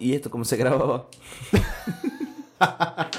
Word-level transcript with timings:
¿y 0.00 0.14
esto 0.14 0.30
cómo 0.30 0.44
se 0.44 0.56
grababa? 0.56 1.06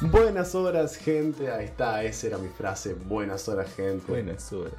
Buenas 0.00 0.54
horas, 0.54 0.96
gente. 0.96 1.50
Ahí 1.50 1.66
está, 1.66 2.02
esa 2.04 2.26
era 2.28 2.38
mi 2.38 2.48
frase. 2.48 2.94
Buenas 2.94 3.48
horas, 3.48 3.72
gente. 3.74 4.04
Buenas 4.08 4.52
horas. 4.52 4.74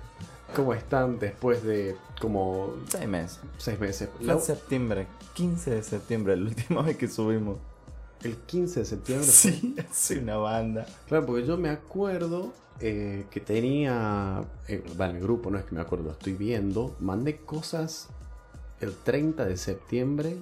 ¿Cómo 0.56 0.74
están 0.74 1.20
después 1.20 1.64
de 1.64 1.96
como 2.22 2.74
Seis 2.88 3.08
meses. 3.08 3.40
seis 3.58 3.80
meses? 3.80 4.10
Fue 4.18 4.26
La- 4.28 4.34
en 4.34 4.42
septiembre, 4.42 5.08
15 5.34 5.72
de 5.72 5.84
septiembre, 5.84 6.38
la 6.38 6.44
última 6.48 6.82
vez 6.84 6.98
que 6.98 7.08
subimos. 7.08 7.58
El 8.24 8.36
15 8.36 8.80
de 8.82 8.86
septiembre. 8.86 9.28
Sí, 9.28 9.76
soy 9.94 10.18
una 10.18 10.38
banda. 10.38 10.86
Claro, 11.08 11.26
porque 11.26 11.46
yo 11.46 11.58
me 11.58 11.70
acuerdo 11.70 12.52
eh, 12.80 13.26
que 13.32 13.40
tenía. 13.40 14.44
eh, 14.68 14.84
va, 15.00 15.10
en 15.10 15.18
el 15.18 15.22
grupo, 15.22 15.50
no 15.50 15.58
es 15.58 15.66
que 15.66 15.76
me 15.76 15.82
acuerdo, 15.82 16.06
lo 16.06 16.12
estoy 16.12 16.34
viendo. 16.34 16.96
Mandé 17.00 17.38
cosas 17.38 18.08
el 18.80 18.94
30 18.96 19.46
de 19.46 19.58
septiembre 19.58 20.38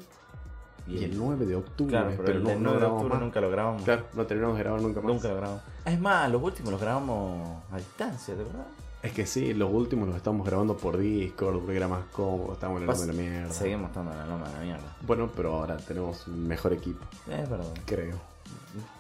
y 0.87 1.03
el 1.03 1.17
9 1.17 1.45
de 1.45 1.55
octubre. 1.55 1.91
Claro, 1.91 2.13
pero, 2.17 2.31
el 2.37 2.43
no, 2.43 2.49
del 2.49 2.63
no 2.63 2.69
9 2.71 2.79
de 2.79 2.85
octubre 2.91 3.13
más. 3.13 3.21
nunca 3.23 3.41
lo 3.41 3.49
grabamos. 3.49 3.81
Claro, 3.83 4.05
no 4.13 4.25
terminamos 4.25 4.57
de 4.57 4.63
grabar 4.63 4.81
nunca 4.81 5.01
más. 5.01 5.13
Nunca 5.13 5.27
lo 5.29 5.35
grabamos. 5.37 5.61
Es 5.85 5.99
más, 5.99 6.31
los 6.31 6.41
últimos 6.43 6.71
los 6.71 6.81
grabamos 6.81 7.63
a 7.71 7.77
distancia, 7.77 8.35
¿de 8.35 8.43
verdad? 8.43 8.65
Es 9.05 9.13
que 9.13 9.25
sí, 9.25 9.53
los 9.53 9.71
últimos 9.71 10.07
los 10.07 10.17
estamos 10.17 10.45
grabando 10.47 10.75
por 10.75 10.97
Discord, 10.97 11.59
porque 11.59 11.75
era 11.77 11.87
más 11.87 12.05
cómodo, 12.11 12.53
estamos 12.53 12.77
en 12.81 12.83
el 12.83 12.89
Pas- 12.89 12.97
nombre 12.99 13.15
de 13.17 13.23
la 13.29 13.31
mierda. 13.39 13.53
Seguimos 13.53 13.87
estando 13.89 14.11
en 14.11 14.17
la 14.17 14.25
loma 14.25 14.47
de 14.49 14.53
la 14.55 14.59
mierda. 14.61 14.97
Bueno, 15.01 15.29
pero 15.35 15.53
ahora 15.55 15.77
tenemos 15.77 16.25
un 16.27 16.47
mejor 16.47 16.73
equipo, 16.73 17.05
Es 17.29 17.47
verdad. 17.49 17.65
creo. 17.85 18.15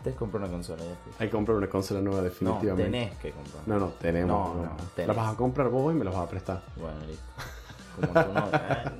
Te 0.03 0.11
compró 0.13 0.39
una 0.39 0.47
consola 0.49 0.83
ya. 0.83 0.95
fui. 1.03 1.11
Hay 1.19 1.27
que 1.27 1.31
comprar 1.31 1.57
una 1.57 1.67
consola 1.69 2.01
nueva 2.01 2.19
No, 2.19 2.23
definitivamente. 2.23 2.83
tenés 2.91 3.17
que 3.17 3.31
comprar. 3.31 3.63
No, 3.67 3.79
no, 3.79 3.87
tenemos. 3.99 4.29
No, 4.55 4.55
no. 4.55 4.63
no, 4.63 4.77
tenés. 4.95 5.07
La 5.07 5.13
vas 5.13 5.33
a 5.33 5.37
comprar 5.37 5.69
vos 5.69 5.93
y 5.93 5.97
me 5.97 6.05
las 6.05 6.13
vas 6.13 6.23
a 6.25 6.29
prestar. 6.29 6.61
Bueno, 6.75 6.97
listo. 7.07 7.23
Como 7.95 8.25
tu 8.25 8.33
novia. 8.33 8.93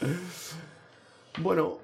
Bueno, 1.42 1.78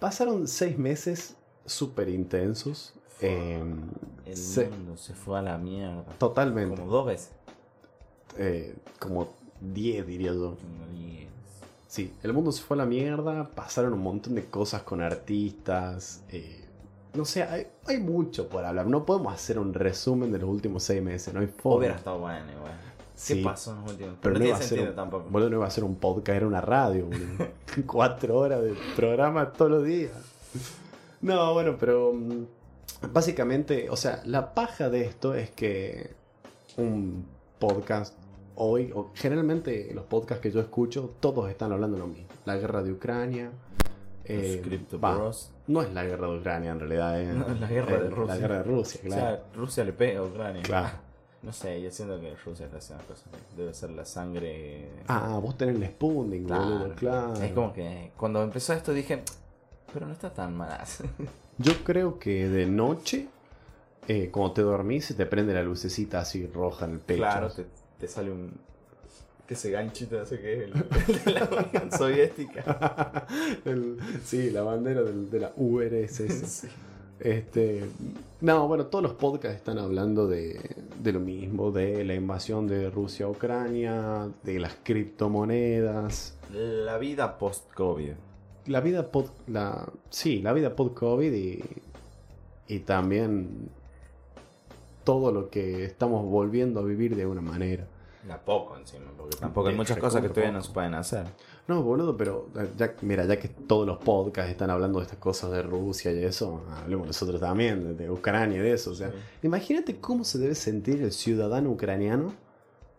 pasaron 0.00 0.48
seis 0.48 0.78
meses 0.78 1.36
súper 1.66 2.08
intensos. 2.08 2.94
eh, 3.20 3.62
El 4.24 4.36
se- 4.36 4.68
mundo 4.68 4.96
se 4.96 5.14
fue 5.14 5.38
a 5.38 5.42
la 5.42 5.58
mierda. 5.58 6.04
totalmente. 6.18 6.76
Como 6.76 6.90
dos 6.90 7.06
veces. 7.06 7.32
Eh, 8.36 8.74
como 8.98 9.28
10 9.60 10.06
diría 10.06 10.32
yo. 10.32 10.56
Sí, 11.86 12.12
el 12.22 12.34
mundo 12.34 12.52
se 12.52 12.62
fue 12.62 12.76
a 12.76 12.78
la 12.78 12.86
mierda, 12.86 13.48
pasaron 13.54 13.94
un 13.94 14.02
montón 14.02 14.34
de 14.34 14.44
cosas 14.44 14.82
con 14.82 15.00
artistas. 15.00 16.22
eh, 16.28 16.64
no 17.14 17.24
sé, 17.24 17.42
hay, 17.42 17.66
hay 17.86 17.98
mucho 17.98 18.48
por 18.48 18.64
hablar. 18.64 18.86
No 18.86 19.06
podemos 19.06 19.32
hacer 19.32 19.58
un 19.58 19.72
resumen 19.72 20.30
de 20.30 20.38
los 20.38 20.48
últimos 20.48 20.82
seis 20.82 21.02
meses, 21.02 21.32
no 21.32 21.40
hay 21.40 21.46
forma. 21.46 21.78
Hubiera 21.78 21.96
estado 21.96 22.18
bueno 22.18 22.52
igual. 22.52 22.72
Sí, 23.14 23.38
¿Qué 23.38 23.42
pasó 23.42 23.72
en 23.72 23.80
los 23.80 23.90
últimos? 23.90 24.14
Pero 24.20 24.34
no 24.34 24.38
tiene 24.38 24.48
iba 24.50 24.56
a 24.56 24.60
ser 24.60 24.68
sentido 24.68 24.90
un, 24.90 24.96
tampoco. 24.96 25.30
boludo, 25.30 25.50
no 25.50 25.56
iba 25.56 25.66
a 25.66 25.70
ser 25.70 25.84
un 25.84 25.96
podcast, 25.96 26.36
era 26.36 26.46
una 26.46 26.60
radio, 26.60 27.06
boludo. 27.06 27.48
Cuatro 27.86 28.36
horas 28.36 28.62
de 28.62 28.74
programa 28.94 29.50
todos 29.52 29.70
los 29.70 29.84
días. 29.84 30.12
No, 31.20 31.52
bueno, 31.54 31.76
pero 31.80 32.12
mm, 32.12 33.12
básicamente, 33.12 33.90
o 33.90 33.96
sea, 33.96 34.22
la 34.24 34.54
paja 34.54 34.88
de 34.88 35.04
esto 35.06 35.34
es 35.34 35.50
que 35.50 36.12
un 36.76 37.26
podcast 37.58 38.14
hoy, 38.56 38.90
o 38.94 39.10
generalmente 39.14 39.90
los 39.94 40.04
podcasts 40.04 40.42
que 40.42 40.50
yo 40.50 40.60
escucho, 40.60 41.14
todos 41.20 41.48
están 41.50 41.72
hablando 41.72 41.96
de 41.96 42.02
lo 42.02 42.08
mismo. 42.08 42.26
La 42.44 42.56
guerra 42.56 42.82
de 42.82 42.92
Ucrania. 42.92 43.50
eh, 44.24 44.62
Bros. 45.00 45.50
no 45.68 45.80
es 45.82 45.92
la 45.94 46.04
guerra 46.04 46.26
de 46.28 46.38
Ucrania 46.38 46.70
en 46.72 46.80
realidad, 46.80 47.20
es 47.20 47.34
No, 47.34 47.46
la 47.60 47.66
guerra 47.68 47.98
de 48.00 48.10
Rusia. 48.10 48.34
La 48.34 48.40
guerra 48.40 48.56
de 48.58 48.62
Rusia, 48.64 49.00
O 49.02 49.06
claro. 49.06 49.22
sea, 49.22 49.42
Rusia 49.54 49.84
le 49.84 49.92
pega 49.92 50.20
a 50.20 50.22
Ucrania. 50.24 50.62
Claro. 50.62 51.08
No 51.40 51.52
sé, 51.52 51.80
yo 51.80 51.88
siento 51.92 52.20
que 52.20 52.34
Rusia 52.44 52.66
está 52.66 52.78
haciendo 52.78 53.04
cosas. 53.04 53.24
Debe 53.56 53.72
ser 53.72 53.90
la 53.90 54.04
sangre. 54.04 54.88
Ah, 55.06 55.38
vos 55.40 55.56
tenés 55.56 55.76
el 55.76 55.86
Sputnik, 55.86 56.48
boludo, 56.48 56.94
claro. 56.96 57.34
Es 57.34 57.52
como 57.52 57.72
que 57.72 58.10
cuando 58.16 58.42
empezó 58.42 58.72
esto 58.72 58.92
dije, 58.92 59.22
pero 59.94 60.06
no 60.06 60.12
está 60.12 60.34
tan 60.34 60.56
mal. 60.56 60.80
Yo 61.58 61.72
creo 61.84 62.18
que 62.18 62.48
de 62.48 62.66
noche, 62.66 63.28
eh, 64.08 64.30
cuando 64.32 64.52
te 64.54 64.62
dormís, 64.62 65.04
se 65.04 65.14
te 65.14 65.26
prende 65.26 65.54
la 65.54 65.62
lucecita 65.62 66.20
así 66.20 66.46
roja 66.46 66.86
en 66.86 66.92
el 66.94 66.98
pecho. 67.00 67.18
claro, 67.20 67.50
te, 67.50 67.66
te 68.00 68.08
sale 68.08 68.30
un. 68.32 68.50
Que 69.46 69.54
ese 69.54 69.70
ganchito 69.70 70.20
hace 70.20 70.38
que 70.40 70.52
es 70.54 70.60
el, 70.64 70.72
de 71.24 71.32
la 71.32 71.44
Unión 71.44 71.90
Soviética. 71.96 73.26
El- 73.64 73.98
sí, 74.24 74.50
la 74.50 74.62
bandera 74.62 75.02
del- 75.02 75.30
de 75.30 75.40
la 75.40 75.52
URSS. 75.56 76.46
Sí. 76.46 76.68
Este, 77.20 77.84
no, 78.42 78.68
bueno, 78.68 78.86
todos 78.86 79.02
los 79.02 79.14
podcasts 79.14 79.56
están 79.56 79.78
hablando 79.78 80.28
de, 80.28 80.60
de 81.02 81.12
lo 81.12 81.18
mismo, 81.20 81.72
de 81.72 82.04
la 82.04 82.14
invasión 82.14 82.68
de 82.68 82.90
Rusia 82.90 83.26
a 83.26 83.28
Ucrania, 83.30 84.28
de 84.44 84.60
las 84.60 84.76
criptomonedas, 84.84 86.36
La 86.52 86.98
vida 86.98 87.38
post-COVID. 87.38 88.12
la 88.66 88.80
vida 88.80 89.10
pod, 89.10 89.26
la, 89.48 89.88
sí, 90.10 90.40
la 90.42 90.52
vida 90.52 90.76
pod 90.76 90.92
COVID 90.94 91.32
y, 91.32 91.64
y 92.68 92.78
también 92.80 93.68
todo 95.08 95.32
lo 95.32 95.48
que 95.48 95.84
estamos 95.86 96.22
volviendo 96.26 96.80
a 96.80 96.82
vivir 96.82 97.16
de 97.16 97.24
una 97.24 97.40
manera. 97.40 97.86
La 98.26 98.38
poco 98.44 98.76
encima, 98.76 99.06
porque 99.16 99.38
tampoco 99.38 99.68
hay 99.68 99.74
muchas 99.74 99.96
cosas 99.96 100.20
que 100.20 100.28
todavía 100.28 100.52
no 100.52 100.58
poco. 100.58 100.68
se 100.68 100.74
pueden 100.74 100.92
hacer. 100.92 101.24
No, 101.66 101.82
boludo, 101.82 102.14
pero 102.14 102.48
ya, 102.76 102.94
mira, 103.00 103.24
ya 103.24 103.38
que 103.38 103.48
todos 103.48 103.86
los 103.86 103.96
podcasts 103.98 104.50
están 104.50 104.68
hablando 104.68 104.98
de 104.98 105.04
estas 105.06 105.18
cosas 105.18 105.50
de 105.52 105.62
Rusia 105.62 106.12
y 106.12 106.22
eso, 106.24 106.60
hablemos 106.82 107.06
nosotros 107.06 107.40
también, 107.40 107.96
de, 107.96 108.10
Ucrania 108.10 108.58
y 108.58 108.60
de 108.60 108.72
eso. 108.74 108.90
O 108.90 108.94
sea, 108.94 109.08
Sí. 109.10 109.16
imagínate 109.44 109.98
cómo 109.98 110.24
se 110.24 110.36
debe 110.38 110.54
sentir 110.54 111.00
el 111.02 111.12
ciudadano 111.12 111.70
ucraniano 111.70 112.34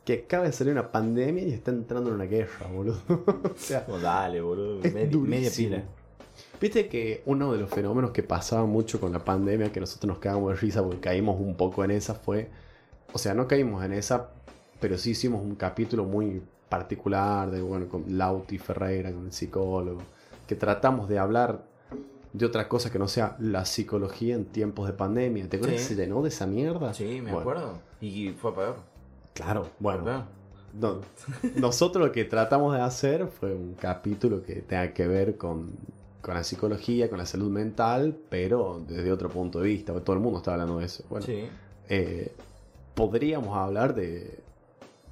que 0.03 0.23
acaba 0.25 0.45
de 0.45 0.51
salir 0.51 0.73
una 0.73 0.91
pandemia 0.91 1.43
y 1.43 1.53
está 1.53 1.69
entrando 1.69 2.09
en 2.09 2.15
una 2.15 2.25
guerra, 2.25 2.65
boludo. 2.73 2.99
o 3.07 3.53
sea, 3.55 3.85
Oh, 3.87 3.99
dale, 3.99 4.41
boludo. 4.41 4.79
es 4.81 4.93
Medi- 4.95 5.15
media 5.19 5.51
pila. 5.55 5.83
Viste 6.59 6.87
que 6.89 7.23
uno 7.25 7.53
de 7.53 7.59
los 7.59 7.69
fenómenos 7.69 8.11
que 8.11 8.21
pasaba 8.23 8.65
mucho 8.65 8.99
con 8.99 9.13
la 9.13 9.19
pandemia, 9.19 9.71
que 9.71 9.79
nosotros 9.79 10.07
nos 10.09 10.19
cagamos 10.19 10.49
de 10.51 10.55
risa 10.57 10.83
porque 10.83 10.99
caímos 10.99 11.39
un 11.39 11.55
poco 11.55 11.83
en 11.83 11.91
esa, 11.91 12.15
fue. 12.15 12.49
O 13.13 13.17
sea, 13.17 13.33
no 13.33 13.47
caímos 13.47 13.83
en 13.85 13.93
esa, 13.93 14.29
pero 14.79 14.97
sí 14.97 15.11
hicimos 15.11 15.41
un 15.41 15.55
capítulo 15.55 16.03
muy 16.03 16.41
particular 16.67 17.49
de, 17.49 17.61
bueno, 17.61 17.87
con 17.87 18.03
Lauti 18.17 18.57
Ferreira, 18.57 19.11
con 19.11 19.25
el 19.25 19.31
psicólogo, 19.31 20.01
que 20.47 20.55
tratamos 20.55 21.07
de 21.09 21.17
hablar 21.17 21.63
de 22.33 22.45
otra 22.45 22.67
cosa 22.67 22.91
que 22.91 22.99
no 22.99 23.07
sea 23.07 23.35
la 23.39 23.65
psicología 23.65 24.35
en 24.35 24.45
tiempos 24.45 24.85
de 24.85 24.93
pandemia. 24.93 25.47
¿Te 25.49 25.57
acuerdas 25.57 25.81
Sí. 25.81 25.87
que 25.89 25.95
se 25.95 26.01
llenó 26.01 26.21
de 26.21 26.29
esa 26.29 26.45
mierda? 26.45 26.93
Sí, 26.93 27.05
me 27.21 27.31
Bueno, 27.31 27.39
acuerdo. 27.39 27.73
Y 28.01 28.29
fue 28.33 28.53
peor. 28.53 28.75
Claro, 29.33 29.69
bueno. 29.79 30.03
Peor. 30.03 30.23
No, 30.73 30.99
nosotros 31.55 32.05
lo 32.05 32.11
que 32.11 32.25
tratamos 32.25 32.75
de 32.75 32.81
hacer 32.81 33.27
fue 33.27 33.55
un 33.55 33.73
capítulo 33.73 34.43
que 34.43 34.55
tenga 34.61 34.93
que 34.93 35.07
ver 35.07 35.37
con, 35.37 35.71
con 36.21 36.33
la 36.35 36.43
psicología, 36.43 37.09
con 37.09 37.17
la 37.17 37.25
salud 37.25 37.49
mental, 37.49 38.17
pero 38.29 38.83
desde 38.87 39.11
otro 39.11 39.29
punto 39.29 39.59
de 39.61 39.67
vista, 39.69 39.93
porque 39.93 40.05
todo 40.05 40.15
el 40.15 40.21
mundo 40.21 40.39
está 40.39 40.53
hablando 40.53 40.79
de 40.79 40.85
eso. 40.85 41.03
Bueno, 41.09 41.25
Sí. 41.25 41.47
eh, 41.87 42.31
podríamos 42.95 43.55
hablar 43.57 43.95
de, 43.95 44.39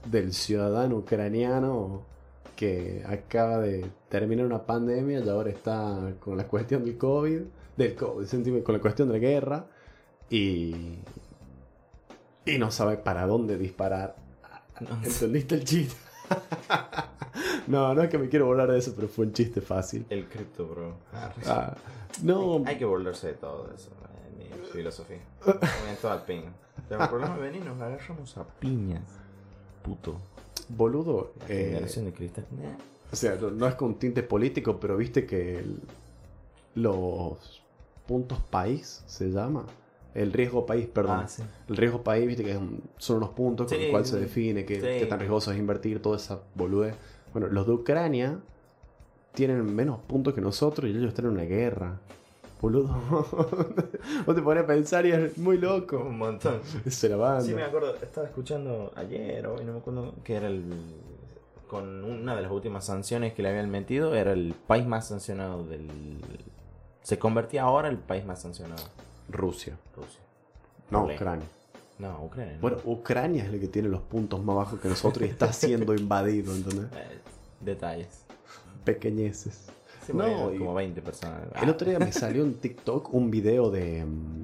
del 0.06 0.34
ciudadano 0.34 0.98
ucraniano 0.98 2.02
que 2.56 3.04
acaba 3.08 3.60
de 3.60 3.86
terminar 4.10 4.46
una 4.46 4.66
pandemia 4.66 5.20
y 5.20 5.30
ahora 5.30 5.50
está 5.52 6.14
con 6.20 6.36
la 6.38 6.46
cuestión 6.48 6.84
del 6.84 6.98
COVID, 6.98 7.42
del 7.78 7.96
COVID, 7.96 8.64
con 8.64 8.76
la 8.76 8.82
cuestión 8.82 9.08
de 9.08 9.14
la 9.14 9.20
guerra 9.20 9.66
y, 10.30 10.96
y 12.46 12.58
no 12.58 12.72
sabe 12.72 12.98
para 12.98 13.28
dónde 13.28 13.58
disparar. 13.58 14.16
No. 14.82 14.96
¿Entendiste 15.04 15.56
el 15.56 15.64
chiste? 15.64 15.96
no, 17.68 17.94
no 17.94 18.02
es 18.04 18.10
que 18.10 18.18
me 18.18 18.30
quiero 18.30 18.46
volar 18.48 18.72
de 18.72 18.78
eso, 18.80 18.94
pero 18.96 19.08
fue 19.08 19.26
un 19.26 19.34
chiste 19.34 19.62
fácil. 19.62 20.06
El 20.10 20.28
cripto, 20.28 20.68
bro. 20.68 20.94
Ah, 21.46 21.76
no, 22.24 22.64
Hay 22.66 22.78
que 22.78 22.86
volverse 22.86 23.28
de 23.28 23.34
todo 23.34 23.70
eso, 23.76 23.90
en 24.32 24.38
mi 24.60 24.66
filosofía. 24.68 25.20
En 25.90 25.96
todo 26.02 26.12
al 26.12 26.24
pin. 26.24 26.44
Pero 26.90 27.04
el 27.04 27.10
problema 27.10 27.36
es 27.36 27.42
venir, 27.42 27.66
nos 27.66 27.82
agarramos 27.82 28.38
a 28.38 28.44
piñas. 28.46 29.04
Puto. 29.84 30.18
boludo. 30.70 31.34
La 31.40 31.46
eh, 31.56 31.66
generación 31.72 32.06
de 32.06 32.14
cristal. 32.14 32.46
Nah. 32.52 32.76
o 33.12 33.16
sea, 33.16 33.36
no, 33.36 33.50
no 33.52 33.68
es 33.68 33.76
con 33.76 33.96
tinte 33.96 34.24
político, 34.24 34.80
pero 34.80 34.96
viste 34.98 35.26
que 35.26 35.60
el- 35.60 35.82
los 36.76 37.62
puntos 38.06 38.40
país 38.50 39.04
se 39.08 39.30
llama. 39.30 39.66
El 40.18 40.34
riesgo 40.34 40.66
país, 40.66 40.88
perdón. 40.88 41.20
Ah, 41.24 41.28
sí. 41.28 41.44
El 41.70 41.78
riesgo 41.78 42.02
país, 42.04 42.26
viste 42.28 42.44
que 42.44 42.58
un- 42.58 42.82
son 42.98 43.18
unos 43.18 43.30
puntos 43.30 43.68
con 43.68 43.78
Sí, 43.78 43.84
los 43.84 43.92
cuales 43.92 44.10
se 44.10 44.20
define 44.20 44.66
qué, 44.66 44.76
Sí. 44.76 44.82
qué 45.00 45.06
tan 45.06 45.20
riesgoso 45.20 45.52
es 45.52 45.60
invertir, 45.60 46.02
toda 46.02 46.18
esa 46.18 46.40
boludez. 46.56 46.96
Bueno, 47.34 47.48
los 47.48 47.68
de 47.68 47.74
Ucrania 47.74 48.40
tienen 49.34 49.76
menos 49.76 50.00
puntos 50.00 50.34
que 50.34 50.42
nosotros 50.42 50.90
y 50.90 50.94
ellos 50.94 51.10
están 51.10 51.26
en 51.26 51.32
una 51.32 51.44
guerra. 51.44 52.00
Boludo. 52.60 52.88
Vos 54.26 54.36
te 54.36 54.42
pones 54.42 54.64
a 54.64 54.68
pensar 54.68 55.06
y 55.06 55.12
es 55.12 55.38
muy 55.38 55.60
loco. 55.60 56.00
Un 56.00 56.18
montón. 56.18 56.62
Se 56.88 57.08
la 57.10 57.16
banda. 57.18 57.42
Sí, 57.42 57.54
me 57.54 57.62
acuerdo, 57.64 57.96
estaba 57.98 58.26
escuchando 58.26 58.92
ayer 58.96 59.46
o 59.46 59.56
hoy, 59.56 59.66
no 59.66 59.74
me 59.74 59.80
acuerdo, 59.80 60.16
que 60.24 60.36
era 60.36 60.48
el. 60.48 60.64
Con 61.68 62.04
una 62.04 62.36
de 62.36 62.42
las 62.42 62.52
últimas 62.52 62.86
sanciones 62.86 63.34
que 63.34 63.44
le 63.44 63.50
habían 63.50 63.70
metido, 63.70 64.16
era 64.16 64.32
el 64.34 64.56
país 64.66 64.88
más 64.88 65.08
sancionado 65.10 65.64
del. 65.66 65.90
Se 67.04 67.20
convertía 67.20 67.64
ahora 67.64 67.90
el 67.90 67.98
país 67.98 68.26
más 68.26 68.42
sancionado, 68.42 68.82
Rusia. 69.30 69.78
Rusia. 69.96 70.20
No. 70.90 71.06
Ucrania. 71.06 71.48
No, 72.00 72.24
Ucrania. 72.26 72.54
no. 72.56 72.62
Bueno, 72.62 72.78
Ucrania 72.86 73.44
es 73.44 73.54
el 73.54 73.60
que 73.60 73.68
tiene 73.68 73.90
los 73.90 74.02
puntos 74.02 74.44
más 74.44 74.56
bajos 74.56 74.80
que 74.80 74.88
nosotros 74.88 75.28
y 75.28 75.32
está 75.32 75.52
siendo 75.52 75.94
invadido, 75.96 76.56
¿entendés? 76.56 76.88
Eh, 76.96 77.20
detalles. 77.62 78.26
Pequeñeces. 78.84 79.68
Sí, 80.06 80.14
No, 80.14 80.52
como 80.58 80.74
20 80.74 81.02
personas. 81.02 81.42
El 81.62 81.70
otro 81.70 81.90
día 81.90 82.00
me 82.00 82.12
salió 82.14 82.44
en 82.44 82.54
TikTok 82.56 83.14
un 83.14 83.32
video 83.32 83.72
de 83.72 84.06
mm, 84.06 84.44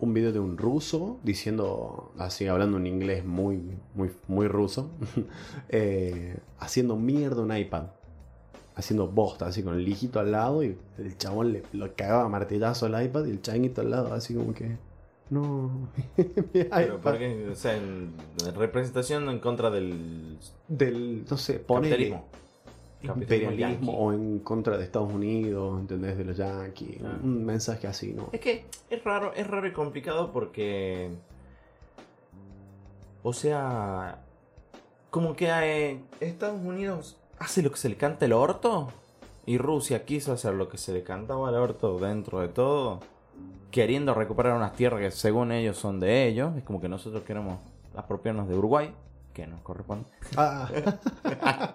un 0.00 0.12
video 0.12 0.32
de 0.32 0.40
un 0.40 0.58
ruso 0.58 1.18
diciendo 1.22 2.12
así 2.18 2.46
hablando 2.46 2.76
en 2.78 2.86
inglés 2.86 3.24
muy 3.24 3.62
muy 3.94 4.10
muy 4.26 4.48
ruso 4.48 4.90
eh, 5.68 6.36
haciendo 6.58 6.96
mierda 6.96 7.42
un 7.42 7.56
iPad 7.56 7.84
haciendo 8.76 9.06
bosta 9.08 9.46
así 9.46 9.62
con 9.62 9.74
el 9.74 9.86
hijito 9.88 10.18
al 10.20 10.32
lado 10.32 10.62
y 10.64 10.76
el 10.98 11.16
chabón 11.18 11.52
le 11.52 11.62
lo 11.72 11.94
cagaba 11.94 12.28
martillazo 12.28 12.86
al 12.86 13.04
iPad 13.04 13.26
y 13.26 13.30
el 13.30 13.40
changuito 13.42 13.80
al 13.82 13.90
lado 13.90 14.12
así 14.12 14.34
como 14.34 14.52
que 14.52 14.76
no 15.30 15.88
mi 16.16 16.64
Pero 16.64 17.00
porque, 17.00 17.48
o 17.50 17.54
sea, 17.54 17.76
en 17.76 18.12
en 18.44 18.54
representación 18.54 19.28
en 19.28 19.38
contra 19.38 19.70
del 19.70 20.38
del 20.68 21.24
no 21.30 21.36
sé 21.36 21.60
ponele 21.60 22.10
capitalismo. 22.10 22.28
imperialismo 23.22 23.92
o 23.98 24.12
en 24.12 24.38
contra 24.40 24.76
de 24.76 24.84
Estados 24.84 25.12
Unidos 25.12 25.80
¿entendés? 25.80 26.18
de 26.18 26.24
los 26.24 26.36
yankees 26.36 27.00
Ah. 27.04 27.18
un 27.22 27.44
mensaje 27.44 27.86
así 27.86 28.12
no 28.12 28.28
Es 28.32 28.40
que 28.40 28.64
es 28.90 29.04
raro, 29.04 29.32
es 29.34 29.46
raro 29.46 29.66
y 29.68 29.72
complicado 29.72 30.32
porque. 30.32 31.10
O 33.22 33.32
sea. 33.32 34.20
Como 35.10 35.36
que 35.36 35.46
eh, 35.48 36.00
Estados 36.20 36.60
Unidos 36.60 37.16
hace 37.44 37.62
lo 37.62 37.70
que 37.70 37.76
se 37.76 37.88
le 37.88 37.96
canta 37.96 38.24
el 38.24 38.32
orto. 38.32 38.88
Y 39.46 39.58
Rusia 39.58 40.04
quiso 40.04 40.32
hacer 40.32 40.54
lo 40.54 40.68
que 40.68 40.78
se 40.78 40.92
le 40.92 41.02
cantaba 41.02 41.48
al 41.48 41.54
orto 41.56 41.98
dentro 41.98 42.40
de 42.40 42.48
todo. 42.48 43.00
Queriendo 43.70 44.14
recuperar 44.14 44.56
unas 44.56 44.72
tierras 44.74 45.00
que 45.00 45.10
según 45.10 45.52
ellos 45.52 45.76
son 45.76 46.00
de 46.00 46.26
ellos. 46.26 46.56
Es 46.56 46.64
como 46.64 46.80
que 46.80 46.88
nosotros 46.88 47.22
queremos 47.24 47.58
apropiarnos 47.94 48.48
de 48.48 48.56
Uruguay. 48.56 48.94
Que 49.32 49.46
nos 49.48 49.60
corresponde. 49.62 50.06
Ah. 50.36 50.68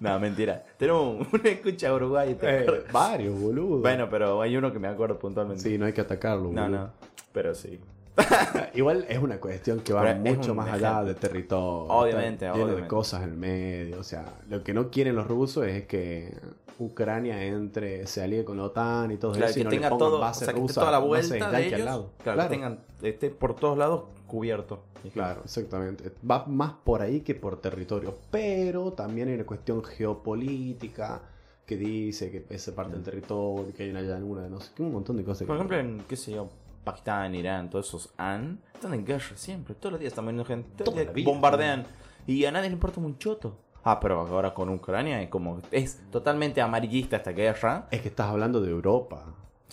No, 0.00 0.18
mentira. 0.18 0.62
Tenemos 0.78 1.26
una 1.32 1.48
escucha 1.48 1.88
a 1.90 1.94
Uruguay. 1.94 2.34
¿te 2.34 2.64
Eh, 2.64 2.84
varios, 2.92 3.38
boludo. 3.38 3.78
Bueno, 3.80 4.08
pero 4.10 4.40
hay 4.42 4.56
uno 4.56 4.72
que 4.72 4.78
me 4.78 4.88
acuerdo 4.88 5.18
puntualmente. 5.18 5.62
Sí, 5.62 5.78
no 5.78 5.86
hay 5.86 5.92
que 5.92 6.00
atacarlo, 6.00 6.50
No, 6.50 6.62
boludo. 6.62 6.78
no. 6.80 6.90
Pero 7.32 7.54
sí. 7.54 7.78
Igual 8.74 9.06
es 9.08 9.18
una 9.18 9.38
cuestión 9.40 9.80
que 9.80 9.92
va 9.92 10.02
Pero 10.02 10.18
mucho 10.20 10.54
más 10.54 10.70
allá 10.72 11.02
de 11.04 11.14
territorio. 11.14 11.84
Obviamente, 11.92 12.44
lleno 12.46 12.56
de 12.58 12.62
obviamente. 12.64 12.88
cosas 12.88 13.22
en 13.22 13.30
el 13.30 13.36
medio. 13.36 13.98
O 14.00 14.04
sea, 14.04 14.24
lo 14.48 14.62
que 14.62 14.74
no 14.74 14.90
quieren 14.90 15.16
los 15.16 15.26
rusos 15.26 15.66
es 15.66 15.86
que 15.86 16.34
Ucrania 16.78 17.44
entre, 17.44 18.06
se 18.06 18.22
alíe 18.22 18.44
con 18.44 18.56
la 18.56 18.64
OTAN 18.64 19.10
y 19.10 19.16
todo 19.18 19.32
Claro, 19.32 19.46
eso. 19.46 19.54
que 19.54 19.60
y 19.60 19.64
no 19.64 19.70
le 19.70 19.76
tenga 19.76 19.88
pongan 19.90 19.98
todo, 19.98 20.20
o 20.20 20.34
sea, 20.34 20.52
que 20.54 20.60
toda 20.72 20.90
la 20.90 20.98
vuelta 20.98 21.50
de 21.50 21.66
ellos, 21.66 21.78
al 21.80 21.84
lado. 21.84 22.10
claro, 22.22 22.36
Claro, 22.36 22.42
que 22.48 22.54
tengan, 22.56 22.78
esté 23.02 23.30
por 23.30 23.54
todos 23.54 23.76
lados 23.76 24.04
cubierto. 24.26 24.84
claro, 25.12 25.42
exactamente. 25.44 26.12
Va 26.28 26.46
más 26.46 26.72
por 26.84 27.02
ahí 27.02 27.20
que 27.20 27.34
por 27.34 27.60
territorio. 27.60 28.16
Pero 28.30 28.92
también 28.94 29.28
hay 29.28 29.34
una 29.34 29.44
cuestión 29.44 29.82
geopolítica 29.84 31.20
que 31.66 31.76
dice 31.76 32.30
que 32.30 32.46
esa 32.54 32.74
parte 32.74 32.94
del 32.94 33.02
territorio, 33.04 33.72
que 33.76 33.84
hay 33.84 33.90
una 33.90 34.02
llanura, 34.02 34.48
no 34.48 34.60
sé 34.60 34.70
un 34.80 34.92
montón 34.92 35.16
de 35.18 35.22
cosas. 35.24 35.46
Por 35.46 35.56
ejemplo, 35.56 35.78
en, 35.78 36.02
qué 36.08 36.16
sé 36.16 36.32
yo, 36.32 36.48
Pakistán, 36.84 37.34
Irán, 37.34 37.68
todos 37.70 37.88
esos 37.88 38.10
AN, 38.16 38.60
están 38.74 38.94
en 38.94 39.04
guerra 39.04 39.36
siempre. 39.36 39.74
Todos 39.74 39.92
los 39.92 40.00
días 40.00 40.12
están 40.12 40.24
muriendo 40.24 40.44
gente, 40.44 40.84
todos 40.84 40.96
los 40.96 41.14
días 41.14 41.26
bombardean. 41.26 41.84
Y 42.26 42.44
a 42.44 42.52
nadie 42.52 42.68
le 42.68 42.74
importa 42.74 43.00
un 43.00 43.18
choto. 43.18 43.56
Ah, 43.82 43.98
pero 44.00 44.20
ahora 44.20 44.52
con 44.52 44.68
Ucrania 44.68 45.22
es 45.22 45.28
como, 45.30 45.60
es 45.70 46.00
totalmente 46.10 46.60
amarillista 46.60 47.16
esta 47.16 47.32
guerra. 47.32 47.88
Es 47.90 48.02
que 48.02 48.08
estás 48.08 48.26
hablando 48.28 48.60
de 48.60 48.70
Europa. 48.70 49.24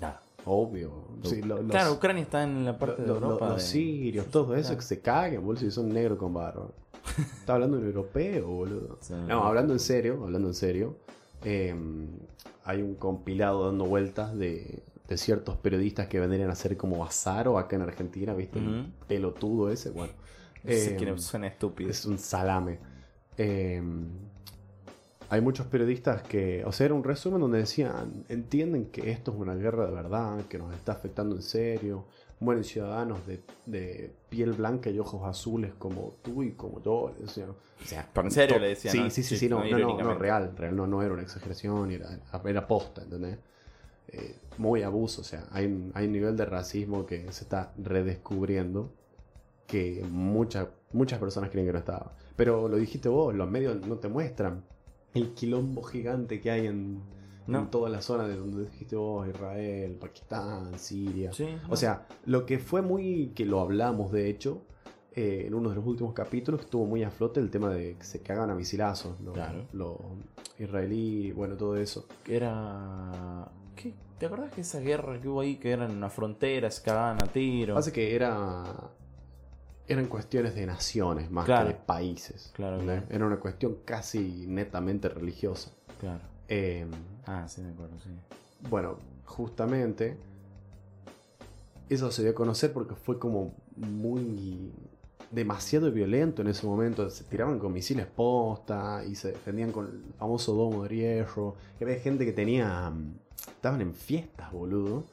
Ah, 0.01 0.19
Obvio. 0.45 0.91
Sí, 1.23 1.41
lo- 1.41 1.57
los- 1.61 1.71
claro, 1.71 1.91
Ucrania 1.93 2.23
está 2.23 2.43
en 2.43 2.63
la 2.63 2.77
parte 2.79 3.01
lo- 3.05 3.15
de 3.15 3.19
lo- 3.19 3.25
Europa. 3.27 3.47
los 3.49 3.57
de- 3.57 3.61
sirios, 3.63 4.27
todo 4.27 4.55
eso 4.55 4.67
Claro. 4.69 4.77
que 4.77 4.85
se 4.85 5.01
caguen, 5.01 5.41
boludo, 5.45 5.59
si 5.59 5.71
son 5.71 5.89
negros 5.89 6.17
con 6.17 6.33
barba. 6.33 6.67
Está 7.39 7.53
hablando 7.55 7.77
en 7.77 7.85
europeo, 7.85 8.47
boludo. 8.47 8.97
Sí. 9.01 9.13
No, 9.27 9.43
hablando 9.43 9.73
en 9.73 9.79
serio, 9.79 10.21
hablando 10.23 10.47
en 10.47 10.53
serio, 10.53 10.95
eh, 11.43 11.75
hay 12.63 12.81
un 12.81 12.95
compilado 12.95 13.65
dando 13.65 13.85
vueltas 13.85 14.37
de, 14.37 14.83
de 15.07 15.17
ciertos 15.17 15.57
periodistas 15.57 16.07
que 16.07 16.19
vendrían 16.19 16.49
a 16.49 16.55
ser 16.55 16.75
como 16.77 17.03
Azaro 17.05 17.57
acá 17.57 17.75
en 17.77 17.83
Argentina, 17.83 18.33
¿viste? 18.33 18.59
El 18.59 18.65
Ujú. 18.65 19.07
pelotudo 19.07 19.71
ese, 19.71 19.89
bueno. 19.91 20.13
No 20.63 20.71
sé 20.71 20.97
Eh, 20.97 21.15
suena 21.17 21.47
estúpido. 21.47 21.89
es 21.89 22.05
un 22.05 22.17
salame. 22.17 22.79
Eh, 23.37 23.81
hay 25.29 25.41
muchos 25.41 25.67
periodistas 25.67 26.21
que, 26.23 26.63
o 26.65 26.71
sea, 26.71 26.85
era 26.85 26.93
un 26.95 27.03
resumen 27.03 27.41
donde 27.41 27.59
decían, 27.59 28.23
entienden 28.29 28.85
que 28.85 29.11
esto 29.11 29.31
es 29.31 29.37
una 29.37 29.55
guerra 29.55 29.85
de 29.85 29.91
verdad, 29.91 30.45
que 30.47 30.57
nos 30.57 30.73
está 30.73 30.93
afectando 30.93 31.35
en 31.35 31.41
serio, 31.41 32.05
mueren 32.39 32.63
ciudadanos 32.63 33.25
de, 33.27 33.41
de 33.65 34.15
piel 34.29 34.53
blanca 34.53 34.89
y 34.89 34.99
ojos 34.99 35.27
azules 35.27 35.73
como 35.77 36.13
tú 36.23 36.43
y 36.43 36.51
como 36.53 36.81
yo. 36.81 37.13
O 37.23 37.27
sea, 37.27 37.47
o 37.49 37.85
sea, 37.85 38.07
en 38.23 38.31
serio 38.31 38.59
le 38.59 38.69
decían, 38.69 38.93
Sí, 38.93 39.03
¿no? 39.03 39.09
sí, 39.09 39.23
sí, 39.23 39.35
Sí, 39.35 39.39
sí, 39.39 39.49
no, 39.49 39.65
no 39.65 39.77
no, 39.79 40.01
no, 40.01 40.13
real, 40.13 40.55
real, 40.55 40.75
no, 40.75 40.87
no 40.87 41.03
era 41.03 41.13
una 41.13 41.23
exageración, 41.23 41.91
era, 41.91 42.07
era 42.45 42.67
posta, 42.67 43.01
¿entendés? 43.03 43.37
Eh, 44.09 44.35
muy 44.57 44.81
abuso, 44.83 45.21
o 45.21 45.23
sea, 45.23 45.45
hay, 45.51 45.65
un- 45.65 45.91
hay 45.93 46.07
un 46.07 46.13
nivel 46.13 46.35
de 46.37 46.45
racismo 46.45 47.05
que 47.05 47.31
se 47.31 47.43
está 47.43 47.73
redescubriendo 47.77 48.91
que 49.67 50.03
muchas 50.09 50.67
muchas 50.93 51.19
personas 51.19 51.49
creen 51.49 51.67
que 51.67 51.73
no 51.73 51.79
estaba. 51.79 52.13
Pero 52.37 52.69
lo 52.69 52.77
dijiste 52.77 53.09
vos, 53.09 53.35
los 53.35 53.49
medios 53.51 53.85
no 53.85 53.97
te 53.97 54.07
muestran 54.07 54.63
el 55.13 55.33
quilombo 55.33 55.83
gigante 55.83 56.39
que 56.39 56.49
hay 56.49 56.67
en, 56.67 57.01
No. 57.47 57.59
en 57.59 57.67
toda 57.69 57.89
la 57.89 58.01
zona 58.01 58.25
de 58.25 58.37
donde 58.37 58.63
dijiste 58.63 58.95
vos, 58.95 59.27
Israel, 59.27 59.95
Pakistán, 59.99 60.79
Siria. 60.79 61.33
Sí, 61.33 61.45
O 61.69 61.75
sea, 61.75 62.07
lo 62.25 62.45
que 62.45 62.57
fue 62.59 62.81
muy, 62.81 63.33
que 63.35 63.45
lo 63.45 63.59
hablamos 63.59 64.13
de 64.13 64.29
hecho, 64.29 64.61
eh, 65.13 65.43
en 65.47 65.53
uno 65.53 65.69
de 65.71 65.75
los 65.75 65.85
últimos 65.85 66.13
capítulos, 66.13 66.61
estuvo 66.61 66.85
muy 66.85 67.03
a 67.03 67.11
flote 67.11 67.41
el 67.41 67.49
tema 67.51 67.69
de 67.69 67.97
que 67.97 68.03
se 68.05 68.21
cagan 68.21 68.49
a 68.49 68.55
misilazos, 68.55 69.17
Claro. 69.33 69.65
los 69.73 69.97
israelíes, 70.57 71.35
bueno, 71.35 71.57
todo 71.57 71.75
eso. 71.75 72.05
Era. 72.25 73.51
¿Qué? 73.77 73.93
¿Te 74.19 74.25
acordás 74.25 74.51
que 74.51 74.61
esa 74.61 74.79
guerra 74.79 75.19
que 75.21 75.27
hubo 75.29 75.39
ahí 75.41 75.55
que 75.57 75.71
eran 75.71 75.91
una 75.91 76.09
frontera, 76.09 76.69
se 76.71 76.81
cagaban 76.83 77.23
a 77.23 77.27
tiro? 77.27 77.75
Pasa 77.75 77.93
que 77.93 78.13
era 78.15 78.63
eran 79.87 80.07
cuestiones 80.07 80.53
de 80.53 80.65
naciones 80.65 81.31
más 81.31 81.45
Claro. 81.45 81.67
que 81.69 81.73
de 81.75 81.79
países. 81.79 82.51
Claro. 82.55 82.81
Era 83.09 83.25
una 83.25 83.39
cuestión 83.39 83.77
casi 83.85 84.45
netamente 84.47 85.07
religiosa. 85.07 85.71
Claro. 86.01 86.19
Eh, 86.49 86.85
Ah, 87.25 87.47
sí, 87.47 87.61
me 87.61 87.71
acuerdo, 87.71 87.97
sí. 87.99 88.09
bueno, 88.69 88.97
justamente 89.25 90.17
eso 91.89 92.11
se 92.11 92.21
dio 92.23 92.31
a 92.31 92.35
conocer 92.35 92.73
porque 92.73 92.95
fue 92.95 93.17
como 93.17 93.53
muy 93.77 94.71
demasiado 95.31 95.89
violento 95.91 96.41
en 96.41 96.49
ese 96.49 96.65
momento. 96.65 97.09
Se 97.09 97.23
tiraban 97.25 97.59
con 97.59 97.71
misiles 97.71 98.07
posta 98.07 99.03
y 99.05 99.15
se 99.15 99.29
defendían 99.33 99.71
con 99.71 99.85
el 99.85 100.03
famoso 100.17 100.53
domo 100.53 100.83
de 100.83 100.95
hierro. 100.95 101.55
Había 101.81 101.99
gente 101.99 102.25
que 102.25 102.33
tenía. 102.33 102.91
Estaban 103.47 103.81
en 103.81 103.93
fiestas, 103.93 104.51
boludo. 104.51 105.05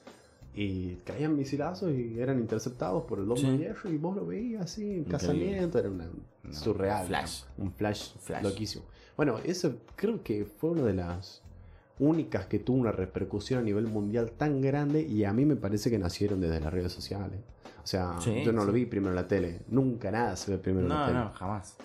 Y 0.56 0.94
caían 1.04 1.36
misilazos 1.36 1.90
y 1.92 2.20
eran 2.20 2.38
interceptados 2.38 3.04
por 3.04 3.18
el 3.18 3.36
Sí. 3.36 3.44
de 3.50 3.58
hierro. 3.58 3.90
Y 3.90 3.96
vos 3.98 4.14
lo 4.14 4.24
veías 4.26 4.62
así, 4.62 4.88
en 4.88 5.04
casamiento. 5.04 5.78
Era 5.78 5.90
una, 5.90 6.06
No, 6.44 6.52
surreal. 6.52 7.06
flash. 7.06 7.42
¿no? 7.56 7.64
Un 7.64 7.72
flash, 7.72 8.12
Flash. 8.20 8.42
loquísimo. 8.44 8.84
Bueno, 9.16 9.38
eso 9.44 9.74
creo 9.96 10.22
que 10.22 10.44
fue 10.44 10.70
una 10.70 10.82
de 10.84 10.94
las 10.94 11.42
únicas 11.98 12.46
que 12.46 12.58
tuvo 12.60 12.76
una 12.78 12.92
repercusión 12.92 13.60
a 13.60 13.62
nivel 13.62 13.86
mundial 13.88 14.30
tan 14.32 14.60
grande 14.60 15.02
y 15.02 15.24
a 15.24 15.32
mí 15.32 15.44
me 15.44 15.56
parece 15.56 15.90
que 15.90 15.98
nacieron 15.98 16.40
desde 16.40 16.60
las 16.60 16.72
redes 16.72 16.92
sociales. 16.92 17.40
O 17.82 17.86
sea, 17.86 18.16
Sí, 18.20 18.42
yo 18.44 18.52
no 18.52 18.60
sí. 18.62 18.66
lo 18.68 18.72
vi 18.72 18.86
primero 18.86 19.10
en 19.10 19.16
la 19.16 19.26
tele. 19.28 19.60
Nunca 19.68 20.10
nada 20.10 20.36
se 20.36 20.52
ve 20.52 20.58
primero 20.58 20.84
en 20.86 20.88
la 20.90 21.00
No, 21.00 21.06
tele. 21.06 21.18
no, 21.18 21.30
jamás. 21.32 21.76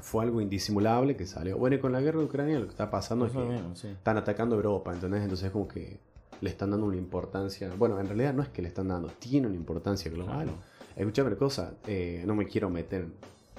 Fue 0.00 0.24
algo 0.24 0.40
indisimulable 0.40 1.16
que 1.16 1.26
salió. 1.26 1.58
Bueno, 1.58 1.76
y 1.76 1.80
con 1.80 1.92
la 1.92 2.00
guerra 2.00 2.20
de 2.20 2.24
Ucrania 2.26 2.58
lo 2.58 2.66
que 2.66 2.70
está 2.70 2.90
pasando 2.90 3.26
es 3.26 3.32
que 3.32 3.60
sí. 3.74 3.88
están 3.88 4.16
atacando 4.16 4.54
Europa, 4.56 4.92
¿entendés? 4.92 5.22
Entonces 5.22 5.46
es 5.46 5.52
como 5.52 5.66
que 5.66 5.98
le 6.40 6.50
están 6.50 6.70
dando 6.70 6.86
una 6.86 6.96
importancia. 6.96 7.70
Bueno, 7.76 7.98
en 7.98 8.06
realidad 8.06 8.32
no 8.32 8.42
es 8.42 8.48
que 8.48 8.62
le 8.62 8.68
están 8.68 8.88
dando, 8.88 9.08
tiene 9.18 9.48
una 9.48 9.56
importancia 9.56 10.10
global. 10.10 10.44
Claro. 10.44 10.58
Escuchame 10.96 11.28
una 11.28 11.36
cosa, 11.38 11.74
eh, 11.86 12.22
no 12.26 12.34
me 12.36 12.46
quiero 12.46 12.70
meter 12.70 13.06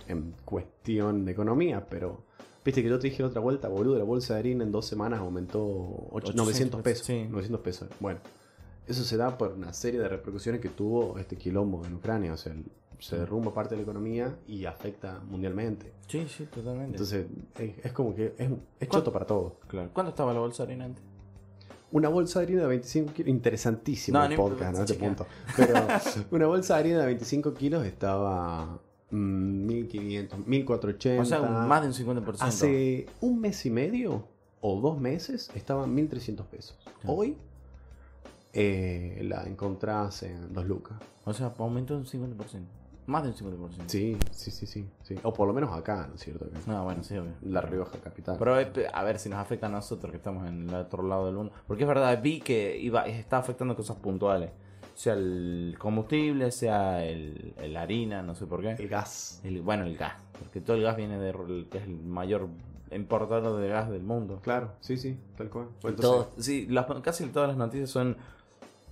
en 0.08 0.34
cuestión 0.46 1.26
de 1.26 1.32
economía, 1.34 1.86
pero 1.90 2.24
viste 2.66 2.82
que 2.84 2.90
yo 2.90 3.00
te 3.00 3.08
dije 3.10 3.22
la 3.22 3.30
otra 3.30 3.42
vuelta, 3.42 3.68
boludo, 3.68 3.98
la 3.98 4.04
bolsa 4.06 4.34
de 4.36 4.40
harina 4.40 4.64
en 4.64 4.72
dos 4.72 4.86
semanas 4.86 5.20
aumentó 5.20 5.62
ocho- 5.62 6.30
800 6.32 6.36
900 6.46 6.82
pesos. 6.82 7.06
sí. 7.06 7.26
900 7.30 7.62
pesos. 7.62 7.90
Bueno, 8.00 8.20
eso 8.88 9.04
se 9.04 9.18
da 9.18 9.38
por 9.38 9.52
una 9.54 9.72
serie 9.74 10.00
de 10.00 10.08
repercusiones 10.08 10.62
que 10.62 10.70
tuvo 10.70 11.18
este 11.20 11.36
quilombo 11.36 11.86
en 11.86 11.96
Ucrania. 11.96 12.34
O 12.34 12.38
sea, 12.38 12.54
el- 12.54 12.66
se 13.00 13.18
derrumba 13.18 13.54
parte 13.54 13.72
de 13.76 13.78
la 13.78 13.84
economía 13.84 14.38
y 14.48 14.66
afecta 14.66 15.20
mundialmente. 15.28 15.92
Sí, 16.08 16.28
sí, 16.28 16.46
totalmente. 16.46 16.92
Entonces, 16.98 17.26
es, 17.58 17.86
es 17.86 17.92
como 17.94 18.14
que 18.14 18.34
es, 18.38 18.50
es 18.80 18.90
choto 18.90 19.12
para 19.12 19.26
todos. 19.26 19.54
claro. 19.68 19.90
¿Cuánto 19.94 20.10
estaba 20.12 20.34
la 20.34 20.40
bolsa 20.40 20.66
de 20.66 20.72
harina 20.74 20.86
antes? 20.86 21.04
Una 21.92 22.10
bolsa 22.10 22.40
de 22.40 22.46
harina 22.46 22.62
de 22.64 22.68
25 22.68 23.14
kilos, 23.14 23.30
interesantísimo 23.30 24.20
No, 24.20 24.26
el 24.26 24.36
podcast, 24.36 24.76
¿no? 24.78 24.84
Este 24.84 24.94
punto. 24.94 25.26
Pero 25.58 25.74
una 26.32 26.46
bolsa 26.48 26.76
de 26.76 26.80
harina 26.82 27.00
de 27.00 27.06
25 27.08 27.54
kilos 27.56 27.86
estaba 27.86 28.80
mm, 29.10 29.66
1500, 29.66 30.46
1480. 30.48 31.22
O 31.22 31.26
sea, 31.26 31.42
un- 31.42 31.68
más 31.68 31.82
de 31.82 31.88
un 31.88 31.94
50%. 32.24 32.36
Hace 32.42 33.08
un 33.22 33.40
mes 33.40 33.66
y 33.66 33.72
medio 33.72 34.28
o 34.62 34.80
dos 34.82 35.00
meses 35.00 35.50
estaba 35.56 35.86
en 35.86 35.96
1300 35.96 36.46
pesos. 36.48 36.78
Claro. 37.02 37.16
Hoy 37.18 37.38
eh, 38.54 39.22
la 39.24 39.44
encontrás 39.44 40.24
en 40.24 40.54
2 40.54 40.66
lucas. 40.66 40.98
O 41.26 41.34
sea, 41.34 41.54
aumentó 41.58 41.96
un 41.98 42.06
50%. 42.06 42.36
Más 43.10 43.24
del 43.24 43.34
50%. 43.36 43.84
Sí, 43.88 44.16
sí, 44.32 44.52
sí, 44.52 44.68
sí, 44.68 44.88
sí. 45.02 45.16
O 45.24 45.34
por 45.34 45.48
lo 45.48 45.54
menos 45.54 45.76
acá, 45.76 46.06
¿no 46.08 46.14
es 46.16 46.22
cierto? 46.22 46.46
Que- 46.50 46.60
No, 46.72 46.84
bueno, 46.84 47.02
sí, 47.04 47.18
obvio. 47.18 47.32
La 47.42 47.62
Rioja 47.62 47.98
capital. 47.98 48.36
Pero 48.38 48.60
eh, 48.60 48.72
a 48.94 49.04
ver 49.04 49.18
si 49.18 49.30
nos 49.30 49.40
afecta 49.40 49.66
a 49.66 49.70
nosotros 49.70 50.12
que 50.12 50.18
estamos 50.18 50.48
en 50.48 50.70
el 50.70 50.76
otro 50.76 51.02
lado 51.02 51.26
del 51.26 51.36
mundo. 51.36 51.52
Porque 51.68 51.84
es 51.84 51.88
verdad, 51.88 52.20
vi 52.22 52.40
que 52.40 52.78
iba, 52.78 53.08
está 53.08 53.40
afectando 53.40 53.76
cosas 53.76 53.98
puntuales. 53.98 54.52
Sea 54.94 55.14
el 55.14 55.76
combustible, 55.80 56.52
sea 56.52 57.04
el, 57.04 57.54
el 57.58 57.76
harina, 57.78 58.22
no 58.22 58.36
sé 58.36 58.46
por 58.46 58.62
qué. 58.62 58.72
el 58.74 58.88
gas. 58.88 59.42
El- 59.44 59.62
bueno, 59.62 59.86
el 59.86 59.98
gas. 59.98 60.14
Porque 60.38 60.62
todo 60.62 60.78
el 60.78 60.84
gas 60.84 60.96
viene 60.96 61.18
de 61.18 61.66
que 61.72 61.80
es 61.80 61.84
el 61.86 61.96
mayor 61.98 62.48
importador 62.92 63.60
de 63.60 63.68
gas 63.70 63.90
del 63.90 64.04
mundo. 64.04 64.40
Claro, 64.44 64.74
sí, 64.82 64.98
sí, 64.98 65.18
tal 65.38 65.50
cual. 65.50 65.68
Entonces, 65.78 66.02
todo- 66.02 66.30
sí, 66.38 66.68
las- 66.70 66.86
casi 67.02 67.26
todas 67.28 67.50
las 67.50 67.58
noticias 67.58 67.90
son 67.90 68.18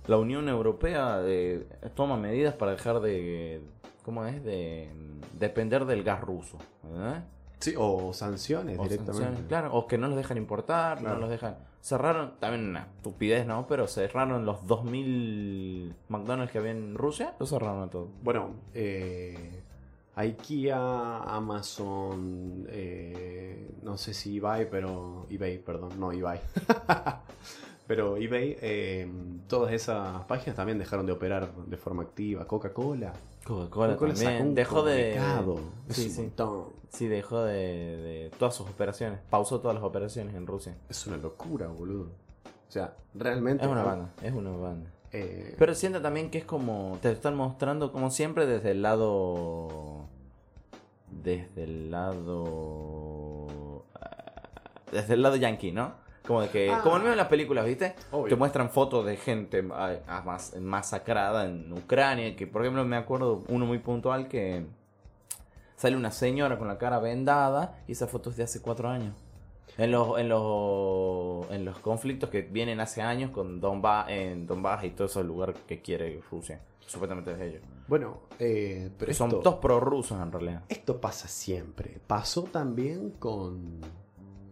la 0.06 0.16
Unión 0.16 0.48
Europea 0.48 1.18
de, 1.18 1.66
toma 1.94 2.16
medidas 2.16 2.54
para 2.54 2.72
dejar 2.72 3.00
de 3.00 3.60
¿cómo 4.08 4.24
es? 4.24 4.42
de 4.42 4.88
depender 5.38 5.84
del 5.84 6.02
gas 6.02 6.22
ruso, 6.22 6.56
sí, 7.58 7.74
o 7.76 8.14
sanciones 8.14 8.78
O 8.78 8.84
directamente. 8.84 9.12
sanciones, 9.22 9.48
claro, 9.48 9.74
o 9.74 9.86
que 9.86 9.98
no 9.98 10.08
los 10.08 10.16
dejan 10.16 10.38
importar, 10.38 10.96
Claro. 10.98 11.16
no 11.16 11.20
los 11.20 11.28
dejan. 11.28 11.58
Cerraron, 11.82 12.32
también 12.40 12.70
una 12.70 12.88
estupidez, 12.96 13.46
¿no? 13.46 13.66
Pero 13.66 13.86
cerraron 13.86 14.46
los 14.46 14.66
2000 14.66 15.94
McDonald's 16.08 16.50
que 16.52 16.56
había 16.58 16.70
en 16.70 16.94
Rusia, 16.94 17.34
los 17.38 17.50
cerraron 17.50 17.82
a 17.82 17.90
todos. 17.90 18.08
Bueno, 18.22 18.48
eh, 18.72 19.62
IKEA, 20.16 21.18
Amazon, 21.24 22.64
eh, 22.70 23.72
no 23.82 23.98
sé 23.98 24.14
si 24.14 24.38
eBay, 24.38 24.70
pero 24.70 25.26
eBay, 25.28 25.58
perdón, 25.58 26.00
no 26.00 26.12
eBay. 26.12 26.40
pero 27.88 28.16
eBay, 28.18 28.56
eh, 28.60 29.10
todas 29.48 29.72
esas 29.72 30.24
páginas 30.26 30.54
también 30.54 30.78
dejaron 30.78 31.06
de 31.06 31.12
operar 31.12 31.52
de 31.66 31.76
forma 31.76 32.04
activa. 32.04 32.46
Coca-Cola. 32.46 33.12
Coca-Cola 33.44 33.96
también 33.96 34.54
dejó 34.54 34.82
de 34.84 35.14
Sí, 35.88 36.10
sí. 36.10 36.30
Sí, 36.90 37.08
dejó 37.08 37.42
de, 37.42 37.54
de 37.56 38.30
todas 38.38 38.54
sus 38.54 38.68
operaciones, 38.68 39.18
pausó 39.30 39.60
todas 39.60 39.74
las 39.74 39.82
operaciones 39.84 40.34
en 40.34 40.46
Rusia. 40.46 40.76
Es 40.88 41.06
una 41.06 41.16
locura, 41.16 41.66
boludo. 41.68 42.10
O 42.68 42.70
sea, 42.70 42.94
realmente. 43.14 43.64
Es 43.64 43.70
una 43.70 43.82
banda, 43.82 44.12
es 44.22 44.32
una 44.34 44.50
banda. 44.50 44.90
eh, 45.12 45.54
Pero 45.58 45.74
siento 45.74 46.00
también 46.02 46.30
que 46.30 46.38
es 46.38 46.44
como. 46.44 46.98
Te 47.02 47.10
están 47.10 47.34
mostrando, 47.36 47.90
como 47.92 48.10
siempre, 48.10 48.46
desde 48.46 48.70
el 48.72 48.82
lado. 48.82 50.06
Desde 51.10 51.64
el 51.64 51.90
lado. 51.90 53.84
ah, 53.94 54.42
Desde 54.92 55.14
el 55.14 55.22
lado 55.22 55.36
yankee, 55.36 55.72
¿no? 55.72 56.06
Como 56.28 56.42
de 56.42 56.50
que. 56.50 56.70
Ah. 56.70 56.80
Como 56.82 56.96
en 56.96 57.02
medio 57.02 57.12
de 57.12 57.16
las 57.16 57.28
películas, 57.28 57.64
¿viste? 57.64 57.94
Obvio. 58.12 58.28
Te 58.28 58.36
muestran 58.36 58.68
fotos 58.68 59.06
de 59.06 59.16
gente 59.16 59.66
ah, 59.72 59.94
ah, 60.06 60.22
mas- 60.26 60.54
masacrada 60.60 61.46
en 61.46 61.72
Ucrania. 61.72 62.36
Que, 62.36 62.46
por 62.46 62.60
ejemplo, 62.60 62.84
me 62.84 62.96
acuerdo 62.96 63.42
uno 63.48 63.64
muy 63.64 63.78
puntual 63.78 64.28
que. 64.28 64.66
Sale 65.76 65.96
una 65.96 66.10
señora 66.10 66.58
con 66.58 66.68
la 66.68 66.76
cara 66.76 66.98
vendada 66.98 67.78
y 67.86 67.92
esa 67.92 68.06
foto 68.08 68.28
es 68.30 68.36
de 68.36 68.42
hace 68.42 68.60
cuatro 68.60 68.88
años. 68.90 69.14
En 69.78 69.92
los, 69.92 70.18
en 70.18 70.28
los, 70.28 71.48
en 71.50 71.64
los 71.64 71.78
conflictos 71.78 72.28
que 72.30 72.42
vienen 72.42 72.80
hace 72.80 73.00
años 73.00 73.30
con 73.30 73.60
Donbass, 73.60 74.10
en 74.10 74.46
Donbass 74.46 74.84
y 74.84 74.90
todo 74.90 75.06
ese 75.06 75.22
lugar 75.22 75.54
que 75.54 75.80
quiere 75.80 76.20
Rusia. 76.30 76.60
Supuestamente 76.84 77.32
es 77.32 77.40
ellos. 77.40 77.62
bueno, 77.86 78.18
eh, 78.40 78.90
pero 78.98 79.08
Que 79.08 79.14
son 79.14 79.30
todos 79.30 79.56
prorrusos 79.60 80.20
en 80.20 80.32
realidad. 80.32 80.62
Esto 80.68 81.00
pasa 81.00 81.28
siempre. 81.28 82.00
Pasó 82.06 82.42
también 82.42 83.10
con, 83.20 83.80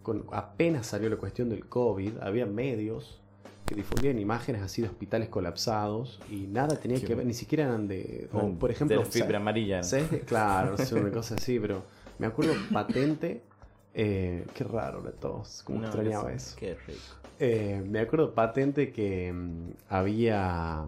con 0.07 0.25
apenas 0.31 0.87
salió 0.87 1.11
la 1.11 1.17
cuestión 1.17 1.49
del 1.49 1.67
COVID, 1.67 2.19
había 2.21 2.47
medios 2.47 3.21
que 3.65 3.75
difundían 3.75 4.21
imágenes 4.21 4.63
así 4.63 4.81
de 4.83 4.87
hospitales 4.87 5.29
colapsados 5.29 6.21
y 6.31 6.47
nada 6.47 6.77
tenía 6.79 6.99
Sí. 7.01 7.07
que 7.07 7.17
ver, 7.17 7.27
ni 7.27 7.35
siquiera 7.35 7.65
eran 7.65 7.89
de, 7.89 8.29
por 8.61 8.71
ejemplo, 8.71 8.97
de 8.97 9.05
la 9.05 9.11
fibra 9.11 9.27
¿sabes- 9.27 9.41
amarilla. 9.41 9.83
¿sabes 9.83 10.11
de- 10.13 10.21
Claro, 10.21 10.71
no 10.71 10.77
sé, 10.79 10.95
una 10.95 11.11
cosa 11.11 11.35
así, 11.35 11.59
pero 11.59 11.83
me 12.21 12.29
acuerdo 12.29 12.53
patente, 12.73 13.43
eh, 13.95 14.47
qué 14.55 14.63
raro 14.63 15.03
de 15.03 15.11
todos, 15.11 15.65
como 15.65 15.81
No, 15.81 15.87
extrañaba 15.87 16.33
eso. 16.33 16.55
Qué 16.57 16.75
rico. 16.87 17.01
Eh, 17.41 17.83
me 17.85 17.99
acuerdo 17.99 18.33
patente 18.33 18.93
que 18.93 19.33
mm, 19.33 19.71
había 19.89 20.85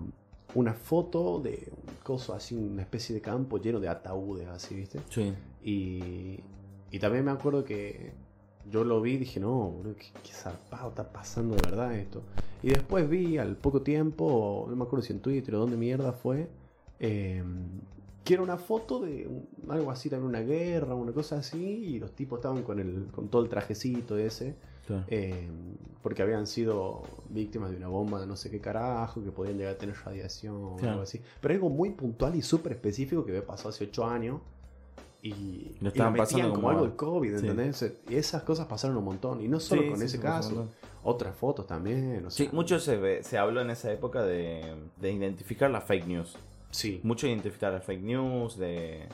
una 0.55 0.75
foto 0.75 1.41
de 1.41 1.73
un 1.73 1.95
coso 2.05 2.33
así, 2.35 2.55
una 2.55 2.83
especie 2.83 3.13
de 3.17 3.21
campo 3.21 3.59
lleno 3.59 3.81
de 3.81 3.89
ataúdes 3.89 4.47
así, 4.47 4.77
¿viste? 4.77 5.01
Sí. 5.11 5.35
Y, 5.65 6.39
y 6.93 6.99
también 7.01 7.25
me 7.25 7.33
acuerdo 7.33 7.65
que 7.65 8.13
yo 8.71 8.85
lo 8.85 9.01
vi 9.01 9.13
y 9.13 9.19
dije, 9.19 9.41
no, 9.41 9.71
boludo, 9.71 9.97
qué, 9.97 10.07
qué 10.23 10.33
zarpado 10.33 10.91
está 10.91 11.11
pasando 11.13 11.55
de 11.57 11.63
verdad 11.63 11.95
esto. 11.95 12.23
Y 12.63 12.69
después 12.71 13.09
vi 13.09 13.39
al 13.39 13.57
poco 13.57 13.83
tiempo, 13.83 14.67
no 14.69 14.77
me 14.77 14.85
acuerdo 14.85 15.05
si 15.05 15.13
en 15.13 15.21
Twitter 15.21 15.55
o 15.55 15.61
dónde 15.61 15.77
mierda 15.77 16.13
fue, 16.13 16.49
eh, 16.99 17.43
que 18.25 18.35
era 18.35 18.43
una 18.43 18.59
foto 18.59 19.01
de 19.01 19.27
un- 19.27 19.49
algo 19.71 19.91
así, 19.91 20.11
también 20.11 20.29
una 20.29 20.41
guerra, 20.41 20.95
una 20.95 21.13
cosa 21.13 21.39
así, 21.39 21.57
y 21.65 21.99
los 21.99 22.13
tipos 22.13 22.39
estaban 22.39 22.63
con, 22.63 22.79
el, 22.79 23.07
con 23.13 23.29
todo 23.29 23.43
el 23.43 23.49
trajecito 23.49 24.19
ese, 24.19 24.55
claro. 24.87 25.05
eh, 25.09 25.49
porque 26.03 26.23
habían 26.23 26.47
sido 26.47 27.03
víctimas 27.31 27.71
de 27.71 27.77
una 27.77 27.89
bomba 27.89 28.21
de 28.21 28.27
no 28.27 28.37
sé 28.37 28.51
qué 28.51 28.61
carajo, 28.61 29.23
que 29.25 29.31
podían 29.33 29.57
llegar 29.57 29.75
a 29.75 29.79
tener 29.79 29.97
radiación 30.05 30.57
o 30.57 30.77
Claro. 30.77 30.91
algo 30.93 31.03
así. 31.05 31.21
Pero 31.41 31.55
algo 31.55 31.71
muy 31.71 31.91
puntual 31.91 32.35
y 32.35 32.43
súper 32.43 32.73
específico 32.73 33.25
que 33.25 33.31
había 33.31 33.47
pasado 33.47 33.71
hace 33.71 33.85
8 33.85 34.05
años. 34.05 34.41
Y, 35.21 35.31
y 35.31 35.79
estaban 35.87 36.13
metían 36.13 36.17
pasando 36.17 36.49
como, 36.51 36.55
como- 36.55 36.71
algo 36.71 36.87
de 36.87 36.97
COVID, 36.97 37.39
Sí. 37.39 37.47
¿entendés? 37.47 37.95
Y 38.09 38.15
esas 38.17 38.43
cosas 38.45 38.67
pasaron 38.67 38.97
un 38.97 39.05
montón. 39.05 39.41
Y 39.41 39.49
no 39.49 39.59
solo 39.61 39.83
Sí, 39.83 39.89
con 39.89 39.99
sí, 39.99 40.05
ese 40.05 40.21
caso, 40.21 40.69
otras 41.03 41.35
fotos 41.37 41.67
también. 41.67 42.25
o 42.27 42.31
Sí, 42.31 42.49
mucho 42.53 42.79
se, 42.79 42.97
ve- 42.97 43.23
se 43.25 43.37
habló 43.39 43.61
en 43.61 43.71
esa 43.71 43.91
época 43.93 44.23
de, 44.23 44.75
de 44.97 45.13
identificar 45.13 45.71
las 45.71 45.85
fake 45.85 46.07
news. 46.07 46.37
Sí, 46.71 47.01
Mucho 47.03 47.27
identificar 47.27 47.73
las 47.73 47.83
fake 47.85 48.03
news, 48.03 48.57
de... 48.59 49.07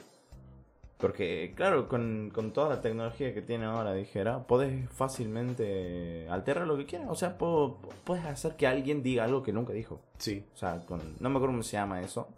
Porque, 0.98 1.52
claro, 1.56 1.88
con, 1.88 2.30
con 2.34 2.52
toda 2.52 2.68
la 2.68 2.80
tecnología 2.80 3.34
que 3.34 3.42
tiene 3.42 3.64
ahora, 3.66 3.92
dijera, 3.94 4.46
podés 4.46 4.88
fácilmente 4.90 6.26
alterar 6.30 6.66
lo 6.66 6.76
que 6.76 6.86
quieras. 6.86 7.08
O 7.10 7.14
sea, 7.14 7.36
puedes 7.36 8.24
hacer 8.24 8.56
que 8.56 8.66
alguien 8.66 9.02
diga 9.02 9.24
algo 9.24 9.42
que 9.42 9.52
nunca 9.52 9.72
dijo. 9.72 10.00
sí. 10.18 10.44
O 10.54 10.56
sea, 10.56 10.80
con, 10.86 11.00
no 11.20 11.28
me 11.30 11.36
acuerdo 11.36 11.52
cómo 11.54 11.62
se 11.62 11.72
llama 11.76 12.00
eso. 12.00 12.28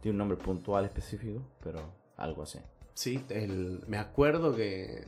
Tiene 0.00 0.12
un 0.14 0.18
nombre 0.18 0.36
puntual 0.36 0.84
específico, 0.84 1.42
pero 1.62 1.80
algo 2.16 2.42
así. 2.42 2.58
Sí, 2.94 3.24
el- 3.30 3.80
me 3.86 3.98
acuerdo 3.98 4.54
que, 4.54 5.04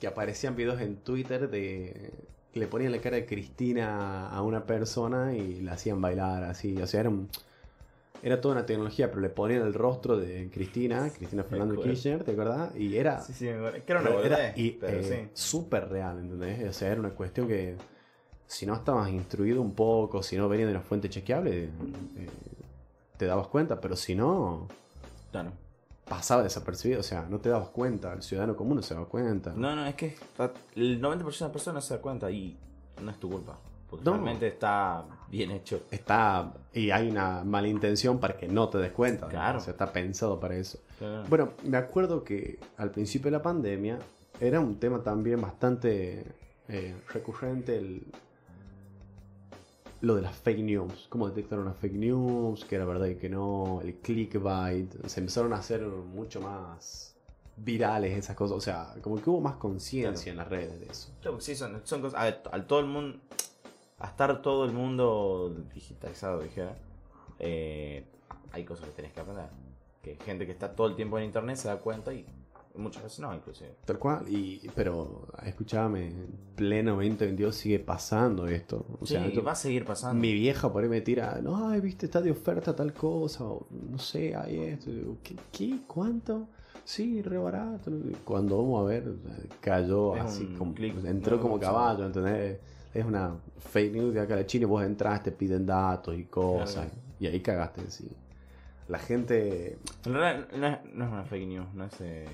que 0.00 0.06
aparecían 0.06 0.56
videos 0.56 0.80
en 0.80 0.96
Twitter 0.96 1.50
de 1.50 2.10
que 2.52 2.60
le 2.60 2.66
ponían 2.66 2.92
la 2.92 3.00
cara 3.00 3.16
de 3.16 3.26
Cristina 3.26 4.28
a 4.30 4.42
una 4.42 4.64
persona 4.64 5.34
y 5.36 5.60
la 5.60 5.72
hacían 5.72 6.00
bailar 6.00 6.44
así. 6.44 6.80
O 6.80 6.86
sea, 6.86 7.00
era, 7.00 7.10
un- 7.10 7.28
era 8.22 8.40
toda 8.40 8.54
una 8.54 8.66
tecnología, 8.66 9.08
pero 9.10 9.20
le 9.20 9.28
ponían 9.28 9.62
el 9.62 9.74
rostro 9.74 10.16
de 10.16 10.48
Cristina, 10.50 11.10
Cristina 11.10 11.42
Fernández 11.44 11.74
acuerdo. 11.74 11.92
Kirchner, 11.92 12.24
¿te 12.24 12.32
acordás? 12.32 12.74
Y 12.76 12.96
era, 12.96 13.20
Sí, 13.20 13.32
sí, 13.34 13.44
me 13.44 13.52
acuerdo. 13.54 13.84
Que 13.84 13.92
era 13.92 13.98
una 13.98 14.10
eh, 14.16 15.24
sí. 15.24 15.30
súper 15.34 15.88
real, 15.88 16.18
¿entendés? 16.20 16.68
O 16.68 16.72
sea, 16.72 16.90
era 16.90 17.00
una 17.00 17.10
cuestión 17.10 17.46
que 17.46 17.76
si 18.46 18.64
no 18.64 18.74
estabas 18.74 19.10
instruido 19.10 19.60
un 19.60 19.74
poco, 19.74 20.22
si 20.22 20.36
no 20.36 20.48
venía 20.48 20.66
de 20.66 20.72
una 20.72 20.80
fuente 20.80 21.10
chequeable, 21.10 21.64
eh, 21.64 21.68
te 23.18 23.26
dabas 23.26 23.48
cuenta, 23.48 23.78
pero 23.80 23.94
si 23.94 24.14
no, 24.14 24.66
Claro. 25.30 25.52
Pasaba 26.08 26.42
desapercibido, 26.42 27.00
o 27.00 27.04
sea, 27.04 27.26
no 27.28 27.38
te 27.38 27.48
dabas 27.48 27.68
cuenta, 27.68 28.12
el 28.12 28.22
ciudadano 28.22 28.56
común 28.56 28.76
no 28.76 28.82
se 28.82 28.94
daba 28.94 29.06
cuenta. 29.06 29.52
No, 29.54 29.74
no, 29.76 29.86
es 29.86 29.94
que 29.94 30.16
el 30.76 31.00
90% 31.00 31.18
de 31.18 31.44
las 31.44 31.50
personas 31.50 31.74
no 31.74 31.80
se 31.80 31.94
da 31.94 32.00
cuenta 32.00 32.30
y 32.30 32.56
no 33.02 33.10
es 33.10 33.18
tu 33.18 33.30
culpa. 33.30 33.58
Porque 33.88 34.04
No. 34.04 34.12
realmente 34.12 34.46
está 34.48 35.04
bien 35.30 35.50
hecho. 35.50 35.80
Está, 35.90 36.52
y 36.74 36.90
hay 36.90 37.08
una 37.10 37.42
mala 37.42 37.68
intención 37.68 38.18
para 38.18 38.36
que 38.36 38.46
no 38.46 38.68
te 38.68 38.76
des 38.78 38.92
cuenta. 38.92 39.28
Claro. 39.28 39.58
O 39.58 39.60
sea, 39.62 39.70
está 39.72 39.90
pensado 39.92 40.38
para 40.38 40.56
eso. 40.56 40.78
Claro. 40.98 41.24
Bueno, 41.28 41.52
me 41.64 41.78
acuerdo 41.78 42.22
que 42.22 42.58
al 42.76 42.90
principio 42.90 43.30
de 43.30 43.38
la 43.38 43.42
pandemia 43.42 43.98
era 44.40 44.60
un 44.60 44.78
tema 44.78 45.02
también 45.02 45.40
bastante 45.40 46.26
eh, 46.68 46.96
recurrente 47.14 47.78
el, 47.78 48.06
lo 50.00 50.14
de 50.16 50.22
las 50.22 50.36
fake 50.36 50.60
news. 50.60 51.06
Cómo 51.08 51.28
detectar 51.28 51.58
una 51.58 51.72
fake 51.72 51.94
news, 51.94 52.64
que 52.64 52.76
era 52.76 52.84
verdad 52.84 53.06
y 53.06 53.16
que 53.16 53.28
no, 53.28 53.80
el 53.82 53.96
clickbait. 53.96 55.06
Se 55.06 55.20
empezaron 55.20 55.52
a 55.52 55.56
hacer 55.56 55.82
mucho 55.82 56.40
más 56.40 57.16
virales 57.56 58.16
esas 58.16 58.36
cosas. 58.36 58.56
O 58.56 58.60
sea, 58.60 58.94
como 59.02 59.16
que 59.16 59.28
hubo 59.30 59.40
más 59.40 59.56
conciencia 59.56 60.30
en 60.30 60.38
las 60.38 60.48
redes 60.48 60.78
de 60.80 60.86
eso. 60.86 61.10
Claro, 61.20 61.40
sí, 61.40 61.56
son, 61.56 61.80
son 61.84 62.00
cosas. 62.00 62.20
A 62.20 62.50
al 62.52 62.66
todo 62.66 62.80
el 62.80 62.86
mundo. 62.86 63.18
A 63.98 64.06
estar 64.06 64.42
todo 64.42 64.64
el 64.64 64.72
mundo 64.72 65.54
digitalizado, 65.74 66.40
dijera. 66.42 66.76
eh, 67.40 68.04
hay 68.52 68.64
cosas 68.64 68.86
que 68.86 68.92
tenés 68.92 69.12
que 69.12 69.20
aprender. 69.20 69.48
Que 70.02 70.16
gente 70.24 70.46
que 70.46 70.52
está 70.52 70.74
todo 70.74 70.86
el 70.86 70.94
tiempo 70.96 71.18
en 71.18 71.24
internet 71.24 71.56
se 71.56 71.68
da 71.68 71.78
cuenta 71.78 72.14
y 72.14 72.24
muchas 72.76 73.02
veces 73.02 73.20
no, 73.20 73.34
inclusive. 73.34 73.74
Tal 73.84 73.98
cual, 73.98 74.28
y, 74.28 74.68
pero 74.74 75.26
escúchame, 75.44 76.06
en 76.08 76.26
pleno 76.54 76.92
2022 76.92 77.54
sigue 77.54 77.78
pasando 77.78 78.46
esto. 78.46 78.86
O 79.00 79.06
Sí, 79.06 79.14
sea, 79.14 79.26
esto- 79.26 79.42
va 79.42 79.52
a 79.52 79.56
seguir 79.56 79.84
pasando. 79.84 80.20
mi 80.20 80.32
vieja 80.32 80.72
por 80.72 80.82
ahí 80.82 80.88
me 80.88 81.00
tira, 81.00 81.40
no, 81.42 81.68
ay, 81.68 81.80
viste, 81.80 82.06
está 82.06 82.20
de 82.20 82.30
oferta 82.30 82.74
tal 82.74 82.92
cosa, 82.92 83.44
o 83.44 83.66
no 83.70 83.98
sé, 83.98 84.34
hay 84.36 84.58
esto. 84.60 84.90
¿Qué? 85.22 85.36
qué? 85.52 85.78
¿Cuánto? 85.86 86.46
Sí, 86.84 87.20
re 87.22 87.36
barato. 87.38 87.90
Cuando 88.24 88.56
vamos 88.58 88.80
a 88.82 88.88
ver, 88.88 89.12
cayó 89.60 90.16
Es 90.16 90.22
así, 90.22 90.46
como, 90.56 90.74
entró 90.78 91.36
no, 91.36 91.42
como 91.42 91.58
caballo, 91.60 92.06
¿entendés? 92.06 92.58
Es 92.94 93.04
una 93.04 93.36
fake 93.58 93.92
news 93.92 94.14
de 94.14 94.20
acá 94.20 94.36
de 94.36 94.46
Chile, 94.46 94.64
vos 94.64 94.82
entras, 94.82 95.22
te 95.22 95.30
piden 95.30 95.66
datos 95.66 96.16
y 96.16 96.24
cosas, 96.24 96.86
Claro. 96.86 96.90
y 97.20 97.26
ahí 97.26 97.40
cagaste, 97.40 97.90
sí. 97.90 98.08
la 98.88 98.98
gente... 98.98 99.76
En 100.06 100.14
realidad 100.14 100.48
no 100.56 100.66
es, 100.66 100.78
no 100.94 101.04
es 101.04 101.12
una 101.12 101.24
fake 101.24 101.46
news, 101.46 101.74
no, 101.74 101.84
es, 101.84 102.00
eh, 102.00 102.26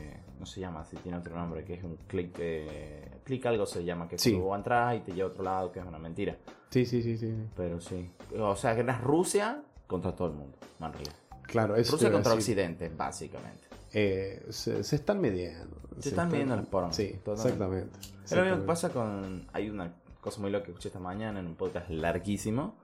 no 0.45 0.51
se 0.51 0.61
llama 0.61 0.81
así, 0.81 0.97
tiene 0.99 1.17
otro 1.19 1.35
nombre, 1.35 1.65
que 1.65 1.75
es 1.75 1.83
un 1.85 1.97
click, 2.07 2.37
eh, 2.39 3.21
click 3.25 3.47
algo 3.47 3.65
se 3.67 3.83
llama, 3.85 4.07
que 4.09 4.17
es 4.17 4.21
Sí. 4.23 4.35
vos 4.35 4.57
entras 4.57 4.97
y 4.97 5.01
te 5.01 5.13
lleva 5.13 5.29
a 5.29 5.33
otro 5.33 5.43
lado, 5.43 5.73
que 5.73 5.81
es 5.81 5.87
una 5.87 5.99
mentira. 5.99 6.37
Sí, 6.71 6.85
sí, 6.85 7.03
sí, 7.03 7.17
sí. 7.17 7.35
Pero 7.57 7.81
sí. 7.81 8.11
O 8.39 8.55
sea, 8.57 8.75
que 8.75 8.83
es 8.83 9.01
Rusia 9.01 9.63
contra 9.87 10.15
todo 10.15 10.29
el 10.29 10.35
mundo, 10.35 10.57
realidad. 10.79 11.15
Claro, 11.45 11.77
eso 11.77 11.93
Rusia 11.93 12.13
contra. 12.13 12.33
Occidente, 12.35 12.91
básicamente. 12.95 13.65
Eh, 13.93 14.45
se, 14.51 14.83
se 14.85 14.97
están 14.97 15.21
midiendo. 15.21 15.77
Se 16.01 16.09
están 16.11 16.31
midiendo 16.31 16.57
las 16.57 16.67
porongas, 16.67 16.97
Sí, 16.97 17.17
totalmente. 17.25 17.43
exactamente. 17.49 17.99
Es 18.25 18.33
lo 18.33 18.43
mismo 18.43 18.59
que 18.59 18.65
pasa 18.67 18.91
con. 18.91 19.47
Hay 19.53 19.71
una 19.71 19.95
cosa 20.21 20.41
muy 20.41 20.51
loca 20.51 20.65
que 20.65 20.71
escuché 20.73 20.89
esta 20.89 20.99
mañana 21.01 21.41
en 21.41 21.47
un 21.47 21.55
podcast 21.55 21.89
larguísimo. 21.91 22.77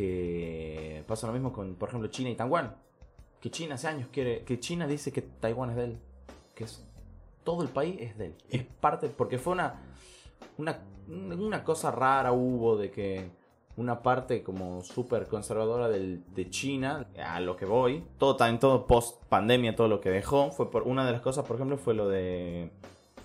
Que 0.00 1.04
pasa 1.06 1.26
lo 1.26 1.32
mismo 1.32 1.52
con, 1.52 1.74
por 1.74 1.88
ejemplo, 1.88 2.08
China 2.10 2.30
y 2.30 2.36
Taiwán. 2.36 2.74
Que 3.40 3.50
China 3.50 3.74
hace 3.74 3.88
años 3.88 4.08
quiere. 4.12 4.44
Que 4.44 4.60
China 4.60 4.86
dice 4.86 5.10
que 5.12 5.22
Taiwán 5.22 5.70
es 5.70 5.76
de 5.76 5.84
él. 5.84 5.98
Que 6.60 6.64
es, 6.64 6.84
todo 7.42 7.62
el 7.62 7.68
país 7.70 7.96
es 8.00 8.18
de 8.18 8.26
él. 8.26 8.34
Es 8.50 8.64
parte. 8.64 9.08
Porque 9.08 9.38
fue 9.38 9.54
una. 9.54 9.80
Una, 10.58 10.78
una 11.08 11.64
cosa 11.64 11.90
rara 11.90 12.32
hubo 12.32 12.76
de 12.76 12.90
que 12.90 13.30
una 13.76 14.02
parte 14.02 14.42
como 14.42 14.82
súper 14.82 15.26
conservadora 15.26 15.88
del- 15.88 16.22
de 16.34 16.50
China, 16.50 17.06
a 17.18 17.40
lo 17.40 17.56
que 17.56 17.64
voy, 17.64 18.04
todo 18.18 18.36
también 18.36 18.58
todo 18.58 18.86
post 18.86 19.24
pandemia, 19.30 19.74
todo 19.74 19.88
lo 19.88 20.02
que 20.02 20.10
dejó, 20.10 20.50
fue 20.50 20.70
por 20.70 20.82
una 20.82 21.06
de 21.06 21.12
las 21.12 21.22
cosas, 21.22 21.46
por 21.46 21.56
ejemplo, 21.56 21.78
fue 21.78 21.94
lo 21.94 22.08
de 22.08 22.70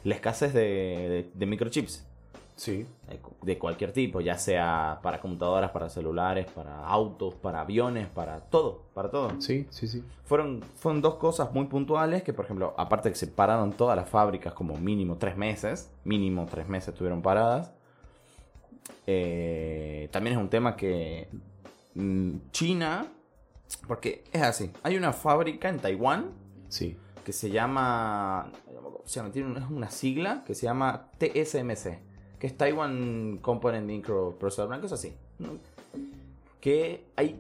la 0.05 0.15
escasez 0.15 0.53
de, 0.53 0.61
de- 0.61 1.31
de 1.33 1.45
microchips 1.45 2.07
Sí. 2.55 2.87
de 3.09 3.17
cu- 3.19 3.35
de 3.41 3.57
cualquier 3.59 3.91
tipo, 3.91 4.21
ya 4.21 4.37
sea 4.37 4.99
para 5.03 5.19
computadoras, 5.19 5.71
para 5.71 5.89
celulares, 5.89 6.45
para 6.51 6.85
autos, 6.87 7.35
para 7.35 7.59
aviones, 7.61 8.07
para 8.07 8.39
todo, 8.39 8.83
para 8.93 9.09
todo. 9.11 9.41
Sí, 9.41 9.67
sí, 9.69 9.87
sí. 9.89 10.03
Fueron, 10.23 10.61
fueron 10.77 11.01
dos 11.01 11.15
cosas 11.15 11.51
muy 11.51 11.65
puntuales 11.65 12.23
que, 12.23 12.31
por 12.31 12.45
ejemplo, 12.45 12.73
aparte 12.77 13.09
de 13.09 13.13
que 13.13 13.19
se 13.19 13.27
pararon 13.27 13.73
todas 13.73 13.97
las 13.97 14.07
fábricas 14.09 14.53
como 14.53 14.77
mínimo 14.77 15.17
tres 15.17 15.35
meses, 15.35 15.91
mínimo 16.05 16.45
tres 16.49 16.67
meses 16.69 16.89
estuvieron 16.89 17.21
paradas, 17.21 17.71
eh, 19.07 20.09
también 20.11 20.35
es 20.37 20.41
un 20.41 20.49
tema 20.49 20.75
que 20.75 21.27
mm, 21.95 22.31
China, 22.51 23.05
porque 23.87 24.23
es 24.31 24.41
así, 24.41 24.71
hay 24.83 24.95
una 24.97 25.13
fábrica 25.13 25.69
en 25.69 25.79
Taiwán 25.79 26.31
Sí. 26.69 26.97
que 27.23 27.31
se 27.33 27.49
llama, 27.49 28.51
o 28.81 29.01
sea, 29.07 29.29
tiene 29.31 29.49
una, 29.49 29.59
es 29.59 29.69
una 29.69 29.89
sigla 29.89 30.43
que 30.45 30.55
se 30.55 30.63
llama 30.65 31.09
TSMC, 31.17 31.99
que 32.39 32.47
es 32.47 32.57
Taiwan 32.57 33.37
Component 33.41 33.85
Microprocessor, 33.87 34.67
una 34.67 34.81
cosa 34.81 34.95
así. 34.95 35.15
Que 36.61 37.05
hay, 37.15 37.39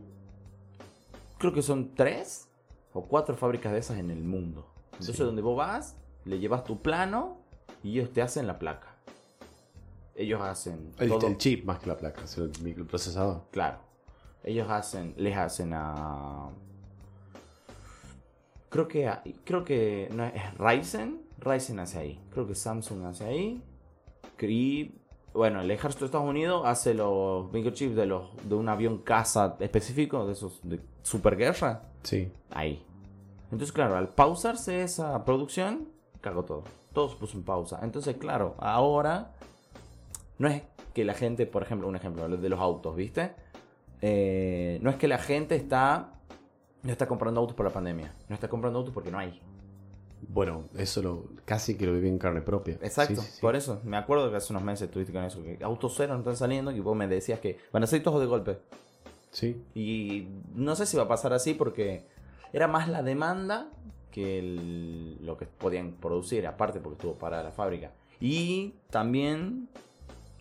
creo 1.37 1.53
que 1.53 1.61
son 1.61 1.93
tres 1.95 2.47
o 2.93 3.03
cuatro 3.03 3.35
fábricas 3.35 3.71
de 3.73 3.79
esas 3.79 3.97
en 3.97 4.09
el 4.11 4.23
mundo. 4.23 4.67
Entonces, 4.93 5.15
Sí. 5.17 5.23
donde 5.23 5.41
vos 5.41 5.57
vas, 5.57 5.97
le 6.23 6.39
llevas 6.39 6.63
tu 6.63 6.81
plano 6.81 7.37
y 7.83 7.91
ellos 7.99 8.13
te 8.13 8.21
hacen 8.21 8.47
la 8.47 8.57
placa. 8.59 8.95
Ellos 10.15 10.41
hacen 10.41 10.93
El, 10.97 11.09
todo. 11.09 11.27
el 11.27 11.37
chip 11.37 11.65
más 11.65 11.79
que 11.79 11.87
la 11.87 11.97
placa, 11.97 12.23
es 12.23 12.37
el 12.37 12.51
microprocesador. 12.63 13.41
Claro. 13.51 13.79
Ellos 14.43 14.69
hacen, 14.69 15.13
les 15.17 15.35
hacen 15.35 15.73
a. 15.73 16.49
Creo 18.69 18.87
que 18.87 19.11
creo 19.43 19.63
que 19.63 20.09
no 20.13 20.23
es 20.25 20.33
es 20.35 20.57
Ryzen. 20.57 21.21
Ryzen 21.39 21.79
hace 21.79 21.97
ahí. 21.99 22.19
Creo 22.31 22.47
que 22.47 22.55
Samsung 22.55 23.05
hace 23.05 23.25
ahí. 23.25 23.63
Y 24.41 24.95
bueno, 25.33 25.61
el 25.61 25.71
ejército 25.71 26.05
de 26.05 26.07
Estados 26.07 26.29
Unidos 26.29 26.63
hace 26.65 26.93
los 26.93 27.51
microchips 27.51 27.95
de 27.95 28.05
los 28.05 28.29
de 28.47 28.55
un 28.55 28.69
avión 28.69 28.99
caza 28.99 29.57
específico 29.59 30.25
de 30.25 30.33
esos 30.33 30.59
de 30.63 30.79
superguerra 31.03 31.83
Sí. 32.03 32.31
ahí. 32.51 32.83
Entonces, 33.51 33.71
claro, 33.71 33.97
al 33.97 34.09
pausarse 34.09 34.81
esa 34.83 35.23
producción, 35.25 35.87
cagó 36.21 36.43
todo. 36.45 36.63
Todo 36.93 37.09
se 37.09 37.15
puso 37.15 37.37
en 37.37 37.43
pausa. 37.43 37.79
Entonces, 37.83 38.15
claro, 38.17 38.55
ahora 38.59 39.31
no 40.37 40.47
es 40.47 40.63
que 40.93 41.03
la 41.03 41.13
gente, 41.13 41.45
por 41.45 41.63
ejemplo, 41.63 41.87
un 41.87 41.95
ejemplo 41.95 42.27
de 42.27 42.49
los 42.49 42.59
autos, 42.59 42.95
¿viste? 42.95 43.33
Eh, 44.01 44.79
no 44.81 44.89
es 44.89 44.95
que 44.97 45.07
la 45.07 45.17
gente 45.17 45.55
está 45.55 46.11
no 46.83 46.91
está 46.91 47.07
comprando 47.07 47.41
autos 47.41 47.55
por 47.55 47.65
la 47.65 47.71
pandemia. 47.73 48.13
No 48.29 48.35
está 48.35 48.47
comprando 48.47 48.77
autos 48.79 48.93
porque 48.93 49.09
no 49.09 49.17
hay. 49.17 49.41
Bueno, 50.27 50.65
eso 50.77 51.01
lo 51.01 51.25
casi 51.45 51.75
que 51.77 51.85
lo 51.85 51.93
viví 51.93 52.07
en 52.07 52.17
carne 52.17 52.41
propia. 52.41 52.75
Exacto. 52.81 53.15
Sí, 53.21 53.21
sí, 53.27 53.31
sí. 53.35 53.41
Por 53.41 53.55
eso, 53.55 53.79
me 53.83 53.97
acuerdo 53.97 54.29
que 54.31 54.37
hace 54.37 54.51
unos 54.53 54.63
meses 54.63 54.87
estuviste 54.87 55.13
con 55.13 55.23
eso. 55.23 55.41
Que 55.43 55.57
autos 55.61 55.93
cero 55.95 56.13
no 56.13 56.19
están 56.19 56.35
saliendo 56.37 56.71
y 56.71 56.79
vos 56.79 56.95
me 56.95 57.07
decías 57.07 57.39
que 57.39 57.57
van 57.71 57.83
a 57.83 57.87
ser 57.87 58.01
todos 58.03 58.19
de 58.19 58.25
golpe. 58.27 58.57
Sí. 59.31 59.61
Y 59.75 60.27
no 60.55 60.75
sé 60.75 60.85
si 60.85 60.97
va 60.97 61.03
a 61.03 61.07
pasar 61.07 61.33
así 61.33 61.53
porque 61.53 62.05
era 62.53 62.67
más 62.67 62.87
la 62.89 63.03
demanda 63.03 63.67
que 64.11 64.39
el- 64.39 65.25
lo 65.25 65.37
que 65.37 65.45
podían 65.45 65.91
producir, 65.93 66.47
aparte 66.47 66.79
porque 66.79 66.95
estuvo 66.95 67.15
parada 67.15 67.43
la 67.43 67.51
fábrica. 67.51 67.91
Y 68.21 68.73
también 68.89 69.67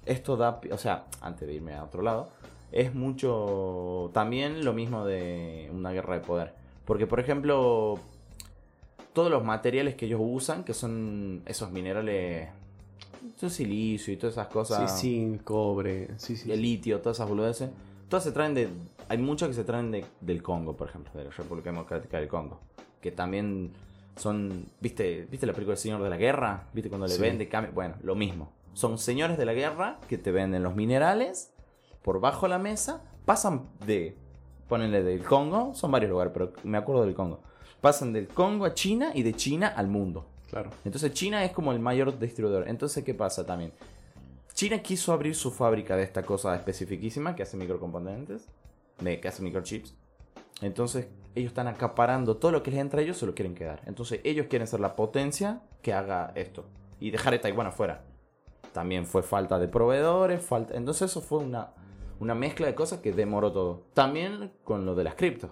esto 0.06 0.36
da, 0.36 0.60
o 0.70 0.78
sea, 0.78 1.06
antes 1.20 1.48
de 1.48 1.54
irme 1.54 1.74
a 1.74 1.82
otro 1.84 2.02
lado, 2.02 2.28
es 2.70 2.94
mucho 2.94 4.10
también 4.14 4.64
lo 4.64 4.72
mismo 4.72 5.04
de 5.04 5.70
una 5.72 5.90
guerra 5.92 6.14
de 6.14 6.20
poder. 6.20 6.54
Porque, 6.84 7.06
por 7.06 7.18
ejemplo, 7.18 7.98
todos 9.14 9.30
los 9.30 9.42
materiales 9.42 9.94
que 9.94 10.04
ellos 10.06 10.20
usan, 10.22 10.64
que 10.64 10.74
son 10.74 11.42
esos 11.46 11.70
minerales, 11.70 12.48
son 13.36 13.48
silicio 13.50 14.12
y 14.12 14.16
todas 14.16 14.34
esas 14.34 14.48
cosas 14.48 15.00
Sí, 15.00 15.08
zinc, 15.08 15.44
cobre. 15.44 16.08
Sí, 16.18 16.36
sí. 16.36 16.50
el 16.50 16.58
sí. 16.58 16.62
litio, 16.62 17.00
todas 17.00 17.16
esas 17.16 17.28
boludeces. 17.28 17.70
Todas 18.08 18.24
se 18.24 18.32
traen 18.32 18.52
de. 18.54 18.68
Hay 19.08 19.18
muchas 19.18 19.48
que 19.48 19.54
se 19.54 19.64
traen 19.64 19.90
de- 19.90 20.04
del 20.20 20.42
Congo, 20.42 20.76
por 20.76 20.88
ejemplo, 20.88 21.12
de 21.14 21.24
la 21.24 21.30
República 21.30 21.70
Democrática 21.70 22.18
del 22.18 22.28
Congo. 22.28 22.60
Que 23.00 23.10
también 23.12 23.72
son. 24.16 24.66
¿Viste, 24.80 25.26
¿viste 25.30 25.46
la 25.46 25.52
película 25.52 25.74
El 25.74 25.78
Señor 25.78 26.02
de 26.02 26.10
la 26.10 26.16
Guerra? 26.16 26.68
¿Viste 26.74 26.88
cuando 26.90 27.06
le 27.06 27.14
Sí. 27.14 27.20
vende 27.22 27.48
cambia? 27.48 27.72
Bueno, 27.72 27.94
lo 28.02 28.14
mismo. 28.14 28.50
Son 28.74 28.98
señores 28.98 29.38
de 29.38 29.44
la 29.46 29.54
guerra 29.54 29.98
que 30.08 30.18
te 30.18 30.32
venden 30.32 30.62
los 30.62 30.74
minerales 30.74 31.52
por 32.02 32.20
bajo 32.20 32.48
la 32.48 32.58
mesa. 32.58 33.02
Pasan 33.24 33.68
de. 33.86 34.16
Ponenle 34.68 35.02
del 35.02 35.22
Congo, 35.22 35.74
son 35.74 35.90
varios 35.90 36.10
lugares, 36.10 36.32
pero 36.32 36.52
me 36.64 36.78
acuerdo 36.78 37.04
del 37.04 37.14
Congo. 37.14 37.40
Pasan 37.84 38.14
del 38.14 38.28
Congo 38.28 38.64
a 38.64 38.72
China 38.72 39.10
y 39.12 39.22
de 39.22 39.34
China 39.34 39.74
al 39.76 39.88
mundo. 39.88 40.24
Claro. 40.48 40.70
Entonces 40.86 41.12
China 41.12 41.44
es 41.44 41.52
como 41.52 41.70
el 41.70 41.80
mayor 41.80 42.18
distribuidor. 42.18 42.66
Entonces, 42.66 43.04
¿qué 43.04 43.12
pasa 43.12 43.44
también? 43.44 43.74
China 44.54 44.78
quiso 44.78 45.12
abrir 45.12 45.34
su 45.34 45.50
fábrica 45.50 45.94
de 45.94 46.02
esta 46.02 46.22
cosa 46.22 46.56
especificísima 46.56 47.36
que 47.36 47.42
hace 47.42 47.58
microcomponentes, 47.58 48.48
de, 49.00 49.20
que 49.20 49.28
hace 49.28 49.42
microchips. 49.42 49.94
Entonces, 50.62 51.08
ellos 51.34 51.48
están 51.48 51.68
acaparando 51.68 52.38
todo 52.38 52.52
lo 52.52 52.62
que 52.62 52.70
les 52.70 52.80
entra 52.80 53.00
a 53.00 53.02
ellos, 53.02 53.18
se 53.18 53.26
lo 53.26 53.34
quieren 53.34 53.54
quedar. 53.54 53.82
Entonces, 53.84 54.20
ellos 54.24 54.46
quieren 54.48 54.66
ser 54.66 54.80
la 54.80 54.96
potencia 54.96 55.60
que 55.82 55.92
haga 55.92 56.32
esto. 56.36 56.64
Y 57.00 57.10
dejar 57.10 57.34
a 57.34 57.40
Taiwán 57.42 57.66
afuera. 57.66 58.02
También 58.72 59.04
fue 59.04 59.22
falta 59.22 59.58
de 59.58 59.68
proveedores, 59.68 60.42
falta... 60.42 60.74
Entonces, 60.74 61.10
eso 61.10 61.20
fue 61.20 61.40
una, 61.40 61.74
una 62.18 62.34
mezcla 62.34 62.66
de 62.66 62.74
cosas 62.74 63.00
que 63.00 63.12
demoró 63.12 63.52
todo. 63.52 63.82
También 63.92 64.52
con 64.64 64.86
lo 64.86 64.94
de 64.94 65.04
las 65.04 65.16
criptos. 65.16 65.50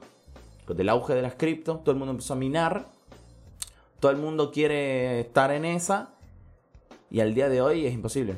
Con 0.66 0.80
el 0.80 0.88
auge 0.88 1.14
de 1.14 1.22
las 1.22 1.34
criptos, 1.34 1.82
todo 1.82 1.92
el 1.92 1.98
mundo 1.98 2.12
empezó 2.12 2.34
a 2.34 2.36
minar 2.36 2.86
todo 4.00 4.10
el 4.10 4.18
mundo 4.18 4.50
quiere 4.50 5.20
estar 5.20 5.52
en 5.52 5.64
esa 5.64 6.10
y 7.08 7.20
al 7.20 7.34
día 7.34 7.48
de 7.48 7.60
hoy 7.62 7.86
es 7.86 7.94
imposible. 7.94 8.34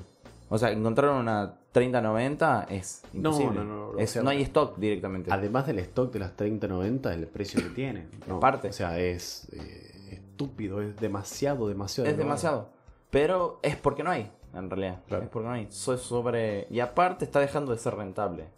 O 0.51 0.59
sea, 0.59 0.71
encontrar 0.71 1.13
una 1.13 1.55
3090 1.73 2.67
es 2.69 3.01
No, 3.15 3.31
imposible. 3.31 3.55
no, 3.61 3.65
no, 3.65 3.87
o 3.93 3.99
Es- 3.99 4.11
sea, 4.11 4.23
no 4.23 4.29
hay 4.29 4.43
stock 4.43 4.77
directamente. 4.77 5.33
Además 5.33 5.67
del 5.67 5.79
stock 5.79 6.13
de 6.13 6.19
las 6.19 6.37
3090, 6.37 7.15
el 7.15 7.27
precio 7.29 7.63
que 7.63 7.71
tiene. 7.71 8.09
No, 8.29 8.37
Aparte. 8.37 8.69
O 8.69 8.73
sea, 8.75 8.99
es 8.99 9.49
eh, 9.53 10.11
estúpido, 10.13 10.83
es 10.83 10.95
demasiado, 10.97 11.67
demasiado. 11.67 12.11
es 12.11 12.19
demasiado. 12.19 12.69
Pero 13.11 13.59
es 13.63 13.77
porque 13.77 14.03
no 14.03 14.11
hay, 14.11 14.31
en 14.53 14.69
realidad. 14.69 15.01
Claro. 15.09 15.25
Es 15.25 15.31
porque 15.31 15.49
no 15.49 15.55
hay. 15.55 15.67
So- 15.71 15.97
sobre... 15.97 16.67
Y 16.71 16.81
aparte 16.81 17.25
está 17.25 17.41
dejando 17.41 17.73
de 17.73 17.79
ser 17.79 17.95
rentable 17.95 18.49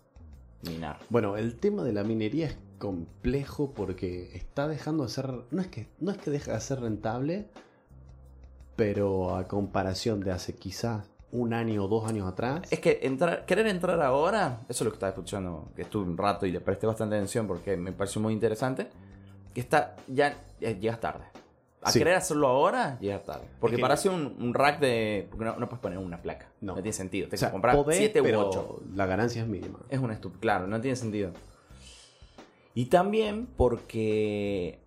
minar. 0.68 0.98
Bueno, 1.08 1.36
el 1.36 1.54
tema 1.54 1.84
de 1.84 1.92
la 1.92 2.02
minería 2.02 2.46
es 2.48 2.56
complejo 2.78 3.72
porque 3.74 4.34
está 4.36 4.68
dejando 4.68 5.04
de 5.04 5.10
ser. 5.10 5.30
No 5.50 5.60
es 5.60 5.68
que, 5.68 5.88
no 6.00 6.10
es 6.10 6.18
que 6.18 6.30
deja 6.30 6.52
de 6.52 6.60
ser 6.60 6.80
rentable, 6.80 7.48
pero 8.76 9.34
a 9.36 9.44
comparación 9.48 10.20
de 10.20 10.32
hace 10.32 10.54
quizás 10.54 11.08
un 11.32 11.52
año 11.54 11.84
o 11.84 11.88
dos 11.88 12.08
años 12.08 12.28
atrás. 12.28 12.60
Es 12.70 12.80
que 12.80 13.00
entrar, 13.02 13.44
querer 13.46 13.66
entrar 13.66 14.00
ahora, 14.00 14.60
eso 14.68 14.84
es 14.84 14.86
lo 14.86 14.90
que 14.90 14.96
estaba 14.96 15.10
escuchando, 15.10 15.70
que 15.74 15.82
estuve 15.82 16.04
un 16.08 16.16
rato 16.16 16.46
y 16.46 16.52
le 16.52 16.60
presté 16.60 16.86
bastante 16.86 17.16
atención 17.16 17.46
porque 17.46 17.76
me 17.76 17.92
pareció 17.92 18.20
muy 18.20 18.32
interesante, 18.32 18.88
que 19.54 19.60
está, 19.60 19.96
ya, 20.08 20.36
ya 20.60 20.70
llegas 20.72 21.00
tarde. 21.00 21.24
A 21.82 21.92
Sí. 21.92 22.00
querer 22.00 22.14
hacerlo 22.14 22.48
ahora, 22.48 22.98
llegas 23.00 23.24
tarde. 23.24 23.46
Porque 23.60 23.76
que- 23.76 23.82
para 23.82 23.94
hacer 23.94 24.10
un, 24.10 24.36
un 24.40 24.54
rack 24.54 24.80
de... 24.80 25.26
Porque 25.30 25.44
no, 25.44 25.56
no 25.56 25.68
puedes 25.68 25.80
poner 25.80 25.98
una 25.98 26.20
placa. 26.20 26.48
No, 26.60 26.72
No. 26.74 26.82
tiene 26.82 26.92
sentido. 26.92 27.26
o 27.26 27.28
Tienes 27.28 27.40
sea, 27.40 27.48
que 27.50 27.52
comprar 27.52 27.76
podés, 27.76 27.98
7 27.98 28.20
u 28.20 28.24
pero 28.24 28.48
8. 28.48 28.82
La 28.94 29.06
ganancia 29.06 29.42
es 29.42 29.48
mínima. 29.48 29.78
Es 29.88 30.00
una 30.00 30.14
estupidez. 30.14 30.40
Claro, 30.40 30.66
no 30.66 30.80
tiene 30.80 30.96
sentido. 30.96 31.30
Y 32.76 32.86
también 32.86 33.46
porque 33.56 34.78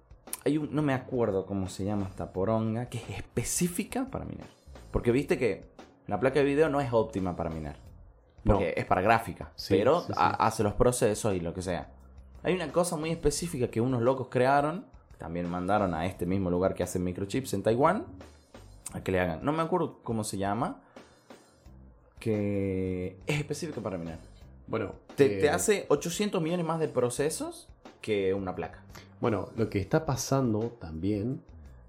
hay 0.46 0.60
un, 0.60 0.74
no 0.76 0.82
me 0.84 0.94
acuerdo 0.94 1.46
cómo 1.48 1.68
se 1.70 1.84
llama 1.86 2.06
esta 2.08 2.32
poronga, 2.32 2.88
que 2.88 3.00
es 3.00 3.10
específica 3.10 4.06
para 4.12 4.26
minar. 4.26 4.46
Porque 4.92 5.12
viste 5.12 5.40
que 5.40 5.66
la 6.06 6.20
placa 6.20 6.38
de 6.40 6.46
video 6.46 6.70
no 6.70 6.80
es 6.82 6.94
óptima 6.94 7.36
para 7.36 7.50
minar. 7.50 7.78
Porque 8.46 8.74
No. 8.76 8.82
es 8.82 8.86
para 8.86 9.02
gráfica. 9.02 9.52
Sí, 9.56 9.74
pero 9.76 10.02
sí, 10.02 10.08
sí. 10.08 10.14
ha- 10.16 10.30
hace 10.46 10.62
los 10.62 10.74
procesos 10.76 11.34
y 11.36 11.40
lo 11.40 11.54
que 11.56 11.64
sea. 11.64 11.90
Hay 12.44 12.54
una 12.54 12.72
cosa 12.72 12.96
muy 12.96 13.10
específica 13.10 13.70
que 13.70 13.82
unos 13.82 14.04
locos 14.04 14.28
crearon, 14.30 14.86
también 15.18 15.50
mandaron 15.50 15.96
a 15.96 16.06
este 16.06 16.28
mismo 16.28 16.52
lugar 16.52 16.76
que 16.76 16.84
hacen 16.84 17.04
microchips 17.04 17.54
en 17.56 17.64
Taiwán, 17.64 18.06
a 18.94 19.02
que 19.02 19.12
le 19.12 19.20
hagan. 19.20 19.44
No 19.44 19.52
me 19.52 19.64
acuerdo 19.64 20.00
cómo 20.04 20.24
se 20.24 20.38
llama, 20.38 20.82
que 22.20 23.18
es 23.26 23.40
específico 23.40 23.82
para 23.82 23.98
minar. 23.98 24.20
Bueno, 24.68 24.94
Te, 25.16 25.38
eh, 25.38 25.42
te 25.42 25.50
hace 25.50 25.86
800 25.90 26.42
millones 26.42 26.66
más 26.66 26.80
de 26.80 26.88
procesos 26.88 27.68
que 28.02 28.34
una 28.34 28.56
placa. 28.56 28.84
Bueno, 29.22 29.50
lo 29.58 29.70
que 29.70 29.80
está 29.80 30.06
pasando 30.06 30.78
también 30.80 31.42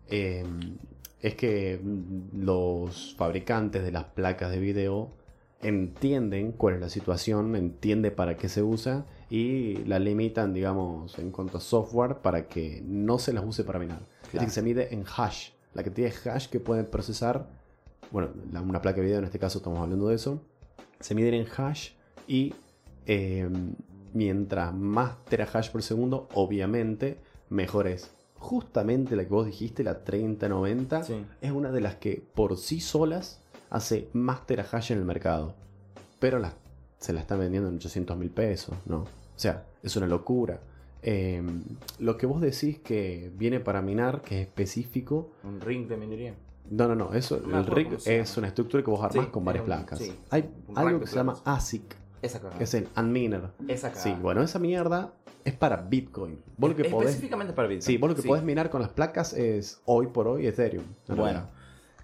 eh, 0.08 0.44
es 1.20 1.34
que 1.36 1.80
los 2.36 3.14
fabricantes 3.16 3.82
de 3.84 3.92
las 3.92 4.04
placas 4.04 4.50
de 4.50 4.58
video 4.58 5.10
entienden 5.62 6.52
cuál 6.52 6.74
es 6.74 6.80
la 6.80 6.88
situación, 6.88 7.54
entienden 7.54 8.14
para 8.14 8.36
qué 8.36 8.48
se 8.48 8.62
usa 8.62 9.04
y 9.28 9.76
la 9.84 9.98
limitan, 9.98 10.52
digamos, 10.54 11.18
en 11.18 11.30
cuanto 11.30 11.58
a 11.58 11.60
software 11.60 12.16
para 12.16 12.48
que 12.48 12.82
no 12.84 13.18
se 13.18 13.32
las 13.32 13.44
use 13.44 13.62
para 13.64 13.78
minar. 13.78 14.00
Es 14.26 14.32
decir, 14.32 14.40
que 14.48 14.50
se 14.50 14.62
mide 14.62 14.94
en 14.94 15.04
hash. 15.16 15.50
La 15.74 15.82
cantidad 15.84 16.10
de 16.10 16.30
hash 16.30 16.48
que 16.48 16.58
pueden 16.60 16.86
procesar, 16.86 17.46
bueno, 18.10 18.30
la- 18.52 18.60
una 18.62 18.80
placa 18.80 18.96
de 19.00 19.06
video 19.06 19.18
en 19.18 19.24
este 19.26 19.38
caso 19.38 19.58
estamos 19.58 19.78
hablando 19.80 20.08
de 20.08 20.16
eso, 20.16 20.42
se 20.98 21.14
miden 21.14 21.34
en 21.34 21.46
hash 21.56 21.90
y 22.26 22.54
eh, 23.06 23.48
mientras 24.14 24.74
más 24.74 25.24
terahash 25.26 25.70
por 25.70 25.82
segundo, 25.82 26.28
obviamente, 26.34 27.18
mejor 27.48 27.86
es. 27.86 28.10
Justamente 28.38 29.16
la 29.16 29.24
que 29.24 29.30
vos 29.30 29.46
dijiste, 29.46 29.84
la 29.84 30.02
3090, 30.04 31.02
Sí. 31.04 31.24
es 31.40 31.52
una 31.52 31.70
de 31.72 31.80
las 31.80 31.96
que 31.96 32.22
por 32.34 32.56
sí 32.56 32.80
solas 32.80 33.40
hace 33.68 34.08
más 34.12 34.46
terahash 34.46 34.92
en 34.92 34.98
el 34.98 35.04
mercado. 35.04 35.54
Pero 36.18 36.38
las- 36.38 36.54
se 36.98 37.12
la 37.12 37.20
están 37.20 37.38
vendiendo 37.38 37.68
en 37.68 37.76
800 37.76 38.16
mil 38.16 38.30
pesos, 38.30 38.74
¿no? 38.86 39.00
O 39.02 39.06
sea, 39.36 39.64
es 39.82 39.96
una 39.96 40.06
locura. 40.06 40.60
Eh, 41.02 41.42
lo 41.98 42.16
que 42.18 42.26
vos 42.26 42.40
decís 42.42 42.78
que 42.78 43.30
viene 43.36 43.58
para 43.60 43.80
minar, 43.80 44.20
que 44.20 44.42
es 44.42 44.48
específico, 44.48 45.30
Un 45.44 45.60
ring 45.60 45.88
de 45.88 45.96
minería. 45.96 46.34
no, 46.70 46.88
no, 46.88 46.94
no, 46.94 47.14
eso, 47.14 47.40
No 47.46 47.58
el 47.60 47.66
rig 47.66 47.88
es 48.04 48.36
una 48.36 48.48
estructura 48.48 48.82
que 48.84 48.90
vos 48.90 49.02
armás 49.02 49.26
Sí, 49.26 49.30
con 49.32 49.44
varias 49.44 49.62
un- 49.62 49.66
placas. 49.66 49.98
sí, 49.98 50.12
Hay 50.30 50.50
algo 50.74 51.00
que 51.00 51.06
se 51.06 51.16
llama. 51.16 51.36
ASIC, 51.44 51.96
Esa 52.22 52.40
que 52.50 52.64
es 52.64 52.74
el 52.74 52.88
Unminer. 52.96 53.50
Esa 53.68 53.90
cosa. 53.90 54.02
Sí, 54.02 54.14
bueno, 54.20 54.42
esa 54.42 54.58
mierda 54.58 55.12
es 55.44 55.54
para 55.54 55.76
Bitcoin. 55.78 56.38
Vos 56.56 56.70
lo 56.70 56.76
que 56.76 56.84
podés, 56.84 57.08
Específicamente 57.10 57.52
para 57.54 57.68
Bitcoin. 57.68 57.82
sí, 57.82 57.96
vos 57.96 58.10
lo 58.10 58.16
que 58.16 58.22
Sí. 58.22 58.28
podés 58.28 58.44
minar 58.44 58.68
con 58.70 58.80
las 58.82 58.90
placas 58.90 59.32
es 59.32 59.80
hoy 59.86 60.08
por 60.08 60.28
hoy 60.28 60.46
Ethereum. 60.46 60.84
en 61.08 61.16
Bueno, 61.16 61.42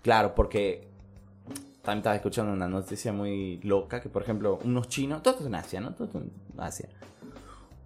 claro, 0.03 0.35
porque 0.35 0.89
también 1.83 1.99
estaba 1.99 2.17
escuchando 2.17 2.53
una 2.53 2.67
noticia 2.67 3.13
muy 3.13 3.59
loca 3.63 4.01
que, 4.01 4.09
por 4.09 4.23
ejemplo, 4.23 4.59
unos 4.65 4.89
chinos, 4.89 5.23
todo 5.23 5.35
esto 5.35 5.45
es 5.45 5.49
en 5.49 5.55
Asia, 5.55 5.81
¿no? 5.81 5.95
Todo 5.95 6.05
esto 6.05 6.19
en 6.19 6.33
Asia. 6.59 6.89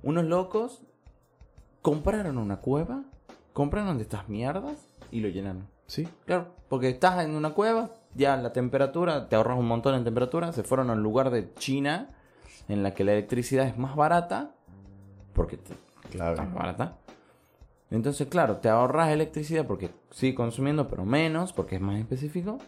Unos 0.02 0.24
locos 0.24 0.82
compraron 1.82 2.38
una 2.38 2.56
cueva, 2.58 3.02
compraron 3.52 3.96
de 3.96 4.04
estas 4.04 4.28
mierdas 4.28 4.76
y 5.10 5.20
lo 5.20 5.28
llenaron. 5.28 5.66
Sí, 5.86 6.06
Claro, 6.24 6.46
porque 6.68 6.88
estás 6.88 7.24
en 7.24 7.32
una 7.34 7.50
cueva, 7.50 7.90
ya 8.14 8.36
la 8.36 8.52
temperatura, 8.52 9.28
te 9.28 9.34
ahorras 9.34 9.58
un 9.58 9.66
montón 9.66 9.94
en 9.96 10.04
temperatura, 10.04 10.52
se 10.52 10.62
fueron 10.62 10.88
a 10.90 10.92
un 10.92 11.02
lugar 11.02 11.30
de 11.30 11.52
China 11.54 12.10
en 12.70 12.82
la 12.82 12.94
que 12.94 13.04
la 13.04 13.12
electricidad 13.12 13.66
es 13.66 13.76
más 13.76 13.96
barata, 13.96 14.54
porque 15.34 15.58
claro. 16.10 16.32
está 16.32 16.44
más 16.44 16.54
barata. 16.54 16.96
Entonces, 17.90 18.28
claro, 18.28 18.58
te 18.58 18.68
ahorras 18.68 19.10
electricidad 19.10 19.66
porque 19.66 19.90
sigue 20.10 20.34
consumiendo, 20.34 20.86
pero 20.88 21.04
menos, 21.04 21.52
porque 21.52 21.74
es 21.76 21.80
más 21.80 21.98
específico. 21.98 22.58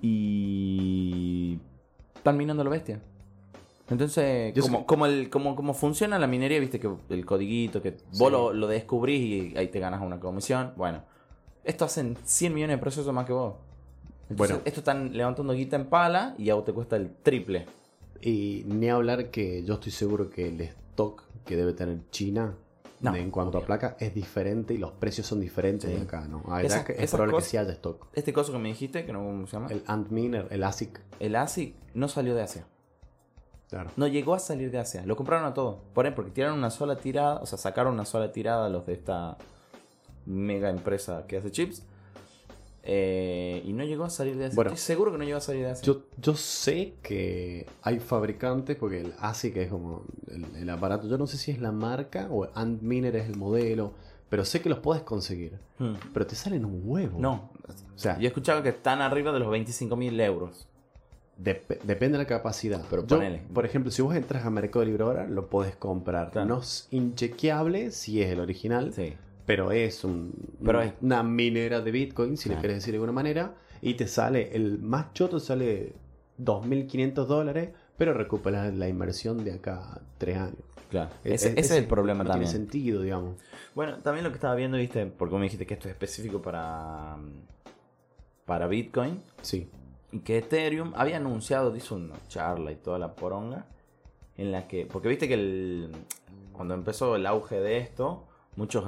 Y 0.00 1.58
están 2.14 2.36
minando 2.36 2.62
lo 2.64 2.70
bestia. 2.70 3.00
Entonces, 3.88 4.54
como, 4.60 4.86
como, 4.86 5.06
el, 5.06 5.28
como, 5.30 5.56
como 5.56 5.74
funciona 5.74 6.18
la 6.18 6.28
minería, 6.28 6.60
viste 6.60 6.78
que 6.78 6.88
el 7.08 7.26
codiguito, 7.26 7.82
que 7.82 7.92
Sí. 8.12 8.18
vos 8.20 8.30
lo, 8.30 8.52
lo 8.52 8.68
descubrís 8.68 9.20
y 9.52 9.56
ahí 9.58 9.66
te 9.68 9.80
ganas 9.80 10.00
una 10.02 10.20
comisión. 10.20 10.72
Bueno, 10.76 11.02
esto 11.64 11.84
hacen 11.86 12.16
100 12.22 12.54
millones 12.54 12.76
de 12.76 12.80
procesos 12.80 13.12
más 13.12 13.26
que 13.26 13.32
vos. 13.32 13.54
Entonces, 14.28 14.36
Bueno. 14.56 14.62
esto 14.64 14.80
están 14.80 15.16
levantando 15.16 15.52
guita 15.54 15.74
en 15.74 15.86
pala 15.86 16.34
y 16.38 16.50
a 16.50 16.54
vos 16.54 16.64
te 16.64 16.72
cuesta 16.72 16.94
el 16.94 17.10
triple. 17.16 17.66
Y 18.20 18.64
ni 18.66 18.88
hablar 18.90 19.30
que 19.30 19.62
yo 19.64 19.74
estoy 19.74 19.92
seguro 19.92 20.28
que 20.30 20.48
el 20.48 20.60
stock 20.60 21.22
que 21.44 21.56
debe 21.56 21.72
tener 21.72 21.98
China 22.10 22.54
No, 23.00 23.14
en 23.16 23.30
cuanto 23.30 23.56
a 23.56 23.64
placa 23.64 23.96
es 23.98 24.14
diferente 24.14 24.74
y 24.74 24.76
los 24.78 24.92
precios 24.92 25.26
son 25.26 25.40
diferentes 25.40 25.88
Sí. 25.90 25.96
de 25.96 26.02
acá, 26.02 26.28
¿no? 26.28 26.42
Esas- 26.60 26.84
que 26.84 27.02
es 27.02 27.10
probable 27.10 27.32
cosas- 27.32 27.46
que 27.46 27.50
sí 27.52 27.56
haya 27.56 27.72
stock. 27.72 28.06
Este 28.12 28.32
coso 28.34 28.52
que 28.52 28.58
me 28.58 28.68
dijiste, 28.68 29.06
que 29.06 29.12
no 29.14 29.20
cómo 29.20 29.46
se 29.46 29.52
llama, 29.54 29.68
el, 29.68 29.78
El 29.78 29.82
Antminer, 29.86 30.48
el 30.50 30.62
ASIC, 30.62 31.00
ASIC 31.34 31.74
no 31.94 32.08
salió 32.08 32.34
de 32.34 32.42
Asia. 32.42 32.66
claro. 33.70 33.90
No 33.96 34.06
llegó 34.08 34.34
a 34.34 34.38
salir 34.40 34.70
de 34.70 34.78
Asia. 34.78 35.06
Lo 35.06 35.14
compraron 35.16 35.46
a 35.46 35.54
todo. 35.54 35.80
Por 35.94 36.04
ahí, 36.04 36.12
porque 36.14 36.30
tiraron 36.32 36.58
una 36.58 36.70
sola 36.70 36.96
tirada. 36.96 37.36
O 37.40 37.46
sea, 37.46 37.56
sacaron 37.56 37.94
una 37.94 38.04
sola 38.04 38.32
tirada 38.32 38.68
los 38.68 38.84
de 38.84 38.92
esta 38.94 39.38
mega 40.26 40.68
empresa 40.70 41.24
que 41.28 41.36
hace 41.38 41.50
chips. 41.52 41.84
Eh, 42.82 43.62
y 43.64 43.72
no 43.72 43.84
llegó 43.84 44.04
a 44.04 44.10
salir 44.10 44.36
de 44.36 44.46
Asia. 44.46 44.56
Bueno. 44.56 44.70
Estoy 44.70 44.82
seguro 44.84 45.12
que 45.12 45.18
no 45.18 45.24
llegó 45.24 45.36
a 45.38 45.40
salir 45.42 45.64
de 45.64 45.70
Asia. 45.70 45.84
Yo, 45.84 46.02
yo 46.20 46.34
sé 46.34 46.94
que 47.02 47.66
hay 47.82 48.00
fabricantes, 48.00 48.76
porque 48.76 49.00
el 49.00 49.14
ASIC 49.18 49.56
es 49.58 49.68
como 49.70 50.04
el, 50.28 50.44
el 50.56 50.70
aparato, 50.70 51.06
yo 51.08 51.18
no 51.18 51.26
sé 51.26 51.36
si 51.36 51.50
es 51.50 51.60
la 51.60 51.72
marca 51.72 52.28
o 52.30 52.48
Antminer 52.54 53.14
es 53.16 53.28
el 53.28 53.36
modelo, 53.36 53.92
pero 54.28 54.44
sé 54.44 54.60
que 54.62 54.68
los 54.68 54.78
puedes 54.78 55.02
conseguir. 55.02 55.58
Hmm. 55.78 55.94
Pero 56.12 56.26
te 56.26 56.34
salen 56.36 56.64
un 56.64 56.82
huevo. 56.84 57.18
No. 57.20 57.50
O 57.94 57.98
sea, 57.98 58.16
Yo 58.18 58.24
he 58.24 58.28
escuchado 58.28 58.62
que 58.62 58.70
están 58.70 59.02
arriba 59.02 59.32
de 59.32 59.40
los 59.40 59.50
25 59.50 59.96
mil 59.96 60.18
euros. 60.20 60.66
Dep- 61.42 61.80
depende 61.84 62.18
de 62.18 62.24
la 62.24 62.26
capacidad. 62.26 62.82
Pero 62.90 63.02
Yo, 63.06 63.16
ponele. 63.16 63.42
por 63.52 63.64
ejemplo, 63.64 63.90
si 63.90 64.02
vos 64.02 64.14
entras 64.14 64.44
a 64.44 64.50
Mercado 64.50 64.84
Libre 64.84 65.04
ahora, 65.04 65.26
lo 65.26 65.48
podés 65.48 65.74
comprar. 65.74 66.30
Claro. 66.32 66.46
No 66.48 66.58
es 66.60 66.86
inchequeable 66.90 67.90
si 67.92 68.20
es 68.22 68.30
el 68.30 68.40
original, 68.40 68.92
Sí. 68.92 69.14
Pero 69.50 69.72
es 69.72 70.04
un- 70.04 70.32
Pero 70.64 70.80
es- 70.80 70.92
una 71.00 71.24
minera 71.24 71.80
de 71.80 71.90
Bitcoin, 71.90 72.36
si 72.36 72.48
le 72.48 72.54
Claro. 72.54 72.62
querés 72.62 72.76
decir 72.76 72.92
de 72.92 72.96
alguna 72.98 73.12
manera, 73.12 73.54
y 73.82 73.94
te 73.94 74.06
sale, 74.06 74.54
el 74.54 74.78
más 74.78 75.12
choto 75.12 75.40
sale 75.40 75.94
2.500 76.36 77.26
dólares, 77.26 77.70
pero 77.96 78.14
recuperas 78.14 78.72
la 78.74 78.88
inversión 78.88 79.42
de 79.42 79.54
acá 79.54 80.00
3 80.18 80.36
años. 80.38 80.56
Claro. 80.88 81.10
Ese, 81.24 81.58
es 81.58 81.70
el 81.72 81.86
problema 81.86 82.22
no 82.22 82.30
también. 82.30 82.48
tiene 82.50 82.64
sentido, 82.64 83.02
digamos. 83.02 83.36
Bueno, 83.74 83.98
también 83.98 84.22
lo 84.24 84.30
que 84.30 84.36
estaba 84.36 84.54
viendo, 84.54 84.76
viste, 84.76 85.06
porque 85.06 85.34
me 85.34 85.42
dijiste 85.42 85.66
que 85.66 85.74
esto 85.74 85.88
es 85.88 85.94
específico 85.94 86.40
para, 86.40 87.16
para 88.44 88.66
Bitcoin. 88.68 89.20
Sí. 89.42 89.68
Y 90.12 90.20
que 90.20 90.38
Ethereum 90.38 90.92
había 90.94 91.16
anunciado, 91.16 91.74
hizo 91.76 91.96
una 91.96 92.14
charla 92.28 92.70
y 92.72 92.76
toda 92.76 92.98
la 93.00 93.14
poronga, 93.16 93.66
en 94.36 94.52
la 94.52 94.66
que, 94.68 94.86
porque 94.86 95.08
viste 95.08 95.26
que 95.28 95.34
el, 95.34 95.90
cuando 96.52 96.74
empezó 96.74 97.16
el 97.16 97.26
auge 97.26 97.60
de 97.60 97.78
esto, 97.78 98.26
muchos 98.56 98.84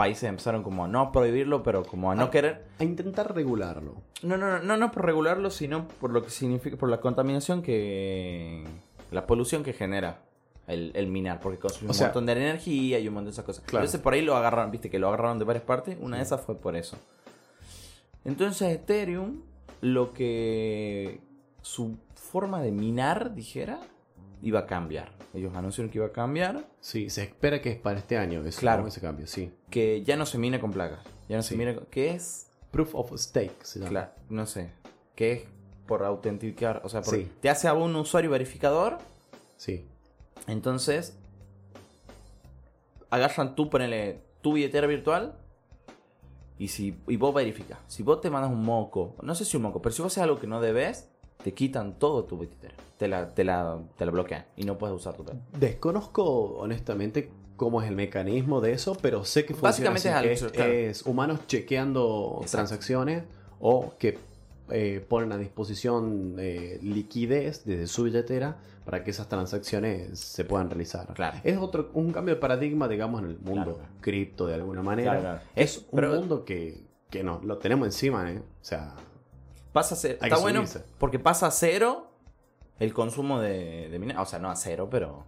países 0.00 0.24
empezaron 0.24 0.62
como 0.62 0.84
a 0.84 0.88
no 0.88 1.12
prohibirlo, 1.12 1.62
pero 1.62 1.84
como 1.84 2.10
a 2.10 2.14
no 2.14 2.30
querer, 2.30 2.64
A 2.78 2.84
intentar 2.84 3.34
regularlo. 3.34 3.94
no, 4.22 4.36
no, 4.36 4.48
no, 4.48 4.58
no, 4.60 4.76
no 4.76 4.90
por 4.92 5.04
regularlo, 5.04 5.50
sino 5.50 5.86
por 6.00 6.10
lo 6.10 6.22
que 6.24 6.30
significa, 6.30 6.76
por 6.76 6.88
la 6.88 7.00
contaminación 7.00 7.60
que, 7.62 8.64
la 9.10 9.26
polución 9.26 9.62
que 9.62 9.72
genera 9.72 10.22
el, 10.66 10.92
el 10.94 11.06
minar, 11.08 11.40
porque 11.40 11.58
consume 11.58 11.90
O 11.90 11.94
sea- 11.94 12.06
un 12.06 12.08
montón 12.10 12.26
de 12.26 12.32
energía 12.32 12.98
y 12.98 13.08
un 13.08 13.14
montón 13.14 13.26
de 13.26 13.32
esas 13.32 13.44
cosas. 13.44 13.62
Claro. 13.66 13.84
Entonces 13.84 14.00
por 14.00 14.14
ahí 14.14 14.22
lo 14.22 14.36
agarraron, 14.36 14.70
viste 14.70 14.88
que 14.88 14.98
lo 14.98 15.08
agarraron 15.08 15.38
de 15.38 15.44
varias 15.44 15.64
partes, 15.64 15.96
una 16.00 16.16
de 16.18 16.22
esas 16.22 16.40
fue 16.40 16.56
por 16.56 16.76
eso. 16.76 16.96
Entonces 18.24 18.68
Ethereum, 18.72 19.42
lo 19.80 20.12
que 20.12 21.20
su 21.62 21.96
forma 22.14 22.60
de 22.62 22.70
minar, 22.72 23.34
dijera, 23.34 23.80
iba 24.42 24.60
a 24.60 24.66
cambiar. 24.66 25.12
Ellos 25.34 25.54
anunciaron 25.54 25.90
que 25.90 25.98
iba 25.98 26.06
a 26.06 26.12
cambiar, 26.12 26.64
Sí, 26.80 27.08
se 27.10 27.22
espera 27.22 27.60
que 27.62 27.70
es 27.70 27.78
para 27.78 27.98
este 27.98 28.16
año 28.18 28.44
eso, 28.44 28.60
Claro. 28.60 28.86
ese 28.86 29.00
cambio, 29.00 29.26
sí. 29.26 29.52
que 29.70 30.02
ya 30.02 30.16
no 30.16 30.26
se 30.26 30.38
mina 30.38 30.60
con 30.60 30.72
placas, 30.72 31.00
ya 31.28 31.36
no 31.36 31.42
se 31.42 31.50
Sí. 31.50 31.56
mina 31.56 31.74
con... 31.74 31.86
¿Qué 31.86 32.10
es? 32.10 32.48
Proof 32.70 32.94
of 32.94 33.12
Stake 33.16 33.54
se 33.62 33.78
llama. 33.80 33.90
Claro, 33.90 34.10
no 34.28 34.46
sé. 34.46 34.70
Que 35.14 35.32
es 35.32 35.42
por 35.86 36.04
autenticar, 36.04 36.80
o 36.84 36.88
sea, 36.88 37.02
por- 37.02 37.14
Sí. 37.14 37.30
te 37.40 37.48
hace 37.50 37.68
a 37.68 37.74
un 37.74 37.94
usuario 37.96 38.30
verificador, 38.30 38.98
Sí. 39.56 39.84
entonces 40.46 41.16
agarran 43.10 43.54
tú, 43.56 43.68
ponele 43.70 44.22
tu 44.40 44.52
billetera 44.54 44.86
virtual 44.86 45.34
y 46.58 46.68
si 46.68 46.96
y 47.08 47.16
vos 47.16 47.34
verificas. 47.34 47.78
Si 47.88 48.02
vos 48.02 48.20
te 48.20 48.30
mandas 48.30 48.50
un 48.50 48.64
moco, 48.64 49.16
no 49.22 49.34
sé 49.34 49.44
si 49.44 49.56
un 49.56 49.64
moco, 49.64 49.82
pero 49.82 49.92
si 49.94 50.02
vos 50.02 50.12
haces 50.12 50.22
algo 50.22 50.38
que 50.38 50.46
no 50.46 50.60
debes, 50.60 51.09
te 51.42 51.52
quitan 51.54 51.98
todo 51.98 52.24
tu 52.24 52.38
billetera. 52.38 52.74
Te 52.98 53.08
la, 53.08 53.28
te 53.28 53.44
la, 53.44 53.78
te 53.96 54.04
la 54.04 54.10
bloquean 54.12 54.44
y 54.56 54.64
no 54.64 54.76
puedes 54.76 54.94
usar 54.96 55.14
tu 55.14 55.24
tarjeta. 55.24 55.46
Desconozco 55.58 56.24
honestamente 56.58 57.30
cómo 57.56 57.80
es 57.82 57.88
el 57.88 57.96
mecanismo 57.96 58.60
de 58.60 58.72
eso, 58.72 58.96
pero 59.00 59.24
sé 59.24 59.44
que 59.44 59.54
funciona 59.54 59.90
Básicamente 59.90 60.08
así, 60.10 60.28
es 60.34 60.42
algo- 60.42 60.54
claro. 60.54 60.72
es 60.72 61.02
humanos 61.06 61.40
chequeando 61.46 62.38
Exacto. 62.42 62.50
transacciones 62.56 63.24
o 63.58 63.94
que 63.98 64.18
eh, 64.70 65.04
ponen 65.08 65.32
a 65.32 65.36
disposición 65.38 66.36
eh, 66.38 66.78
liquidez 66.82 67.64
desde 67.64 67.86
su 67.86 68.04
billetera 68.04 68.58
para 68.84 69.02
que 69.02 69.10
esas 69.10 69.28
transacciones 69.28 70.18
se 70.20 70.44
puedan 70.44 70.70
realizar. 70.70 71.12
Claro. 71.14 71.38
Es 71.42 71.58
otro 71.58 71.90
un 71.94 72.12
cambio 72.12 72.34
de 72.34 72.40
paradigma, 72.40 72.86
digamos, 72.88 73.22
en 73.22 73.30
el 73.30 73.38
mundo 73.40 73.74
Claro. 73.76 73.88
cripto 74.00 74.46
de 74.46 74.54
alguna 74.54 74.82
manera. 74.82 75.12
Claro, 75.12 75.20
claro. 75.22 75.40
Es 75.56 75.78
un 75.78 75.84
Pero- 75.96 76.14
mundo 76.14 76.44
que, 76.44 76.84
que 77.10 77.22
no, 77.24 77.40
lo 77.44 77.58
tenemos 77.58 77.86
encima, 77.86 78.30
¿eh? 78.30 78.38
O 78.38 78.64
sea, 78.64 78.94
Pasa 79.72 79.94
a 79.94 79.98
ser, 79.98 80.18
está 80.20 80.38
bueno 80.38 80.66
subirse. 80.66 80.84
porque 80.98 81.18
pasa 81.18 81.46
a 81.46 81.50
cero 81.50 82.10
el 82.78 82.92
consumo 82.92 83.40
de, 83.40 83.88
de 83.88 84.16
O 84.18 84.26
sea, 84.26 84.38
no 84.38 84.50
a 84.50 84.56
cero, 84.56 84.88
pero 84.90 85.24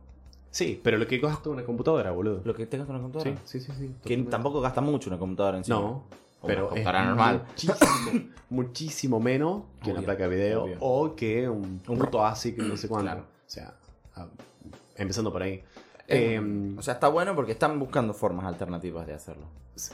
Sí, 0.51 0.79
pero 0.85 0.99
lo 0.99 1.07
que 1.07 1.19
gasta 1.19 1.49
una 1.49 1.65
computadora, 1.65 2.11
boludo. 2.11 2.43
Lo 2.45 2.55
que 2.55 2.67
te 2.67 2.77
gasta 2.77 2.93
una 2.93 3.01
computadora. 3.01 3.41
Sí, 3.47 3.61
sí, 3.61 3.67
sí. 3.67 3.73
sí 3.79 3.87
Que 3.87 3.93
totalmente. 4.01 4.31
tampoco 4.31 4.61
gasta 4.61 4.81
mucho 4.83 5.09
una 5.09 5.19
computadora 5.19 5.57
en 5.57 5.65
sí. 5.65 5.71
No, 5.71 6.05
O 6.43 6.47
pero 6.47 6.75
es 6.77 6.85
normal. 6.85 7.45
Muchísimo, 7.49 8.25
muchísimo 8.51 9.21
menos 9.21 9.63
que 9.83 9.93
una 9.93 10.03
placa 10.03 10.29
de 10.29 10.37
video 10.37 10.65
obvio. 10.65 10.77
o 10.81 11.17
que 11.17 11.49
un, 11.49 11.81
Un 11.89 11.99
puto 11.99 12.25
ASIC, 12.25 12.59
no 12.59 12.77
sé 12.77 12.87
cuánto. 12.87 13.07
Claro. 13.13 13.23
O 13.23 13.51
sea, 13.51 13.75
ah, 14.17 14.29
empezando 14.97 15.33
por 15.33 15.43
ahí. 15.43 15.63
Eh, 16.09 16.35
Em, 16.35 16.77
o 16.79 16.83
sea, 16.83 16.95
está 16.95 17.09
bueno 17.09 17.35
porque 17.35 17.53
están 17.53 17.79
buscando 17.79 18.13
formas 18.13 18.45
alternativas 18.45 19.07
de 19.07 19.15
hacerlo. 19.15 19.47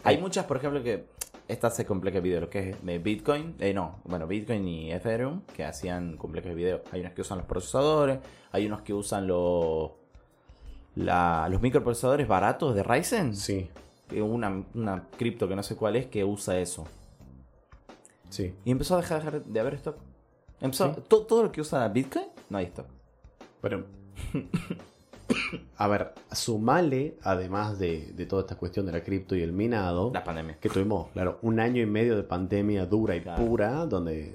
Hay 0.02 0.18
muchas, 0.18 0.44
por 0.46 0.56
ejemplo, 0.56 0.82
que 0.82 1.06
esta 1.48 1.70
se 1.70 1.84
complica 1.86 2.18
el 2.18 2.22
video, 2.22 2.40
lo 2.42 2.50
que 2.50 2.70
es 2.70 2.84
de 2.84 2.98
Bitcoin, 2.98 3.56
eh, 3.58 3.72
no, 3.74 4.00
bueno, 4.04 4.26
Bitcoin 4.26 4.68
y 4.68 4.92
Ethereum, 4.92 5.40
que 5.56 5.64
hacían 5.64 6.16
complejas 6.16 6.50
el 6.50 6.56
video. 6.56 6.82
Hay 6.92 7.00
unos 7.00 7.12
que 7.14 7.22
usan 7.22 7.38
los 7.38 7.46
procesadores, 7.46 8.18
hay 8.52 8.66
unos 8.66 8.82
que 8.82 8.92
usan 8.94 9.26
los 9.26 9.92
la- 10.94 11.48
los 11.50 11.60
microprocesadores 11.62 12.26
baratos 12.28 12.74
de 12.74 12.82
Ryzen. 12.82 13.34
Sí, 13.36 13.70
que 14.08 14.20
Una, 14.22 14.64
una 14.74 15.04
cripto 15.16 15.46
que 15.48 15.54
no 15.56 15.62
sé 15.62 15.76
cuál 15.76 15.96
es 15.96 16.06
que 16.06 16.24
usa 16.24 16.58
eso. 16.58 16.86
sí. 18.30 18.54
Y 18.64 18.70
empezó 18.70 18.94
a 18.94 18.98
dejar, 18.98 19.18
dejar 19.22 19.44
de 19.44 19.60
haber 19.60 19.74
stock. 19.74 19.96
Empezó, 20.60 20.94
Sí. 20.94 21.00
to- 21.08 21.22
todo 21.26 21.42
lo 21.44 21.52
que 21.52 21.60
usa 21.60 21.86
Bitcoin, 21.88 22.26
no 22.50 22.58
hay 22.58 22.66
stock. 22.66 22.86
Pero. 23.62 23.86
A 25.76 25.86
ver, 25.88 26.12
sumale, 26.32 27.16
además 27.22 27.78
de, 27.78 28.12
de 28.14 28.26
toda 28.26 28.42
esta 28.42 28.56
cuestión 28.56 28.86
de 28.86 28.92
la 28.92 29.02
cripto 29.02 29.36
y 29.36 29.42
el 29.42 29.52
minado, 29.52 30.10
La 30.12 30.24
pandemia. 30.24 30.56
que 30.60 30.68
tuvimos, 30.68 31.08
claro, 31.12 31.38
un 31.42 31.60
año 31.60 31.82
y 31.82 31.86
medio 31.86 32.16
de 32.16 32.22
pandemia 32.22 32.86
dura 32.86 33.14
y 33.16 33.20
Claro. 33.20 33.44
pura, 33.44 33.86
donde 33.86 34.34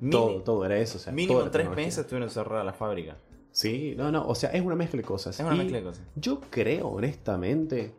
Mini- 0.00 0.10
todo, 0.10 0.42
todo 0.42 0.64
era 0.64 0.78
eso. 0.78 0.98
O 0.98 1.00
sea, 1.00 1.12
Mínimo 1.12 1.40
la 1.40 1.50
tres 1.50 1.68
meses 1.70 1.98
estuvieron 1.98 2.30
cerradas 2.30 2.64
las 2.66 2.76
fábricas. 2.76 3.16
Sí, 3.50 3.94
no, 3.96 4.12
no, 4.12 4.26
o 4.28 4.34
sea, 4.34 4.50
es 4.50 4.62
una 4.62 4.74
mezcla 4.76 4.98
de 4.98 5.04
cosas. 5.04 5.40
Es 5.40 5.44
una 5.46 5.54
Y 5.54 5.58
mezcla 5.58 5.78
de 5.78 5.84
cosas. 5.84 6.04
Yo 6.14 6.40
creo, 6.50 6.88
honestamente, 6.88 7.94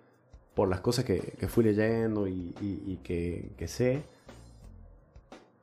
por 0.54 0.70
las 0.70 0.80
cosas 0.82 1.04
que, 1.06 1.20
que 1.20 1.48
fui 1.48 1.64
leyendo 1.64 2.28
y, 2.28 2.54
y- 2.62 2.84
y 2.86 2.98
que, 3.04 3.52
que 3.58 3.68
sé, 3.68 4.04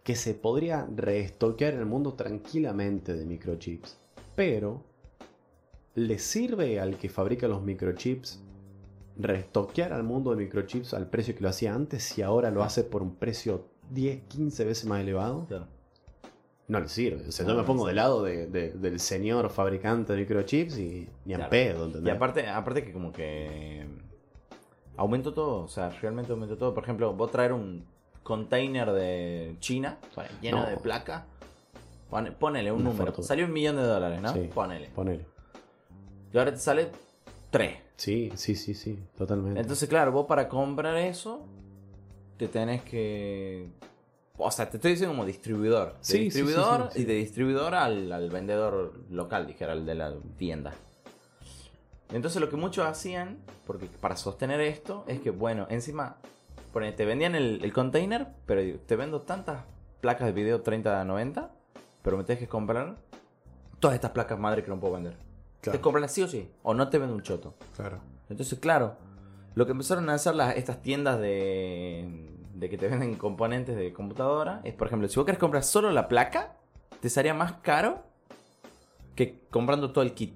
que 0.03 0.17
se 0.17 0.35
podría 0.35 0.87
reestoquear 0.95 1.75
el 1.75 1.87
mundo 1.87 2.13
tranquilamente 2.15 3.15
de 3.15 3.25
microchips. 3.25 3.97
Pero, 4.37 4.83
¿le 5.95 6.19
sirve 6.19 6.81
al 6.81 6.97
que 6.99 7.09
fabrica 7.09 7.47
los 7.49 7.63
microchips 7.63 8.43
reestoquear 9.17 9.93
al 9.93 10.03
mundo 10.03 10.31
de 10.31 10.37
microchips 10.37 10.93
al 10.95 11.09
precio 11.09 11.35
que 11.35 11.41
lo 11.43 11.49
hacía 11.49 11.75
antes 11.75 12.03
si 12.03 12.23
ahora 12.23 12.51
lo 12.51 12.63
hace 12.65 12.83
por 12.83 13.03
un 13.03 13.15
precio 13.15 13.67
10, 13.91 14.23
15 14.29 14.65
veces 14.65 14.87
más 14.87 15.01
elevado? 15.01 15.47
Claro. 15.47 15.69
No 16.67 16.81
le 16.81 16.89
sirve. 16.89 17.29
O 17.29 17.33
sea, 17.33 17.47
yo 17.47 17.55
me 17.55 17.63
pongo 17.63 17.87
del 17.87 17.97
lado 17.97 18.23
de- 18.23 18.47
de- 18.47 18.71
del 18.73 18.99
señor 18.99 19.51
fabricante 19.51 20.15
de 20.15 20.21
microchips 20.21 20.79
y 20.79 21.09
ni 21.27 21.35
en 21.35 21.39
Claro. 21.39 21.51
pedo, 21.51 21.91
Y 22.03 22.11
aparte, 22.11 22.49
aparte 22.49 22.83
que 22.85 22.93
como 22.93 23.13
que 23.13 23.87
aumentó 24.97 25.33
todo, 25.35 25.65
o 25.65 25.69
sea, 25.69 25.91
realmente 25.91 26.33
aumentó 26.33 26.57
todo. 26.57 26.73
Por 26.75 26.83
ejemplo, 26.85 27.13
vos 27.13 27.31
traer 27.31 27.53
un 27.53 27.85
container 28.23 28.91
de 28.93 29.57
China 29.61 29.99
lleno 30.41 30.63
No. 30.63 30.67
de 30.71 30.77
placa, 30.79 31.27
pone- 32.11 32.33
ponele 32.33 32.73
un 32.73 32.81
Una 32.81 32.91
número. 32.91 33.07
fortuna. 33.07 33.27
Salió 33.29 33.45
un 33.45 33.53
millón 33.53 33.77
de 33.77 33.83
dólares, 33.83 34.21
¿no? 34.23 34.33
Sí. 34.33 34.51
Ponele. 34.55 34.89
Ponele. 34.95 35.27
Y 36.35 36.39
ahora 36.39 36.51
te 36.51 36.59
sale 36.59 36.91
tres. 37.51 37.79
Sí, 37.97 38.33
sí, 38.35 38.57
sí, 38.57 38.75
sí, 38.75 38.99
totalmente. 39.17 39.61
Entonces, 39.61 39.89
claro, 39.89 40.11
vos 40.11 40.27
para 40.27 40.49
comprar 40.49 40.97
eso, 40.97 41.47
te 42.37 42.49
tenés 42.49 42.83
que... 42.83 43.69
O 44.37 44.51
sea, 44.51 44.69
te 44.69 44.79
estoy 44.79 44.91
diciendo 44.91 45.15
como 45.15 45.25
distribuidor. 45.25 45.93
De 45.93 45.99
Sí, 46.01 46.19
distribuidor 46.19 46.89
sí, 46.91 46.97
sí. 46.97 47.03
y 47.03 47.05
de 47.05 47.15
distribuidor 47.15 47.77
al, 47.77 48.11
al 48.11 48.31
vendedor 48.31 48.95
local, 49.11 49.47
dijera, 49.47 49.75
al 49.75 49.87
de 49.87 49.95
la 49.95 50.13
tienda. 50.37 50.73
Entonces 52.13 52.41
lo 52.41 52.51
que 52.51 52.57
muchos 52.57 52.85
hacían, 52.85 53.39
porque 53.65 53.87
para 53.87 54.17
sostener 54.17 54.61
esto, 54.61 55.05
es 55.07 55.21
que, 55.21 55.31
bueno, 55.31 55.69
encima, 55.71 56.17
te 56.97 57.05
vendían 57.05 57.37
el, 57.37 57.61
el 57.63 57.73
container, 57.73 58.27
pero 58.45 58.61
te 58.81 58.97
vendo 58.97 59.21
tantas 59.23 59.63
placas 60.01 60.27
de 60.27 60.33
video 60.33 60.63
3090, 60.63 61.53
pero 62.03 62.17
me 62.17 62.25
tenés 62.25 62.41
que 62.41 62.49
comprar 62.49 62.97
todas 63.79 63.95
estas 63.95 64.11
placas 64.11 64.37
madre 64.37 64.65
que 64.65 64.71
no 64.71 64.81
puedo 64.81 64.95
vender. 64.95 65.24
Claro. 65.65 65.79
Te 65.79 65.83
compras 65.83 66.13
sí 66.13 66.23
o 66.23 66.29
sí, 66.29 66.49
o 66.63 66.75
no 66.75 66.89
te 66.91 66.99
vendo 66.99 67.15
un 67.15 67.23
choto. 67.23 67.55
Claro. 67.75 67.99
Entonces, 68.29 68.59
claro, 68.59 68.97
lo 69.55 69.65
que 69.67 69.73
empezaron 69.73 70.09
a 70.11 70.15
hacer 70.15 70.35
las, 70.35 70.57
estas 70.57 70.83
tiendas 70.83 71.19
de, 71.21 72.07
de 72.55 72.69
que 72.71 72.77
te 72.79 72.87
venden 72.89 73.15
componentes 73.15 73.75
de 73.77 73.93
computadora 73.93 74.61
es, 74.65 74.75
por 74.75 74.87
ejemplo, 74.89 75.09
si 75.09 75.17
vos 75.17 75.25
querés 75.27 75.39
comprar 75.39 75.63
solo 75.65 75.91
la 75.91 76.07
placa, 76.09 76.57
te 77.01 77.09
salía 77.11 77.35
más 77.35 77.55
caro 77.63 78.03
que 79.15 79.41
comprando 79.51 79.91
todo 79.93 80.03
el 80.05 80.13
kit. 80.13 80.35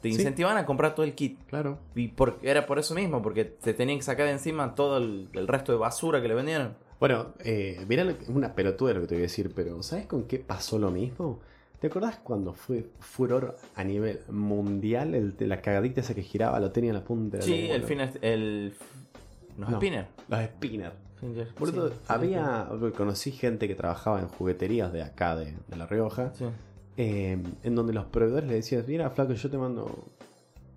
Te 0.00 0.10
Sí. 0.10 0.14
incentivaban 0.14 0.56
a 0.58 0.64
comprar 0.64 0.94
todo 0.94 1.04
el 1.04 1.14
kit. 1.14 1.40
Claro. 1.46 1.78
Y 1.94 2.08
por- 2.08 2.38
era 2.42 2.66
por 2.66 2.78
eso 2.78 2.94
mismo, 2.94 3.20
porque 3.20 3.44
te 3.44 3.74
tenían 3.74 3.98
que 3.98 4.04
sacar 4.04 4.26
de 4.26 4.32
encima 4.32 4.74
todo 4.74 4.98
el, 4.98 5.28
el 5.32 5.48
resto 5.48 5.72
de 5.72 5.78
basura 5.78 6.22
que 6.22 6.28
le 6.28 6.34
vendieron. 6.34 6.76
Bueno, 7.00 7.34
eh, 7.40 7.84
es 7.88 8.28
una 8.28 8.54
pelotuda 8.54 8.92
lo 8.94 9.00
que 9.02 9.06
te 9.08 9.14
voy 9.16 9.22
a 9.22 9.26
decir, 9.26 9.52
pero 9.54 9.82
¿sabes 9.82 10.06
con 10.06 10.24
qué 10.24 10.38
pasó 10.38 10.78
lo 10.78 10.90
mismo? 10.90 11.40
¿Te 11.80 11.86
acordás 11.86 12.16
cuando 12.16 12.54
fue 12.54 12.90
furor 12.98 13.56
a 13.76 13.84
nivel 13.84 14.20
mundial 14.30 15.14
el 15.14 15.36
de 15.36 15.46
la 15.46 15.60
cagadita 15.62 16.00
esa 16.00 16.14
que 16.14 16.22
giraba, 16.22 16.58
lo 16.58 16.72
tenía 16.72 16.90
en 16.90 16.96
la 16.96 17.04
punta 17.04 17.38
de 17.38 17.42
la 17.42 17.46
Sí, 17.46 17.70
el 17.70 17.80
¿no? 17.82 17.86
fin 17.86 18.00
el 18.22 18.74
los 19.56 19.70
No. 19.70 19.76
spinner. 19.76 20.06
Los 20.28 20.40
spinner. 20.44 20.92
Finger, 21.20 21.48
Boludo, 21.58 21.88
sí, 21.90 21.94
sí, 21.96 22.02
había. 22.06 22.68
Conocí 22.96 23.32
gente 23.32 23.66
que 23.66 23.74
trabajaba 23.74 24.20
en 24.20 24.28
jugueterías 24.28 24.92
de 24.92 25.02
acá, 25.02 25.34
de, 25.34 25.54
de 25.66 25.76
La 25.76 25.84
Rioja, 25.86 26.32
sí. 26.34 26.44
eh, 26.96 27.42
en 27.64 27.74
donde 27.74 27.92
los 27.92 28.04
proveedores 28.06 28.48
le 28.48 28.54
decían: 28.54 28.84
Mira, 28.86 29.10
flaco, 29.10 29.32
yo 29.32 29.50
te 29.50 29.58
mando 29.58 30.04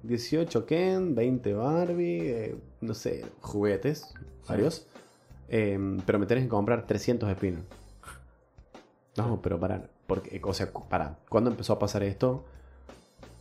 18 0.02 0.66
Ken, 0.66 1.14
20 1.14 1.54
Barbie, 1.54 2.20
eh, 2.30 2.56
no 2.82 2.96
sé, 2.96 3.24
juguetes, 3.42 4.16
varios. 4.50 4.88
eh, 5.48 5.78
pero 6.08 6.18
me 6.18 6.26
tenés 6.26 6.46
que 6.46 6.50
comprar 6.50 6.88
300 6.88 7.32
spinners. 7.34 7.64
No, 9.18 9.40
pero 9.44 9.60
para. 9.60 9.84
Porque, 10.14 10.42
o 10.44 10.54
sea, 10.54 10.70
para. 10.90 11.16
¿Cuándo 11.30 11.50
empezó 11.50 11.74
a 11.74 11.80
pasar 11.80 12.04
esto? 12.04 12.44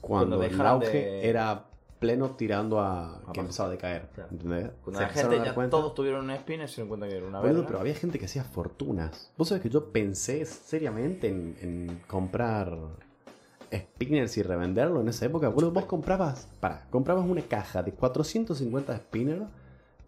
Cuando, 0.00 0.36
Cuando 0.38 0.54
el 0.54 0.66
auge 0.66 0.92
de- 0.92 1.28
era 1.28 1.64
pleno 1.98 2.30
tirando 2.30 2.80
a. 2.80 3.18
que 3.18 3.26
pasar. 3.26 3.40
empezaba 3.40 3.68
a 3.68 3.72
decaer. 3.72 4.08
Claro. 4.14 4.28
¿Entendés? 4.30 4.70
Cuando 4.84 5.00
la 5.00 5.06
a 5.06 5.10
gente 5.10 5.36
ya 5.44 5.54
cuenta. 5.54 5.70
todos 5.76 5.94
tuvieron 5.94 6.30
un 6.30 6.36
spinner, 6.36 6.68
se 6.68 6.76
dieron 6.76 6.88
cuenta 6.88 7.08
que 7.08 7.16
era 7.16 7.26
una 7.26 7.38
Boludo, 7.40 7.54
verga. 7.54 7.66
pero 7.66 7.80
había 7.80 7.94
gente 7.94 8.18
que 8.20 8.26
hacía 8.26 8.44
fortunas. 8.44 9.32
Vos 9.36 9.48
sabés 9.48 9.62
que 9.62 9.68
yo 9.68 9.86
pensé 9.92 10.44
seriamente 10.46 11.28
en, 11.28 11.56
en 11.60 12.00
comprar 12.06 12.76
spinners 13.72 14.36
y 14.36 14.42
revenderlo 14.42 15.00
en 15.00 15.08
esa 15.08 15.26
época. 15.26 15.48
Boludo, 15.48 15.72
vos 15.72 15.84
comprabas, 15.86 16.48
para, 16.60 16.86
comprabas 16.90 17.24
una 17.26 17.42
caja 17.42 17.82
de 17.82 17.92
450 17.92 18.96
spinners, 18.96 19.42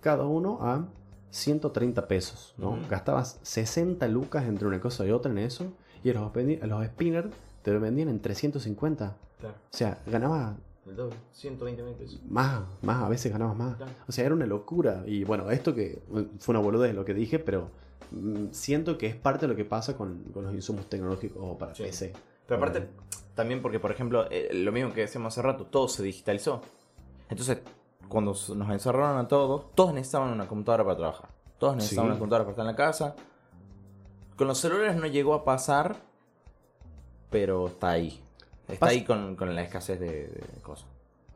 cada 0.01 0.25
uno 0.27 0.59
a 0.63 0.87
130 1.31 2.09
pesos, 2.09 2.55
¿no? 2.59 2.79
Gastabas 2.91 3.39
60 3.43 4.07
lucas 4.09 4.45
entre 4.47 4.67
una 4.69 4.81
cosa 4.81 5.05
y 5.07 5.11
otra 5.11 5.31
en 5.33 5.39
eso, 5.39 5.73
y 6.05 6.13
los, 6.13 6.31
los 6.35 6.87
spinners 6.87 7.29
te 7.63 7.73
lo 7.73 7.81
vendían 7.81 8.09
en 8.09 8.21
350. 8.21 9.17
Claro, 9.41 9.55
O 9.57 9.77
sea, 9.77 9.99
ganabas 10.07 10.57
el 10.87 10.97
doble, 10.97 11.15
120 11.33 11.83
mil 11.83 11.95
pesos. 11.95 12.21
más, 12.29 12.63
más, 12.83 13.03
a 13.05 13.09
veces 13.09 13.31
ganabas 13.33 13.57
más. 13.57 13.77
Claro. 13.77 13.93
O 14.09 14.13
sea, 14.13 14.25
era 14.25 14.35
una 14.35 14.47
locura. 14.47 15.05
Y 15.07 15.25
bueno, 15.25 15.51
esto 15.51 15.75
que 15.75 16.03
eh, 16.15 16.27
fue 16.39 16.53
una 16.55 16.61
boludez 16.61 16.95
lo 16.95 17.05
que 17.05 17.15
dije, 17.15 17.39
pero 17.39 17.69
mm, 18.11 18.47
siento 18.51 18.99
que 18.99 19.07
es 19.07 19.15
parte 19.17 19.47
de 19.47 19.53
lo 19.53 19.57
que 19.57 19.65
pasa 19.65 19.97
con, 19.97 20.25
con 20.35 20.45
los 20.45 20.55
insumos 20.55 20.87
tecnológicos 20.89 21.57
para 21.57 21.75
Sí. 21.75 21.85
PC. 21.85 22.13
Pero 22.47 22.59
aparte, 22.59 22.89
también 23.35 23.63
porque, 23.63 23.79
por 23.79 23.93
ejemplo, 23.93 24.27
eh, 24.31 24.51
lo 24.53 24.73
mismo 24.73 24.93
que 24.93 25.03
decíamos 25.03 25.33
hace 25.33 25.43
rato, 25.43 25.67
todo 25.67 25.87
se 25.89 26.03
digitalizó. 26.03 26.61
Entonces, 27.29 27.59
cuando 28.09 28.33
nos 28.33 28.71
encerraron 28.71 29.19
a 29.19 29.29
todos, 29.29 29.73
todos 29.75 29.95
necesitaban 29.95 30.31
una 30.33 30.47
computadora 30.49 30.85
para 30.85 30.97
trabajar. 30.97 31.29
Todos 31.59 31.77
necesitaban 31.77 32.09
Sí. 32.09 32.11
una 32.13 32.19
computadora 32.19 32.45
para 32.45 32.51
estar 32.53 32.65
en 32.65 32.71
la 32.73 32.77
casa. 32.77 33.15
Con 34.43 34.49
los 34.49 34.59
celulares 34.59 34.97
no 34.97 35.07
llegó 35.07 35.35
a 35.35 35.45
pasar, 35.45 35.95
pero 37.31 37.69
está 37.69 37.91
ahí. 37.91 38.21
Está 38.67 38.87
Pas- 38.87 38.91
ahí 38.91 39.05
con, 39.05 39.37
con 39.37 39.55
la 39.55 39.63
escasez 39.63 40.01
de, 40.01 40.27
de 40.27 40.61
cosas. 40.63 40.87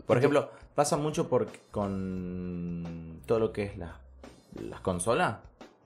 Por 0.04 0.18
ejemplo, 0.18 0.50
pasa 0.74 0.96
mucho 0.96 1.28
por, 1.28 1.46
con 1.70 3.20
todo 3.24 3.38
lo 3.38 3.52
que 3.52 3.62
es 3.62 3.78
la- 3.78 4.00
las 4.60 4.80
consolas. 4.80 5.36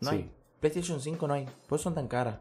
No 0.01 0.09
Sí. 0.13 0.17
hay. 0.17 0.31
PlayStation 0.61 0.99
5 0.99 1.29
no 1.29 1.35
hay. 1.35 1.45
Por 1.69 1.77
eso 1.77 1.83
son 1.85 1.95
tan 1.95 2.09
caras. 2.09 2.37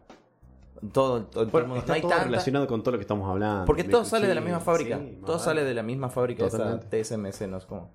Todo, 0.94 1.24
todo, 1.26 1.46
todo 1.46 1.58
el 1.60 1.65
mundo. 1.68 1.80
está 1.82 1.88
no 1.92 1.96
hay 1.96 2.02
todo 2.02 2.12
tanta- 2.12 2.24
relacionado 2.24 2.65
con 2.65 2.82
todo 2.82 2.94
lo 2.94 3.00
que 3.00 3.04
estamos 3.04 3.30
hablando. 3.30 3.65
porque 3.65 3.84
todo 3.84 4.06
sale 4.06 4.28
de 4.28 4.36
la 4.36 4.39
misma 4.39 4.62
fábrica. 4.62 4.98
sí, 4.98 5.18
todo 5.26 5.34
vale. 5.34 5.44
sale 5.44 5.63
de 5.65 5.74
la 5.74 5.84
misma 5.84 6.08
fábrica. 6.10 6.46
Esa 6.46 6.56
Totalmente. 6.58 7.04
TSMC, 7.04 7.48
no 7.50 7.58
es 7.58 7.65
como. 7.65 7.92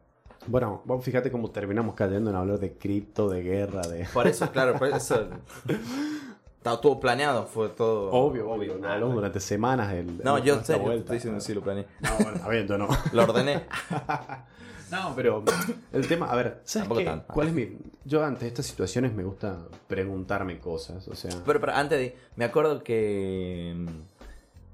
Bueno, 0.49 0.83
vos 0.85 1.03
fíjate 1.03 1.33
cómo 1.33 1.51
terminamos 1.51 1.94
cayendo 1.94 2.29
en 2.29 2.37
hablar 2.37 2.59
de 2.59 2.75
cripto, 2.77 3.31
de 3.31 3.40
guerra, 3.42 3.81
de... 3.88 4.07
Por 4.12 4.27
eso, 4.27 4.51
claro, 4.51 4.79
por 4.79 4.88
eso. 4.88 5.29
Estaba 6.64 6.81
todo 6.81 6.98
planeado, 6.98 7.44
fue 7.46 7.68
todo. 7.68 8.11
Obvio, 8.11 8.50
obvio. 8.50 8.79
Nada, 8.79 8.94
Hablamos 8.94 9.16
durante 9.16 9.38
semanas. 9.38 9.92
El, 9.92 10.24
No, 10.24 10.38
el- 10.38 10.44
yo 10.44 10.64
sé, 10.64 10.83
yo 10.83 10.92
estoy 10.92 11.16
diciendo 11.16 11.38
sí, 11.38 11.53
lo 11.53 11.61
planeé. 11.61 11.87
No, 12.00 12.09
bueno, 12.24 12.48
ver, 12.48 12.66
yo 12.66 12.79
no. 12.79 12.88
Lo 13.12 13.22
ordené. 13.24 13.66
No, 14.90 15.12
pero 15.16 15.42
el 15.92 16.07
tema, 16.07 16.31
a 16.31 16.37
ver, 16.37 16.61
¿sabes 16.64 16.85
Tampoco 16.87 16.98
qué? 17.00 17.05
tanto. 17.07 17.33
¿Cuál 17.33 17.48
es 17.48 17.55
mi...? 17.55 17.79
Yo 18.05 18.22
ante 18.24 18.46
estas 18.46 18.64
situaciones 18.66 19.12
me 19.12 19.24
gusta 19.24 19.59
preguntarme 19.88 20.61
cosas, 20.61 21.09
o 21.09 21.14
sea... 21.16 21.33
Pero, 21.44 21.59
pero 21.59 21.72
antes 21.72 21.98
de. 21.98 22.16
Me 22.37 22.44
acuerdo 22.44 22.85
que. 22.85 23.74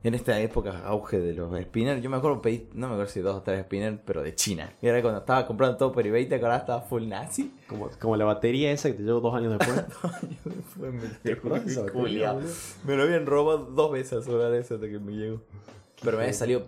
En 0.03 0.15
esta 0.15 0.41
época 0.41 0.81
auge 0.87 1.19
de 1.21 1.35
los 1.35 1.55
spinners, 1.61 2.03
yo 2.03 2.09
me 2.09 2.17
acuerdo 2.17 2.41
pedí, 2.41 2.71
no 2.73 2.89
me 2.89 2.95
acuerdo 2.95 3.13
si 3.13 3.21
dos 3.21 3.37
o 3.37 3.43
tres 3.43 3.65
spinners, 3.65 3.99
pero 4.07 4.23
de 4.23 4.35
China. 4.35 4.73
Y 4.81 4.87
era 4.87 5.03
cuando 5.03 5.21
estaba 5.21 5.47
comprando 5.47 5.77
todo 5.77 5.93
por 5.93 6.07
eBay, 6.07 6.27
¿te 6.27 6.37
acordás? 6.37 6.61
Estaba 6.63 6.81
full 6.81 7.07
nazi. 7.07 7.53
Como, 7.69 7.91
como 8.01 8.17
la 8.17 8.25
batería 8.25 8.73
esa 8.73 8.89
que 8.91 8.95
te 8.95 9.03
llevo 9.03 9.21
dos 9.21 9.35
años 9.35 9.59
después. 9.59 9.85
Fue 10.75 10.91
me, 10.91 11.07
¿Te 11.07 11.33
acordás 11.35 11.67
de 11.67 11.73
esa 11.73 11.81
batería, 11.83 12.01
Culiao. 12.03 12.35
boludo? 12.37 12.53
Me 12.85 12.97
lo 12.97 13.03
habían 13.03 13.27
robado 13.27 13.59
dos 13.59 13.93
veces 13.93 14.15
a 14.15 14.23
celular 14.23 14.55
ese 14.55 14.75
hasta 14.75 14.89
que 14.89 14.99
me 14.99 15.13
llegó. 15.13 15.43
Pero 16.03 16.17
me 16.17 16.23
había 16.23 16.33
salido 16.35 16.67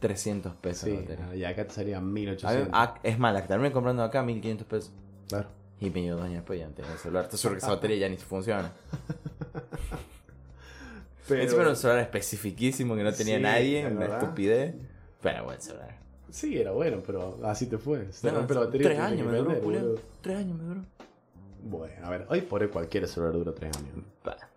300 0.00 0.54
pesos. 0.56 0.84
Sí, 0.90 0.90
la 0.94 1.00
batería. 1.00 1.36
y 1.36 1.44
acá 1.44 1.66
te 1.66 1.72
salía 1.74 1.96
A 1.96 2.00
mí- 2.02 2.12
1800. 2.20 2.68
ah, 2.70 2.94
es 3.02 3.18
más, 3.18 3.32
la 3.32 3.40
que 3.40 3.48
terminé 3.48 3.72
comprando 3.72 4.02
acá 4.02 4.22
1500 4.22 4.66
pesos. 4.66 4.92
Claro. 5.28 5.48
Y 5.80 5.88
me 5.88 6.02
llegó 6.02 6.16
dos 6.16 6.24
años 6.26 6.34
después 6.36 6.58
ya 6.60 6.68
tenía 6.68 6.92
el 6.92 6.98
celular. 6.98 7.24
Estoy 7.24 7.38
seguro 7.38 7.58
que 7.60 7.64
esa 7.64 7.70
batería 7.74 7.96
ya 7.96 8.08
ni 8.10 8.18
funciona. 8.18 8.72
Pero- 11.28 11.42
Encima 11.42 11.60
era 11.62 11.70
un 11.70 11.76
celular 11.76 12.00
especifiquísimo 12.00 12.96
que 12.96 13.02
no 13.04 13.12
tenía 13.12 13.36
Sí, 13.36 13.42
nadie, 13.42 13.80
es 13.86 13.90
una 13.90 14.00
verdad. 14.00 14.22
estupidez. 14.22 14.74
Pero 15.20 15.44
buen 15.44 15.60
celular. 15.60 15.98
Sí, 16.30 16.58
era 16.58 16.72
bueno, 16.72 17.02
pero 17.06 17.38
así 17.44 17.66
te 17.66 17.78
fue. 17.78 18.12
Se 18.12 18.28
te 18.28 18.32
No, 18.34 18.46
batería. 18.46 18.88
tres 18.88 18.98
años 19.00 19.26
me 19.26 19.38
duró, 19.38 19.60
boludo. 19.60 19.94
Tres 20.20 20.36
años 20.38 20.56
me 20.58 20.64
duró. 20.64 20.80
Bueno, 21.62 22.06
a 22.06 22.10
ver, 22.10 22.26
hoy 22.28 22.40
por 22.42 22.62
hoy 22.62 22.68
cualquier 22.68 23.08
celular 23.08 23.32
dura 23.34 23.52
tres 23.52 23.76
años. 23.76 23.90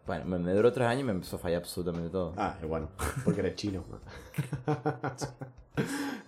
Bueno, 0.05 0.25
me, 0.25 0.37
me 0.37 0.53
duró 0.53 0.71
tres 0.71 0.87
años 0.87 1.01
y 1.01 1.05
me 1.05 1.11
empezó 1.13 1.37
a 1.37 1.39
fallar 1.39 1.61
absolutamente 1.61 2.09
todo. 2.09 2.33
Ah, 2.37 2.57
y 2.61 2.65
bueno, 2.65 2.89
porque 3.23 3.39
eres 3.41 3.55
chino. 3.55 3.83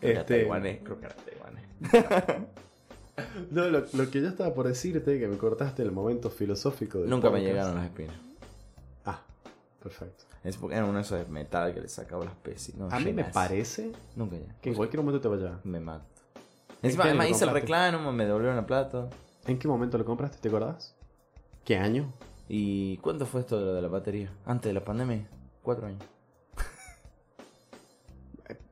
Este, 0.02 0.24
taiwanés, 0.24 0.80
creo 0.84 1.00
que 1.00 1.06
era 1.06 1.16
taiwanés. 1.16 1.64
no, 3.52 3.68
lo, 3.70 3.86
lo 3.94 4.10
que 4.12 4.22
yo 4.22 4.28
estaba 4.30 4.54
por 4.54 4.68
decirte, 4.68 5.20
que 5.20 5.28
me 5.28 5.38
cortaste 5.38 5.82
el 5.82 5.92
momento 5.92 6.30
filosófico 6.30 7.00
del 7.00 7.10
Nunca 7.10 7.30
me 7.30 7.42
llegaron 7.42 7.76
las 7.76 7.86
espinas. 7.86 8.16
Ah, 9.06 9.22
perfecto. 9.82 10.26
Es 10.44 10.58
porque 10.58 10.76
era 10.76 10.86
uno 10.86 10.96
de 10.96 11.02
esos 11.02 11.18
de 11.20 11.26
metal 11.32 11.74
que 11.74 11.82
le 11.82 11.88
sacaba 11.88 12.26
las 12.26 12.36
peces. 12.36 12.76
No, 12.76 12.90
A 12.92 13.00
mí 13.00 13.14
me 13.14 13.24
parece 13.24 13.92
Nunca 14.16 14.36
ya. 14.38 14.60
que 14.62 14.70
en 14.70 14.76
cualquier 14.76 15.02
momento 15.02 15.22
te 15.22 15.28
va 15.30 15.36
a 15.36 15.38
llegar. 15.38 15.60
Me 15.64 15.80
mato. 15.80 16.06
¿En 16.82 16.88
Encima, 16.90 17.06
además 17.06 17.30
hice 17.30 17.46
el 17.46 17.52
reclamo, 17.52 18.12
me 18.12 18.26
devolvieron 18.26 18.58
la 18.58 18.66
plata. 18.66 19.10
¿En 19.46 19.58
qué 19.58 19.68
momento 19.70 19.98
lo 19.98 20.04
compraste? 20.04 20.38
¿Te 20.40 20.50
acordás? 20.50 20.96
¿Qué 21.64 21.78
año? 21.78 22.12
¿Y 22.50 22.98
cuánto 22.98 23.26
fue 23.26 23.40
esto 23.40 23.58
de 23.58 23.66
lo 23.66 23.74
de 23.74 23.82
la 23.82 23.88
batería? 23.88 24.34
Antes 24.46 24.70
de 24.70 24.74
la 24.74 24.84
pandemia. 24.84 25.26
Cuatro 25.62 25.88
años. 25.88 26.04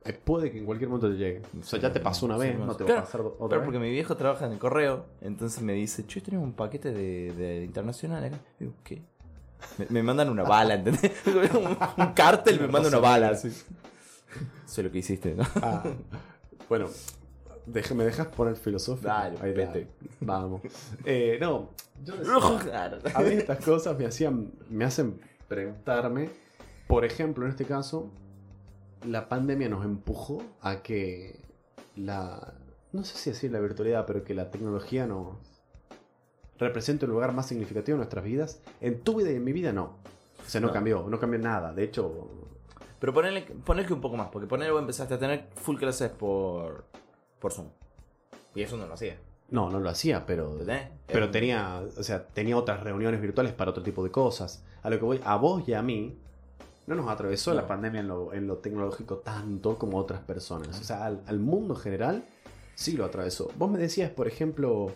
Eh, 0.04 0.12
puede 0.14 0.50
que 0.50 0.58
en 0.58 0.66
cualquier 0.66 0.88
momento 0.90 1.08
te 1.10 1.16
llegue. 1.16 1.42
O 1.60 1.62
sea, 1.62 1.78
ya 1.78 1.92
te 1.92 2.00
pasó 2.00 2.26
una 2.26 2.36
vez, 2.36 2.58
no 2.58 2.74
te 2.74 2.82
va 2.82 2.86
Claro, 2.88 3.00
a 3.02 3.04
pasar 3.04 3.20
otra 3.20 3.36
Pero 3.48 3.60
vez. 3.60 3.64
porque 3.66 3.78
mi 3.78 3.88
viejo 3.90 4.16
trabaja 4.16 4.46
en 4.46 4.52
el 4.52 4.58
correo, 4.58 5.06
entonces 5.20 5.62
me 5.62 5.74
dice, 5.74 6.04
che, 6.06 6.20
tenemos 6.20 6.44
un 6.44 6.54
paquete 6.54 6.90
de, 6.92 7.32
de 7.32 7.64
internacional 7.64 8.24
acá. 8.24 8.40
Digo, 8.58 8.72
¿qué? 8.82 9.00
Me, 9.78 9.86
me 9.90 10.02
mandan 10.02 10.28
una 10.28 10.42
bala, 10.42 10.74
¿entendés? 10.74 11.12
un, 11.26 11.76
un 12.04 12.12
cártel 12.12 12.60
me 12.60 12.68
manda 12.68 12.88
una 12.88 12.98
bala. 12.98 13.28
Así. 13.30 13.50
Sé 14.66 14.82
lo 14.82 14.90
que 14.90 14.98
hiciste, 14.98 15.34
¿no? 15.34 15.44
Ah, 15.56 15.82
bueno, 16.68 16.88
deja- 17.66 17.94
¿me 17.94 18.04
dejas 18.04 18.28
poner 18.28 18.56
filosófico? 18.56 19.08
Dale, 19.08 19.36
Ahí 19.42 19.52
vete. 19.52 19.88
Vamos. 20.20 20.62
Eh, 21.04 21.38
no, 21.40 21.70
yo 22.04 22.14
decía- 22.16 22.98
a 23.14 23.20
mí 23.20 23.30
estas 23.34 23.64
cosas 23.64 23.98
me 23.98 24.06
hacían, 24.06 24.52
me 24.70 24.84
hacen 24.84 25.20
preguntarme, 25.48 26.30
por 26.86 27.04
ejemplo, 27.04 27.44
en 27.44 27.50
este 27.50 27.64
caso, 27.66 28.10
la 29.06 29.28
pandemia 29.28 29.68
nos 29.68 29.84
empujó 29.84 30.42
a 30.62 30.82
que 30.82 31.40
la, 31.96 32.54
no 32.92 33.04
sé 33.04 33.18
si 33.18 33.30
decir 33.30 33.52
la 33.52 33.60
virtualidad, 33.60 34.06
pero 34.06 34.24
que 34.24 34.32
la 34.34 34.50
tecnología 34.50 35.06
nos 35.06 35.36
represente 36.62 37.04
un 37.06 37.12
lugar 37.12 37.32
más 37.32 37.46
significativo 37.46 37.94
en 37.96 37.98
nuestras 37.98 38.24
vidas. 38.24 38.60
En 38.80 39.00
tu 39.00 39.16
vida 39.16 39.30
y 39.30 39.36
en 39.36 39.44
mi 39.44 39.52
vida 39.52 39.72
no. 39.72 39.96
O 40.44 40.48
sea, 40.48 40.60
no, 40.60 40.68
No. 40.68 40.72
cambió, 40.72 41.06
no 41.08 41.18
cambió 41.20 41.38
nada. 41.38 41.72
De 41.72 41.84
hecho, 41.84 42.28
Pero 42.98 43.12
ponele 43.12 43.44
que 43.44 43.92
un 43.92 44.00
poco 44.00 44.16
más, 44.16 44.28
porque 44.30 44.46
ponele 44.48 44.70
vos 44.70 44.80
empezaste 44.80 45.14
a 45.14 45.18
tener 45.18 45.48
full 45.56 45.76
clases 45.76 46.10
por, 46.10 46.84
por 47.40 47.52
Zoom. 47.52 47.68
Y 48.54 48.62
eso 48.62 48.76
no 48.76 48.86
lo 48.86 48.94
hacía. 48.94 49.16
no, 49.50 49.68
no 49.70 49.80
lo 49.80 49.90
hacía, 49.90 50.24
pero 50.24 50.52
¿Entendés? 50.52 50.88
Pero 51.06 51.24
Era- 51.24 51.30
tenía, 51.30 51.82
o 51.98 52.02
sea, 52.02 52.24
tenía 52.26 52.56
otras 52.56 52.82
reuniones 52.82 53.20
virtuales 53.20 53.52
para 53.52 53.70
otro 53.70 53.82
tipo 53.82 54.02
de 54.04 54.10
cosas. 54.10 54.64
A 54.82 54.88
lo 54.90 54.98
que 54.98 55.04
voy, 55.04 55.20
a 55.24 55.36
vos 55.36 55.68
y 55.68 55.74
a 55.74 55.82
mí, 55.82 56.16
no 56.86 56.94
nos 56.94 57.08
atravesó 57.08 57.50
No. 57.50 57.60
la 57.60 57.66
pandemia 57.68 58.00
en 58.00 58.08
lo, 58.08 58.32
en 58.32 58.46
lo 58.46 58.56
tecnológico 58.58 59.18
tanto 59.18 59.78
como 59.78 59.98
otras 59.98 60.20
personas. 60.20 60.80
O 60.80 60.84
sea, 60.84 61.04
al, 61.04 61.22
al 61.26 61.38
mundo 61.38 61.74
en 61.74 61.80
general 61.80 62.24
sí 62.74 62.96
lo 62.96 63.04
atravesó. 63.04 63.50
Vos 63.58 63.70
me 63.70 63.78
decías, 63.78 64.10
por 64.10 64.26
ejemplo, 64.26 64.90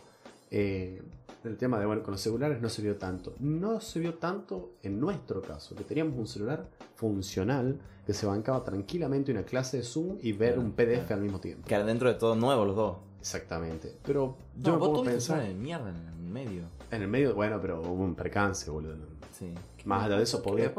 eh, 0.50 1.02
el 1.48 1.56
tema 1.56 1.78
de, 1.78 1.86
bueno, 1.86 2.02
con 2.02 2.12
los 2.12 2.20
celulares 2.20 2.60
no 2.60 2.68
se 2.68 2.82
vio 2.82 2.96
tanto. 2.96 3.34
No 3.40 3.80
se 3.80 4.00
vio 4.00 4.14
tanto 4.14 4.72
en 4.82 4.98
nuestro 5.00 5.42
caso, 5.42 5.74
que 5.74 5.84
teníamos 5.84 6.18
un 6.18 6.26
celular 6.26 6.68
funcional 6.94 7.78
que 8.06 8.12
se 8.14 8.26
bancaba 8.26 8.62
tranquilamente 8.64 9.32
una 9.32 9.42
clase 9.42 9.78
de 9.78 9.82
Zoom 9.82 10.18
y 10.22 10.32
ver 10.32 10.54
Claro, 10.54 10.66
un 10.68 10.72
PDF 10.72 11.06
claro. 11.06 11.14
al 11.14 11.20
mismo 11.22 11.40
tiempo. 11.40 11.66
Que 11.66 11.74
eran 11.74 11.86
dentro 11.86 12.08
de 12.08 12.14
todo 12.14 12.36
nuevos 12.36 12.66
los 12.66 12.76
dos. 12.76 12.96
Exactamente. 13.20 13.96
Pero 14.04 14.36
No, 14.56 14.62
yo 14.64 14.72
me 14.74 14.78
vos 14.78 15.06
pensar... 15.06 15.42
de 15.42 15.54
mierda 15.54 15.90
en 15.90 15.96
el 15.96 16.14
medio. 16.32 16.62
En 16.90 17.02
el 17.02 17.08
medio, 17.08 17.34
bueno, 17.34 17.58
pero 17.60 17.80
hubo 17.80 18.04
un 18.04 18.14
percance, 18.14 18.70
boludo. 18.70 18.94
Sí. 19.32 19.52
Más 19.84 20.04
allá 20.04 20.16
de 20.18 20.22
eso, 20.22 20.40
¿Qué 20.42 20.48
podía-? 20.48 20.72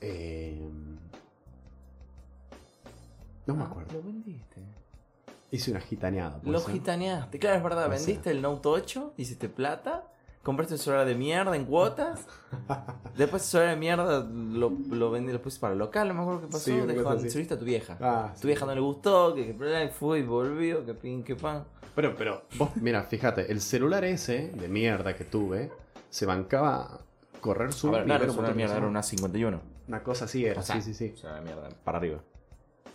Eh, 0.00 0.68
no 3.46 3.54
me 3.54 3.62
Ah, 3.62 3.66
acuerdo. 3.66 3.92
Lo 3.94 4.02
vendiste. 4.02 4.62
Hice 5.54 5.70
una 5.70 5.80
gitaneada. 5.80 6.40
¿puede 6.40 6.52
Lo 6.52 6.58
ser? 6.60 6.72
gitaneaste. 6.74 7.38
Claro, 7.38 7.56
es 7.58 7.62
verdad. 7.62 7.86
Puede 7.86 7.98
Vendiste 7.98 8.30
el 8.32 8.42
Note 8.42 8.68
8, 8.68 9.14
hiciste 9.16 9.48
plata, 9.48 10.08
compraste 10.42 10.74
un 10.74 10.78
celular 10.80 11.06
de 11.06 11.14
mierda 11.14 11.54
en 11.54 11.64
cuotas. 11.64 12.26
Después 13.16 13.42
el 13.44 13.48
celular 13.48 13.70
de 13.74 13.76
mierda 13.80 14.20
lo, 14.28 14.70
lo 14.90 15.10
vendí, 15.12 15.32
lo 15.32 15.40
puse 15.40 15.60
para 15.60 15.74
el 15.74 15.78
local, 15.78 16.08
no 16.08 16.14
me 16.14 16.20
acuerdo 16.22 16.40
qué 16.40 16.46
pasó. 16.48 16.64
Sí, 16.64 16.72
Dejó, 16.72 17.14
diste 17.14 17.54
a 17.54 17.58
tu 17.58 17.64
vieja. 17.64 17.96
Ah, 18.00 18.30
tu 18.34 18.40
sí. 18.40 18.46
vieja 18.48 18.66
no 18.66 18.74
le 18.74 18.80
gustó, 18.80 19.32
que, 19.34 19.56
que 19.56 19.88
fue 19.96 20.18
y 20.18 20.22
volvió, 20.24 20.84
que 20.84 20.94
pin, 20.94 21.22
que 21.22 21.36
pan. 21.36 21.64
Pero, 21.94 22.16
pero, 22.16 22.42
vos, 22.58 22.70
mira, 22.74 23.04
fíjate, 23.04 23.52
el 23.52 23.60
celular 23.60 24.04
ese 24.04 24.48
de 24.48 24.68
mierda 24.68 25.14
que 25.14 25.24
tuve 25.24 25.70
se 26.10 26.26
bancaba 26.26 27.02
correr 27.40 27.72
su 27.72 27.86
A 27.88 27.92
ver, 27.92 28.00
celular 28.00 28.20
de 28.22 28.26
montón 28.26 28.46
de 28.46 28.54
mierda, 28.54 28.76
era 28.76 28.86
una 28.88 29.04
51. 29.04 29.60
Una 29.86 30.02
cosa 30.02 30.24
así 30.24 30.44
era, 30.44 30.60
O 30.60 30.64
sea, 30.64 30.80
sí, 30.80 30.82
sí, 30.82 30.94
sí. 30.94 31.12
O 31.14 31.16
sea, 31.16 31.34
de 31.34 31.42
mierda, 31.42 31.68
para 31.84 31.98
arriba. 31.98 32.18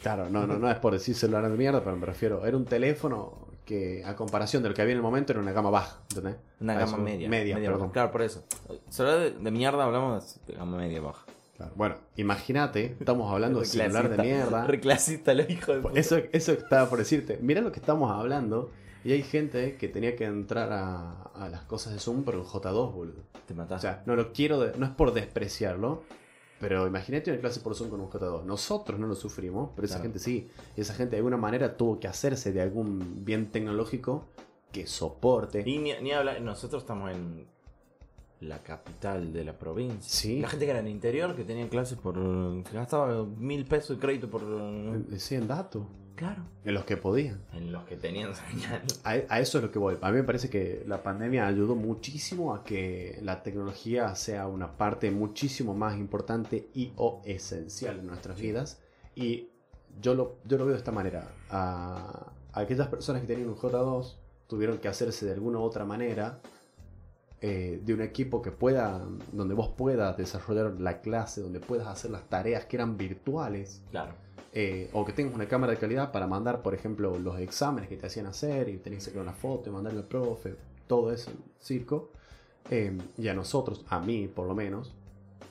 Claro, 0.01 0.29
no, 0.29 0.47
no, 0.47 0.57
no 0.57 0.69
es 0.71 0.77
por 0.77 0.93
decir 0.93 1.15
celular 1.15 1.49
de 1.49 1.57
mierda, 1.57 1.83
pero 1.83 1.95
me 1.97 2.05
refiero, 2.05 2.45
era 2.45 2.55
un 2.55 2.65
teléfono 2.65 3.47
que 3.65 4.03
a 4.05 4.15
comparación 4.15 4.63
de 4.63 4.69
lo 4.69 4.75
que 4.75 4.81
había 4.81 4.93
en 4.93 4.97
el 4.97 5.03
momento 5.03 5.31
era 5.33 5.41
una 5.41 5.51
gama 5.51 5.69
baja, 5.69 5.99
¿entendés? 6.09 6.37
Una 6.59 6.73
gama 6.79 6.97
media. 6.97 7.29
Media, 7.29 7.55
perdón. 7.57 7.89
Claro, 7.91 8.11
por 8.11 8.21
eso. 8.21 8.43
Celular 8.89 9.19
de, 9.19 9.31
de 9.31 9.51
mierda 9.51 9.83
hablamos 9.83 10.39
de 10.47 10.53
gama 10.53 10.77
media 10.77 11.01
baja. 11.01 11.25
Claro. 11.57 11.73
Bueno, 11.75 11.95
imagínate, 12.15 12.95
estamos 12.99 13.31
hablando 13.31 13.59
de 13.59 13.65
celular 13.67 14.09
de 14.09 14.17
mierda. 14.23 14.65
Reclasista, 14.65 15.33
lo 15.33 15.43
hijo 15.43 15.73
de 15.73 15.81
puta. 15.81 15.99
Eso, 15.99 16.17
eso 16.31 16.53
estaba 16.53 16.89
por 16.89 16.97
decirte. 16.99 17.37
Mirá 17.41 17.61
lo 17.61 17.71
que 17.71 17.79
estamos 17.79 18.09
hablando. 18.11 18.71
Y 19.03 19.11
hay 19.13 19.23
gente 19.23 19.75
que 19.77 19.87
tenía 19.87 20.15
que 20.15 20.25
entrar 20.25 20.71
a, 20.73 21.23
a 21.35 21.47
las 21.49 21.61
cosas 21.61 21.93
de 21.93 21.99
Zoom 21.99 22.23
por 22.23 22.35
el 22.35 22.41
J2, 22.41 22.93
boludo. 22.93 23.21
Te 23.45 23.53
O 23.53 23.57
mataste. 23.57 23.87
sea, 23.87 24.03
no 24.05 24.15
lo 24.15 24.33
quiero, 24.33 24.59
de- 24.59 24.77
no 24.77 24.85
es 24.85 24.91
por 24.91 25.13
despreciarlo. 25.13 26.03
Pero 26.59 26.85
imagínate 26.87 27.31
una 27.31 27.39
clase 27.39 27.61
por 27.61 27.73
Zoom 27.75 27.89
con 27.89 28.01
un 28.01 28.09
J2. 28.09 28.43
Nosotros 28.43 28.99
no 28.99 29.07
lo 29.07 29.15
sufrimos, 29.15 29.69
pero 29.75 29.85
esa 29.85 29.95
Claro. 29.95 30.03
gente 30.03 30.19
sí. 30.19 30.49
Y 30.75 30.81
esa 30.81 30.93
gente 30.93 31.11
de 31.11 31.17
alguna 31.17 31.37
manera 31.37 31.77
tuvo 31.77 31.99
que 31.99 32.07
hacerse 32.07 32.51
de 32.51 32.61
algún 32.61 33.23
bien 33.23 33.49
tecnológico 33.51 34.25
que 34.71 34.85
soporte. 34.85 35.63
Y 35.65 35.77
ni, 35.79 35.93
ni 36.01 36.11
hablar, 36.11 36.41
nosotros 36.41 36.83
estamos 36.83 37.11
en 37.11 37.47
la 38.41 38.59
capital 38.59 39.33
de 39.33 39.43
la 39.43 39.57
provincia. 39.57 40.01
Sí. 40.01 40.39
La 40.41 40.47
gente 40.49 40.65
que 40.65 40.71
era 40.71 40.79
en 40.79 40.85
el 40.87 40.91
interior, 40.91 41.35
que 41.35 41.43
tenía 41.43 41.67
clases 41.69 41.97
por. 41.97 42.15
que 42.15 42.73
gastaba 42.73 43.25
mil 43.25 43.65
pesos 43.65 43.97
de 43.97 44.01
crédito 44.01 44.29
por. 44.29 44.41
Decían 45.07 45.47
datos. 45.47 45.83
Claro. 46.19 46.43
En 46.65 46.73
los 46.73 46.83
que 46.83 46.97
podían. 46.97 47.41
En 47.53 47.71
los 47.71 47.85
que 47.85 47.95
tenían 47.95 48.35
señal. 48.35 48.81
A, 49.05 49.11
a 49.29 49.39
eso 49.39 49.59
es 49.59 49.63
lo 49.63 49.71
que 49.71 49.79
voy. 49.79 49.97
A 50.01 50.11
mí 50.11 50.17
me 50.17 50.25
parece 50.25 50.49
que 50.49 50.83
la 50.85 51.01
pandemia 51.01 51.47
ayudó 51.47 51.75
muchísimo 51.75 52.53
a 52.53 52.65
que 52.65 53.19
la 53.23 53.41
tecnología 53.41 54.13
sea 54.15 54.45
una 54.47 54.75
parte 54.75 55.11
muchísimo 55.11 55.73
más 55.73 55.97
importante 55.97 56.67
y 56.73 56.91
o 56.97 57.21
esencial 57.23 57.99
en 57.99 58.07
nuestras 58.07 58.37
vidas. 58.37 58.81
Y 59.15 59.47
yo 60.01 60.13
lo, 60.13 60.39
yo 60.43 60.57
lo 60.57 60.65
veo 60.65 60.73
de 60.73 60.79
esta 60.79 60.91
manera. 60.91 61.31
A, 61.49 62.33
a 62.51 62.59
aquellas 62.59 62.89
personas 62.89 63.21
que 63.21 63.27
tenían 63.27 63.47
un 63.47 63.55
J2 63.55 64.17
tuvieron 64.47 64.79
que 64.79 64.89
hacerse 64.89 65.25
de 65.25 65.31
alguna 65.31 65.59
u 65.59 65.61
otra 65.61 65.85
manera 65.85 66.41
eh, 67.41 67.79
de 67.85 67.93
un 67.93 68.01
equipo 68.01 68.41
que 68.41 68.51
pueda, 68.51 69.01
donde 69.31 69.53
vos 69.53 69.69
puedas 69.69 70.17
desarrollar 70.17 70.73
la 70.81 70.99
clase, 70.99 71.39
donde 71.39 71.61
puedas 71.61 71.87
hacer 71.87 72.11
las 72.11 72.27
tareas 72.27 72.65
que 72.65 72.75
eran 72.75 72.97
virtuales 72.97 73.81
Claro. 73.91 74.13
Eh, 74.53 74.89
o 74.93 75.05
que 75.05 75.13
tengas 75.13 75.35
una 75.35 75.47
cámara 75.47 75.73
de 75.73 75.79
calidad 75.79 76.11
para 76.11 76.25
mandar, 76.27 76.61
por 76.61 76.73
ejemplo, 76.73 77.17
los 77.19 77.39
exámenes 77.39 77.89
que 77.89 77.97
te 77.97 78.07
hacían 78.07 78.25
hacer 78.25 78.69
y 78.69 78.77
tenías 78.77 79.03
que 79.03 79.09
sacar 79.11 79.21
una 79.23 79.33
foto 79.33 79.69
y 79.69 79.73
mandarle 79.73 79.99
al 79.99 80.07
profe, 80.07 80.55
todo 80.87 81.11
eso, 81.13 81.31
circo. 81.59 82.09
Eh, 82.71 82.95
y 83.17 83.27
a 83.27 83.33
nosotros, 83.33 83.83
a 83.89 83.99
mí 83.99 84.27
por 84.27 84.47
lo 84.47 84.53
menos, 84.55 84.93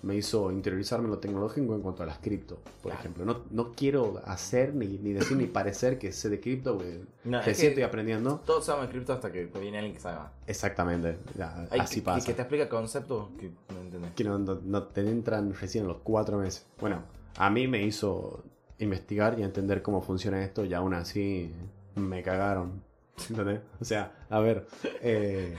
me 0.02 0.14
hizo 0.14 0.52
interiorizarme 0.52 1.06
en 1.06 1.10
lo 1.10 1.18
tecnológico 1.18 1.74
en 1.74 1.80
cuanto 1.80 2.04
a 2.04 2.06
las 2.06 2.18
cripto, 2.18 2.54
por 2.82 2.92
Claro. 2.92 3.00
ejemplo. 3.00 3.24
No, 3.24 3.40
no 3.50 3.72
quiero 3.72 4.22
hacer 4.24 4.72
ni, 4.72 4.86
ni 4.98 5.12
decir 5.12 5.36
ni 5.36 5.46
parecer 5.46 5.98
que 5.98 6.12
sé 6.12 6.28
de 6.28 6.38
cripto, 6.38 6.78
No, 7.24 7.40
es 7.40 7.58
que- 7.58 7.66
estoy 7.68 7.82
aprendiendo. 7.82 8.40
Todos 8.46 8.66
sabemos 8.66 8.90
cripto 8.90 9.12
hasta 9.12 9.32
que 9.32 9.46
viene 9.46 9.78
alguien 9.78 9.94
que 9.94 10.00
sabe. 10.00 10.28
Exactamente, 10.46 11.18
ya, 11.36 11.66
así 11.72 11.96
que, 11.96 12.02
pasa. 12.02 12.26
Que 12.26 12.34
te 12.34 12.42
explica 12.42 12.68
conceptos 12.68 13.28
que 13.40 13.50
no 13.74 13.80
entendés. 13.80 14.12
que 14.12 14.22
no, 14.24 14.38
no- 14.38 14.82
te 14.84 15.00
entran 15.00 15.52
recién 15.54 15.88
los 15.88 15.96
cuatro 16.04 16.38
meses. 16.38 16.64
Bueno, 16.80 17.02
a 17.36 17.50
mí 17.50 17.66
me 17.66 17.82
hizo 17.82 18.44
investigar 18.78 19.38
y 19.38 19.42
entender 19.42 19.82
cómo 19.82 20.00
funciona 20.00 20.42
esto 20.42 20.64
y 20.64 20.74
aún 20.74 20.94
así 20.94 21.52
me 21.96 22.22
cagaron. 22.22 22.82
¿Entendés? 23.30 23.60
O 23.80 23.84
sea, 23.84 24.12
a 24.30 24.38
ver, 24.38 24.66
eh, 25.02 25.54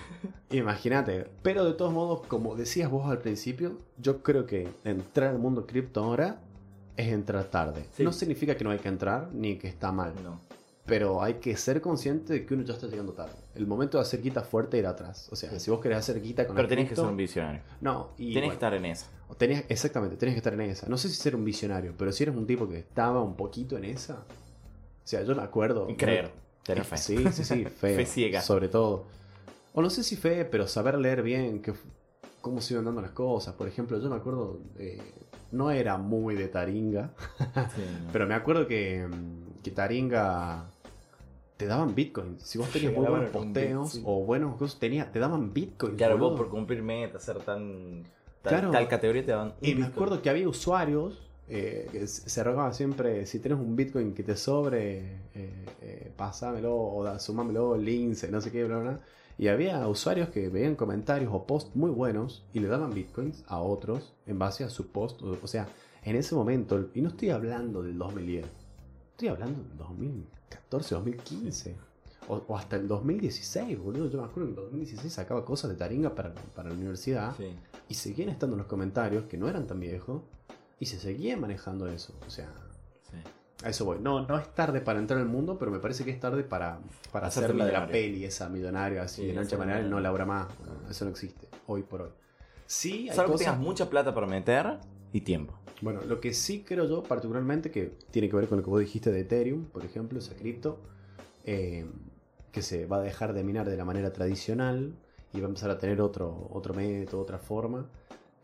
imagínate. 0.51 1.27
Pero 1.41 1.65
de 1.65 1.73
todos 1.73 1.93
modos, 1.93 2.25
como 2.27 2.55
decías 2.55 2.89
vos 2.89 3.09
al 3.09 3.19
principio, 3.19 3.79
yo 3.97 4.23
creo 4.23 4.45
que 4.45 4.69
entrar 4.83 5.29
al 5.29 5.39
mundo 5.39 5.65
cripto 5.67 6.03
ahora 6.03 6.39
es 6.95 7.07
entrar 7.11 7.45
tarde. 7.45 7.85
Sí. 7.93 8.03
No 8.03 8.13
significa 8.13 8.55
que 8.55 8.63
no 8.63 8.71
hay 8.71 8.79
que 8.79 8.87
entrar 8.89 9.29
ni 9.33 9.57
que 9.57 9.67
está 9.67 9.91
mal. 9.91 10.13
No. 10.23 10.39
Pero 10.89 11.21
hay 11.23 11.35
que 11.35 11.55
ser 11.55 11.79
consciente 11.81 12.33
de 12.33 12.45
que 12.45 12.53
uno 12.53 12.63
ya 12.63 12.73
está 12.73 12.87
llegando 12.87 13.13
tarde. 13.13 13.35
El 13.55 13.67
momento 13.67 13.97
de 13.97 14.01
hacer 14.01 14.21
guita 14.21 14.41
fuerte 14.41 14.77
era 14.79 14.89
atrás. 14.89 15.29
O 15.31 15.35
sea, 15.35 15.57
si 15.59 15.69
vos 15.71 15.79
querés 15.79 15.99
hacer 15.99 16.21
guita 16.21 16.45
con 16.47 16.55
Pero 16.55 16.67
tenés 16.67 16.89
que 16.89 16.95
ser 16.95 17.05
un 17.05 17.15
visionario. 17.17 17.61
No, 17.81 18.09
y 18.17 18.33
Tenés 18.33 18.33
bueno, 18.33 18.49
que 18.49 18.53
estar 18.55 18.73
en 18.73 18.85
esa. 18.85 19.07
o 19.29 19.35
tenías- 19.35 19.63
exactamente, 19.69 20.17
tenías 20.17 20.33
que 20.35 20.39
estar 20.39 20.53
en 20.53 20.61
esa. 20.61 20.87
No 20.89 20.97
sé 20.97 21.07
si 21.09 21.15
ser 21.15 21.35
un 21.35 21.45
visionario, 21.45 21.93
pero 21.97 22.11
si 22.11 22.23
eres 22.23 22.35
un 22.35 22.45
tipo 22.47 22.67
que 22.67 22.79
estaba 22.79 23.21
un 23.21 23.35
poquito 23.35 23.77
en 23.77 23.85
esa. 23.85 24.15
O 24.15 25.07
sea, 25.09 25.23
yo 25.23 25.35
me 25.35 25.43
acuerdo. 25.43 25.89
Y 25.89 25.95
creer. 25.95 26.31
Tener 26.63 26.83
fe. 26.85 26.97
Sí, 26.97 27.17
sí, 27.31 27.43
sí, 27.43 27.65
fe. 27.79 27.95
Fe 27.95 28.05
ciega. 28.05 28.41
Sobre 28.41 28.67
todo. 28.67 29.05
O 29.73 29.81
no 29.81 29.89
sé 29.89 30.03
si 30.03 30.15
fe, 30.15 30.45
pero 30.45 30.67
saber 30.67 30.97
leer 30.97 31.21
bien 31.21 31.61
que, 31.61 31.73
cómo 32.41 32.59
se 32.61 32.73
iban 32.73 32.85
dando 32.85 33.01
las 33.01 33.11
cosas. 33.11 33.53
Por 33.53 33.67
ejemplo, 33.67 33.99
yo 33.99 34.09
me 34.09 34.15
acuerdo. 34.15 34.59
eh, 34.77 34.99
no 35.51 35.71
era 35.71 35.97
muy 35.97 36.35
de 36.35 36.47
Taringa, 36.47 37.11
Sí, 37.39 37.45
no. 38.05 38.11
pero 38.13 38.27
me 38.27 38.35
acuerdo 38.35 38.67
que, 38.67 39.07
mm, 39.07 39.61
que 39.63 39.71
Taringa. 39.71 40.69
Te 41.59 41.65
daban 41.67 41.93
bitcoins. 41.93 42.41
Si 42.41 42.57
vos 42.57 42.69
tenías 42.69 42.93
muy 42.93 43.05
buenos 43.05 43.31
posteos 43.31 43.91
bit, 43.93 44.01
sí. 44.01 44.03
o 44.07 44.23
buenos 44.23 44.55
cosas, 44.55 44.79
tenía, 44.79 45.11
te 45.11 45.19
daban 45.19 45.53
bitcoins. 45.53 45.97
Claro, 45.97 46.13
vos 46.17 46.29
boludo. 46.29 46.37
por 46.37 46.49
cumplir 46.49 46.81
meta, 46.81 47.19
ser 47.19 47.39
tan. 47.39 48.03
Tal, 48.41 48.51
Claro. 48.53 48.71
tal 48.71 48.87
categoría 48.87 49.25
te 49.25 49.31
dan. 49.33 49.47
un 49.49 49.53
Y 49.59 49.67
me 49.75 49.81
Bitcoin. 49.81 49.91
acuerdo 49.91 50.21
que 50.21 50.29
había 50.29 50.47
usuarios 50.47 51.29
eh, 51.49 51.89
que 51.91 52.07
se 52.07 52.43
rogaban 52.45 52.73
siempre, 52.73 53.25
si 53.25 53.39
tenés 53.39 53.59
un 53.59 53.75
Bitcoin 53.75 54.13
que 54.13 54.23
te 54.23 54.37
sobre, 54.37 54.99
eh, 55.33 55.65
eh, 55.81 56.13
pasámelo 56.15 56.73
o 56.77 57.03
da, 57.03 57.19
sumámelo, 57.19 57.75
lince, 57.75 58.31
no 58.31 58.39
sé 58.39 58.51
qué, 58.53 58.63
bla, 58.63 58.77
bla. 58.79 58.99
Y 59.37 59.49
había 59.49 59.85
usuarios 59.87 60.29
que 60.29 60.47
veían 60.47 60.75
comentarios 60.75 61.29
o 61.33 61.45
posts 61.45 61.75
muy 61.75 61.91
buenos 61.91 62.45
y 62.53 62.59
le 62.61 62.67
daban 62.69 62.93
Bitcoins 62.93 63.43
a 63.47 63.59
otros 63.61 64.13
en 64.27 64.39
base 64.39 64.63
a 64.63 64.69
su 64.69 64.91
post. 64.91 65.21
O, 65.21 65.37
o 65.43 65.47
sea, 65.47 65.67
en 66.03 66.15
ese 66.15 66.35
momento, 66.35 66.89
y 66.93 67.01
no 67.01 67.09
estoy 67.09 67.31
hablando 67.31 67.81
del 67.83 67.97
2010, 67.97 68.45
estoy 69.11 69.27
hablando 69.27 69.61
del 69.63 69.77
2014, 70.49 70.95
2015. 70.95 71.75
O, 72.27 72.43
o 72.47 72.57
hasta 72.57 72.75
el 72.75 72.87
2016, 72.87 73.79
boludo. 73.79 74.09
Yo 74.09 74.19
me 74.21 74.25
acuerdo 74.25 74.49
que 74.49 74.53
en 74.53 74.57
el 74.59 74.63
2016 74.63 75.11
sacaba 75.11 75.43
cosas 75.43 75.71
de 75.71 75.77
Taringa 75.77 76.13
para, 76.13 76.33
para 76.33 76.69
la 76.69 76.75
universidad. 76.75 77.35
Sí. 77.35 77.55
Y 77.87 77.93
seguían 77.95 78.29
estando 78.29 78.55
en 78.55 78.59
los 78.59 78.67
comentarios, 78.67 79.25
que 79.25 79.37
no 79.37 79.49
eran 79.49 79.65
tan 79.65 79.79
viejos, 79.79 80.21
y 80.79 80.85
se 80.85 80.99
seguía 80.99 81.37
manejando 81.37 81.87
eso. 81.87 82.13
O 82.27 82.29
sea, 82.29 82.53
sí. 83.09 83.17
a 83.63 83.69
eso 83.69 83.85
voy. 83.85 83.97
No, 83.99 84.27
no 84.27 84.37
es 84.37 84.53
tarde 84.53 84.79
para 84.79 84.99
entrar 84.99 85.19
al 85.19 85.27
mundo, 85.27 85.57
pero 85.57 85.71
me 85.71 85.79
parece 85.79 86.05
que 86.05 86.11
es 86.11 86.19
tarde 86.19 86.43
para, 86.43 86.79
para 87.11 87.27
hacer 87.27 87.55
la 87.55 87.65
de 87.65 87.71
la 87.71 87.87
peli, 87.87 88.25
esa 88.25 88.47
millonaria, 88.47 89.01
así, 89.01 89.21
Sí, 89.21 89.27
de 89.27 89.33
noche 89.33 89.41
a 89.41 89.47
hacer 89.47 89.59
mañana, 89.59 89.79
no 89.79 89.97
millonario. 89.97 90.03
Laura 90.03 90.25
más. 90.25 90.47
Eso 90.89 91.05
no 91.05 91.11
existe, 91.11 91.47
hoy 91.65 91.81
por 91.81 92.03
hoy. 92.03 92.11
Sí, 92.67 93.09
hay 93.09 93.15
Salvo 93.15 93.33
que 93.33 93.39
tengas 93.39 93.57
mucha 93.57 93.89
plata 93.89 94.13
para 94.13 94.27
meter 94.27 94.77
y 95.13 95.21
tiempo. 95.21 95.53
Bueno, 95.81 96.01
lo 96.07 96.19
que 96.19 96.33
sí 96.33 96.63
creo 96.67 96.85
yo 96.85 97.03
particularmente, 97.03 97.71
que 97.71 97.93
tiene 98.11 98.29
que 98.29 98.35
ver 98.35 98.47
con 98.47 98.57
lo 98.57 98.63
que 98.63 98.69
vos 98.69 98.79
dijiste 98.81 99.11
de 99.11 99.21
Ethereum, 99.21 99.65
por 99.65 99.85
ejemplo, 99.85 100.19
esa 100.19 100.35
cripto, 100.35 100.79
eh, 101.45 101.85
que 102.51 102.61
se 102.61 102.85
va 102.85 102.97
a 102.97 103.01
dejar 103.01 103.33
de 103.33 103.43
minar 103.43 103.69
de 103.69 103.77
la 103.77 103.85
manera 103.85 104.11
tradicional 104.11 104.93
y 105.33 105.39
va 105.39 105.45
a 105.45 105.49
empezar 105.49 105.69
a 105.69 105.77
tener 105.77 106.01
otro, 106.01 106.49
otro 106.51 106.73
método, 106.73 107.21
otra 107.21 107.37
forma, 107.37 107.87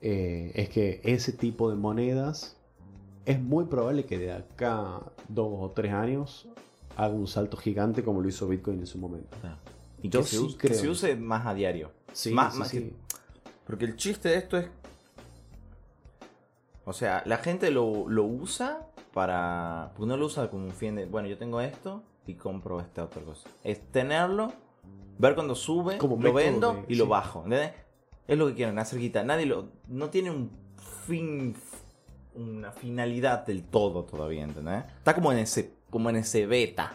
eh, 0.01 0.51
es 0.55 0.69
que 0.69 1.01
ese 1.03 1.31
tipo 1.33 1.69
de 1.69 1.75
monedas 1.75 2.55
es 3.25 3.41
muy 3.41 3.65
probable 3.65 4.05
que 4.05 4.17
de 4.19 4.31
acá 4.31 5.01
dos 5.27 5.49
o 5.51 5.71
tres 5.71 5.91
años 5.91 6.47
haga 6.95 7.13
un 7.13 7.27
salto 7.27 7.57
gigante 7.57 8.03
como 8.03 8.21
lo 8.21 8.29
hizo 8.29 8.47
Bitcoin 8.47 8.79
en 8.79 8.87
su 8.87 8.97
momento. 8.99 9.35
Y 10.01 10.09
Yo 10.09 10.21
que, 10.21 10.27
se, 10.27 10.37
sí 10.37 10.43
use, 10.43 10.57
que 10.57 10.67
creo. 10.69 10.79
se 10.79 10.89
use 10.89 11.15
más 11.15 11.45
a 11.47 11.53
diario. 11.53 11.91
Sí, 12.13 12.31
Más- 12.31 12.53
sí, 12.53 12.59
más 12.59 12.67
sí. 12.69 12.77
que- 12.79 12.93
Porque 13.65 13.85
el 13.85 13.95
chiste 13.97 14.29
de 14.29 14.35
esto 14.37 14.57
es. 14.57 14.67
O 16.85 16.93
sea, 16.93 17.23
la 17.25 17.37
gente 17.37 17.71
lo, 17.71 18.07
lo 18.07 18.23
usa 18.23 18.87
para. 19.13 19.91
Porque 19.95 20.07
no 20.07 20.17
lo 20.17 20.25
usa 20.27 20.49
como 20.49 20.65
un 20.65 20.71
fin 20.71 20.95
de. 20.95 21.05
Bueno, 21.05 21.27
yo 21.27 21.37
tengo 21.37 21.59
esto 21.61 22.03
y 22.27 22.35
compro 22.35 22.79
esta 22.79 23.03
otra 23.03 23.21
cosa. 23.23 23.49
Es 23.63 23.81
tenerlo, 23.91 24.51
ver 25.17 25.35
cuando 25.35 25.55
sube, 25.55 25.97
Como 25.97 26.17
lo 26.21 26.31
vendo 26.33 26.73
de- 26.73 26.85
y 26.93 26.95
lo 26.95 27.07
bajo. 27.07 27.43
¿Entendés? 27.43 27.71
Es 28.27 28.37
lo 28.37 28.47
que 28.47 28.53
quieren, 28.55 28.77
hacer 28.79 28.99
guita. 28.99 29.23
Nadie 29.23 29.45
lo. 29.45 29.67
No 29.87 30.09
tiene 30.09 30.31
un 30.31 30.51
fin. 31.05 31.55
Una 32.35 32.71
finalidad 32.73 33.45
del 33.45 33.63
todo 33.63 34.03
todavía, 34.03 34.43
¿entendés? 34.43 34.83
Está 34.97 35.15
como 35.15 35.31
en 35.31 35.37
ese. 35.39 35.73
Como 35.89 36.09
en 36.09 36.17
ese 36.17 36.45
beta, 36.45 36.91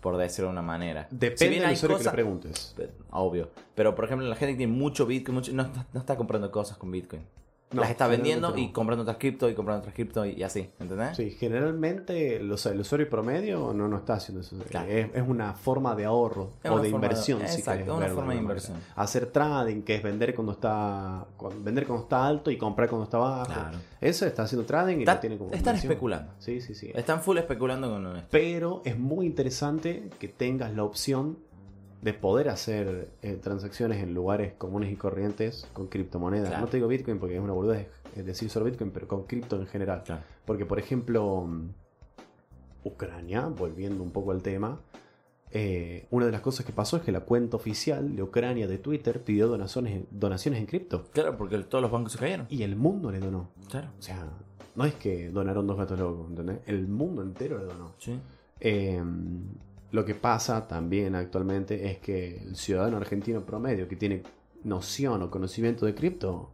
por 0.00 0.16
decirlo 0.16 0.48
de 0.48 0.52
una 0.52 0.62
manera. 0.62 1.06
Depende 1.10 1.56
Si 1.56 1.60
del 1.60 1.72
usuario 1.72 1.80
que 1.80 1.86
le 1.88 1.94
cosas- 1.98 2.12
preguntes. 2.12 2.76
Obvio. 3.10 3.50
Pero 3.74 3.94
por 3.94 4.06
ejemplo, 4.06 4.26
la 4.26 4.34
gente 4.36 4.54
que 4.54 4.58
tiene 4.58 4.72
mucho 4.72 5.04
Bitcoin, 5.06 5.34
mucho- 5.34 5.52
no, 5.52 5.70
no 5.92 6.00
está 6.00 6.16
comprando 6.16 6.50
cosas 6.50 6.78
con 6.78 6.90
Bitcoin. 6.90 7.22
No, 7.70 7.82
Las 7.82 7.90
está 7.90 8.06
vendiendo 8.06 8.56
y 8.56 8.72
comprando 8.72 9.02
otras 9.02 9.18
cripto 9.18 9.46
y 9.50 9.54
comprando 9.54 9.80
otras 9.80 9.94
cripto 9.94 10.24
y, 10.24 10.42
así, 10.42 10.70
¿entendés? 10.80 11.14
Sí, 11.18 11.32
generalmente 11.32 12.40
los- 12.40 12.64
el 12.64 12.80
usuario 12.80 13.10
promedio 13.10 13.72
no, 13.74 13.88
no 13.88 13.98
está 13.98 14.14
haciendo 14.14 14.40
eso. 14.40 14.56
Claro. 14.70 14.88
Es, 14.88 15.08
es 15.14 15.22
una 15.28 15.52
forma 15.52 15.94
de 15.94 16.06
ahorro 16.06 16.52
Es 16.62 16.70
o 16.70 16.80
de 16.80 16.88
forma 16.90 17.06
de- 17.08 17.12
inversión. 17.12 17.40
si 17.40 17.58
exacto, 17.58 17.84
querés 17.84 17.88
una 17.96 18.08
forma 18.14 18.32
de 18.32 18.38
inversión. 18.38 18.72
manera. 18.78 18.92
Hacer 18.96 19.26
trading, 19.26 19.82
que 19.82 19.96
es 19.96 20.02
vender 20.02 20.34
cuando 20.34 20.52
está 20.52 21.26
vender 21.62 21.86
cuando 21.86 22.04
está 22.04 22.26
alto 22.26 22.50
y 22.50 22.56
comprar 22.56 22.88
cuando 22.88 23.04
está 23.04 23.18
bajo. 23.18 23.44
Claro. 23.52 23.78
Eso 24.00 24.24
está 24.24 24.44
haciendo 24.44 24.66
trading 24.66 24.96
y 24.96 25.00
Está- 25.00 25.14
lo 25.16 25.20
tiene 25.20 25.36
como 25.36 25.50
están 25.50 25.60
inversión. 25.74 25.92
especulando. 25.92 26.32
Sí, 26.38 26.60
sí, 26.62 26.74
sí. 26.74 26.90
Están 26.94 27.20
full 27.20 27.36
especulando 27.36 27.90
con 27.90 28.16
esto. 28.16 28.28
Pero 28.30 28.80
es 28.86 28.98
muy 28.98 29.26
interesante 29.26 30.08
que 30.18 30.28
tengas 30.28 30.72
la 30.74 30.84
opción 30.84 31.36
de 32.00 32.14
poder 32.14 32.48
hacer 32.48 33.10
eh, 33.22 33.38
transacciones 33.42 34.02
en 34.02 34.14
lugares 34.14 34.52
comunes 34.56 34.92
y 34.92 34.96
corrientes 34.96 35.66
con 35.72 35.88
criptomonedas. 35.88 36.48
Claro. 36.48 36.64
No 36.64 36.70
te 36.70 36.76
digo 36.76 36.88
Bitcoin 36.88 37.18
porque 37.18 37.36
es 37.36 37.40
una 37.40 37.52
boludez 37.52 37.88
eh, 38.14 38.22
decir 38.22 38.50
solo 38.50 38.66
Bitcoin, 38.66 38.90
pero 38.90 39.08
con 39.08 39.24
cripto 39.24 39.56
en 39.56 39.66
general. 39.66 40.02
Claro. 40.04 40.22
Porque, 40.44 40.64
por 40.64 40.78
ejemplo, 40.78 41.44
mm, 41.46 41.68
Ucrania, 42.84 43.46
volviendo 43.46 44.02
un 44.02 44.12
poco 44.12 44.30
al 44.30 44.42
tema, 44.42 44.80
eh, 45.50 46.06
una 46.10 46.26
de 46.26 46.32
las 46.32 46.40
cosas 46.40 46.64
que 46.64 46.72
pasó 46.72 46.98
es 46.98 47.02
que 47.02 47.10
la 47.10 47.20
cuenta 47.20 47.56
oficial 47.56 48.14
de 48.14 48.22
Ucrania 48.22 48.68
de 48.68 48.78
Twitter 48.78 49.22
pidió 49.22 49.48
donaciones, 49.48 50.04
donaciones 50.10 50.60
en 50.60 50.66
cripto. 50.66 51.04
Claro, 51.12 51.36
porque 51.36 51.58
todos 51.58 51.82
los 51.82 51.90
bancos 51.90 52.12
se 52.12 52.18
cayeron. 52.18 52.46
Y 52.48 52.62
el 52.62 52.76
mundo 52.76 53.10
le 53.10 53.18
donó. 53.18 53.50
Claro. 53.68 53.88
O 53.98 54.02
sea, 54.02 54.24
no 54.76 54.84
es 54.84 54.94
que 54.94 55.30
donaron 55.30 55.66
dos 55.66 55.76
gatos 55.76 55.98
locos, 55.98 56.28
¿entendés? 56.30 56.60
El 56.66 56.86
mundo 56.86 57.22
entero 57.22 57.58
le 57.58 57.64
donó. 57.64 57.94
Sí. 57.98 58.20
Eh, 58.60 59.02
lo 59.90 60.04
que 60.04 60.14
pasa 60.14 60.66
también 60.68 61.14
actualmente 61.14 61.90
es 61.90 61.98
que 61.98 62.38
el 62.42 62.56
ciudadano 62.56 62.98
argentino 62.98 63.44
promedio 63.44 63.88
que 63.88 63.96
tiene 63.96 64.22
noción 64.64 65.22
o 65.22 65.30
conocimiento 65.30 65.86
de 65.86 65.94
cripto 65.94 66.50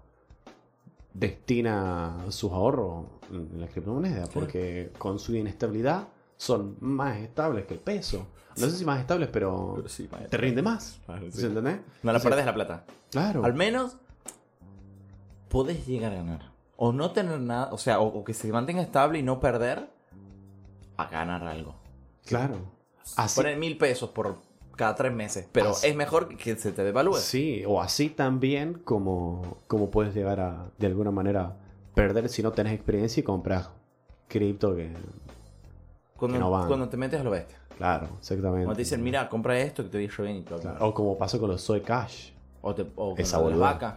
destina 1.12 2.26
sus 2.28 2.52
ahorros 2.52 3.06
en 3.30 3.60
la 3.60 3.66
criptomoneda 3.66 4.26
porque 4.32 4.92
con 4.98 5.18
su 5.18 5.34
inestabilidad 5.34 6.08
son 6.36 6.76
más 6.80 7.18
estables 7.18 7.66
que 7.66 7.74
el 7.74 7.80
peso. 7.80 8.26
No 8.56 8.66
sé 8.66 8.76
si 8.76 8.84
más 8.84 9.00
estables, 9.00 9.28
pero 9.32 9.74
Pero 9.76 9.88
sí, 9.88 10.08
te 10.30 10.36
rinde 10.36 10.62
más. 10.62 11.00
Claro, 11.06 11.26
sí. 11.30 11.40
¿Sí 11.40 11.46
entendés? 11.46 11.80
No 12.02 12.12
la 12.12 12.18
O 12.18 12.20
sea, 12.20 12.30
perdés 12.30 12.46
la 12.46 12.54
plata. 12.54 12.84
Claro. 13.10 13.44
Al 13.44 13.54
menos 13.54 13.96
podés 15.48 15.86
llegar 15.86 16.12
a 16.12 16.16
ganar. 16.16 16.52
O 16.76 16.92
no 16.92 17.12
tener 17.12 17.40
nada, 17.40 17.72
o 17.72 17.78
sea, 17.78 18.00
o, 18.00 18.06
o 18.06 18.24
que 18.24 18.34
se 18.34 18.52
mantenga 18.52 18.82
estable 18.82 19.18
y 19.18 19.22
no 19.22 19.40
perder 19.40 19.88
a 20.96 21.06
ganar 21.06 21.44
algo. 21.44 21.76
Claro. 22.24 22.73
Así, 23.16 23.36
Poner 23.40 23.56
mil 23.58 23.76
pesos 23.76 24.10
por 24.10 24.38
cada 24.76 24.94
tres 24.94 25.12
meses. 25.12 25.48
Pero 25.52 25.70
Así. 25.70 25.88
es 25.88 25.96
mejor 25.96 26.36
que 26.36 26.56
se 26.56 26.72
te 26.72 26.82
devalúe. 26.82 27.16
Sí, 27.16 27.62
o 27.66 27.80
así 27.80 28.08
también 28.10 28.74
como, 28.84 29.58
como 29.66 29.90
puedes 29.90 30.14
llegar 30.14 30.40
a, 30.40 30.66
de 30.78 30.86
alguna 30.86 31.10
manera, 31.10 31.56
perder 31.94 32.28
si 32.28 32.42
no 32.42 32.52
tenés 32.52 32.72
experiencia 32.72 33.20
y 33.20 33.24
compras 33.24 33.70
cripto 34.28 34.74
que... 34.74 34.90
Cuando, 36.16 36.36
que 36.36 36.40
no 36.40 36.50
van. 36.50 36.66
cuando 36.66 36.88
te 36.88 36.96
metes 36.96 37.20
a 37.20 37.24
lo 37.24 37.30
bestia. 37.30 37.58
Claro, 37.76 38.08
exactamente. 38.18 38.64
Cuando 38.64 38.74
te 38.76 38.82
dicen, 38.82 39.02
mira, 39.02 39.28
compra 39.28 39.58
esto 39.58 39.82
que 39.82 39.88
te 39.88 39.98
va 39.98 40.00
a 40.00 40.04
ir 40.04 40.12
re 40.16 40.24
bien 40.24 40.36
y 40.38 40.42
todo. 40.42 40.60
Claro, 40.60 40.86
O 40.86 40.94
como 40.94 41.18
pasó 41.18 41.40
con 41.40 41.50
los 41.50 41.60
Soy 41.60 41.80
Cash. 41.80 42.30
O, 42.62 42.74
te, 42.74 42.86
o 42.96 43.14
con 43.14 43.50
las 43.50 43.58
vacas. 43.58 43.94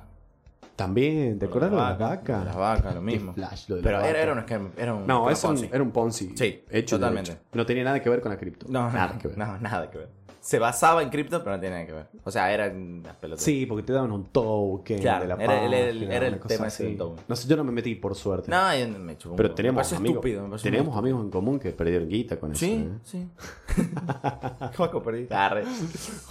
También, 0.77 1.39
¿te 1.39 1.47
acuerdas 1.47 1.71
de 1.71 1.77
las 1.77 1.97
vacas? 1.97 2.39
De 2.39 2.45
las 2.45 2.55
vacas, 2.55 2.93
lo 2.95 3.01
mismo. 3.01 3.33
flash 3.33 3.67
lo 3.67 3.77
de 3.77 3.81
Pero 3.81 3.99
era, 3.99 4.21
era 4.21 4.31
un 4.33 4.39
esquema. 4.39 4.69
Era 4.77 4.93
un, 4.93 5.07
No, 5.07 5.23
era 5.23 5.33
eso 5.33 5.47
Ponzi. 5.47 5.69
era 5.73 5.81
un 5.83 5.91
Ponzi. 5.91 6.33
Sí, 6.37 6.63
hecho 6.69 6.95
y 6.95 6.99
totalmente. 6.99 7.31
derecho. 7.31 7.47
No 7.53 7.65
tenía 7.65 7.83
nada 7.83 7.99
que 7.99 8.09
ver 8.11 8.21
con 8.21 8.31
la 8.31 8.37
cripto. 8.37 8.67
No, 8.69 8.89
nada 8.91 9.13
no, 9.13 9.19
que 9.19 9.27
ver. 9.27 9.37
no, 9.39 9.57
nada 9.57 9.89
que 9.89 9.97
ver. 9.97 10.09
Se 10.47 10.59
basaba 10.59 11.03
en 11.03 11.09
cripto, 11.09 11.43
pero 11.43 11.57
no 11.57 11.59
tiene 11.59 11.75
nada 11.75 11.85
que 11.87 11.91
ver. 11.91 12.07
O 12.23 12.31
sea, 12.31 12.53
eran 12.53 13.03
las 13.03 13.17
pelotas. 13.17 13.43
Sí, 13.43 13.65
porque 13.65 13.83
te 13.83 13.91
daban 13.91 14.13
un 14.13 14.27
token 14.27 14.97
Claro, 15.01 15.23
de 15.23 15.27
la 15.27 15.43
era- 15.43 15.61
era 15.65 15.77
el- 15.89 16.03
era 16.09 16.39
tema 16.39 16.67
ese 16.67 16.85
del 16.85 16.97
token. 16.97 17.25
No 17.27 17.35
sé, 17.35 17.49
yo 17.49 17.57
no 17.57 17.65
me 17.65 17.73
metí 17.73 17.95
por 17.95 18.15
suerte. 18.15 18.49
No, 18.49 18.73
yo 18.73 18.87
me 18.97 19.17
chupó 19.17 19.31
un 19.31 19.35
pero 19.35 19.53
teníamos 19.53 19.91
me 19.91 19.97
amigos, 19.97 20.15
estúpido. 20.15 20.47
me 20.47 20.57
teníamos 20.57 20.93
muy 20.93 20.99
amigos 20.99 21.25
en 21.25 21.31
común 21.31 21.59
que 21.59 21.71
perdieron 21.71 22.07
guita 22.07 22.39
con 22.39 22.55
Sí, 22.55 22.87
eso. 23.03 23.17
¿eh? 23.17 23.27
sí. 23.27 23.29
Juaco 24.77 25.03
perdí. 25.03 25.27
Arre. 25.31 25.63
Que 25.63 25.67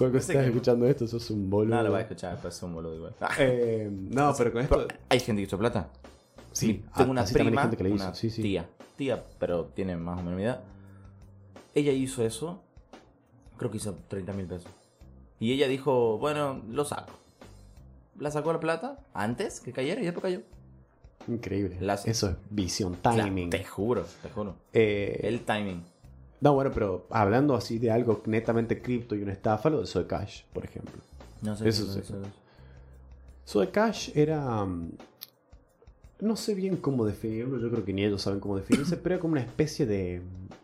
Ese 0.06 0.16
estás 0.16 0.26
que- 0.28 0.46
escuchando 0.46 0.86
esto, 0.86 1.06
sos 1.06 1.30
un 1.30 1.50
boludo. 1.50 1.76
No 1.76 1.82
lo 1.82 1.90
voy 1.90 1.98
a 1.98 2.02
escuchar, 2.02 2.38
es 2.42 2.62
un 2.62 2.74
boludo 2.74 2.94
igual. 2.96 3.14
Ah, 3.20 3.28
Eh, 3.38 3.90
no, 3.92 4.32
pero 4.38 4.50
con 4.50 4.62
esto. 4.62 4.86
pero 4.86 5.00
hay 5.10 5.20
gente 5.20 5.42
que 5.42 5.46
hizo 5.46 5.58
plata. 5.58 5.90
Sí, 6.52 6.82
tengo 6.96 7.08
a- 7.10 7.12
una 7.12 7.24
prima, 7.24 7.60
gente 7.62 7.76
que 7.76 7.84
le 7.84 7.90
hizo. 7.90 8.02
una 8.04 8.14
Sí, 8.14 8.30
sí. 8.30 8.40
tía, 8.40 8.66
tía, 8.96 9.22
pero 9.38 9.66
tiene 9.74 9.94
más 9.96 10.18
o 10.18 10.22
menos 10.22 10.38
mi 10.38 10.44
edad. 10.44 10.62
Ella 11.74 11.92
hizo 11.92 12.24
eso, 12.24 12.62
creo 13.56 13.70
que 13.70 13.76
hizo 13.78 13.94
30 14.08 14.32
mil 14.32 14.46
pesos. 14.46 14.70
Y 15.40 15.52
ella 15.52 15.68
dijo, 15.68 16.18
bueno, 16.18 16.62
lo 16.70 16.84
saco. 16.84 17.12
La 18.18 18.30
sacó 18.30 18.52
la 18.52 18.60
plata 18.60 18.98
antes 19.12 19.60
que 19.60 19.72
cayera 19.72 20.00
y 20.00 20.04
después 20.04 20.22
cayó. 20.22 20.40
Increíble. 21.28 21.76
Las- 21.80 22.06
Eso 22.06 22.28
es 22.30 22.36
visión, 22.50 22.96
timing. 23.02 23.50
te 23.50 23.64
juro, 23.64 24.06
te 24.22 24.30
juro. 24.30 24.54
Eh, 24.72 25.20
El 25.24 25.40
timing. 25.44 25.82
No, 26.40 26.54
bueno, 26.54 26.70
pero 26.72 27.06
hablando 27.10 27.54
así 27.54 27.78
de 27.78 27.90
algo 27.90 28.22
netamente 28.26 28.80
cripto 28.80 29.14
y 29.14 29.22
una 29.22 29.32
estafa, 29.32 29.68
lo 29.70 29.80
de 29.80 29.86
Soy 29.86 30.04
Cash, 30.04 30.42
por 30.52 30.64
ejemplo. 30.64 30.94
No 31.42 31.56
sé 31.56 31.68
Eso 31.68 31.92
qué 31.94 32.00
eso. 32.00 32.14
Soy 33.44 33.66
Cash 33.68 34.10
era. 34.14 34.64
mm, 34.64 34.92
No 36.20 36.36
sé 36.36 36.54
bien 36.54 36.76
cómo 36.76 37.04
definirlo, 37.04 37.58
yo 37.58 37.70
creo 37.70 37.84
que 37.84 37.92
ni 37.92 38.04
ellos 38.04 38.22
saben 38.22 38.40
cómo 38.40 38.56
definirse, 38.56 38.96
pero 39.02 39.16
era 39.16 39.20
como 39.20 39.32
una 39.32 39.42
especie 39.42 39.84
de, 39.86 40.22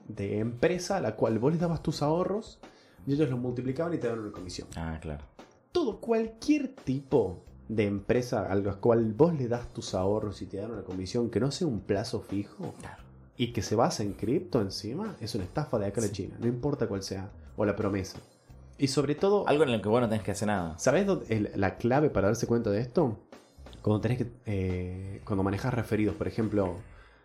de 0.09 0.38
empresa 0.38 0.97
a 0.97 1.01
la 1.01 1.14
cual 1.16 1.38
vos 1.38 1.53
les 1.53 1.61
dabas 1.61 1.82
tus 1.82 2.01
ahorros 2.03 2.59
y 3.07 3.14
ellos 3.14 3.28
los 3.30 3.38
multiplicaban 3.38 3.94
y 3.94 3.98
te 3.98 4.07
daban 4.07 4.22
una 4.22 4.32
comisión. 4.32 4.68
Ah, 4.76 4.98
claro. 5.00 5.24
Todo, 5.72 5.98
cualquier 6.00 6.68
tipo 6.68 7.42
de 7.68 7.86
empresa 7.86 8.46
a 8.50 8.55
la 8.55 8.74
cual 8.74 9.12
vos 9.14 9.34
le 9.34 9.48
das 9.48 9.72
tus 9.72 9.94
ahorros 9.94 10.42
y 10.42 10.46
te 10.46 10.59
dan 10.59 10.72
una 10.72 10.82
comisión 10.82 11.30
que 11.30 11.40
no 11.40 11.50
sea 11.50 11.66
un 11.66 11.80
plazo 11.80 12.20
fijo 12.20 12.74
Claro. 12.80 13.03
y 13.36 13.53
que 13.53 13.62
se 13.62 13.74
base 13.76 14.03
en 14.03 14.12
cripto 14.12 14.61
encima, 14.61 15.16
es 15.20 15.34
una 15.34 15.44
estafa 15.44 15.78
de 15.78 15.86
acá 15.86 16.00
de 16.00 16.09
Sí. 16.09 16.12
China, 16.14 16.36
no 16.40 16.46
importa 16.46 16.86
cuál 16.86 17.03
sea, 17.03 17.30
o 17.57 17.64
la 17.64 17.74
promesa. 17.74 18.18
Y 18.78 18.88
sobre 18.88 19.14
todo, 19.14 19.46
Algo 19.48 19.62
en 19.64 19.72
lo 19.72 19.80
que 19.80 19.88
vos 19.88 20.00
no 20.00 20.09
tenés 20.09 20.24
que 20.24 20.32
hacer 20.32 20.48
nada. 20.48 20.78
¿Sabes 20.78 21.07
dónde 21.07 21.26
es 21.28 21.57
la 21.57 21.76
clave 21.76 22.11
para 22.11 22.28
darse 22.28 22.46
cuenta 22.46 22.70
de 22.70 22.80
esto? 22.80 23.18
Cuando 23.80 24.00
tenés 24.00 24.18
que. 24.18 24.30
eh, 24.46 25.20
cuando 25.24 25.42
manejas 25.42 25.72
referidos, 25.72 26.14
por 26.16 26.28
ejemplo, 26.28 26.76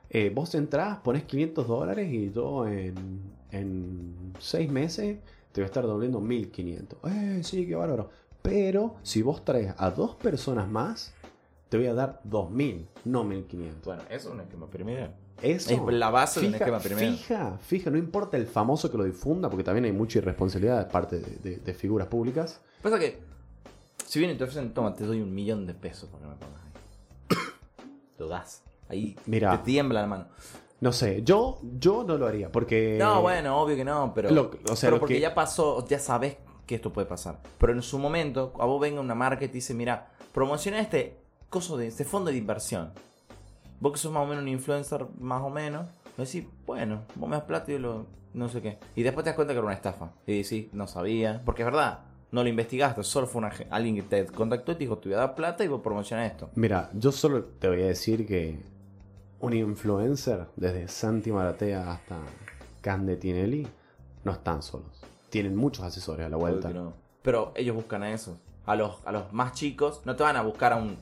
eh, 0.09 0.31
vos 0.33 0.53
entrás, 0.55 0.99
pones 0.99 1.23
500 1.23 1.67
dólares 1.67 2.11
y 2.11 2.31
yo 2.31 2.65
en, 2.67 3.21
en 3.51 4.33
6 4.39 4.71
meses 4.71 5.19
te 5.57 5.61
voy 5.61 5.65
a 5.65 5.71
estar 5.71 5.87
doblando 5.87 6.21
1500. 6.21 6.99
Eh, 7.11 7.39
sí, 7.43 7.65
qué 7.65 7.73
bárbaro. 7.73 8.11
Pero 8.43 8.97
si 9.01 9.23
vos 9.23 9.43
traes 9.43 9.73
a 9.79 9.89
dos 9.89 10.13
personas 10.13 10.69
más, 10.69 11.15
te 11.69 11.77
voy 11.77 11.87
a 11.87 11.95
dar 11.95 12.21
2000, 12.25 12.87
no 13.05 13.23
1500. 13.23 13.83
Bueno, 13.83 14.03
eso 14.03 14.27
es 14.29 14.35
un 14.35 14.41
esquema 14.41 14.67
piramidal. 14.69 15.15
Eso. 15.41 15.89
Es 15.89 15.95
la 15.95 16.11
base 16.11 16.41
de 16.41 16.45
un 16.45 16.53
fija, 16.53 16.63
esquema 16.65 16.79
piramidal. 16.79 17.17
fija, 17.17 17.57
fija, 17.57 17.89
no 17.89 17.97
importa 17.97 18.37
el 18.37 18.45
famoso 18.45 18.91
que 18.91 18.99
lo 18.99 19.03
difunda, 19.03 19.49
porque 19.49 19.63
también 19.63 19.85
hay 19.85 19.93
mucha 19.93 20.19
irresponsabilidad 20.19 20.85
de 20.85 20.91
parte 20.91 21.17
de- 21.19 21.37
de- 21.37 21.57
de 21.57 21.73
figuras 21.73 22.07
públicas. 22.07 22.61
Pasa 22.83 22.99
que, 22.99 23.19
si 24.05 24.19
vienen 24.19 24.35
y 24.35 24.37
te 24.37 24.43
ofrecen, 24.43 24.75
toma, 24.75 24.93
te 24.93 25.07
doy 25.07 25.21
un 25.21 25.33
millón 25.33 25.65
de 25.65 25.73
pesos 25.73 26.07
para 26.11 26.21
que 26.23 26.29
me 26.29 26.35
pongas 26.35 26.61
ahí. 26.61 27.35
Lo 28.19 28.27
das. 28.27 28.61
Ahí 28.89 29.15
Mira. 29.25 29.57
te 29.57 29.63
tiembla 29.65 30.01
la 30.01 30.07
mano. 30.07 30.27
No 30.79 30.91
sé, 30.91 31.23
yo, 31.23 31.59
yo 31.79 32.03
no 32.03 32.17
lo 32.17 32.27
haría 32.27 32.51
porque... 32.51 32.97
No, 32.99 33.21
bueno, 33.21 33.59
obvio 33.61 33.75
que 33.75 33.83
no, 33.85 34.11
pero. 34.13 34.29
Lo- 34.29 34.51
o 34.69 34.75
sea, 34.75 34.89
pero 34.89 34.99
porque 34.99 35.15
que- 35.15 35.21
ya 35.21 35.33
pasó, 35.33 35.85
ya 35.87 35.97
sabes 35.99 36.37
que 36.67 36.75
esto 36.75 36.93
puede 36.93 37.07
pasar. 37.07 37.39
Pero 37.57 37.73
en 37.73 37.81
su 37.81 37.97
momento, 37.97 38.53
a 38.59 38.65
vos 38.65 38.79
venga 38.79 39.01
una 39.01 39.15
marca 39.15 39.45
y 39.45 39.47
te 39.47 39.55
dice, 39.55 39.73
mira, 39.73 40.11
promociona 40.33 40.79
este 40.79 41.17
coso 41.49 41.77
de 41.77 41.87
este 41.87 42.03
fondo 42.05 42.29
de 42.29 42.37
inversión. 42.37 42.91
Vos 43.79 43.93
que 43.93 43.97
sos 43.99 44.11
más 44.11 44.23
o 44.23 44.27
menos 44.27 44.43
un 44.43 44.49
influencer, 44.49 45.05
más 45.19 45.41
o 45.41 45.49
menos, 45.49 45.87
vos 46.17 46.31
decís, 46.31 46.47
bueno, 46.65 47.03
vos 47.15 47.29
me 47.29 47.35
das 47.37 47.45
plata 47.45 47.71
y 47.71 47.75
yo 47.75 47.79
lo. 47.79 48.05
no 48.33 48.47
sé 48.49 48.61
qué. 48.61 48.77
Y 48.95 49.01
después 49.03 49.23
te 49.23 49.29
das 49.31 49.35
cuenta 49.35 49.53
que 49.53 49.57
era 49.59 49.65
una 49.65 49.75
estafa. 49.75 50.11
Y 50.27 50.41
decís, 50.43 50.67
no 50.73 50.85
sabía. 50.87 51.41
Porque 51.43 51.63
es 51.63 51.65
verdad, 51.65 52.01
no 52.31 52.43
lo 52.43 52.49
investigaste, 52.49 53.03
solo 53.03 53.25
fue 53.25 53.39
una, 53.39 53.51
alguien 53.71 53.95
que 53.95 54.03
te 54.03 54.25
contactó 54.27 54.73
y 54.73 54.75
te 54.75 54.79
dijo, 54.81 54.97
te 54.99 55.09
voy 55.09 55.15
a 55.15 55.21
dar 55.21 55.35
plata 55.35 55.63
y 55.63 55.67
vos 55.69 55.81
promocionás 55.81 56.31
esto. 56.31 56.49
Mira, 56.55 56.89
yo 56.93 57.11
solo 57.11 57.43
te 57.45 57.67
voy 57.67 57.81
a 57.81 57.87
decir 57.87 58.27
que 58.27 58.59
un 59.39 59.53
influencer, 59.53 60.47
desde 60.55 60.87
Santi 60.87 61.31
Maratea 61.31 61.91
hasta 61.91 62.17
Cande 62.81 63.17
Tinelli, 63.17 63.67
no 64.23 64.31
están 64.31 64.61
solos. 64.61 65.01
Tienen 65.29 65.55
muchos 65.55 65.85
asesores 65.85 66.25
a 66.25 66.29
la 66.29 66.37
vuelta. 66.37 66.69
No. 66.69 66.93
Pero 67.21 67.51
ellos 67.55 67.75
buscan 67.75 68.03
a 68.03 68.11
esos. 68.11 68.37
A 68.65 68.75
los, 68.75 68.99
a 69.05 69.11
los 69.11 69.31
más 69.33 69.53
chicos. 69.53 70.01
No 70.05 70.15
te 70.15 70.23
van 70.23 70.35
a 70.35 70.41
buscar 70.41 70.73
a 70.73 70.77
un. 70.77 70.97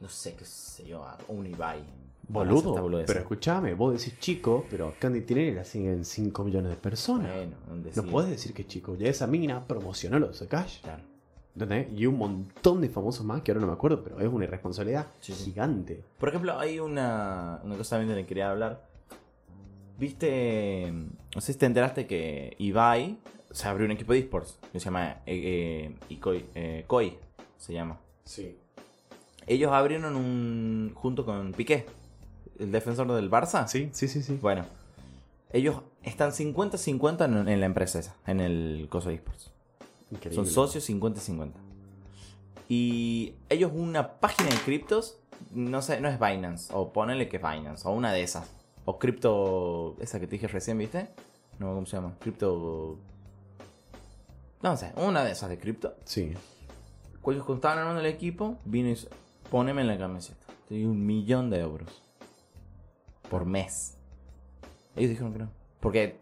No 0.00 0.08
sé 0.08 0.34
qué 0.34 0.44
sé 0.44 0.86
yo, 0.86 1.02
a 1.02 1.16
un 1.28 1.46
Ibai. 1.46 1.82
Boludo, 2.28 2.74
pero 3.06 3.20
escúchame, 3.20 3.74
vos 3.74 3.92
decís 3.92 4.18
chico, 4.18 4.66
pero 4.68 4.94
Candy 4.98 5.20
Tinelli 5.20 5.54
la 5.54 5.64
siguen 5.64 6.04
5 6.04 6.42
millones 6.42 6.70
de 6.70 6.76
personas. 6.76 7.32
Bueno, 7.32 7.56
no 7.94 8.02
puedes 8.02 8.30
decir 8.30 8.52
que 8.52 8.62
es 8.62 8.68
chico. 8.68 8.96
Ya 8.96 9.08
esa 9.08 9.28
mina 9.28 9.64
promocionó 9.64 10.18
los 10.18 10.40
de 10.40 10.48
Cash. 10.48 10.80
Claro. 10.82 11.02
¿Entendés? 11.56 11.88
Y 11.98 12.04
un 12.06 12.18
montón 12.18 12.80
de 12.82 12.88
famosos 12.90 13.24
más 13.24 13.40
que 13.42 13.50
ahora 13.50 13.62
no 13.62 13.66
me 13.68 13.72
acuerdo, 13.72 14.02
pero 14.04 14.20
es 14.20 14.28
una 14.28 14.44
irresponsabilidad 14.44 15.06
Sí, 15.20 15.32
sí. 15.32 15.44
gigante. 15.46 16.04
Por 16.18 16.28
ejemplo, 16.28 16.58
hay 16.58 16.78
una, 16.78 17.60
una 17.64 17.76
cosa 17.76 17.96
también 17.96 18.10
de 18.10 18.14
la 18.16 18.20
que 18.22 18.28
quería 18.28 18.50
hablar. 18.50 18.82
Viste. 19.98 20.92
No 21.34 21.40
sé 21.40 21.52
si 21.52 21.58
te 21.58 21.66
enteraste 21.66 22.06
que 22.06 22.54
Ibai 22.58 23.18
se 23.50 23.66
abrió 23.68 23.86
un 23.86 23.92
equipo 23.92 24.12
de 24.12 24.18
esports. 24.20 24.58
Que 24.72 24.78
se 24.78 24.84
llama 24.86 25.16
eh, 25.26 25.94
eh, 26.10 26.44
eh, 26.54 26.84
Koi. 26.86 27.18
Se 27.56 27.72
llama. 27.72 27.98
Sí. 28.24 28.58
Ellos 29.46 29.72
abrieron 29.72 30.14
un. 30.16 30.92
junto 30.94 31.24
con 31.24 31.52
Piqué. 31.52 31.86
El 32.58 32.72
defensor 32.72 33.10
del 33.12 33.30
Barça. 33.30 33.66
Sí, 33.68 33.88
sí, 33.92 34.08
sí, 34.08 34.22
sí. 34.22 34.38
Bueno, 34.42 34.64
ellos 35.52 35.80
están 36.02 36.32
50-50 36.32 37.24
en, 37.24 37.48
en 37.48 37.60
la 37.60 37.66
empresa 37.66 37.98
esa, 37.98 38.16
en 38.26 38.40
el 38.40 38.86
coso 38.90 39.08
de 39.10 39.16
esports. 39.16 39.52
Increíble. 40.10 40.34
Son 40.34 40.46
socios 40.46 40.88
50-50. 40.88 41.52
Y 42.68 43.34
ellos 43.48 43.72
una 43.74 44.18
página 44.18 44.50
de 44.50 44.56
criptos, 44.56 45.18
no 45.52 45.82
sé, 45.82 46.00
no 46.00 46.08
es 46.08 46.18
Binance, 46.18 46.72
o 46.74 46.92
ponele 46.92 47.28
que 47.28 47.36
es 47.36 47.42
Binance, 47.42 47.86
o 47.86 47.92
una 47.92 48.12
de 48.12 48.22
esas. 48.22 48.50
O 48.84 48.98
cripto, 48.98 49.96
esa 50.00 50.20
que 50.20 50.26
te 50.26 50.32
dije 50.32 50.48
recién, 50.48 50.78
¿viste? 50.78 51.08
No, 51.58 51.74
¿cómo 51.74 51.86
se 51.86 51.96
llama? 51.96 52.16
Cripto... 52.20 52.98
No 54.62 54.76
sé, 54.76 54.92
una 54.96 55.24
de 55.24 55.32
esas 55.32 55.50
de 55.50 55.58
cripto. 55.58 55.94
Sí. 56.04 56.32
Cuando 57.20 57.42
ellos 57.42 57.56
estaban 57.56 57.78
armando 57.78 58.00
el 58.00 58.06
equipo, 58.06 58.58
vino 58.64 58.88
y 58.88 58.92
dice, 58.92 59.08
poneme 59.50 59.82
en 59.82 59.88
la 59.88 59.98
camiseta. 59.98 60.46
Te 60.68 60.86
un 60.86 61.04
millón 61.04 61.50
de 61.50 61.60
euros. 61.60 62.02
Por 63.30 63.44
mes. 63.44 63.96
Ellos 64.96 65.10
dijeron 65.10 65.32
que 65.32 65.38
no. 65.40 65.50
Porque 65.80 66.18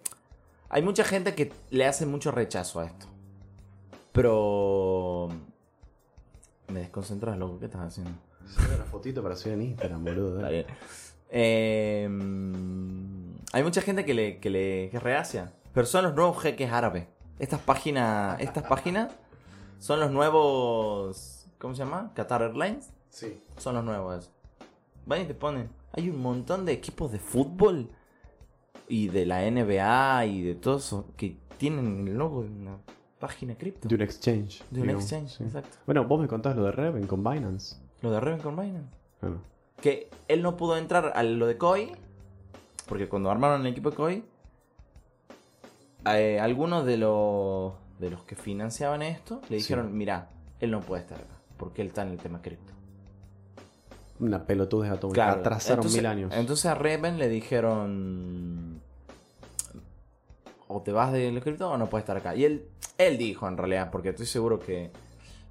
hay 0.68 0.82
mucha 0.82 1.04
gente 1.04 1.34
que 1.34 1.52
le 1.70 1.86
hace 1.86 2.06
mucho 2.06 2.30
rechazo 2.32 2.80
a 2.80 2.86
esto. 2.86 3.06
Pero... 4.14 5.28
Me 6.68 6.80
desconcentras, 6.80 7.36
loco. 7.36 7.58
¿Qué 7.58 7.66
estás 7.66 7.82
haciendo? 7.82 8.12
Saca 8.46 8.76
una 8.76 8.84
fotito 8.84 9.22
para 9.22 9.34
subir 9.34 9.54
en 9.54 9.62
Instagram, 9.62 10.04
boludo. 10.04 10.36
Está 10.36 10.50
bien. 10.50 10.66
Eh, 11.30 12.08
hay 13.52 13.62
mucha 13.64 13.82
gente 13.82 14.04
que 14.04 14.14
le, 14.14 14.38
que 14.38 14.50
le 14.50 14.88
que 14.90 15.00
reacia. 15.00 15.52
Pero 15.72 15.86
son 15.86 16.04
los 16.04 16.14
nuevos 16.14 16.40
jeques 16.40 16.70
árabes. 16.70 17.08
Estas 17.40 17.60
páginas. 17.60 18.40
Estas 18.40 18.62
páginas 18.64 19.12
son 19.80 19.98
los 19.98 20.12
nuevos. 20.12 21.48
¿Cómo 21.58 21.74
se 21.74 21.80
llama? 21.80 22.12
Qatar 22.14 22.42
Airlines. 22.42 22.92
Sí. 23.10 23.42
Son 23.56 23.74
los 23.74 23.84
nuevos. 23.84 24.30
Van 25.06 25.22
y 25.22 25.24
te 25.24 25.34
ponen. 25.34 25.70
Hay 25.92 26.08
un 26.08 26.22
montón 26.22 26.64
de 26.64 26.72
equipos 26.72 27.10
de 27.10 27.18
fútbol 27.18 27.90
y 28.86 29.08
de 29.08 29.26
la 29.26 29.40
NBA 29.50 30.26
y 30.26 30.42
de 30.42 30.54
todo 30.54 30.76
eso 30.76 31.08
que 31.16 31.36
tienen 31.58 32.06
el 32.06 32.14
logo 32.14 32.44
de 32.44 32.50
una 32.50 32.78
página 33.26 33.54
cripto. 33.56 33.88
De 33.88 33.94
un 33.94 34.02
exchange. 34.02 34.62
De 34.70 34.80
un 34.80 34.86
digamos, 34.88 35.04
exchange, 35.04 35.30
sí. 35.38 35.44
exacto. 35.44 35.78
Bueno, 35.86 36.04
vos 36.04 36.20
me 36.20 36.28
contás 36.28 36.54
lo 36.56 36.64
de 36.64 36.72
Reven 36.72 37.06
con 37.06 37.24
Binance. 37.24 37.76
Lo 38.02 38.10
de 38.10 38.20
Reven 38.20 38.40
con 38.40 38.54
Binance. 38.56 38.88
Bueno, 39.22 39.38
que 39.80 40.10
él 40.28 40.42
no 40.42 40.56
pudo 40.56 40.76
entrar 40.76 41.12
a 41.14 41.22
lo 41.22 41.46
de 41.46 41.56
Koi, 41.56 41.92
porque 42.86 43.08
cuando 43.08 43.30
armaron 43.30 43.62
el 43.62 43.68
equipo 43.68 43.90
de 43.90 43.96
Koi, 43.96 44.24
eh, 46.06 46.38
algunos 46.40 46.84
de 46.84 46.96
los, 46.98 47.72
de 47.98 48.10
los 48.10 48.22
que 48.24 48.36
financiaban 48.36 49.02
esto 49.02 49.40
le 49.48 49.48
Sí. 49.48 49.54
dijeron, 49.64 49.96
mira, 49.96 50.28
él 50.60 50.70
no 50.70 50.80
puede 50.80 51.02
estar 51.02 51.18
acá, 51.18 51.34
porque 51.56 51.82
él 51.82 51.88
está 51.88 52.02
en 52.02 52.08
el 52.10 52.18
tema 52.18 52.40
cripto. 52.42 52.72
una 54.20 54.46
pelotudez 54.46 54.92
atómica. 54.92 55.28
Atrasaron 55.32 55.78
entonces- 55.80 55.98
mil 56.00 56.06
años. 56.06 56.32
Entonces 56.36 56.66
a 56.66 56.74
Reven 56.76 57.18
le 57.18 57.28
dijeron, 57.28 58.80
o 60.68 60.80
te 60.82 60.92
vas 60.92 61.12
del 61.12 61.40
cripto 61.42 61.70
o 61.70 61.76
no 61.76 61.88
puedes 61.88 62.02
estar 62.04 62.16
acá. 62.16 62.34
Y 62.34 62.44
él, 62.44 62.66
él 62.98 63.18
dijo 63.18 63.46
en 63.48 63.56
realidad, 63.56 63.90
porque 63.90 64.10
estoy 64.10 64.26
seguro 64.26 64.58
que 64.58 64.90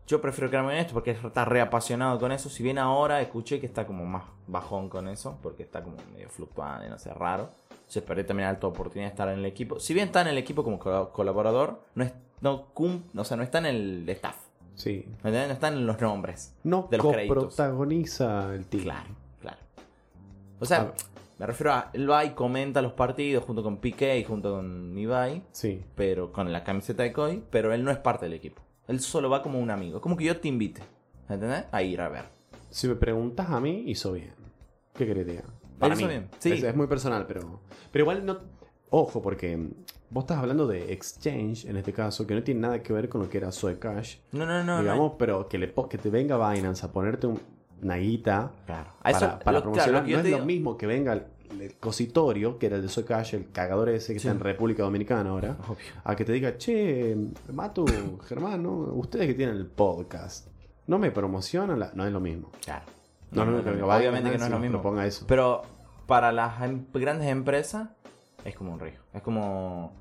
Yo 0.06 0.20
prefiero 0.20 0.50
quedarme 0.50 0.74
en 0.74 0.80
esto 0.80 0.94
porque 0.94 1.12
está 1.12 1.46
reapasionado 1.46 2.20
con 2.20 2.32
eso. 2.34 2.50
Si 2.50 2.62
bien 2.62 2.78
ahora 2.78 3.22
escuché 3.22 3.60
que 3.62 3.66
está 3.66 3.86
como 3.88 4.06
más 4.06 4.24
bajón 4.48 4.90
con 4.90 5.08
eso, 5.08 5.38
porque 5.42 5.64
está 5.64 5.82
como 5.82 5.96
medio 6.14 6.28
fluctuante, 6.30 6.90
no 6.90 7.00
sé, 7.00 7.14
raro. 7.14 7.50
Se 7.88 8.02
perdió 8.02 8.26
también 8.26 8.50
alta 8.50 8.68
oportunidad 8.68 9.08
de 9.08 9.12
estar 9.12 9.30
en 9.30 9.40
el 9.40 9.46
equipo. 9.46 9.80
Si 9.80 9.94
bien 9.94 10.08
está 10.08 10.20
en 10.22 10.28
el 10.28 10.38
equipo 10.38 10.62
como 10.64 10.78
col- 10.78 11.10
colaborador, 11.14 11.80
no, 11.96 12.04
es, 12.04 12.12
no, 12.42 12.66
cum- 12.74 13.04
o 13.16 13.24
sea, 13.24 13.38
no 13.38 13.44
está 13.44 13.60
en 13.60 13.66
el 13.68 14.10
staff. 14.10 14.36
Sí. 14.76 15.06
No 15.24 15.30
están 15.30 15.76
en 15.76 15.86
los 15.88 16.02
nombres. 16.02 16.54
No 16.64 16.88
De 16.92 16.98
los 16.98 17.06
créditos. 17.08 17.36
coprotagoniza 17.38 18.54
el 18.56 18.66
team. 18.66 18.84
Claro, 18.84 19.10
claro. 19.40 19.58
O 20.60 20.66
sea, 20.66 20.92
Ah. 20.92 20.94
Me 21.44 21.48
refiero 21.48 21.74
a. 21.74 21.90
Él 21.94 22.10
va 22.10 22.24
y 22.26 22.32
comenta 22.32 22.82
los 22.82 22.94
partidos 22.94 23.44
junto 23.44 23.62
con 23.64 23.78
Piqué 23.78 24.18
y 24.18 24.24
junto 24.24 24.52
con 24.54 24.98
Ibai, 24.98 25.44
Sí. 25.52 25.82
pero 25.96 26.32
con 26.32 26.52
la 26.52 26.64
camiseta 26.64 27.04
de 27.04 27.12
Koi, 27.14 27.44
pero 27.50 27.74
él 27.74 27.84
no 27.84 27.92
es 27.92 27.98
parte 27.98 28.26
del 28.26 28.34
equipo. 28.34 28.62
Él 28.88 29.00
solo 29.00 29.30
va 29.30 29.42
como 29.42 29.60
un 29.60 29.70
amigo. 29.72 30.00
Como 30.02 30.16
que 30.18 30.24
yo 30.26 30.38
te 30.40 30.48
invite. 30.48 30.82
¿Entendés? 31.30 31.66
A 31.72 31.82
ir 31.84 32.02
a 32.02 32.10
ver. 32.10 32.26
Si 32.70 32.88
me 32.88 32.96
preguntas 32.96 33.50
a 33.50 33.60
mí, 33.60 33.84
hizo 33.88 34.12
bien. 34.14 34.34
¿Qué 34.94 35.06
querés 35.06 35.26
que? 35.26 35.42
Para 35.80 35.94
hizo 35.96 36.04
mí. 36.04 36.10
bien, 36.10 36.30
sí. 36.40 36.52
Es, 36.54 36.64
es 36.64 36.76
muy 36.76 36.88
personal, 36.88 37.26
pero. 37.28 37.60
Pero 37.92 38.04
igual 38.04 38.26
no. 38.26 38.40
Ojo, 38.90 39.22
porque 39.22 39.56
mm, 39.58 39.70
vos 40.12 40.24
estás 40.26 40.38
hablando 40.38 40.68
de 40.68 40.94
exchange 40.94 41.66
en 41.66 41.78
este 41.78 41.94
caso, 41.94 42.26
que 42.28 42.36
no 42.36 42.44
tiene 42.44 42.60
nada 42.62 42.82
que 42.84 42.94
ver 42.94 43.10
con 43.10 43.22
lo 43.22 43.30
que 43.30 43.38
era 43.38 43.52
Zoe 43.52 43.80
Cash. 43.80 44.18
No, 44.34 44.46
no, 44.46 44.64
no. 44.64 44.80
digamos, 44.82 45.14
pero 45.18 45.48
que, 45.48 45.58
le, 45.58 45.74
que 45.90 45.98
te 45.98 46.10
venga 46.10 46.36
Binance 46.52 46.86
a 46.86 46.92
ponerte 46.92 47.28
un- 47.28 47.40
una 47.82 47.96
guita. 47.96 48.52
Claro. 48.66 48.92
Para, 49.02 49.18
eso, 49.18 49.40
para 49.44 49.58
lo- 49.58 49.64
promocionar. 49.64 50.08
no 50.08 50.20
es 50.20 50.30
lo 50.30 50.46
mismo 50.46 50.78
que 50.78 50.88
venga 50.88 51.26
el, 51.62 51.76
cositorio, 51.76 52.58
que 52.60 52.68
era 52.68 52.76
el 52.78 52.82
de 52.84 52.90
Zoe 52.90 53.06
Cash, 53.06 53.34
el 53.36 53.52
cagador 53.52 53.90
ese 53.90 54.14
que 54.14 54.20
Sí. 54.20 54.28
está 54.28 54.38
en 54.38 54.44
República 54.44 54.84
Dominicana 54.84 55.30
ahora, 55.30 55.58
Obvio. 55.68 55.78
a 56.04 56.16
que 56.16 56.26
te 56.26 56.32
diga, 56.32 56.58
che, 56.58 57.16
Matu, 57.52 57.86
Germán, 58.26 58.64
¿no? 58.64 58.72
ustedes 58.72 59.28
que 59.28 59.34
tienen 59.34 59.56
el 59.56 59.68
podcast, 59.68 60.48
no 60.88 60.98
me 61.00 61.12
promocionan, 61.12 61.80
la-". 61.80 61.92
no 61.94 62.06
es 62.06 62.12
lo 62.12 62.20
mismo. 62.20 62.52
Claro. 62.64 62.86
No, 63.32 63.46
no, 63.46 63.58
obviamente 63.88 64.32
que 64.32 64.38
no 64.38 64.46
es 64.46 64.52
lo 64.52 64.60
mismo. 64.60 65.02
eso. 65.02 65.26
Pero 65.28 65.64
para 66.06 66.32
las 66.32 66.62
em- 66.62 66.86
grandes 66.94 67.28
empresas 67.30 67.90
es 68.46 68.56
como 68.56 68.74
un 68.74 68.80
riesgo. 68.80 69.04
Es 69.14 69.22
como... 69.22 69.94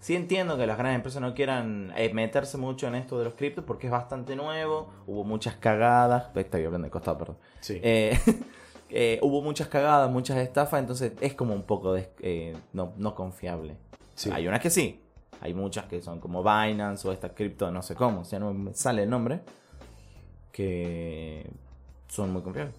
Sí 0.00 0.14
entiendo 0.14 0.56
que 0.56 0.66
las 0.66 0.76
grandes 0.78 0.96
empresas 0.96 1.20
no 1.20 1.34
quieran 1.34 1.92
eh, 1.96 2.12
meterse 2.12 2.58
mucho 2.58 2.86
en 2.86 2.94
esto 2.94 3.18
de 3.18 3.24
los 3.24 3.34
criptos 3.34 3.64
porque 3.64 3.86
es 3.86 3.92
bastante 3.92 4.36
nuevo. 4.36 4.90
Hubo 5.06 5.24
muchas 5.24 5.56
cagadas. 5.56 6.28
Estoy 6.34 6.64
hablando 6.64 6.86
de 6.86 6.90
costado, 6.90 7.18
perdón. 7.18 7.38
Sí. 7.60 7.80
Eh, 7.82 8.16
eh, 8.90 9.18
hubo 9.22 9.42
muchas 9.42 9.68
cagadas, 9.68 10.10
muchas 10.10 10.36
estafas, 10.38 10.80
entonces 10.80 11.12
es 11.20 11.34
como 11.34 11.54
un 11.54 11.62
poco 11.64 11.92
des- 11.92 12.08
eh, 12.20 12.54
no, 12.72 12.92
no 12.96 13.14
confiable. 13.14 13.76
Sí. 14.14 14.30
Hay 14.32 14.46
unas 14.48 14.60
que 14.60 14.70
sí. 14.70 15.00
Hay 15.40 15.52
muchas 15.52 15.84
que 15.86 16.00
son 16.00 16.18
como 16.20 16.42
Binance 16.42 17.06
o 17.06 17.12
esta 17.12 17.34
cripto, 17.34 17.70
no 17.70 17.82
sé 17.82 17.94
cómo, 17.94 18.20
o 18.20 18.24
sea, 18.24 18.38
no 18.38 18.52
me 18.54 18.72
sale 18.74 19.02
el 19.02 19.10
nombre. 19.10 19.40
Que 20.52 21.48
son 22.08 22.32
muy 22.32 22.42
confiables. 22.42 22.74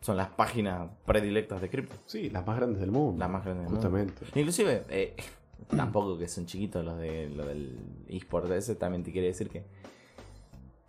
Son 0.00 0.16
las 0.16 0.28
páginas 0.30 0.90
predilectas 1.06 1.60
de 1.60 1.70
cripto. 1.70 1.94
Sí, 2.06 2.28
las 2.30 2.46
más 2.46 2.56
grandes 2.56 2.80
del 2.80 2.90
mundo. 2.90 3.18
Las 3.18 3.30
más 3.30 3.44
grandes 3.44 3.64
del 3.66 3.72
mundo. 3.72 3.88
Justamente. 3.88 4.38
Inclusive, 4.38 4.82
eh, 4.90 5.14
tampoco 5.76 6.18
que 6.18 6.28
son 6.28 6.46
chiquitos 6.46 6.84
los 6.84 6.98
de 6.98 7.28
lo 7.30 7.46
del 7.46 7.78
eSport 8.08 8.50
ese, 8.50 8.74
también 8.74 9.02
te 9.04 9.12
quiere 9.12 9.28
decir 9.28 9.48
que 9.48 9.64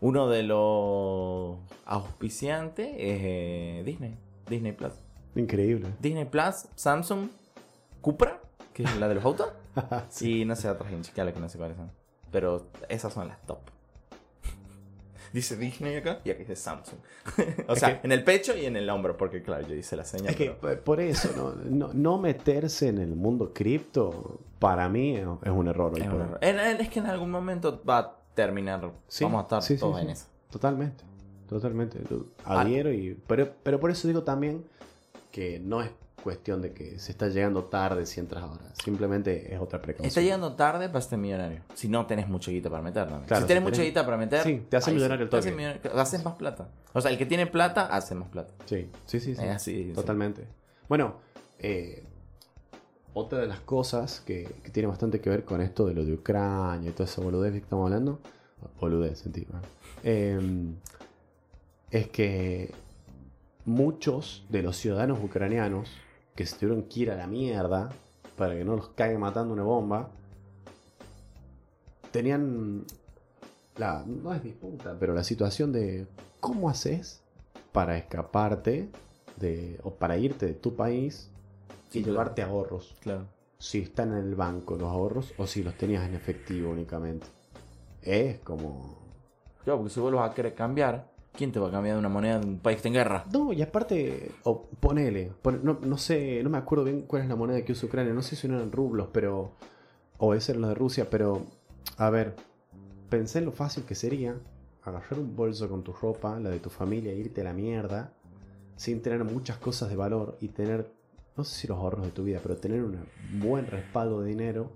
uno 0.01 0.27
de 0.27 0.43
los 0.43 1.57
auspiciantes 1.85 2.87
es 2.89 3.19
eh, 3.23 3.83
Disney, 3.85 4.17
Disney 4.49 4.71
Plus. 4.73 4.93
Increíble. 5.35 5.89
Disney 5.99 6.25
Plus, 6.25 6.67
Samsung, 6.75 7.29
Cupra, 8.01 8.39
que 8.73 8.83
es 8.83 8.95
la 8.97 9.07
de 9.07 9.15
los 9.15 9.25
autos, 9.25 9.49
y 10.21 10.45
no 10.45 10.55
sé, 10.55 10.69
otras 10.69 10.91
hinchicales 10.91 11.33
que 11.33 11.39
no 11.39 11.49
sé 11.49 11.57
cuáles 11.57 11.77
son. 11.77 11.91
Pero 12.31 12.67
esas 12.89 13.13
son 13.13 13.27
las 13.27 13.41
top. 13.45 13.59
Dice 15.33 15.57
Disney 15.57 15.97
acá 15.97 16.19
y 16.23 16.29
aquí 16.29 16.39
dice 16.43 16.55
Samsung. 16.55 16.97
o 17.67 17.73
Es 17.73 17.79
sea, 17.79 17.99
que- 17.99 18.05
en 18.07 18.11
el 18.13 18.23
pecho 18.23 18.55
y 18.55 18.65
en 18.65 18.77
el 18.77 18.89
hombro, 18.89 19.17
porque 19.17 19.41
claro, 19.43 19.67
yo 19.67 19.75
hice 19.75 19.95
la 19.97 20.05
señal. 20.05 20.29
Es 20.29 20.35
que 20.37 20.51
pero- 20.61 20.81
por 20.83 20.99
eso, 21.01 21.29
¿no? 21.35 21.51
No, 21.87 21.93
no 21.93 22.17
meterse 22.17 22.87
en 22.87 22.99
el 22.99 23.15
mundo 23.15 23.51
cripto, 23.53 24.39
para 24.59 24.87
mí 24.87 25.15
es 25.17 25.27
es 25.43 25.49
un 25.51 25.67
error. 25.67 25.93
hoy 25.93 26.01
Es, 26.01 26.05
por 26.07 26.15
un 26.15 26.21
hoy. 26.21 26.27
error. 26.27 26.39
En- 26.41 26.59
en- 26.59 26.81
es 26.81 26.89
que 26.89 26.99
en 26.99 27.07
algún 27.07 27.31
momento 27.31 27.81
va 27.87 27.97
a 27.97 28.15
terminar. 28.33 28.89
Sí, 29.09 29.23
Vamos 29.25 29.39
a 29.39 29.41
estar 29.43 29.61
sí, 29.61 29.73
sí, 29.75 29.79
todos 29.79 29.97
sí. 29.97 30.03
en 30.03 30.09
eso. 30.11 30.27
Totalmente, 30.49 31.03
totalmente. 31.47 31.99
Ah. 32.43 32.61
Adhiero 32.61 32.91
y. 32.93 33.17
Pero, 33.27 33.53
pero 33.63 33.79
por 33.79 33.91
eso 33.91 34.07
digo 34.07 34.23
también 34.23 34.63
que 35.31 35.59
no 35.59 35.81
es 35.81 35.89
cuestión 36.23 36.59
de 36.61 36.71
que 36.73 36.97
se 36.97 37.11
está 37.11 37.27
llegando 37.27 37.65
tarde 37.65 38.05
si 38.07 38.19
entras 38.19 38.43
ahora. 38.43 38.63
Simplemente 38.83 39.53
es 39.53 39.59
otra 39.59 39.79
precaución. 39.81 40.07
Está 40.07 40.21
llegando 40.21 40.53
tarde 40.53 40.87
para 40.89 41.01
ser 41.01 41.19
millonario. 41.19 41.61
Si 41.75 41.87
no 41.87 42.05
tenés 42.07 42.27
mucha 42.27 42.49
guita 42.49 42.69
para 42.69 42.81
meter 42.81 43.03
también. 43.03 43.27
Claro, 43.27 43.41
si 43.43 43.47
tenés 43.47 43.61
si 43.61 43.65
mucha 43.69 43.81
tenés- 43.81 43.85
guita 43.85 44.05
para 44.05 44.17
meter. 44.17 44.41
Sí, 44.43 44.65
te 44.67 44.77
hace 44.77 44.91
millonario 44.91 45.23
el 45.25 45.29
te 45.29 45.37
hace 45.37 45.49
toque. 45.51 45.55
millonario. 45.63 45.99
Haces 45.99 46.25
más 46.25 46.33
plata. 46.35 46.67
O 46.93 47.01
sea, 47.01 47.11
el 47.11 47.17
que 47.19 47.25
tiene 47.27 47.45
plata, 47.45 47.85
hace 47.95 48.15
más 48.15 48.29
plata. 48.29 48.53
Sí, 48.65 48.89
sí, 49.05 49.19
sí. 49.19 49.35
sí. 49.35 49.41
Es 49.43 49.49
así. 49.51 49.83
sí. 49.89 49.93
Totalmente. 49.93 50.47
Bueno, 50.89 51.15
eh, 51.59 52.03
otra 53.13 53.39
de 53.39 53.47
las 53.47 53.59
cosas 53.59 54.19
que, 54.21 54.45
que 54.63 54.71
tiene 54.71 54.87
bastante 54.87 55.21
que 55.21 55.29
ver 55.29 55.45
con 55.45 55.61
esto 55.61 55.85
de 55.85 55.93
lo 55.93 56.03
de 56.05 56.13
Ucrania 56.13 56.89
y 56.89 56.93
toda 56.93 57.05
esa 57.07 57.21
boludez 57.21 57.51
que 57.51 57.59
estamos 57.59 57.85
hablando, 57.85 58.19
boludez, 58.79 59.19
sentí. 59.19 59.45
Eh, 60.03 60.39
es 61.95 62.09
que 62.09 62.71
muchos 63.63 64.45
de 64.49 64.61
los 64.61 64.75
ciudadanos 64.75 65.19
ucranianos 65.23 65.89
que 66.35 66.45
se 66.45 66.57
tuvieron 66.57 66.83
que 66.83 66.99
ir 66.99 67.11
a 67.11 67.15
la 67.15 67.25
mierda 67.25 67.89
para 68.37 68.53
que 68.53 68.65
no 68.65 68.75
los 68.75 68.89
caiga 68.89 69.17
matando 69.17 69.53
una 69.53 69.63
bomba, 69.63 70.09
tenían 72.11 72.83
la, 73.77 74.03
no 74.05 74.33
es 74.33 74.43
disputa, 74.43 74.97
pero 74.99 75.13
la 75.13 75.23
situación 75.23 75.71
de 75.71 76.05
cómo 76.41 76.69
haces 76.69 77.21
para 77.71 77.97
escaparte 77.97 78.89
de, 79.37 79.79
o 79.83 79.91
para 79.91 80.17
irte 80.17 80.47
de 80.47 80.53
tu 80.53 80.75
país 80.75 81.29
y 81.93 82.03
claro. 82.03 82.11
llevarte 82.11 82.41
ahorros. 82.41 82.93
Claro. 82.99 83.27
Si 83.57 83.79
están 83.79 84.11
en 84.11 84.25
el 84.25 84.35
banco 84.35 84.75
los 84.75 84.89
ahorros 84.89 85.33
o 85.37 85.47
si 85.47 85.63
los 85.63 85.77
tenías 85.77 86.05
en 86.05 86.15
efectivo 86.15 86.71
únicamente. 86.71 87.27
Es 88.01 88.39
como... 88.39 88.97
Claro, 89.63 89.79
porque 89.79 89.93
si 89.93 90.01
vos 90.01 90.11
los 90.11 90.19
vas 90.19 90.31
a 90.31 90.35
querer 90.35 90.53
cambiar, 90.53 91.14
¿quién 91.37 91.51
te 91.51 91.59
va 91.59 91.67
a 91.67 91.71
cambiar 91.71 91.95
de 91.95 91.99
una 91.99 92.09
moneda 92.09 92.39
de 92.39 92.45
un 92.47 92.59
país 92.59 92.75
que 92.75 92.79
está 92.79 92.87
en 92.89 92.93
guerra? 92.95 93.25
No, 93.31 93.53
y 93.53 93.61
aparte, 93.61 94.31
o 94.43 94.63
ponele, 94.79 95.31
pone- 95.41 95.59
no, 95.61 95.79
no 95.81 95.97
sé, 95.97 96.41
no 96.43 96.49
me 96.49 96.57
acuerdo 96.57 96.83
bien 96.85 97.01
cuál 97.03 97.23
es 97.23 97.27
la 97.29 97.35
moneda 97.35 97.63
que 97.63 97.71
usa 97.73 97.87
Ucrania, 97.87 98.13
no 98.13 98.21
sé 98.21 98.35
si 98.35 98.47
eran 98.47 98.71
rublos, 98.71 99.09
pero... 99.11 99.51
O 100.17 100.33
ese 100.33 100.53
era 100.53 100.61
lo 100.61 100.67
de 100.69 100.75
Rusia, 100.75 101.07
pero... 101.09 101.41
A 101.97 102.09
ver, 102.09 102.35
pensé 103.09 103.39
en 103.39 103.45
lo 103.45 103.51
fácil 103.51 103.83
que 103.83 103.95
sería 103.95 104.35
agarrar 104.83 105.19
un 105.19 105.35
bolso 105.35 105.67
con 105.69 105.83
tu 105.83 105.91
ropa, 105.93 106.39
la 106.39 106.49
de 106.49 106.59
tu 106.59 106.69
familia, 106.69 107.11
e 107.11 107.17
irte 107.17 107.41
a 107.41 107.43
la 107.45 107.53
mierda, 107.53 108.11
sin 108.75 109.01
tener 109.01 109.23
muchas 109.23 109.57
cosas 109.57 109.89
de 109.89 109.95
valor 109.95 110.37
y 110.41 110.49
tener, 110.49 110.91
no 111.35 111.43
sé 111.43 111.55
si 111.61 111.67
los 111.67 111.77
ahorros 111.77 112.05
de 112.05 112.11
tu 112.11 112.23
vida, 112.23 112.39
pero 112.41 112.55
tener 112.57 112.83
un 112.83 112.97
buen 113.39 113.67
respaldo 113.67 114.21
de 114.21 114.29
dinero 114.29 114.71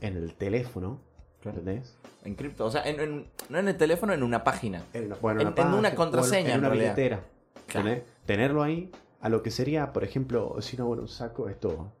en 0.00 0.16
el 0.16 0.34
teléfono, 0.34 0.98
Claro. 1.40 1.58
¿entendés? 1.58 1.94
En 2.24 2.34
cripto. 2.34 2.64
O 2.66 2.70
sea, 2.70 2.82
en- 2.88 3.00
en- 3.00 3.26
no 3.50 3.58
en 3.58 3.68
el 3.68 3.76
teléfono, 3.76 4.12
en 4.12 4.22
una 4.22 4.44
página. 4.44 4.82
En 4.92 5.06
una, 5.06 5.16
bueno, 5.16 5.40
En- 5.42 5.48
en 5.48 5.54
página, 5.54 5.76
una 5.76 5.94
contraseña, 5.94 6.54
En 6.54 6.60
una 6.60 6.68
realidad. 6.70 6.94
billetera. 6.96 7.24
Claro. 7.66 7.88
¿entendés? 7.88 8.12
Tenerlo 8.26 8.62
ahí 8.62 8.90
a 9.20 9.28
lo 9.28 9.42
que 9.42 9.50
sería, 9.50 9.92
por 9.92 10.04
ejemplo, 10.04 10.56
si 10.60 10.76
no, 10.76 10.86
bueno, 10.86 11.06
saco 11.06 11.48
esto, 11.48 11.92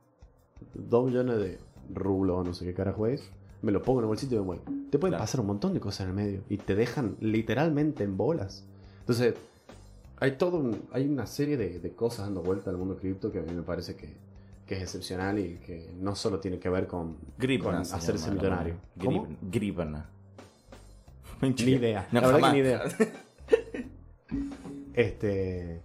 dos 0.74 1.06
millones 1.06 1.38
de 1.38 1.58
rublos, 1.92 2.46
no 2.46 2.54
sé 2.54 2.64
qué 2.64 2.74
carajo 2.74 3.06
es, 3.06 3.30
me 3.62 3.72
lo 3.72 3.82
pongo 3.82 4.00
en 4.00 4.04
el 4.04 4.08
bolsito 4.08 4.34
y 4.34 4.38
me 4.38 4.44
voy. 4.44 4.58
Te 4.90 4.98
pueden 4.98 5.12
Claro. 5.12 5.22
pasar 5.22 5.40
un 5.40 5.46
montón 5.46 5.74
de 5.74 5.80
cosas 5.80 6.02
en 6.02 6.08
el 6.08 6.14
medio 6.14 6.40
y 6.48 6.58
te 6.58 6.74
dejan 6.74 7.16
literalmente 7.20 8.04
en 8.04 8.16
bolas. 8.16 8.64
Entonces, 9.00 9.34
hay 10.20 10.32
todo 10.32 10.58
un- 10.58 10.82
hay 10.92 11.06
una 11.06 11.26
serie 11.26 11.56
de, 11.56 11.80
de 11.80 11.92
cosas 11.92 12.26
dando 12.26 12.42
vuelta 12.42 12.70
al 12.70 12.76
mundo 12.76 12.96
cripto 12.96 13.30
que 13.32 13.40
a 13.40 13.42
mí 13.42 13.52
me 13.52 13.62
parece 13.62 13.96
que, 13.96 14.14
que 14.66 14.76
es 14.76 14.82
excepcional 14.82 15.38
y 15.38 15.56
que 15.66 15.90
no 16.00 16.14
solo 16.14 16.40
tiene 16.40 16.58
que 16.58 16.68
ver 16.68 16.86
con, 16.86 17.16
Gripna. 17.38 17.72
con 17.76 17.84
se 17.84 17.96
hacerse 17.96 18.30
millonario. 18.30 18.76
moneda. 18.96 20.08
Ni 21.40 21.72
idea. 21.72 22.06
No, 22.12 22.20
la 22.20 22.26
verdad 22.28 22.40
jamás. 22.40 22.52
que 22.54 22.62
ni 22.62 22.68
idea. 22.68 22.82
Este. 24.94 25.80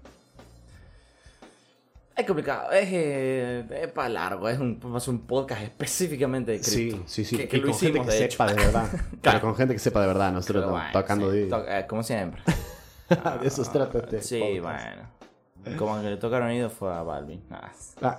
Es 2.16 2.26
complicado, 2.26 2.70
es, 2.72 2.90
eh, 2.92 3.66
es 3.82 3.92
para 3.94 4.10
largo, 4.10 4.50
es 4.50 4.60
un, 4.60 4.78
un 4.84 5.20
podcast 5.22 5.62
específicamente 5.62 6.52
de 6.52 6.60
cripto. 6.60 6.98
Sí, 6.98 7.04
sí, 7.06 7.24
sí. 7.26 7.38
Que, 7.38 7.48
que 7.48 7.58
y 7.58 7.62
lo 7.62 7.68
con 7.68 7.76
gente 7.80 7.88
hicimos, 8.00 8.08
que 8.08 8.22
de 8.24 8.30
sepa 8.32 8.48
de 8.48 8.56
verdad. 8.56 8.88
Pero 8.92 9.22
Claro. 9.22 9.42
con 9.42 9.56
gente 9.56 9.74
que 9.74 9.80
sepa 9.80 10.02
de 10.02 10.08
verdad, 10.08 10.34
nosotros 10.34 10.64
Pero 10.64 10.72
bueno, 10.74 10.90
tocando 10.92 11.32
sí, 11.32 11.48
to- 11.50 11.66
eh, 11.66 11.86
como 11.88 12.04
siempre. 12.04 12.42
de 13.42 13.48
eso 13.48 13.64
se 13.64 13.72
trata 13.72 14.00
este. 14.00 14.22
Sí, 14.22 14.40
podcast. 14.40 14.86
bueno. 15.64 15.78
Como 15.78 16.02
que 16.02 16.10
le 16.10 16.18
tocaron 16.18 16.50
oído 16.50 16.70
fue 16.70 16.94
a 16.94 17.04
Balvin. 17.04 17.42
Ah, 17.52 17.72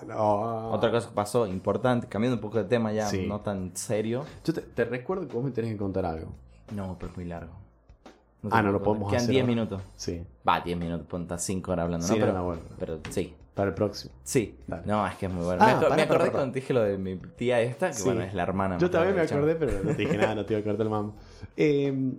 no. 0.06 0.70
Otra 0.72 0.90
cosa 0.90 1.08
que 1.08 1.14
pasó 1.14 1.46
importante, 1.46 2.06
cambiando 2.06 2.36
un 2.36 2.40
poco 2.40 2.56
de 2.58 2.64
tema 2.64 2.92
ya, 2.92 3.06
Sí. 3.06 3.26
no 3.26 3.40
tan 3.40 3.76
serio. 3.76 4.24
Yo 4.44 4.52
te, 4.54 4.60
te 4.62 4.84
recuerdo 4.84 5.26
que 5.28 5.34
vos 5.34 5.44
me 5.44 5.50
tenés 5.50 5.72
que 5.72 5.76
contar 5.78 6.04
algo. 6.06 6.32
No, 6.72 6.96
pero 6.98 7.10
es 7.10 7.16
muy 7.16 7.26
largo. 7.26 7.52
Ah, 8.50 8.62
no 8.62 8.72
lo 8.72 8.82
podemos 8.82 9.10
Quedan 9.10 9.22
hacer 9.24 9.30
10 9.32 9.42
ahora. 9.42 9.54
minutos. 9.54 9.82
Sí. 9.96 10.22
Va, 10.48 10.60
10 10.60 10.78
minutos, 10.78 11.06
ponta 11.06 11.36
5 11.38 11.72
horas 11.72 11.84
hablando, 11.84 12.06
Sí, 12.06 12.14
¿no? 12.14 12.20
Pero, 12.20 12.32
no, 12.32 12.44
bueno. 12.44 12.62
pero 12.78 13.00
sí. 13.10 13.34
Para 13.54 13.68
el 13.68 13.74
próximo. 13.74 14.14
Sí. 14.22 14.56
Dale. 14.66 14.82
No, 14.86 15.06
es 15.06 15.14
que 15.16 15.26
es 15.26 15.32
muy 15.32 15.44
bueno. 15.44 15.62
Ah, 15.62 15.74
me, 15.74 15.82
pará, 15.82 15.96
me 15.96 16.02
acordé 16.02 16.30
cuando 16.30 16.52
te 16.52 16.60
dije 16.60 16.72
lo 16.72 16.82
de 16.82 16.96
mi 16.96 17.16
tía 17.16 17.60
esta, 17.60 17.88
que 17.88 17.94
Sí. 17.94 18.04
bueno, 18.04 18.22
es 18.22 18.32
la 18.32 18.42
hermana. 18.44 18.78
Yo 18.78 18.88
también 18.88 19.14
me 19.14 19.20
acordé, 19.22 19.56
pero 19.56 19.72
no 19.84 19.90
te 19.94 20.02
dije 20.02 20.16
nada, 20.16 20.34
no 20.34 20.46
te 20.46 20.54
iba 20.54 20.60
a 20.60 20.64
cortar 20.64 20.86
el 20.86 20.90
mambo. 20.90 21.14
Eh, 21.56 22.12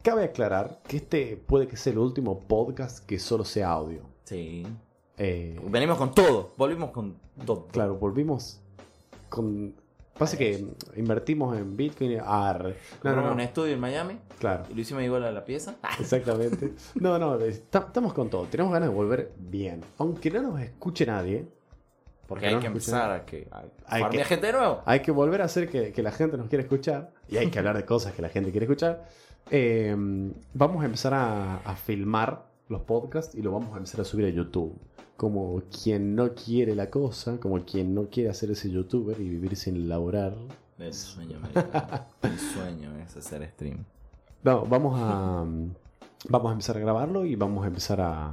Cabe 0.00 0.24
aclarar 0.24 0.78
que 0.86 0.98
este 0.98 1.36
puede 1.36 1.66
que 1.66 1.76
sea 1.76 1.92
el 1.92 1.98
último 1.98 2.38
podcast 2.40 3.04
que 3.04 3.18
solo 3.18 3.44
sea 3.44 3.70
audio. 3.70 4.02
Sí. 4.24 4.64
Eh, 5.18 5.60
Venimos 5.68 5.98
con 5.98 6.14
todo. 6.14 6.54
Volvimos 6.56 6.90
con 6.92 7.16
todo. 7.44 7.66
claro, 7.66 7.96
volvimos 7.96 8.60
con... 9.28 9.74
Pasa 10.18 10.36
que 10.36 10.66
invertimos 10.96 11.56
en 11.56 11.76
Bitcoin. 11.76 12.18
Arre. 12.24 12.76
No, 13.04 13.14
no, 13.14 13.32
un 13.32 13.40
estudio 13.40 13.74
en 13.74 13.80
Miami 13.80 14.18
Claro. 14.38 14.64
y 14.70 14.74
lo 14.74 14.80
hicimos 14.80 15.02
igual 15.04 15.24
a 15.24 15.30
la 15.32 15.44
pieza. 15.44 15.76
Exactamente. 16.00 16.72
No, 16.96 17.18
no, 17.18 17.38
está- 17.40 17.78
estamos 17.86 18.12
con 18.12 18.28
todo. 18.28 18.44
Tenemos 18.44 18.72
ganas 18.72 18.88
de 18.88 18.94
volver 18.94 19.32
bien. 19.38 19.82
Aunque 19.98 20.30
no 20.30 20.42
nos 20.42 20.60
escuche 20.60 21.06
nadie, 21.06 21.46
Porque 22.26 22.46
hay 22.46 22.58
que 22.58 22.66
empezar 22.66 23.08
nadie. 23.08 23.20
a 23.22 23.24
que 23.24 23.48
a 23.50 23.62
Hay 23.86 24.04
que- 24.10 24.24
gente 24.24 24.52
nuevo. 24.52 24.82
hay 24.84 25.00
que 25.00 25.10
volver 25.12 25.40
a 25.42 25.44
hacer 25.44 25.68
que, 25.70 25.92
que 25.92 26.02
la 26.02 26.10
gente 26.12 26.36
nos 26.36 26.48
quiera 26.48 26.62
escuchar. 26.62 27.12
Y 27.28 27.36
hay 27.36 27.48
que 27.50 27.58
hablar 27.58 27.76
de 27.76 27.84
cosas 27.84 28.12
que 28.12 28.22
la 28.22 28.28
gente 28.28 28.50
quiere 28.50 28.66
escuchar. 28.66 29.04
Eh, 29.50 29.94
vamos 30.52 30.82
a 30.82 30.86
empezar 30.86 31.14
a, 31.14 31.56
a 31.58 31.76
filmar 31.76 32.44
los 32.68 32.82
podcasts 32.82 33.34
y 33.34 33.40
lo 33.42 33.52
vamos 33.52 33.72
a 33.72 33.76
empezar 33.78 34.00
a 34.00 34.04
subir 34.04 34.26
a 34.26 34.28
YouTube. 34.30 34.76
Como 35.18 35.60
quien 35.82 36.14
no 36.14 36.32
quiere 36.34 36.74
la 36.76 36.90
cosa, 36.90 37.38
como 37.40 37.64
quien 37.64 37.92
no 37.92 38.04
quiere 38.06 38.30
hacer 38.30 38.52
ese 38.52 38.70
youtuber 38.70 39.20
y 39.20 39.28
vivir 39.28 39.56
sin 39.56 39.88
laborar. 39.88 40.34
El 40.78 40.94
sueño. 40.94 41.40
El 42.22 42.38
sueño 42.38 42.96
es 43.04 43.16
hacer 43.16 43.46
stream. 43.50 43.84
No, 44.44 44.64
vamos 44.64 44.94
a. 44.96 45.44
Vamos 46.28 46.48
a 46.48 46.52
empezar 46.52 46.76
a 46.76 46.80
grabarlo 46.80 47.24
y 47.24 47.34
vamos 47.34 47.64
a 47.64 47.66
empezar 47.66 48.00
a. 48.00 48.32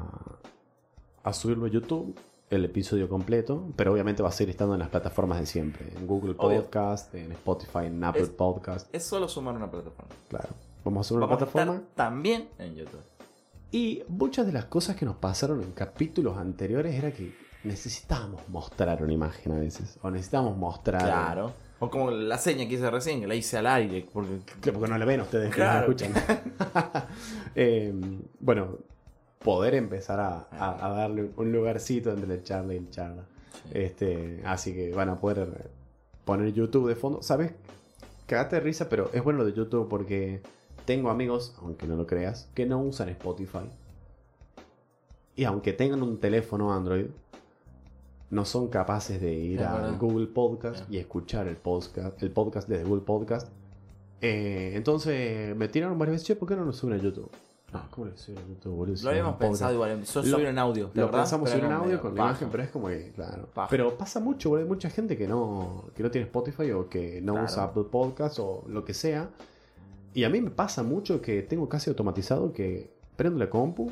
a 1.23 1.33
subirlo 1.33 1.65
a 1.65 1.69
YouTube, 1.69 2.15
el 2.51 2.65
episodio 2.65 3.09
completo. 3.09 3.63
Pero 3.75 3.91
obviamente 3.91 4.21
va 4.21 4.29
a 4.29 4.31
seguir 4.31 4.51
estando 4.51 4.75
en 4.75 4.79
las 4.81 4.89
plataformas 4.89 5.39
de 5.39 5.47
siempre: 5.47 5.91
en 5.97 6.05
Google 6.05 6.35
Obvio. 6.37 6.61
Podcast, 6.61 7.15
en 7.15 7.31
Spotify, 7.31 7.85
en 7.87 8.03
Apple 8.03 8.21
Es- 8.21 8.29
Podcast. 8.29 8.93
Es 8.93 9.03
solo 9.03 9.27
sumar 9.27 9.55
una 9.55 9.71
plataforma. 9.71 10.11
Claro. 10.29 10.49
Vamos 10.83 11.03
a 11.03 11.09
subir 11.09 11.17
una 11.17 11.25
Vamos 11.25 11.41
a 11.41 11.45
plataforma. 11.51 11.79
estar 11.81 11.95
también 11.95 12.47
en 12.59 12.75
YouTube. 12.75 12.99
Y 13.75 14.03
muchas 14.07 14.45
de 14.45 14.53
las 14.53 14.65
cosas 14.65 14.95
que 14.95 15.05
nos 15.05 15.17
pasaron 15.17 15.61
en 15.61 15.71
capítulos 15.73 16.37
anteriores 16.37 16.95
era 16.95 17.11
que 17.11 17.33
necesitábamos 17.65 18.47
mostrar 18.47 19.03
una 19.03 19.11
imagen 19.11 19.51
a 19.51 19.59
veces. 19.59 19.97
O 20.01 20.09
necesitábamos 20.09 20.55
mostrar. 20.57 21.01
Claro. 21.01 21.51
O 21.79 21.89
como 21.89 22.09
la 22.09 22.37
seña 22.37 22.67
que 22.69 22.75
hice 22.75 22.89
recién, 22.89 23.19
que 23.19 23.27
la 23.27 23.35
hice 23.35 23.57
al 23.57 23.67
aire. 23.67 24.07
Porque 24.13 24.37
Claro, 24.61 24.79
porque 24.79 24.91
no 24.93 24.97
la 24.97 25.03
ven 25.03 25.19
ustedes 25.19 25.49
que 25.49 25.55
Claro. 25.55 25.87
nos 25.91 26.01
escuchan. 26.01 26.13
Eh, 27.55 27.93
bueno, 28.39 28.77
poder 29.39 29.75
empezar 29.75 30.19
a, 30.19 30.47
a- 30.51 30.85
a 30.85 30.89
darle 30.91 31.29
un 31.35 31.51
lugarcito 31.51 32.11
entre 32.11 32.33
el 32.35 32.43
charla 32.43 32.73
y 32.73 32.77
el 32.77 32.89
charla. 32.89 33.25
Este, 33.73 34.41
así 34.45 34.73
que 34.73 34.91
van 34.91 35.09
a 35.09 35.19
poder 35.19 35.69
poner 36.23 36.53
YouTube 36.53 36.87
de 36.87 36.95
fondo. 36.95 37.21
¿Sabes? 37.21 37.51
Cagate 38.25 38.55
de 38.55 38.59
risa, 38.61 38.87
pero 38.89 39.09
es 39.13 39.21
bueno 39.23 39.39
lo 39.39 39.45
de 39.45 39.53
YouTube 39.53 39.87
porque 39.89 40.41
tengo 40.85 41.09
amigos, 41.09 41.55
aunque 41.61 41.87
no 41.87 41.95
lo 41.95 42.05
creas, 42.07 42.49
que 42.53 42.65
no 42.65 42.79
usan 42.81 43.09
Spotify. 43.09 43.69
Y 45.35 45.43
aunque 45.43 45.73
tengan 45.73 46.01
un 46.01 46.19
teléfono 46.19 46.73
Android, 46.73 47.07
no 48.29 48.45
son 48.45 48.69
capaces 48.69 49.19
de 49.21 49.33
ir 49.33 49.59
Es 49.61 49.67
a 49.67 49.73
verdad. 49.75 49.97
Google 49.99 50.27
Podcast 50.27 50.89
y 50.91 50.97
escuchar 50.97 51.47
el 51.47 51.57
podcast, 51.57 52.21
el 52.23 52.31
podcast 52.31 52.67
desde 52.67 52.85
Google 52.85 53.03
Podcast. 53.03 53.49
Eh, 54.21 54.71
entonces 54.75 55.55
me 55.55 55.67
tiraron 55.67 55.97
varias 55.99 56.15
veces, 56.15 56.27
"Che, 56.27 56.35
¿por 56.35 56.47
qué 56.47 56.55
no 56.55 56.63
lo 56.65 56.73
suben 56.73 56.99
a 56.99 57.03
YouTube? 57.03 57.29
No, 57.73 57.81
¿cómo 57.91 58.07
lo 58.07 58.17
suben 58.17 58.37
a 58.43 58.47
YouTube, 58.47 58.73
boludo? 58.75 59.03
Lo 59.03 59.09
habíamos 59.09 59.35
pensado 59.35 59.73
igual. 59.73 60.01
Yo 60.03 60.21
Lo- 60.21 60.27
subir 60.37 60.45
en 60.47 60.57
audio. 60.59 60.87
¿de 60.87 61.01
Lo 61.01 61.07
verdad? 61.07 61.21
pensamos 61.21 61.49
subir 61.49 61.63
en 61.65 61.69
no, 61.71 61.75
audio 61.77 61.87
medio 61.87 62.01
con 62.01 62.15
la 62.15 62.21
imagen, 62.23 62.47
pero 62.49 62.63
es 62.63 62.69
como 62.69 62.87
que, 62.87 63.11
claro. 63.11 63.49
Paja. 63.53 63.67
Pero 63.69 63.97
pasa 63.97 64.19
mucho, 64.21 64.49
boludo. 64.49 64.63
Hay 64.63 64.69
mucha 64.69 64.89
gente 64.89 65.17
que 65.17 65.27
no, 65.27 65.85
que 65.93 66.01
no 66.01 66.09
tiene 66.09 66.25
Spotify 66.27 66.71
o 66.71 66.87
que 66.87 67.19
no 67.21 67.33
Claro. 67.33 67.45
usa 67.47 67.63
Apple 67.65 67.83
Podcast 67.91 68.39
o 68.39 68.63
lo 68.69 68.85
que 68.85 68.93
sea. 68.93 69.29
Y 70.15 70.23
a 70.23 70.29
mí 70.29 70.39
me 70.39 70.49
pasa 70.49 70.81
mucho 70.81 71.21
que 71.21 71.41
tengo 71.41 71.67
casi 71.67 71.89
automatizado 71.89 72.53
que 72.53 72.89
prendo 73.17 73.37
la 73.37 73.49
compu, 73.49 73.91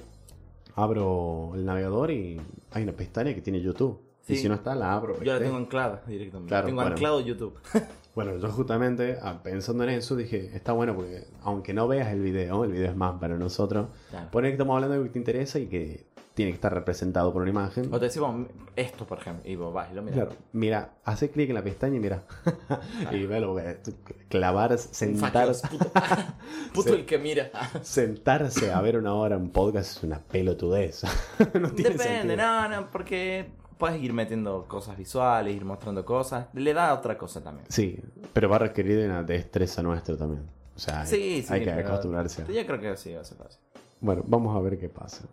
abro 0.73 1.51
el 1.53 1.65
navegador 1.65 2.11
y 2.11 2.39
hay 2.71 2.83
una 2.83 2.93
pestaña 2.93 3.35
que 3.35 3.41
tiene 3.41 3.59
YouTube. 3.61 3.99
Y 4.25 4.37
si 4.37 4.47
no 4.47 4.55
está, 4.55 4.73
la 4.73 4.93
abro. 4.93 5.21
Yo 5.21 5.33
la 5.33 5.39
tengo 5.39 5.57
anclada 5.57 6.01
directamente. 6.07 6.47
Claro, 6.47 6.65
tengo 6.67 6.77
bueno. 6.81 6.91
anclado 6.95 7.19
YouTube. 7.19 7.59
Bueno, 8.15 8.37
yo 8.37 8.47
justamente 8.51 9.17
ah, 9.23 9.41
pensando 9.41 9.83
en 9.85 9.89
eso 9.89 10.15
dije, 10.15 10.51
está 10.53 10.71
bueno 10.71 10.95
porque 10.95 11.25
aunque 11.41 11.73
no 11.73 11.87
veas 11.87 12.13
el 12.13 12.21
video, 12.21 12.63
el 12.63 12.71
video 12.71 12.91
es 12.91 12.95
más 12.95 13.19
para 13.19 13.39
nosotros, 13.39 13.87
Claro. 14.11 14.29
poner 14.29 14.51
que 14.51 14.53
estamos 14.53 14.75
hablando 14.75 14.91
de 14.91 14.97
algo 14.97 15.05
que 15.07 15.13
te 15.13 15.17
interesa 15.17 15.57
y 15.57 15.65
que 15.65 16.05
tiene 16.33 16.51
que 16.51 16.55
estar 16.55 16.73
representado 16.73 17.31
por 17.31 17.41
una 17.43 17.51
imagen. 17.51 17.93
O 17.93 17.99
te 17.99 18.05
decimos 18.05 18.47
esto, 18.75 19.05
por 19.05 19.19
ejemplo. 19.19 19.49
Y 19.49 19.55
vos 19.55 19.73
vas 19.73 19.91
y 19.91 19.95
lo 19.95 20.01
miras. 20.01 20.15
Claro, 20.27 20.35
mira, 20.51 20.93
hace 21.05 21.29
clic 21.29 21.49
en 21.49 21.55
la 21.55 21.63
pestaña 21.63 21.95
y 21.97 21.99
mira. 21.99 22.23
y 23.11 23.25
velo, 23.25 23.51
güey, 23.53 23.81
tú- 23.83 23.93
clavar, 24.29 24.71
Un 24.71 24.77
sentar, 24.79 25.53
fucking 25.53 25.79
Puto, 26.73 26.93
el 26.95 27.05
que 27.05 27.17
mira. 27.19 27.51
sentarse 27.83 28.71
a 28.71 28.81
ver 28.81 28.97
una 28.97 29.13
hora 29.13 29.37
un 29.37 29.49
podcast 29.51 29.97
es 29.97 30.03
una 30.03 30.19
pelotudez. 30.19 31.03
no 31.53 31.69
tiene 31.71 31.91
Depende, 31.91 32.03
sentido. 32.03 32.37
no, 32.37 32.69
no, 32.69 32.91
porque 32.91 33.51
puedes 33.77 34.01
ir 34.01 34.13
metiendo 34.13 34.65
cosas 34.67 34.97
visuales, 34.97 35.55
ir 35.55 35.65
mostrando 35.65 36.03
cosas. 36.03 36.47
Le 36.53 36.73
da 36.73 36.93
otra 36.93 37.17
cosa 37.17 37.43
también. 37.43 37.65
Sí, 37.69 37.99
pero 38.33 38.49
va 38.49 38.55
a 38.55 38.59
requerir 38.59 39.05
una 39.05 39.21
destreza 39.23 39.83
nuestra 39.83 40.17
también. 40.17 40.43
O 40.75 40.79
sea, 40.79 41.01
hay, 41.01 41.07
Sí, 41.07 41.43
sí. 41.47 41.53
hay 41.53 41.63
que 41.63 41.71
acostumbrarse. 41.71 42.43
Yo 42.51 42.65
creo 42.65 42.79
que 42.79 42.97
sí, 42.97 43.13
va 43.13 43.21
a 43.21 43.23
ser 43.23 43.37
fácil. 43.37 43.59
Bueno, 44.01 44.23
vamos 44.25 44.55
a 44.57 44.59
ver 44.59 44.79
qué 44.79 44.89
pasa. 44.89 45.23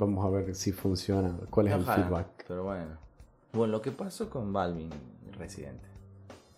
Vamos 0.00 0.24
a 0.24 0.30
ver 0.30 0.54
si 0.54 0.72
funciona, 0.72 1.36
cuál 1.50 1.68
es 1.68 1.74
Ojalá, 1.74 1.94
el 1.96 2.02
feedback. 2.04 2.26
Pero 2.48 2.64
bueno. 2.64 2.96
Bueno, 3.52 3.72
lo 3.72 3.82
que 3.82 3.90
pasó 3.92 4.30
con 4.30 4.52
Balvin, 4.52 4.88
Residente. 5.38 5.86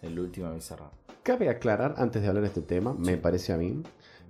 El 0.00 0.18
último 0.18 0.52
Bizarro. 0.52 0.90
Cabe 1.22 1.48
aclarar, 1.48 1.94
antes 1.98 2.22
de 2.22 2.28
hablar 2.28 2.42
de 2.42 2.48
este 2.48 2.62
tema, 2.62 2.94
me 2.94 3.16
parece 3.16 3.52
a 3.52 3.56
mí, 3.56 3.82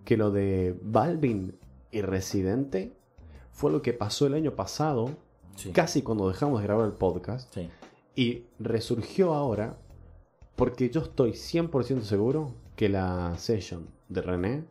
que 0.04 0.16
lo 0.16 0.30
de 0.30 0.78
Balvin 0.82 1.58
y 1.90 2.00
Residente 2.02 2.92
fue 3.52 3.70
lo 3.70 3.82
que 3.82 3.92
pasó 3.92 4.26
el 4.26 4.34
año 4.34 4.54
pasado, 4.56 5.10
Sí. 5.56 5.72
casi 5.72 6.00
cuando 6.02 6.28
dejamos 6.28 6.60
de 6.60 6.66
grabar 6.66 6.86
el 6.86 6.92
podcast, 6.92 7.52
Sí. 7.52 7.68
y 8.16 8.44
resurgió 8.58 9.34
ahora 9.34 9.76
porque 10.56 10.88
yo 10.88 11.02
estoy 11.02 11.32
100% 11.34 12.04
seguro 12.04 12.54
que 12.76 12.88
la 12.88 13.34
session 13.36 13.86
de 14.08 14.22
René 14.22 14.64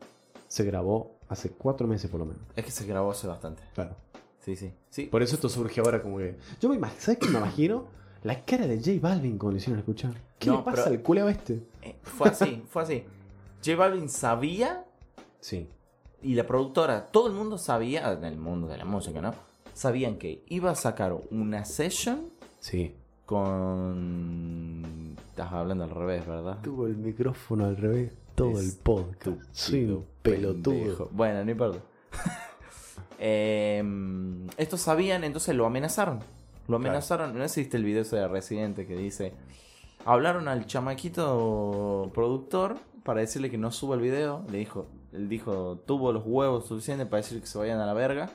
se 0.47 0.63
grabó 0.63 1.17
hace 1.29 1.51
cuatro 1.51 1.87
meses 1.87 2.09
por 2.09 2.19
lo 2.19 2.25
menos. 2.25 2.41
Es 2.55 2.65
que 2.65 2.71
se 2.71 2.85
grabó 2.87 3.11
hace 3.11 3.27
bastante. 3.27 3.61
Claro. 3.75 3.95
Sí, 4.41 4.55
sí. 4.55 4.73
Sí. 4.89 5.05
Por 5.05 5.21
eso 5.23 5.35
esto 5.35 5.47
surge 5.49 5.79
ahora 5.81 6.01
como 6.01 6.17
que... 6.17 6.35
Yo 6.59 6.67
me 6.69 6.75
imagino, 6.75 6.99
¿sabes 7.01 7.19
qué 7.19 7.27
me 7.29 7.37
imagino? 7.37 7.85
La 8.23 8.43
cara 8.43 8.67
de 8.67 8.77
J 8.77 8.91
Balvin 9.01 9.37
cuando 9.37 9.51
lo 9.53 9.57
hicieron 9.57 9.79
escuchar. 9.79 10.13
¿Qué 10.37 10.49
No, 10.49 10.57
le 10.57 10.63
pasa 10.63 10.89
al 10.89 11.01
culeo 11.01 11.29
este? 11.29 11.61
Eh, 11.81 11.95
fue 12.03 12.29
así, 12.29 12.63
fue 12.69 12.83
así. 12.83 13.03
J 13.63 13.75
Balvin 13.77 14.09
sabía 14.09 14.83
Sí. 15.39 15.67
y 16.21 16.33
la 16.35 16.45
productora, 16.45 17.07
todo 17.07 17.27
el 17.27 17.33
mundo 17.33 17.57
sabía, 17.57 18.11
en 18.13 18.23
el 18.25 18.37
mundo 18.37 18.67
de 18.67 18.77
la 18.77 18.85
música, 18.85 19.21
¿no? 19.21 19.33
Sabían 19.73 20.17
que 20.17 20.43
iba 20.49 20.69
a 20.71 20.75
sacar 20.75 21.15
una 21.31 21.63
session 21.65 22.29
Sí. 22.59 22.93
con... 23.25 25.15
Estás 25.29 25.51
hablando 25.53 25.83
al 25.85 25.89
revés, 25.91 26.27
¿verdad? 26.27 26.59
Tuvo 26.61 26.87
el 26.87 26.97
micrófono 26.97 27.65
al 27.65 27.77
revés 27.77 28.11
todo 28.35 28.59
el 28.59 28.71
podcast. 28.83 29.39
Soy 29.51 29.85
un 29.85 30.05
pendejo. 30.21 30.53
pelotudo. 30.53 31.09
Bueno, 31.11 31.43
no 31.45 31.51
importa. 31.51 31.79
Em, 33.24 34.47
estos 34.57 34.82
sabían, 34.82 35.24
entonces 35.24 35.55
lo 35.55 35.67
amenazaron. 35.67 36.19
Lo 36.67 36.78
amenazaron. 36.78 37.38
¿No 37.38 37.43
existe 37.43 37.78
el 37.78 37.86
video 37.86 38.01
ese 38.01 38.17
de 38.17 38.28
Residente 38.28 38.88
que 38.88 38.97
dice... 38.97 39.34
Hablaron 40.03 40.47
al 40.47 40.65
chamaquito 40.65 42.09
productor 42.15 42.78
para 43.03 43.19
decirle 43.19 43.51
que 43.51 43.59
no 43.59 43.72
suba 43.72 43.93
el 43.93 44.01
video. 44.01 44.43
Le 44.49 44.57
dijo, 44.57 44.88
él 45.13 45.30
dijo, 45.30 45.78
tuvo 45.86 46.11
los 46.11 46.24
huevos 46.26 46.65
suficientes 46.65 47.07
para 47.07 47.22
decir 47.22 47.39
que 47.39 47.45
se 47.45 47.59
vayan 47.59 47.80
a 47.80 47.86
la 47.86 47.93
verga. 47.93 48.32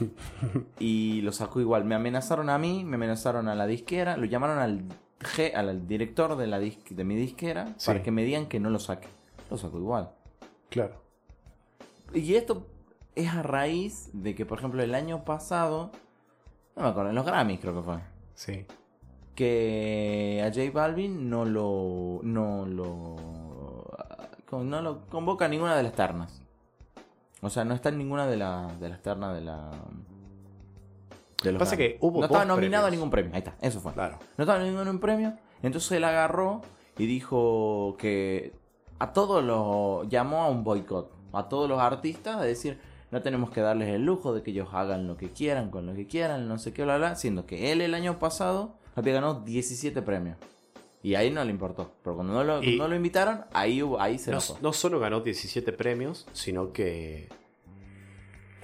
y 0.78 1.20
lo 1.20 1.32
sacó 1.32 1.60
igual. 1.60 1.84
Me 1.84 1.94
amenazaron 1.94 2.48
a 2.48 2.56
mí, 2.56 2.84
me 2.84 2.96
amenazaron 2.96 3.48
a 3.48 3.54
la 3.54 3.66
disquera, 3.66 4.16
lo 4.16 4.24
llamaron 4.24 4.58
al, 4.58 4.84
G, 5.20 5.54
al 5.54 5.86
director 5.86 6.36
de, 6.36 6.46
la 6.46 6.58
de 6.58 7.04
mi 7.04 7.14
disquera 7.14 7.74
Sí. 7.76 7.88
para 7.88 8.02
que 8.02 8.10
me 8.10 8.24
digan 8.24 8.46
que 8.46 8.58
no 8.58 8.70
lo 8.70 8.78
saque. 8.78 9.08
Lo 9.50 9.58
sacó 9.58 9.78
igual. 9.78 10.12
Claro. 10.70 11.02
Y 12.14 12.34
esto 12.36 12.66
es 13.14 13.28
a 13.30 13.42
raíz 13.42 14.10
de 14.12 14.34
que, 14.34 14.46
por 14.46 14.58
ejemplo, 14.58 14.82
el 14.82 14.94
año 14.94 15.24
pasado, 15.24 15.90
no 16.76 16.82
me 16.84 16.88
acuerdo, 16.88 17.10
en 17.10 17.16
los 17.16 17.26
Grammys 17.26 17.60
creo 17.60 17.74
que 17.74 17.82
fue, 17.82 17.98
Sí. 18.34 18.66
que 19.34 20.42
a 20.44 20.48
J 20.54 20.70
Balvin 20.72 21.28
no 21.30 21.44
lo, 21.44 22.20
no 22.22 22.66
lo, 22.66 23.16
no 24.62 24.82
lo 24.82 25.06
convoca 25.06 25.46
a 25.46 25.48
ninguna 25.48 25.76
de 25.76 25.82
las 25.82 25.92
ternas. 25.92 26.42
O 27.40 27.50
sea, 27.50 27.64
no 27.64 27.74
está 27.74 27.88
en 27.88 27.98
ninguna 27.98 28.26
de, 28.26 28.36
la- 28.36 28.72
de 28.78 28.88
las 28.88 29.02
ternas 29.02 29.34
de 29.34 29.40
la... 29.40 29.70
De 31.42 31.50
los 31.50 31.58
Pasa 31.58 31.76
que 31.76 31.98
hubo 32.00 32.20
No 32.20 32.26
estaba 32.26 32.44
nominado 32.44 32.86
a 32.86 32.90
ningún 32.90 33.10
premio. 33.10 33.32
Ahí 33.34 33.38
está, 33.40 33.56
eso 33.60 33.80
fue. 33.80 33.92
Claro. 33.92 34.16
No 34.36 34.44
estaba 34.44 34.64
en 34.64 34.72
ningún 34.76 35.00
premio. 35.00 35.34
Entonces 35.60 35.90
él 35.92 36.04
agarró 36.04 36.60
y 36.96 37.06
dijo 37.06 37.96
que 37.98 38.54
a 39.00 39.12
todos 39.12 39.42
los. 39.42 40.08
llamó 40.08 40.44
a 40.44 40.48
un 40.48 40.62
boicot. 40.62 41.10
A 41.32 41.48
todos 41.48 41.68
los 41.68 41.80
artistas 41.80 42.36
a 42.36 42.42
decir. 42.42 42.78
No 43.12 43.22
tenemos 43.22 43.50
que 43.50 43.60
darles 43.60 43.90
el 43.90 44.04
lujo 44.04 44.32
de 44.34 44.42
que 44.42 44.50
ellos 44.50 44.68
hagan 44.72 45.06
lo 45.06 45.16
que 45.16 45.30
quieran, 45.30 45.70
con 45.70 45.86
lo 45.86 45.94
que 45.94 46.06
quieran, 46.06 46.48
no 46.48 46.58
sé 46.58 46.72
qué, 46.72 46.82
bla, 46.82 46.96
bla. 46.96 47.14
Siendo 47.14 47.46
que 47.46 47.70
él 47.70 47.80
el 47.82 47.94
año 47.94 48.18
pasado 48.18 48.74
había 48.96 49.12
ganado 49.14 49.42
17 49.44 50.02
premios. 50.02 50.36
Y 51.02 51.14
ahí 51.16 51.30
no 51.30 51.44
le 51.44 51.50
importó. 51.50 51.92
Pero 52.02 52.16
cuando 52.16 52.32
no 52.32 52.42
lo, 52.42 52.62
Y- 52.62 52.78
no 52.78 52.88
lo 52.88 52.96
invitaron, 52.96 53.42
ahí, 53.52 53.82
hubo, 53.82 54.00
ahí 54.00 54.18
se 54.18 54.30
No, 54.30 54.38
enojó. 54.38 54.58
no 54.62 54.72
solo 54.72 54.98
ganó 54.98 55.20
17 55.20 55.72
premios, 55.72 56.26
sino 56.32 56.72
que 56.72 57.28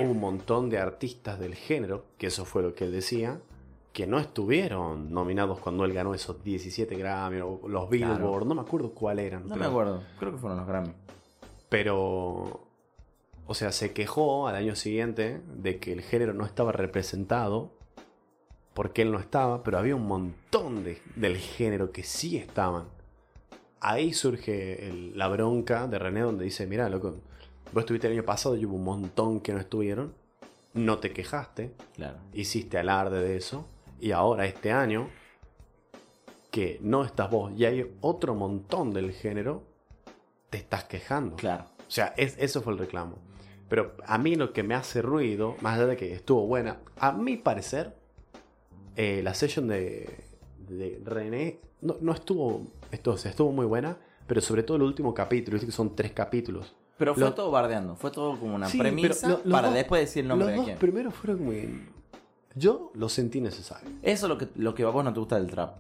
hubo 0.01 0.11
un 0.13 0.21
montón 0.21 0.71
de 0.71 0.79
artistas 0.79 1.39
del 1.39 1.55
género, 1.55 2.07
que 2.17 2.29
eso 2.29 2.45
fue 2.45 2.63
lo 2.63 2.75
que 2.75 2.85
él 2.85 2.93
decía, 2.93 3.41
que 3.93 4.07
no 4.07 4.19
estuvieron 4.21 5.13
nominados 5.13 5.59
cuando 5.59 5.85
él 5.85 5.93
ganó 5.93 6.15
esos 6.15 6.43
17 6.45 6.95
Grammy 6.97 7.41
o 7.41 7.61
los 7.69 7.91
Billboard, 7.91 8.19
Claro. 8.21 8.45
no 8.45 8.55
me 8.55 8.61
acuerdo 8.63 8.93
cuál 8.95 9.19
eran. 9.19 9.43
No 9.43 9.49
pero- 9.49 9.61
me 9.61 9.67
acuerdo, 9.67 10.03
creo 10.19 10.33
que 10.33 10.39
fueron 10.39 10.59
los 10.59 10.67
Grammy. 10.69 10.93
Pero, 11.69 12.68
o 13.49 13.55
sea, 13.55 13.73
se 13.73 13.93
quejó 13.93 14.47
al 14.47 14.55
año 14.55 14.77
siguiente 14.77 15.41
de 15.57 15.79
que 15.81 15.93
el 15.93 16.03
género 16.03 16.35
no 16.35 16.45
estaba 16.45 16.71
representado 16.71 17.73
porque 18.75 19.03
él 19.03 19.11
no 19.11 19.19
estaba, 19.19 19.65
pero 19.65 19.79
había 19.79 19.97
un 19.97 20.07
montón 20.07 20.85
de, 20.85 21.03
del 21.17 21.37
género 21.39 21.91
que 21.91 22.05
sí 22.05 22.37
estaban. 22.37 22.85
Ahí 23.81 24.13
surge 24.13 24.87
el- 24.89 25.17
la 25.19 25.29
bronca 25.29 25.87
de 25.89 25.99
René 25.99 26.21
donde 26.21 26.45
dice, 26.45 26.67
mira, 26.67 26.89
loco, 26.89 27.17
vos 27.73 27.81
estuviste 27.83 28.07
el 28.07 28.13
año 28.13 28.25
pasado 28.25 28.55
y 28.57 28.65
hubo 28.67 28.77
un 28.77 28.85
montón 28.85 29.41
que 29.41 29.53
no 29.53 29.59
estuvieron, 29.59 30.13
no 30.75 30.99
te 30.99 31.13
quejaste, 31.13 31.73
Claro. 31.95 32.19
hiciste 32.33 32.79
alarde 32.79 33.21
de 33.23 33.37
eso, 33.37 33.67
y 34.01 34.13
ahora 34.13 34.47
este 34.47 34.71
año, 34.73 35.09
que 36.51 36.79
no 36.83 37.05
estás 37.05 37.31
vos 37.31 37.53
y 37.57 37.65
hay 37.65 37.91
otro 38.01 38.35
montón 38.35 38.93
del 38.93 39.13
género, 39.13 39.63
te 40.51 40.59
estás 40.59 40.85
quejando. 40.85 41.37
Claro. 41.37 41.65
O 41.87 41.91
sea, 41.91 42.15
es- 42.17 42.37
eso 42.39 42.63
fue 42.63 42.73
el 42.75 42.79
reclamo. 42.79 43.17
Pero 43.69 43.95
a 44.07 44.17
mí 44.19 44.35
lo 44.37 44.53
que 44.53 44.63
me 44.63 44.75
hace 44.75 45.03
ruido, 45.03 45.57
más 45.61 45.77
allá 45.77 45.87
de 45.89 45.97
que 45.97 46.13
estuvo 46.15 46.47
buena, 46.47 46.79
a 46.99 47.13
mi 47.13 47.37
parecer, 47.37 47.95
eh, 48.97 49.21
la 49.23 49.35
session 49.35 49.69
de, 49.69 50.09
de 50.69 51.01
René 51.05 51.61
no, 51.83 51.97
no 52.01 52.13
estuvo, 52.13 52.67
esto, 52.91 53.13
o 53.13 53.17
sea, 53.17 53.31
estuvo 53.31 53.53
muy 53.53 53.67
buena, 53.67 53.97
pero 54.27 54.41
sobre 54.41 54.63
todo 54.63 54.77
el 54.79 54.83
último 54.85 55.13
capítulo, 55.15 55.55
viste 55.55 55.67
que 55.67 55.73
son 55.73 55.95
tres 55.95 56.13
capítulos. 56.13 56.75
Pero 56.97 57.15
fue 57.15 57.23
Lo- 57.25 57.35
todo 57.35 57.51
bardeando, 57.51 57.95
fue 57.95 58.11
todo 58.11 58.39
como 58.41 58.55
una 58.57 58.67
Sí, 58.69 58.79
premisa 58.79 59.29
lo- 59.29 59.41
los 59.45 59.53
para 59.53 59.69
dos- 59.69 59.77
después 59.77 60.01
decir 60.01 60.23
el 60.23 60.29
nombre 60.29 60.49
Los 60.49 60.57
de 60.59 60.65
quién. 60.65 60.79
primeros 60.79 61.15
fueron 61.15 61.45
muy... 61.45 61.89
Yo 62.55 62.91
lo 62.95 63.09
sentí 63.09 63.41
necesario. 63.41 63.89
Eso 64.03 64.27
es 64.27 64.29
lo 64.31 64.37
que, 64.39 64.49
lo 64.57 64.75
que 64.75 64.83
a 64.83 64.89
vos 64.89 65.05
no 65.05 65.13
te 65.13 65.21
gusta 65.21 65.37
del 65.37 65.47
trap. 65.49 65.77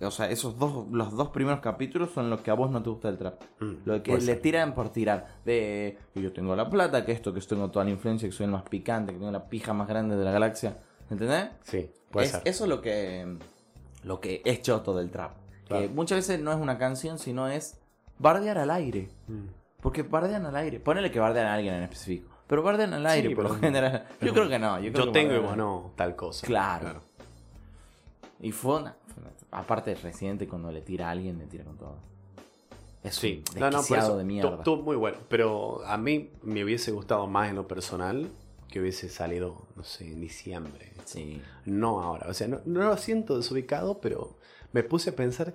O 0.00 0.10
sea, 0.10 0.30
esos 0.30 0.58
dos, 0.58 0.86
los 0.90 1.12
dos 1.16 1.28
primeros 1.30 1.60
capítulos 1.60 2.10
son 2.12 2.30
los 2.30 2.40
que 2.40 2.50
a 2.50 2.54
vos 2.54 2.70
no 2.70 2.82
te 2.82 2.90
gusta 2.90 3.08
del 3.08 3.18
trap. 3.18 3.42
Mm, 3.60 3.72
Lo 3.84 4.02
que 4.02 4.12
le 4.14 4.20
ser. 4.20 4.40
tiran 4.40 4.74
por 4.74 4.90
tirar. 4.90 5.26
De 5.44 5.98
que 6.14 6.22
yo 6.22 6.32
tengo 6.32 6.54
la 6.54 6.68
plata, 6.70 7.04
que 7.04 7.12
esto, 7.12 7.34
que 7.34 7.40
tengo 7.40 7.70
toda 7.70 7.84
la 7.84 7.90
influencia, 7.90 8.28
que 8.28 8.32
soy 8.32 8.44
el 8.46 8.52
más 8.52 8.62
picante, 8.62 9.12
que 9.12 9.18
tengo 9.18 9.32
la 9.32 9.48
pija 9.48 9.72
más 9.72 9.88
grande 9.88 10.16
de 10.16 10.24
la 10.24 10.30
galaxia. 10.30 10.78
¿Entendés? 11.10 11.48
Sí, 11.64 11.90
puede 12.10 12.26
Es- 12.26 12.32
ser. 12.32 12.42
Eso 12.44 12.64
es 12.64 12.70
lo 12.70 12.80
que, 12.80 13.38
lo 14.04 14.20
que 14.20 14.42
es 14.44 14.62
choto 14.62 14.94
del 14.96 15.10
trap. 15.10 15.32
Claro. 15.66 15.82
Que 15.82 15.88
muchas 15.88 16.18
veces 16.18 16.40
no 16.40 16.52
es 16.52 16.58
una 16.58 16.78
canción, 16.78 17.18
sino 17.18 17.48
es 17.48 17.78
bardear 18.18 18.58
al 18.58 18.70
aire. 18.70 19.08
Mm. 19.26 19.46
Porque 19.80 20.02
bardean 20.02 20.46
al 20.46 20.56
aire. 20.56 20.80
Ponele 20.80 21.10
que 21.10 21.18
bardean 21.20 21.46
a 21.46 21.54
alguien 21.54 21.74
en 21.74 21.82
específico. 21.84 22.34
Pero 22.46 22.62
bardean 22.62 22.94
al 22.94 23.06
aire 23.06 23.28
Sí, 23.30 23.34
por 23.34 23.44
lo 23.44 23.54
general. 23.56 24.06
Yo 24.20 24.32
creo 24.32 24.48
que 24.48 24.58
no. 24.58 24.78
Yo, 24.80 24.92
creo 24.92 25.06
Yo 25.06 25.12
que 25.12 25.18
tengo 25.18 25.34
y 25.34 25.38
vos 25.38 25.56
no, 25.56 25.92
tal 25.96 26.16
cosa. 26.16 26.46
Claro. 26.46 27.00
Y 28.40 28.52
fue 28.52 28.76
una, 28.76 28.96
Aparte, 29.50 29.94
Residente 29.94 30.46
cuando 30.46 30.70
le 30.70 30.82
tira 30.82 31.08
a 31.08 31.10
alguien, 31.12 31.38
le 31.38 31.46
tira 31.46 31.64
con 31.64 31.76
todo. 31.76 31.96
Es 33.02 33.14
Sí, 33.14 33.42
un 33.54 33.60
no, 33.60 33.66
no, 33.66 33.70
por 33.70 33.80
desquiciado 33.80 34.08
eso, 34.08 34.18
de 34.18 34.24
mierda. 34.24 34.56
Estuvo 34.56 34.82
muy 34.82 34.96
bueno. 34.96 35.18
Pero 35.28 35.84
a 35.86 35.96
mí 35.96 36.30
me 36.42 36.64
hubiese 36.64 36.90
gustado 36.90 37.26
más 37.26 37.48
en 37.48 37.56
lo 37.56 37.66
personal 37.68 38.28
que 38.68 38.80
hubiese 38.80 39.08
salido, 39.08 39.66
no 39.76 39.84
sé, 39.84 40.12
en 40.12 40.20
diciembre. 40.20 40.92
Sí. 41.04 41.40
No 41.64 42.02
ahora. 42.02 42.26
O 42.28 42.34
sea, 42.34 42.48
no, 42.48 42.60
no 42.66 42.80
lo 42.82 42.96
siento 42.96 43.36
desubicado, 43.36 44.00
pero 44.00 44.36
me 44.72 44.82
puse 44.82 45.10
a 45.10 45.16
pensar. 45.16 45.54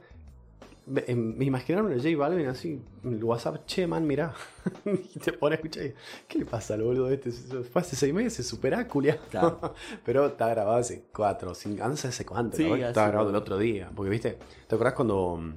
Me, 0.85 1.03
em- 1.07 1.37
me 1.37 1.45
imaginaron 1.45 1.93
a 1.93 1.95
J 1.95 2.09
Balvin 2.17 2.47
así 2.47 2.81
en 3.03 3.13
el 3.13 3.23
WhatsApp, 3.23 3.65
che, 3.65 3.87
man, 3.87 4.05
mirá. 4.05 4.33
y 4.85 5.19
te 5.19 5.31
pone 5.31 5.53
a 5.53 5.57
escuchar. 5.57 5.85
y, 5.85 5.93
¿Qué 6.27 6.39
le 6.39 6.45
pasa 6.45 6.73
al 6.73 6.83
boludo 6.83 7.09
este? 7.09 7.31
Fue 7.31 7.81
hace 7.81 7.95
seis 7.95 8.13
meses, 8.13 8.45
supera, 8.45 8.85
culia. 8.87 9.17
Claro. 9.29 9.73
pero 10.05 10.25
está 10.25 10.49
grabado 10.49 10.77
hace 10.77 11.05
cuatro 11.13 11.55
cinco, 11.55 11.87
no 11.87 11.95
sé 11.95 12.09
hace 12.09 12.25
cuánto. 12.25 12.57
Sí, 12.57 12.67
¿no? 12.67 12.75
Estaba 12.75 13.07
grabado 13.07 13.29
el 13.29 13.35
otro 13.35 13.57
día. 13.57 13.91
Porque, 13.95 14.09
viste, 14.09 14.37
¿te 14.67 14.75
acordás 14.75 14.93
cuando 14.93 15.37
mm, 15.37 15.53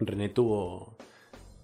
René 0.00 0.30
tuvo 0.30 0.96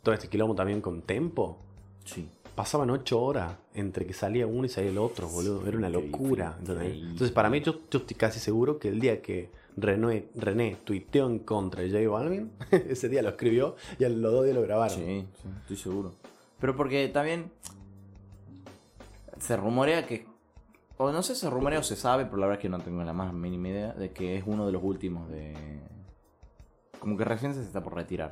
todo 0.03 0.15
este 0.15 0.29
quilombo 0.29 0.55
también 0.55 0.81
con 0.81 1.03
Tempo? 1.03 1.59
Sí. 2.05 2.29
Pasaban 2.55 2.91
ocho 2.91 3.21
horas 3.21 3.57
entre 3.75 4.07
que 4.07 4.13
salía 4.13 4.47
uno 4.47 4.67
y 4.67 4.69
salía 4.69 4.91
el 4.91 4.99
otro, 4.99 5.27
boludo. 5.27 5.67
Era 5.67 5.77
una 5.77 5.89
locura. 5.89 6.57
Entonces, 6.61 7.33
para 7.33 7.49
mí, 7.51 7.63
yo, 7.63 7.81
yo 7.91 8.01
estoy 8.01 8.17
casi 8.17 8.39
seguro 8.39 8.79
que 8.79 8.89
el 8.89 9.01
día 9.01 9.23
que 9.23 9.51
René, 9.77 10.29
René 10.35 10.77
tuiteó 10.85 11.27
en 11.27 11.39
contra 11.41 11.83
de 11.83 11.91
J 11.91 12.09
Balvin, 12.09 12.53
ese 12.71 13.09
día 13.09 13.23
lo 13.23 13.31
escribió 13.31 13.77
y 13.99 14.05
a 14.05 14.09
los 14.09 14.33
dos 14.33 14.45
días 14.45 14.57
lo 14.57 14.63
grabaron. 14.63 14.97
Sí, 14.97 15.27
sí, 15.43 15.49
estoy 15.63 15.77
seguro. 15.77 16.13
Pero 16.61 16.77
porque 16.77 17.09
también 17.09 17.51
se 19.39 19.57
rumorea 19.57 20.07
que. 20.07 20.27
O 20.99 21.11
no 21.11 21.23
sé 21.23 21.35
si 21.35 21.41
se 21.41 21.51
rumorea 21.51 21.81
o 21.81 21.83
se 21.83 21.97
sabe, 21.97 22.27
pero 22.27 22.37
la 22.37 22.47
verdad 22.47 22.61
es 22.61 22.63
que 22.63 22.69
no 22.69 22.79
tengo 22.79 23.03
la 23.03 23.13
más 23.13 23.33
mínima 23.33 23.69
idea 23.69 23.93
de 23.93 24.13
que 24.13 24.37
es 24.37 24.45
uno 24.47 24.67
de 24.67 24.73
los 24.73 24.83
últimos 24.83 25.29
de. 25.31 25.55
Como 27.01 27.17
que 27.17 27.25
recién 27.25 27.55
se 27.55 27.63
está 27.63 27.83
por 27.83 27.95
retirar. 27.95 28.31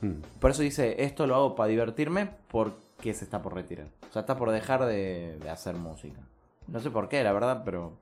Mm. 0.00 0.22
Por 0.40 0.50
eso 0.50 0.62
dice, 0.62 1.04
esto 1.04 1.26
lo 1.26 1.36
hago 1.36 1.54
para 1.54 1.68
divertirme 1.68 2.30
porque 2.48 3.14
se 3.14 3.24
está 3.24 3.40
por 3.40 3.54
retirar. 3.54 3.86
O 4.08 4.12
sea, 4.12 4.20
está 4.20 4.36
por 4.36 4.50
dejar 4.50 4.84
de, 4.86 5.38
de 5.40 5.50
hacer 5.50 5.76
música. 5.76 6.18
No 6.66 6.80
sé 6.80 6.90
por 6.90 7.08
qué, 7.08 7.22
la 7.22 7.32
verdad, 7.32 7.62
pero... 7.64 7.92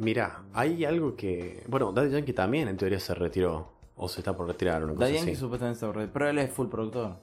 Mira, 0.00 0.42
hay 0.52 0.84
algo 0.84 1.14
que. 1.14 1.62
Bueno, 1.68 1.92
Daddy 1.92 2.10
Yankee 2.10 2.32
también 2.32 2.68
en 2.68 2.76
teoría 2.76 2.98
se 2.98 3.14
retiró. 3.14 3.78
O 3.96 4.08
se 4.08 4.20
está 4.20 4.34
por 4.34 4.46
retirar, 4.46 4.82
una 4.82 4.94
cosa 4.94 5.04
Daddy 5.04 5.16
Yankee 5.16 5.32
así. 5.32 5.40
supuestamente 5.40 5.80
por 5.80 5.94
retirar, 5.94 6.12
pero 6.12 6.28
él 6.30 6.38
es 6.38 6.50
full 6.50 6.68
productor. 6.68 7.16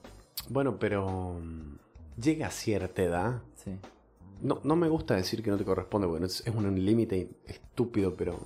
Bueno, 0.48 0.78
pero. 0.78 1.34
mm, 1.42 1.76
Llega 2.20 2.48
a 2.48 2.50
cierta 2.50 3.02
edad. 3.02 3.42
Sí. 3.54 3.78
No, 4.40 4.60
no 4.64 4.74
me 4.76 4.88
gusta 4.88 5.14
decir 5.14 5.42
que 5.42 5.50
no 5.50 5.56
te 5.56 5.64
corresponde, 5.64 6.06
bueno, 6.06 6.26
es, 6.26 6.44
es 6.46 6.54
un 6.54 6.84
límite 6.84 7.28
estúpido, 7.46 8.14
pero 8.16 8.38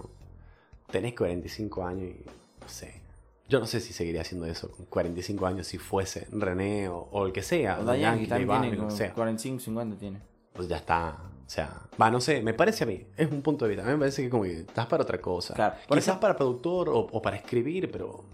tenés 0.91 1.15
45 1.15 1.85
años 1.85 2.11
y 2.11 2.25
no 2.61 2.69
sé. 2.69 3.03
Yo 3.49 3.61
no 3.61 3.67
sé 3.67 3.81
si 3.81 3.93
seguiría 3.93 4.23
haciendo 4.23 4.47
eso 4.47 4.71
con 4.71 4.87
45 4.87 5.47
años 5.47 5.67
si 5.67 5.77
fuese 5.79 6.27
René 6.31 6.89
o, 6.89 6.97
o 7.13 7.27
el 7.27 7.33
que 7.33 7.43
sea. 7.43 7.83
Daddy 7.83 8.01
Yankee 8.01 8.27
Balvin, 8.27 8.49
tiene 8.49 8.67
lo 8.67 8.73
que 8.73 8.77
como 8.79 8.91
sea. 8.91 9.13
45, 9.15 9.61
50 9.61 9.97
tiene. 9.99 10.21
Pues 10.55 10.69
ya 10.69 10.77
está. 10.77 11.19
O 11.53 11.55
sea, 11.55 11.83
va, 12.01 12.11
no 12.11 12.19
sé, 12.19 12.41
me 12.41 12.55
parece 12.55 12.85
a 12.85 12.87
mí. 12.87 13.05
Es 13.15 13.31
un 13.31 13.43
punto 13.43 13.67
de 13.67 13.73
vista. 13.73 13.83
A 13.83 13.87
mí 13.87 13.93
me 13.93 13.99
parece 13.99 14.23
que 14.23 14.31
como 14.31 14.45
que 14.45 14.61
estás 14.61 14.87
para 14.87 15.03
otra 15.03 15.21
cosa. 15.21 15.53
Claro. 15.53 15.75
Quizás 15.87 15.99
ejemplo- 16.09 16.21
para 16.21 16.35
productor 16.37 16.89
o, 16.89 16.99
o 17.01 17.21
para 17.21 17.37
escribir, 17.37 17.91
pero. 17.91 18.25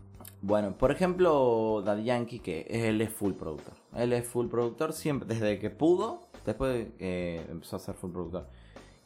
Bueno, 0.41 0.79
por 0.79 0.93
ejemplo, 0.93 1.83
Daddy 1.85 2.05
Yankee, 2.05 2.39
que 2.39 2.61
él 2.71 3.01
es 3.01 3.11
full 3.13 3.33
productor. 3.33 3.75
Él 3.97 4.13
es 4.13 4.25
full 4.25 4.47
productor 4.47 4.93
siempre, 4.93 5.27
desde 5.27 5.59
que 5.59 5.69
pudo, 5.69 6.29
después 6.47 6.87
eh, 7.01 7.45
empezó 7.51 7.75
a 7.75 7.81
ser 7.81 7.97
full 7.97 8.13
productor. 8.13 8.47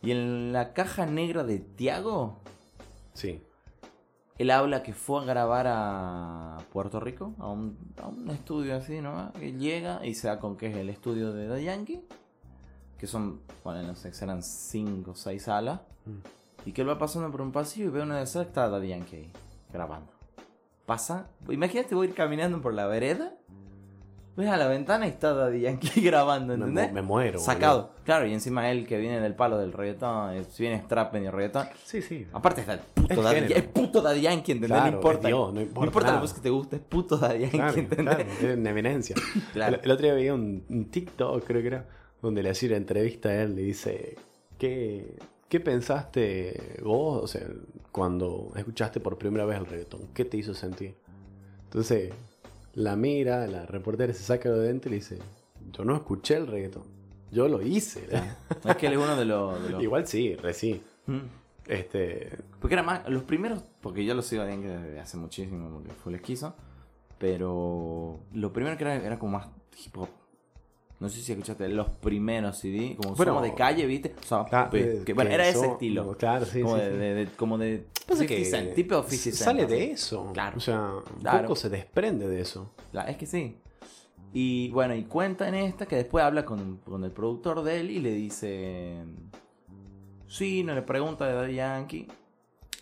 Y 0.02 0.10
en 0.10 0.52
la 0.52 0.74
caja 0.74 1.06
negra 1.06 1.42
de 1.42 1.60
Tiago, 1.60 2.36
Sí. 3.14 3.40
él 4.36 4.50
habla 4.50 4.82
que 4.82 4.92
fue 4.92 5.22
a 5.22 5.24
grabar 5.24 5.66
a 5.68 6.58
Puerto 6.70 7.00
Rico, 7.00 7.32
a 7.38 7.48
un, 7.48 7.78
a 8.02 8.08
un 8.08 8.28
estudio 8.28 8.76
así, 8.76 9.00
¿no? 9.00 9.32
Que 9.32 9.52
llega 9.54 10.04
y 10.04 10.14
se 10.14 10.26
da 10.28 10.38
con 10.38 10.58
que 10.58 10.66
es 10.66 10.76
el 10.76 10.90
estudio 10.90 11.32
de 11.32 11.46
Daddy 11.46 11.64
Yankee, 11.64 12.04
que 13.03 13.09
son, 13.09 13.40
bueno, 13.64 13.82
no 13.82 13.96
sé, 13.96 14.12
serán 14.12 14.44
5 14.44 15.11
o 15.11 15.14
6 15.16 15.42
salas. 15.42 15.80
Mm. 16.07 16.68
Y 16.68 16.72
que 16.72 16.82
él 16.82 16.88
va 16.88 16.98
pasando 17.00 17.28
por 17.32 17.40
un 17.42 17.50
pasillo 17.50 17.86
y 17.86 17.90
ve 17.90 18.00
una 18.00 18.18
de 18.18 18.22
esas 18.22 18.44
que 18.44 18.50
está 18.50 18.68
Daddy 18.68 18.86
Yankee 18.90 19.16
ahí, 19.16 19.32
grabando. 19.72 20.12
Pasa, 20.86 21.26
imagínate 21.48 21.96
voy 21.96 22.07
a 22.07 22.11
ir 22.11 22.14
caminando 22.14 22.61
por 22.61 22.74
la 22.74 22.86
vereda, 22.86 23.34
ves 24.36 24.48
a 24.48 24.57
la 24.57 24.68
ventana 24.68 25.07
y 25.07 25.11
está 25.11 25.34
Daddy 25.34 25.62
Yankee 25.62 26.00
grabando, 26.03 26.57
Me, 26.57 26.61
¿entendés? 26.61 26.88
mu- 26.90 26.94
me 26.94 27.03
muero. 27.03 27.40
Sacado. 27.40 27.90
Claro, 28.05 28.24
y 28.28 28.32
encima 28.32 28.70
él 28.70 28.86
que 28.86 28.98
viene 28.98 29.18
del 29.20 29.34
palo 29.34 29.59
del 29.59 29.72
reggaetón, 29.72 30.34
eh, 30.36 30.44
si 30.48 30.62
bien 30.62 30.74
es 30.74 30.86
trap 30.86 31.12
medio 31.12 31.32
reggaetón. 31.32 31.66
Sí, 31.84 32.03
sí. 32.03 32.24
Aparte 32.32 32.61
está 32.61 32.74
el 32.74 32.80
puto 32.80 33.14
El 33.14 33.22
Daddy. 33.24 33.40
Yankee, 33.40 33.53
es 33.55 33.62
puto 33.64 34.00
Daddy 34.00 34.20
Yankee, 34.20 34.53
¿entendés? 34.53 34.68
Claro, 34.78 34.90
no 34.92 34.96
importa. 34.98 35.18
es 35.28 35.34
Dios, 35.34 35.53
no 35.55 35.61
importa 35.61 36.00
la 36.03 36.07
nada. 36.07 36.20
música 36.20 36.36
que 36.38 36.42
te 36.44 36.50
guste, 36.50 36.76
es 36.76 36.82
puto 36.82 37.16
Daddy 37.18 37.40
Yankee, 37.40 37.57
Claro, 37.59 37.78
¿entendés? 37.78 38.14
claro, 38.16 38.30
es 38.53 38.57
una 38.59 38.70
eminencia. 38.70 39.16
Claro. 39.53 39.76
El, 39.78 39.84
el 39.84 39.90
otro 39.90 40.05
día 40.05 40.14
veía 40.14 40.32
un, 40.34 40.64
un 40.68 40.84
TikTok, 40.92 41.42
creo 41.44 41.61
que 41.62 41.66
era, 41.66 41.84
donde 42.23 42.43
le 42.43 42.51
hacía 42.51 42.68
una 42.70 42.77
entrevista 42.79 43.29
a 43.29 43.43
él, 43.43 43.55
le 43.57 43.62
dice, 43.62 44.16
¿qué, 44.59 45.16
¿qué 45.49 45.61
pensaste 45.61 46.79
vos, 46.83 47.23
o 47.23 47.27
sea, 47.27 47.47
cuando 47.91 48.53
escuchaste 48.57 49.01
por 49.01 49.18
primera 49.18 49.45
vez 49.45 49.59
el 49.59 49.66
reggaetón? 49.66 50.09
¿Qué 50.14 50.25
te 50.25 50.37
hizo 50.39 50.55
sentir? 50.55 50.95
Entonces, 51.64 52.12
la 52.75 52.97
mira, 52.97 53.47
la 53.47 53.66
reportera 53.66 54.12
se 54.14 54.23
saca 54.23 54.51
de 54.51 54.61
dentro 54.68 54.89
y 54.89 54.93
le 54.93 54.97
dice, 54.97 55.18
yo 55.73 55.85
no 55.85 55.95
escuché 55.97 56.37
el 56.37 56.47
reggaetón, 56.47 56.85
yo 57.31 57.49
lo 57.49 57.61
hice. 57.61 58.07
Es 58.64 58.77
que 58.77 58.87
él 58.87 58.93
es 58.95 58.99
uno 58.99 59.16
de 59.16 59.25
los... 59.25 59.62
de 59.62 59.70
los- 59.70 59.83
Igual 59.83 60.07
sí, 60.07 60.35
reci. 60.37 60.81
Mm. 61.07 61.18
Este, 61.66 62.29
Porque 62.61 62.75
era 62.75 62.83
más, 62.83 63.09
los 63.09 63.23
primeros, 63.23 63.62
porque 63.81 64.05
yo 64.05 64.14
lo 64.14 64.23
sigo 64.23 64.45
desde 64.45 64.99
hace 65.01 65.16
muchísimo, 65.16 65.70
porque 65.70 65.91
fue 65.93 66.12
el 66.12 66.16
esquizo. 66.16 66.55
Pero 67.18 68.18
lo 68.33 68.53
primero 68.53 68.77
que 68.77 68.85
era, 68.85 68.97
era 68.97 69.18
como 69.18 69.39
más 69.39 69.47
hip 69.85 69.97
hop. 69.97 70.09
No 71.03 71.09
sé 71.09 71.20
si 71.20 71.32
escuchaste 71.32 71.68
los 71.68 71.88
primeros 71.88 72.57
CD, 72.59 72.94
como 72.96 73.16
Bueno, 73.16 73.32
somos 73.32 73.42
de 73.42 73.55
calle, 73.55 73.84
¿viste? 73.86 74.14
O 74.22 74.24
sea, 74.24 74.44
claro, 74.44 74.70
que, 74.70 75.12
bueno, 75.14 75.28
que 75.30 75.34
era 75.34 75.48
ese 75.48 75.59
son- 75.59 75.70
estilo. 75.72 76.16
Claro, 76.16 76.46
sí, 76.46 76.62
como 76.62 76.76
sí, 76.76 76.80
de, 76.82 76.90
sí. 76.92 76.96
de- 76.96 77.14
de- 77.14 77.26
como 77.32 77.59
de 77.59 77.78
Pasa 78.07 78.20
50 78.20 78.26
que 78.28 78.44
Cent, 78.44 78.74
tipo 78.74 78.94
50 79.03 79.16
Cent, 79.16 79.34
sale 79.34 79.66
de 79.66 79.90
eso. 79.90 80.30
Claro. 80.32 80.57
O 80.59 80.61
sea, 80.61 80.92
un 81.14 81.20
Claro. 81.20 81.42
poco 81.42 81.57
se 81.57 81.68
desprende 81.70 82.28
de 82.28 82.40
eso. 82.40 82.70
La- 82.92 83.03
es 83.03 83.16
que 83.16 83.26
sí. 83.26 83.57
Y 84.32 84.70
bueno, 84.70 84.94
y 84.94 85.03
cuenta 85.03 85.48
en 85.48 85.57
esta 85.57 85.86
que 85.86 85.96
después 85.96 86.24
habla 86.24 86.44
con, 86.44 86.76
con 86.84 87.03
el 87.03 87.11
productor 87.11 87.62
de 87.64 87.80
él 87.80 87.90
y 87.90 87.98
le 87.98 88.12
dice. 88.12 88.98
Sí, 90.28 90.62
no 90.62 90.72
le 90.74 90.82
pregunta 90.82 91.26
de 91.26 91.34
Daddy 91.34 91.55
Yankee. 91.57 92.07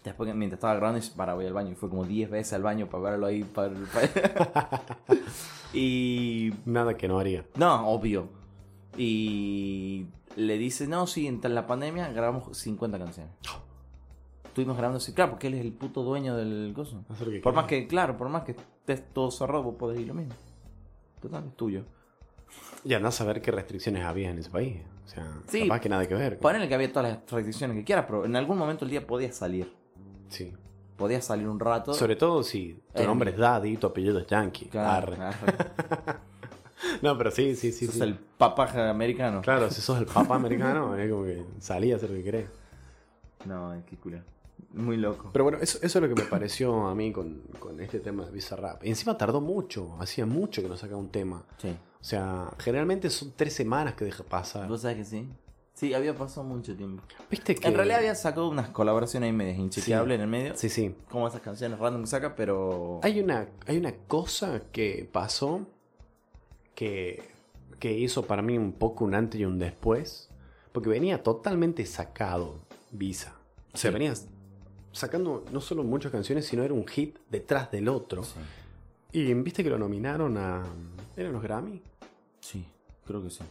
Después, 0.04 0.34
mientras 0.34 0.58
estaba 0.58 0.74
grabando, 0.74 1.00
dice, 1.00 1.12
para, 1.14 1.34
voy 1.34 1.46
al 1.46 1.52
baño. 1.52 1.72
Y 1.72 1.74
fue 1.74 1.90
como 1.90 2.04
10 2.04 2.30
veces 2.30 2.52
al 2.54 2.62
baño 2.62 2.86
para 2.88 3.10
verlo 3.10 3.26
ahí. 3.26 3.44
Para, 3.44 3.74
para- 3.92 4.82
y. 5.74 6.52
Nada 6.64 6.96
que 6.96 7.06
no 7.08 7.18
haría. 7.18 7.44
No, 7.56 7.86
obvio. 7.88 8.28
Y 8.96 10.06
le 10.36 10.58
dice, 10.58 10.86
no, 10.86 11.06
sí, 11.06 11.26
en 11.26 11.40
la 11.54 11.66
pandemia 11.66 12.08
grabamos 12.12 12.56
50 12.56 12.98
canciones. 12.98 13.32
Estuvimos 14.44 14.76
grabando 14.76 14.98
así, 14.98 15.12
claro, 15.12 15.30
porque 15.32 15.46
él 15.46 15.54
es 15.54 15.60
el 15.60 15.72
puto 15.72 16.02
dueño 16.02 16.36
del 16.36 16.72
coso. 16.74 17.04
Por 17.06 17.28
quiera. 17.28 17.52
más 17.52 17.66
que, 17.66 17.86
claro, 17.86 18.16
por 18.16 18.28
más 18.28 18.42
que 18.42 18.52
estés 18.52 19.12
todo 19.12 19.30
cerrado, 19.30 19.62
vos 19.62 19.76
podés 19.76 20.00
ir 20.00 20.08
lo 20.08 20.14
mismo. 20.14 20.34
Total, 21.20 21.44
es 21.46 21.56
tuyo. 21.56 21.84
Y 22.84 22.94
andás 22.94 23.20
a 23.20 23.24
ver 23.24 23.40
qué 23.40 23.52
restricciones 23.52 24.02
había 24.04 24.30
en 24.30 24.38
ese 24.38 24.50
país. 24.50 24.78
O 25.04 25.08
sea, 25.08 25.32
Sí. 25.46 25.62
capaz 25.62 25.80
que 25.80 25.88
nada 25.88 26.08
que 26.08 26.14
ver. 26.14 26.38
Ponele 26.38 26.66
que 26.68 26.74
había 26.74 26.92
todas 26.92 27.10
las 27.12 27.30
restricciones 27.30 27.76
que 27.76 27.84
quieras, 27.84 28.06
pero 28.08 28.24
en 28.24 28.34
algún 28.34 28.58
momento 28.58 28.84
del 28.84 28.90
día 28.90 29.06
podías 29.06 29.36
salir. 29.36 29.72
Sí. 30.30 30.52
Podías 30.96 31.24
salir 31.24 31.48
un 31.48 31.60
rato. 31.60 31.94
Sobre 31.94 32.16
todo 32.16 32.42
si 32.42 32.80
tu 32.94 33.02
Eh, 33.02 33.06
nombre 33.06 33.30
es 33.30 33.36
Daddy 33.36 33.72
y 33.72 33.76
tu 33.76 33.86
apellido 33.86 34.18
es 34.18 34.26
Yankee. 34.26 34.66
Claro. 34.66 35.14
No, 37.02 37.16
pero 37.16 37.30
sí, 37.30 37.54
sí, 37.56 37.72
sí. 37.72 37.86
Sos 37.86 37.96
sí. 37.96 38.02
el 38.02 38.14
papaja 38.14 38.88
americano. 38.90 39.42
Claro, 39.42 39.70
si 39.70 39.80
sos 39.82 39.98
el 39.98 40.06
papá 40.06 40.34
americano, 40.36 40.96
es 40.96 41.10
como 41.10 41.24
que 41.24 41.44
salí 41.58 41.92
a 41.92 41.96
hacer 41.96 42.10
lo 42.10 42.16
que 42.16 42.24
querés. 42.24 42.48
No, 43.44 43.74
es 43.74 43.84
que 43.84 43.96
culo. 43.96 44.18
Muy 44.72 44.96
loco. 44.96 45.30
Pero 45.32 45.44
bueno, 45.44 45.58
eso, 45.60 45.78
eso 45.82 45.98
es 45.98 46.02
lo 46.02 46.14
que 46.14 46.22
me 46.22 46.28
pareció 46.28 46.86
a 46.88 46.94
mí 46.94 47.12
con, 47.12 47.42
con 47.58 47.80
este 47.80 48.00
tema 48.00 48.24
de 48.24 48.30
Bizarrap. 48.30 48.84
Y 48.84 48.88
encima 48.88 49.16
tardó 49.18 49.40
mucho, 49.40 49.96
hacía 50.00 50.26
mucho 50.26 50.62
que 50.62 50.68
no 50.68 50.76
sacaba 50.76 50.98
un 51.00 51.10
tema. 51.10 51.44
Sí. 51.58 51.68
O 51.68 52.04
sea, 52.04 52.50
generalmente 52.58 53.10
son 53.10 53.32
tres 53.36 53.52
semanas 53.54 53.94
que 53.94 54.04
deja 54.06 54.22
pasar. 54.24 54.66
¿Vos 54.68 54.82
sabés 54.82 54.96
que 54.98 55.04
sí? 55.04 55.28
Sí, 55.80 55.94
había 55.94 56.14
pasado 56.14 56.46
mucho 56.46 56.76
tiempo. 56.76 57.02
¿Viste 57.30 57.54
que.? 57.54 57.66
En 57.66 57.74
realidad 57.74 58.00
había 58.00 58.14
sacado 58.14 58.50
unas 58.50 58.68
colaboraciones 58.68 59.28
ahí 59.28 59.32
medias 59.32 59.56
inchequeables 59.58 60.10
Sí. 60.10 60.14
en 60.16 60.20
el 60.20 60.26
medio. 60.28 60.54
Sí, 60.54 60.68
sí. 60.68 60.94
Como 61.10 61.26
esas 61.26 61.40
canciones 61.40 61.78
random 61.78 62.02
que 62.02 62.06
saca, 62.08 62.36
pero. 62.36 63.00
Hay 63.02 63.18
una, 63.18 63.48
hay 63.66 63.78
una 63.78 63.94
cosa 64.06 64.60
que 64.72 65.08
pasó 65.10 65.66
que, 66.74 67.22
que 67.78 67.92
hizo 67.98 68.26
para 68.26 68.42
mí 68.42 68.58
un 68.58 68.72
poco 68.72 69.06
un 69.06 69.14
antes 69.14 69.40
y 69.40 69.46
un 69.46 69.58
después. 69.58 70.28
Porque 70.72 70.90
venía 70.90 71.22
totalmente 71.22 71.86
sacado 71.86 72.56
Visa. 72.90 73.34
O 73.72 73.78
sea, 73.78 73.90
Sí. 73.90 73.94
venía 73.94 74.12
sacando 74.92 75.46
no 75.50 75.62
solo 75.62 75.82
muchas 75.82 76.12
canciones, 76.12 76.44
sino 76.44 76.62
era 76.62 76.74
un 76.74 76.86
hit 76.86 77.16
detrás 77.30 77.70
del 77.70 77.88
otro. 77.88 78.22
Sí. 78.22 78.34
Y 79.12 79.32
viste 79.32 79.64
que 79.64 79.70
lo 79.70 79.78
nominaron 79.78 80.36
a. 80.36 80.62
¿Eran 81.16 81.32
los 81.32 81.42
Grammy? 81.42 81.80
Sí, 82.40 82.66
creo 83.06 83.22
que 83.22 83.30
sí. 83.30 83.42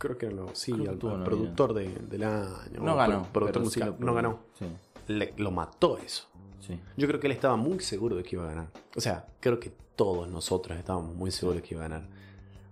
Creo 0.00 0.16
que 0.18 0.30
los. 0.30 0.58
Sí, 0.58 0.72
al, 0.72 0.96
productor 0.98 1.74
de- 1.74 1.88
del 1.94 2.24
año. 2.24 2.80
No 2.80 2.96
ganó. 2.96 3.22
pro- 3.24 3.32
Productor 3.32 3.62
sí 3.62 3.66
musical. 3.66 3.96
no 3.98 4.14
ganó. 4.14 4.38
Sí, 4.58 4.64
Le- 5.08 5.34
lo 5.36 5.50
mató 5.50 5.98
eso. 5.98 6.26
sí. 6.60 6.80
Yo 6.96 7.06
creo 7.06 7.20
que 7.20 7.26
él 7.26 7.32
estaba 7.32 7.56
muy 7.56 7.80
seguro 7.80 8.16
de 8.16 8.22
que 8.22 8.36
iba 8.36 8.44
a 8.46 8.48
ganar. 8.48 8.68
O 8.96 9.00
sea, 9.00 9.26
creo 9.40 9.60
que 9.60 9.70
todos 9.96 10.26
nosotros 10.28 10.78
estábamos 10.78 11.14
muy 11.14 11.30
seguros 11.30 11.60
de 11.62 11.68
que 11.68 11.74
iba 11.74 11.84
a 11.84 11.88
ganar. 11.88 12.08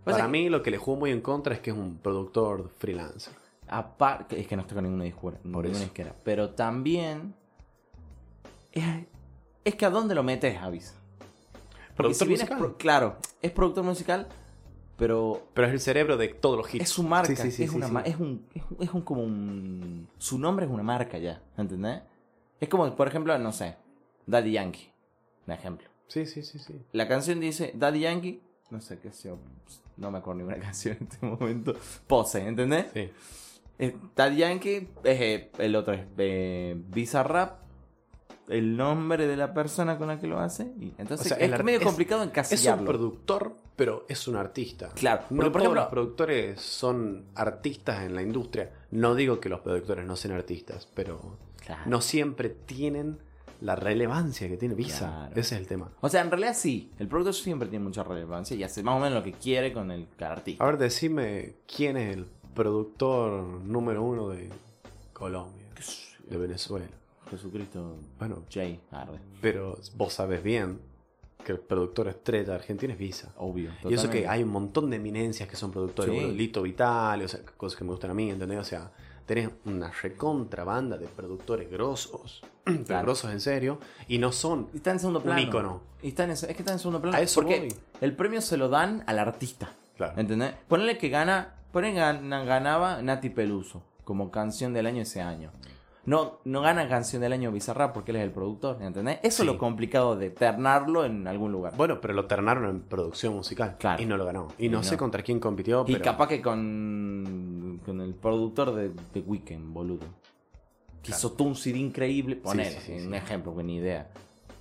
Para 0.05 0.27
mí 0.27 0.49
lo 0.49 0.63
que 0.63 0.71
le 0.71 0.79
jugó 0.79 0.97
muy 0.97 1.11
en 1.11 1.21
contra 1.21 1.53
es 1.55 1.61
que 1.61 1.71
es 1.71 1.77
un 1.77 1.99
productor 1.99 2.71
freelancer. 2.79 3.35
Aparte, 3.69 4.41
es 4.41 4.47
que 4.47 4.57
no 4.57 4.63
está 4.63 4.75
con 4.75 4.85
ninguna 4.85 5.05
discura, 5.05 5.37
Por 5.37 5.65
ninguna 5.67 5.81
disquera. 5.85 6.15
Pero 6.25 6.51
también. 6.51 7.35
Es, 8.73 8.85
es 9.65 9.75
que 9.75 9.85
a 9.85 9.91
dónde 9.91 10.15
lo 10.15 10.23
metes, 10.23 10.57
Avis. 10.63 10.95
Productor 11.95 12.27
si 12.27 12.31
musical. 12.33 12.59
pro- 12.59 12.77
claro, 12.79 13.17
es 13.43 13.51
productor 13.51 13.85
musical, 13.85 14.27
pero 14.99 15.47
Pero 15.55 15.69
es 15.69 15.73
el 15.73 15.81
cerebro 15.81 16.17
de 16.19 16.29
todos 16.29 16.59
los 16.59 16.75
hits. 16.75 16.83
es 16.85 16.91
su 16.91 17.03
marca. 17.03 17.29
Sí, 17.35 17.37
sí, 17.37 17.51
sí, 17.51 17.63
es, 17.65 17.71
sí, 17.71 17.77
una 17.77 17.87
sí. 17.87 17.93
ma- 17.93 18.03
es 18.03 18.17
un. 18.17 18.45
Es, 18.55 18.63
un- 18.71 18.83
es 18.85 18.91
un 18.93 19.01
como 19.03 19.23
un. 19.23 20.09
Su 20.19 20.39
nombre 20.39 20.67
es 20.67 20.71
una 20.73 20.83
marca 20.83 21.17
ya, 21.19 21.41
¿entendés? 21.57 22.03
Es 22.61 22.69
como, 22.69 22.95
por 22.95 23.09
ejemplo, 23.09 23.39
no 23.39 23.53
sé, 23.53 23.77
Daddy 24.27 24.53
Yankee. 24.53 24.91
Un 25.47 25.55
ejemplo. 25.55 25.89
Sí, 26.09 26.27
sí, 26.27 26.43
sí, 26.43 26.59
sí. 26.59 26.75
La 26.93 27.07
canción 27.09 27.41
dice 27.41 27.73
Daddy 27.75 28.01
Yankee. 28.01 28.43
No 28.71 28.81
sé 28.83 28.99
qué 28.99 29.13
sea. 29.13 29.35
No 29.97 30.11
me 30.11 30.19
acuerdo 30.19 30.39
ninguna 30.41 30.59
canción 30.61 30.97
en 31.01 31.07
este 31.11 31.25
momento. 31.27 31.75
Pose, 32.07 32.47
¿entendés? 32.47 32.87
Sí. 32.93 33.09
Eh, 33.79 33.97
Daddy 34.17 34.37
Yankee, 34.39 34.89
es, 35.05 35.21
eh, 35.21 35.51
el 35.59 35.77
otro 35.77 35.95
es 35.95 36.01
eh, 36.19 36.75
Bizarrap, 36.89 37.61
el 38.49 38.77
nombre 38.77 39.27
de 39.29 39.37
la 39.37 39.55
persona 39.55 39.97
con 39.99 40.09
la 40.09 40.19
que 40.19 40.27
lo 40.27 40.41
hace. 40.41 40.65
Y 40.81 40.93
entonces 40.99 41.27
O 41.33 41.35
sea, 41.37 41.37
es 41.39 41.53
el 41.53 41.63
medio 41.65 41.79
es- 41.79 41.85
complicado 41.87 42.23
Es 42.23 42.27
un 42.27 42.31
encasillarlo. 42.31 42.85
productor, 42.87 43.57
pero 43.79 44.05
es 44.09 44.27
un 44.27 44.35
artista. 44.35 44.89
Claro, 44.95 45.23
No 45.31 45.37
porque, 45.37 45.51
por 45.53 45.61
ejemplo- 45.63 45.81
los 45.83 45.91
productores 45.91 46.61
son 46.61 47.27
artistas 47.37 48.03
en 48.03 48.15
la 48.17 48.23
industria. 48.23 48.73
No 48.91 49.15
digo 49.15 49.39
que 49.39 49.49
los 49.49 49.61
productores 49.61 50.05
no 50.05 50.17
sean 50.17 50.35
artistas, 50.35 50.89
pero 50.95 51.39
Claro. 51.65 51.83
no 51.87 52.01
siempre 52.01 52.49
tienen 52.51 53.19
la 53.61 53.77
relevancia 53.77 54.49
que 54.49 54.57
tiene 54.57 54.75
Visa. 54.75 54.99
Claro. 55.07 55.31
Ese 55.41 55.55
es 55.55 55.61
el 55.61 55.67
tema. 55.69 55.93
O 56.01 56.09
sea, 56.09 56.23
en 56.23 56.31
realidad 56.31 56.55
sí, 56.57 56.91
el 56.99 57.07
productor 57.07 57.35
siempre 57.35 57.69
tiene 57.69 57.85
mucha 57.85 58.03
relevancia 58.03 58.57
y 58.57 58.65
hace 58.65 58.83
más 58.83 58.97
o 58.97 58.99
menos 58.99 59.15
lo 59.15 59.23
que 59.23 59.33
quiere 59.33 59.73
con 59.73 59.91
el 59.93 60.09
artista. 60.21 60.63
A 60.63 60.67
ver, 60.67 60.79
decime 60.79 61.55
quién 61.73 61.97
es 61.97 62.17
el 62.17 62.27
productor 62.55 63.43
número 63.63 64.03
uno 64.03 64.29
de 64.31 64.51
Colombia, 65.13 65.67
de 66.29 66.37
Venezuela. 66.37 66.87
Jesucristo 67.31 67.97
Bueno, 68.19 68.43
Jay, 68.51 68.81
arde, 68.91 69.19
pero 69.41 69.79
vos 69.97 70.13
sabes 70.15 70.43
bien 70.43 70.81
que 71.45 71.53
el 71.53 71.59
productor 71.61 72.09
estrella 72.09 72.55
argentino 72.55 72.93
es 72.93 72.99
Visa. 72.99 73.33
obvio. 73.39 73.71
Y 73.71 73.95
eso 73.95 74.03
totalmente. 74.05 74.21
que 74.23 74.29
hay 74.29 74.43
un 74.43 74.51
montón 74.51 74.91
de 74.91 74.97
eminencias 74.97 75.49
que 75.49 75.57
son 75.57 75.71
productores, 75.71 76.13
Sí. 76.15 76.21
bueno, 76.21 76.35
Lito 76.35 76.63
Vitale, 76.63 77.25
o 77.25 77.29
sea, 77.29 77.41
cosas 77.57 77.79
que 77.79 77.85
me 77.85 77.91
gustan 77.91 78.11
a 78.11 78.15
mí, 78.15 78.31
¿entendés? 78.31 78.59
O 78.59 78.65
sea, 78.65 78.91
tenés 79.25 79.51
una 79.65 79.91
recontra 79.91 80.65
banda 80.65 80.97
de 80.99 81.07
productores 81.07 81.71
grosos, 81.71 82.43
pero 82.65 82.85
Claro. 82.85 83.03
grosos 83.07 83.31
en 83.33 83.41
serio, 83.41 83.79
y 84.09 84.19
no 84.19 84.33
son 84.33 84.69
Y 84.73 84.79
está 84.79 84.91
en 84.91 84.99
segundo 85.01 85.21
un 85.21 85.25
plano. 85.25 85.41
ícono. 85.41 85.81
Y 86.03 86.09
está 86.09 86.25
en, 86.25 86.31
es 86.31 86.45
que 86.47 86.53
está 86.53 86.73
en 86.73 86.79
segundo 86.79 87.01
plano. 87.01 87.17
A 87.17 87.21
eso 87.21 87.41
porque 87.41 87.59
voy. 87.61 87.75
el 88.01 88.15
premio 88.15 88.41
se 88.41 88.57
lo 88.57 88.69
dan 88.69 89.05
al 89.07 89.19
artista. 89.19 89.73
Claro. 89.97 90.21
¿Entendés? 90.21 90.53
Ponele 90.69 90.97
que 90.99 91.09
gana. 91.09 91.55
Ponele 91.73 91.95
que 91.95 92.01
gana- 92.01 92.45
ganaba 92.45 93.03
Nati 93.03 93.31
Peluso 93.31 93.83
como 94.05 94.31
canción 94.31 94.73
del 94.73 94.87
año 94.87 95.03
ese 95.03 95.21
año. 95.21 95.51
No, 96.09 96.39
no 96.45 96.63
gana 96.63 96.89
canción 96.89 97.21
del 97.21 97.35
año 97.35 97.53
Bizarrap 97.53 97.93
porque 97.93 98.13
él 98.13 98.17
es 98.17 98.23
el 98.23 98.31
productor, 98.31 98.81
¿entendés? 98.83 99.19
Eso 99.23 99.37
Sí. 99.39 99.43
es 99.43 99.47
lo 99.47 99.59
complicado 99.59 100.17
de 100.17 100.31
ternarlo 100.31 101.05
en 101.05 101.27
algún 101.29 101.53
lugar. 101.53 101.75
Bueno, 101.77 102.01
pero 102.01 102.15
lo 102.15 102.25
ternaron 102.27 102.65
en 102.71 102.81
producción 102.81 103.35
musical. 103.35 103.77
Claro. 103.79 104.03
Y 104.03 104.07
no 104.07 104.17
lo 104.17 104.25
ganó. 104.25 104.49
Y 104.59 104.71
no 104.71 104.81
Y 104.81 104.85
sé 104.85 104.93
no. 104.93 104.99
contra 105.01 105.23
quién 105.23 105.39
compitió, 105.39 105.85
y 105.87 105.93
pero... 105.93 106.05
capaz 106.05 106.29
que 106.29 106.41
con, 106.41 107.81
con 107.85 108.01
el 108.01 108.15
productor 108.15 108.75
de 108.75 108.91
The 109.13 109.21
Weeknd, 109.21 109.73
boludo. 109.75 110.07
Que 111.03 111.11
hizo 111.11 111.33
todo 111.33 111.47
un 111.49 111.55
CD 111.57 111.79
increíble. 111.79 112.41
Sí, 112.45 112.59
sí, 112.81 113.07
un 113.07 113.15
ejemplo, 113.15 113.55
que 113.55 113.63
ni 113.63 113.77
idea. 113.77 114.09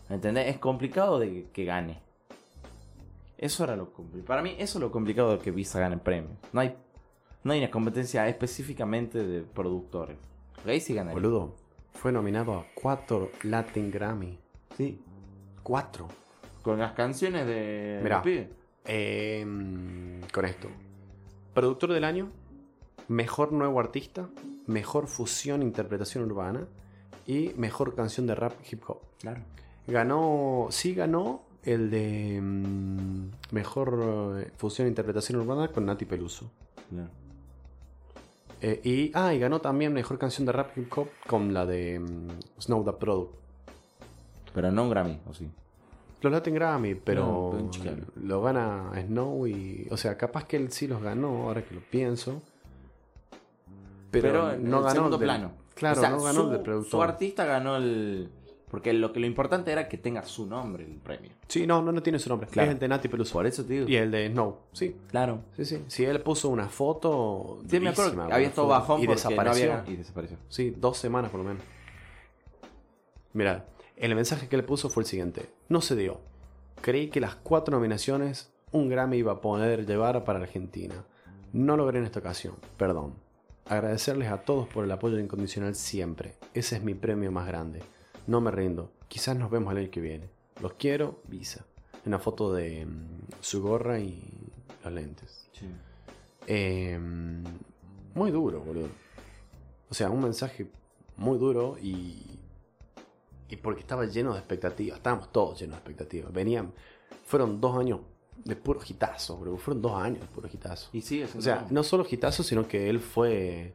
¿Entendés? 0.10 0.48
Es 0.50 0.58
complicado 0.60 1.18
de 1.18 1.30
que, 1.32 1.44
que 1.52 1.64
gane. 1.66 2.00
Eso 3.38 3.64
era 3.64 3.76
lo 3.78 3.94
complicado. 3.94 4.28
Para 4.28 4.42
mí, 4.42 4.54
eso 4.58 4.80
es 4.80 4.82
lo 4.82 4.92
complicado 4.92 5.32
de 5.32 5.40
que 5.40 5.52
Visa 5.52 5.80
gane 5.80 5.98
premios. 5.98 6.34
No 6.52 6.60
hay, 6.60 6.76
no 7.44 7.54
hay 7.54 7.60
una 7.60 7.72
competencia 7.72 8.28
específicamente 8.28 9.26
de 9.26 9.42
productores. 9.44 10.18
Ahí 10.66 10.80
sí 10.80 10.94
ganaría. 10.94 11.14
Boludo, 11.14 11.56
fue 11.94 12.12
nominado 12.12 12.54
a 12.54 12.66
cuatro 12.74 13.32
Latin 13.44 13.92
Grammy. 13.92 14.38
Sí. 14.76 15.02
Cuatro. 15.64 16.08
Con 16.62 16.80
las 16.80 16.94
canciones 16.94 17.46
de. 17.46 18.00
Mirá. 18.04 18.24
Eh, 18.86 19.46
con 20.34 20.46
esto. 20.46 20.70
Productor 21.54 21.94
del 21.94 22.04
año, 22.04 22.30
mejor 23.08 23.52
nuevo 23.52 23.80
artista, 23.80 24.30
mejor 24.68 25.08
fusión 25.08 25.62
interpretación 25.62 26.24
urbana 26.24 26.68
y 27.26 27.52
mejor 27.58 27.96
canción 27.96 28.28
de 28.28 28.36
rap 28.36 28.54
hip 28.70 28.84
hop. 28.88 29.02
Claro. 29.20 29.42
Ganó, 29.88 30.68
sí 30.70 30.94
ganó 30.94 31.44
el 31.64 31.90
de 31.90 32.40
mm, 32.42 33.30
mejor 33.52 34.40
eh, 34.40 34.52
fusión 34.58 34.88
interpretación 34.88 35.40
urbana 35.40 35.70
con 35.70 35.86
Nati 35.86 36.06
Peluso. 36.06 36.50
claro. 36.90 37.10
Eh, 38.62 38.82
y, 38.84 39.12
ah, 39.14 39.34
y 39.34 39.40
ganó 39.40 39.60
también 39.62 39.94
mejor 39.94 40.18
canción 40.18 40.46
de 40.46 40.52
rap 40.52 40.76
hip 40.78 40.92
hop 40.98 41.08
con 41.28 41.54
la 41.54 41.66
de 41.66 42.00
mm, 42.00 42.28
Snow 42.60 42.84
the 42.84 42.94
Product. 42.94 43.34
Pero 44.54 44.72
no 44.72 44.84
un 44.84 44.90
Grammy, 44.90 45.20
¿o 45.30 45.34
sí? 45.34 45.48
Los 46.22 46.32
Latin 46.34 46.56
Grammy, 46.56 46.96
pero 46.96 47.54
No, 47.56 47.70
lo 48.24 48.42
gana 48.42 48.92
Snow 49.06 49.46
y. 49.46 49.88
O 49.92 49.98
sea, 49.98 50.18
capaz 50.18 50.46
que 50.46 50.58
él 50.58 50.72
sí 50.72 50.88
los 50.88 51.02
ganó, 51.04 51.44
ahora 51.48 51.64
que 51.64 51.76
lo 51.76 51.82
pienso. 51.82 52.42
Pero, 54.10 54.28
Pero, 54.28 54.52
en 54.54 54.70
no 54.70 54.78
el 54.80 54.84
ganó. 54.84 54.96
segundo 54.96 55.16
el 55.18 55.22
plano. 55.24 55.52
Claro, 55.76 55.98
O 56.00 56.02
sea, 56.02 56.10
no 56.10 56.24
ganó 56.24 56.40
el 56.42 56.46
su- 56.48 56.52
del 56.54 56.62
productor. 56.62 56.90
Su 56.92 57.02
artista 57.04 57.46
ganó 57.46 57.76
el. 57.78 58.30
Porque 58.70 58.92
lo 58.92 59.14
que 59.14 59.20
lo 59.22 59.26
importante 59.26 59.72
era 59.72 59.88
que 59.88 59.98
tenga 59.98 60.24
su 60.24 60.46
nombre 60.46 60.84
el 60.84 60.98
premio. 60.98 61.32
Sí, 61.48 61.66
no, 61.66 61.82
no, 61.82 61.92
no 61.94 62.04
tiene 62.04 62.20
su 62.20 62.28
nombre. 62.28 62.50
Claro. 62.50 62.68
Es 62.70 62.74
el 62.74 62.80
de 62.80 62.88
Nati 62.90 63.08
Peluso. 63.08 63.32
Por 63.34 63.46
eso 63.48 63.64
te 63.66 63.74
digo. 63.74 63.88
Y 63.88 63.96
el 63.96 64.12
de 64.12 64.28
Snow. 64.30 64.58
Sí, 64.74 64.96
Claro. 65.10 65.40
sí, 65.56 65.64
sí. 65.64 65.84
Si 65.88 66.04
él 66.04 66.22
puso 66.22 66.50
una 66.50 66.68
foto. 66.68 67.60
Sí, 67.70 67.80
me 67.80 67.90
acuerdo 67.90 68.28
que 68.28 68.34
había 68.34 68.48
estado 68.48 68.68
bajón 68.68 69.02
y 69.02 69.08
desapareció. 69.08 69.68
no 69.68 69.80
había... 69.80 69.94
Y 69.94 69.96
desapareció. 69.96 70.38
Sí, 70.50 70.74
dos 70.78 70.98
semanas 70.98 71.32
por 71.32 71.40
lo 71.42 71.46
menos. 71.48 71.64
Mira, 73.34 73.66
el 73.96 74.16
mensaje 74.16 74.48
que 74.50 74.58
le 74.58 74.64
puso 74.64 74.90
fue 74.90 75.04
el 75.04 75.08
siguiente. 75.08 75.50
No 75.70 75.82
se 75.82 75.96
dio. 75.96 76.20
Creí 76.82 77.10
que 77.10 77.22
las 77.22 77.36
cuatro 77.36 77.76
nominaciones 77.76 78.52
un 78.72 78.90
Grammy 78.90 79.18
iba 79.18 79.32
a 79.32 79.42
poder 79.42 79.86
llevar 79.86 80.24
para 80.26 80.40
Argentina. 80.40 81.06
No 81.54 81.78
logré 81.78 82.00
en 82.00 82.06
esta 82.06 82.20
ocasión, 82.20 82.56
perdón. 82.78 83.14
Agradecerles 83.66 84.30
a 84.30 84.42
todos 84.42 84.68
por 84.68 84.84
el 84.84 84.92
apoyo 84.92 85.20
incondicional 85.20 85.76
siempre. 85.76 86.36
Ese 86.54 86.76
es 86.78 86.84
mi 86.84 86.94
premio 86.94 87.32
más 87.32 87.48
grande. 87.48 87.80
No 88.28 88.42
me 88.42 88.52
rindo. 88.52 88.92
Quizás 89.08 89.38
nos 89.38 89.50
vemos 89.50 89.72
el 89.72 89.80
año 89.80 89.92
que 89.92 90.02
viene. 90.02 90.30
Los 90.62 90.74
quiero, 90.74 91.22
Visa. 91.28 91.66
Una 92.06 92.20
foto 92.20 92.54
de 92.54 92.86
mm, 92.86 93.42
su 93.42 93.62
gorra 93.62 94.00
y 94.00 94.22
los 94.84 94.94
lentes. 94.94 95.48
Sí. 95.54 95.66
Eh, 96.46 97.00
muy 98.14 98.32
duro, 98.32 98.60
boludo. 98.62 98.90
O 99.90 99.94
sea, 99.94 100.10
un 100.10 100.22
mensaje 100.22 100.68
muy 101.16 101.38
duro 101.38 101.78
y. 101.82 102.40
Y 103.50 103.56
porque 103.56 103.80
estaba 103.80 104.06
lleno 104.06 104.34
de 104.34 104.40
expectativas. 104.40 104.98
Estábamos 104.98 105.32
todos 105.32 105.60
llenos 105.60 105.76
de 105.76 105.78
expectativas. 105.78 106.34
Venían. 106.34 106.74
Fueron 107.26 107.62
dos 107.62 107.78
años 107.78 108.02
de 108.44 108.56
puro 108.58 108.82
gitazo, 108.82 109.38
bro. 109.38 109.58
Fueron 109.58 109.82
dos 109.82 109.94
años 109.94 110.20
de 110.20 110.28
puro 110.28 110.50
gitazo. 110.50 110.90
Y 110.92 111.02
sigue 111.02 111.28
O 111.38 111.42
sea, 111.42 111.66
no 111.70 111.84
solo 111.84 112.04
gitazo, 112.04 112.44
sino 112.44 112.68
que 112.68 112.90
él 112.90 113.00
fue 113.00 113.74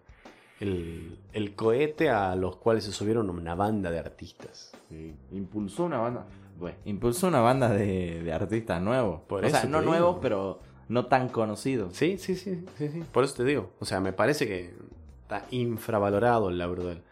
el, 0.61 1.19
el 1.33 1.55
cohete 1.55 2.11
a 2.11 2.35
los 2.37 2.57
cuales 2.57 2.85
se 2.85 2.93
subieron 2.93 3.29
una 3.31 3.55
banda 3.55 3.91
de 3.91 3.99
artistas. 3.99 4.73
Sí, 4.89 5.15
Impulsó 5.33 5.85
una 5.85 5.99
banda. 5.99 6.27
Bueno, 6.59 6.77
impulsó 6.85 7.29
una 7.29 7.41
banda 7.41 7.69
de, 7.71 8.23
de 8.23 8.33
artistas 8.33 8.81
nuevos. 8.81 9.21
Por 9.27 9.45
o 9.45 9.49
sea, 9.49 9.65
no 9.65 9.81
te 9.81 9.87
nuevos, 9.87 10.11
digo. 10.13 10.21
pero 10.21 10.61
no 10.89 11.07
tan 11.07 11.29
conocidos. 11.29 11.95
Sí, 11.97 12.19
sí, 12.19 12.37
sí, 12.37 12.65
sí, 12.79 12.89
sí. 12.89 13.03
Por 13.11 13.25
eso 13.25 13.35
te 13.35 13.45
digo. 13.45 13.71
O 13.81 13.85
sea, 13.85 14.01
me 14.01 14.13
parece 14.13 14.47
que 14.47 14.75
está 15.23 15.45
infravalorado 15.51 16.51
el 16.51 16.59
laburo 16.59 16.85
de 16.85 16.93
él. 16.93 17.03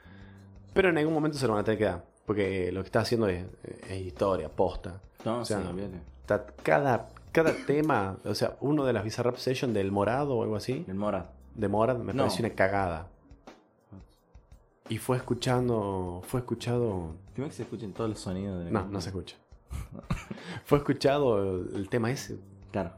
Pero 0.72 0.90
en 0.90 0.98
algún 0.98 1.14
momento 1.14 1.38
se 1.38 1.46
lo 1.46 1.54
van 1.54 1.62
a 1.62 1.64
tener 1.64 1.78
que 1.78 1.84
dar. 1.86 2.04
Porque 2.26 2.70
lo 2.70 2.82
que 2.82 2.86
está 2.86 3.00
haciendo 3.00 3.26
es, 3.26 3.44
es 3.88 4.00
historia, 4.02 4.48
posta. 4.48 5.00
No, 5.24 5.40
O 5.40 5.44
sea, 5.44 5.60
sí. 5.62 5.66
Está 6.20 6.46
cada, 6.62 7.08
cada 7.32 7.52
tema, 7.66 8.18
o 8.24 8.34
sea, 8.36 8.56
uno 8.60 8.84
de 8.84 8.92
las 8.92 9.02
Bizarrap 9.02 9.36
Session 9.36 9.72
del 9.74 9.90
Morado 9.90 10.36
o 10.36 10.42
algo 10.44 10.54
así, 10.54 10.84
El 10.86 10.94
Mora. 10.94 11.30
de 11.56 11.66
Morad, 11.66 11.96
me 11.98 12.12
No. 12.12 12.22
pareció 12.24 12.44
una 12.46 12.54
cagada. 12.54 13.08
Y 14.90 14.98
fue 14.98 15.16
escuchando, 15.16 16.20
fue 16.26 16.40
escuchado... 16.40 17.14
Creo 17.34 17.46
que 17.48 17.54
se 17.54 17.62
escuchen 17.62 17.92
todos 17.94 18.10
los 18.10 18.18
sonidos 18.18 18.62
de. 18.64 18.70
No, 18.70 18.84
no 18.86 19.00
se 19.00 19.08
escucha. 19.08 19.36
fue 20.66 20.78
escuchado 20.78 21.42
el, 21.60 21.76
el 21.76 21.88
tema 21.88 22.10
ese 22.10 22.38
Claro. 22.72 22.90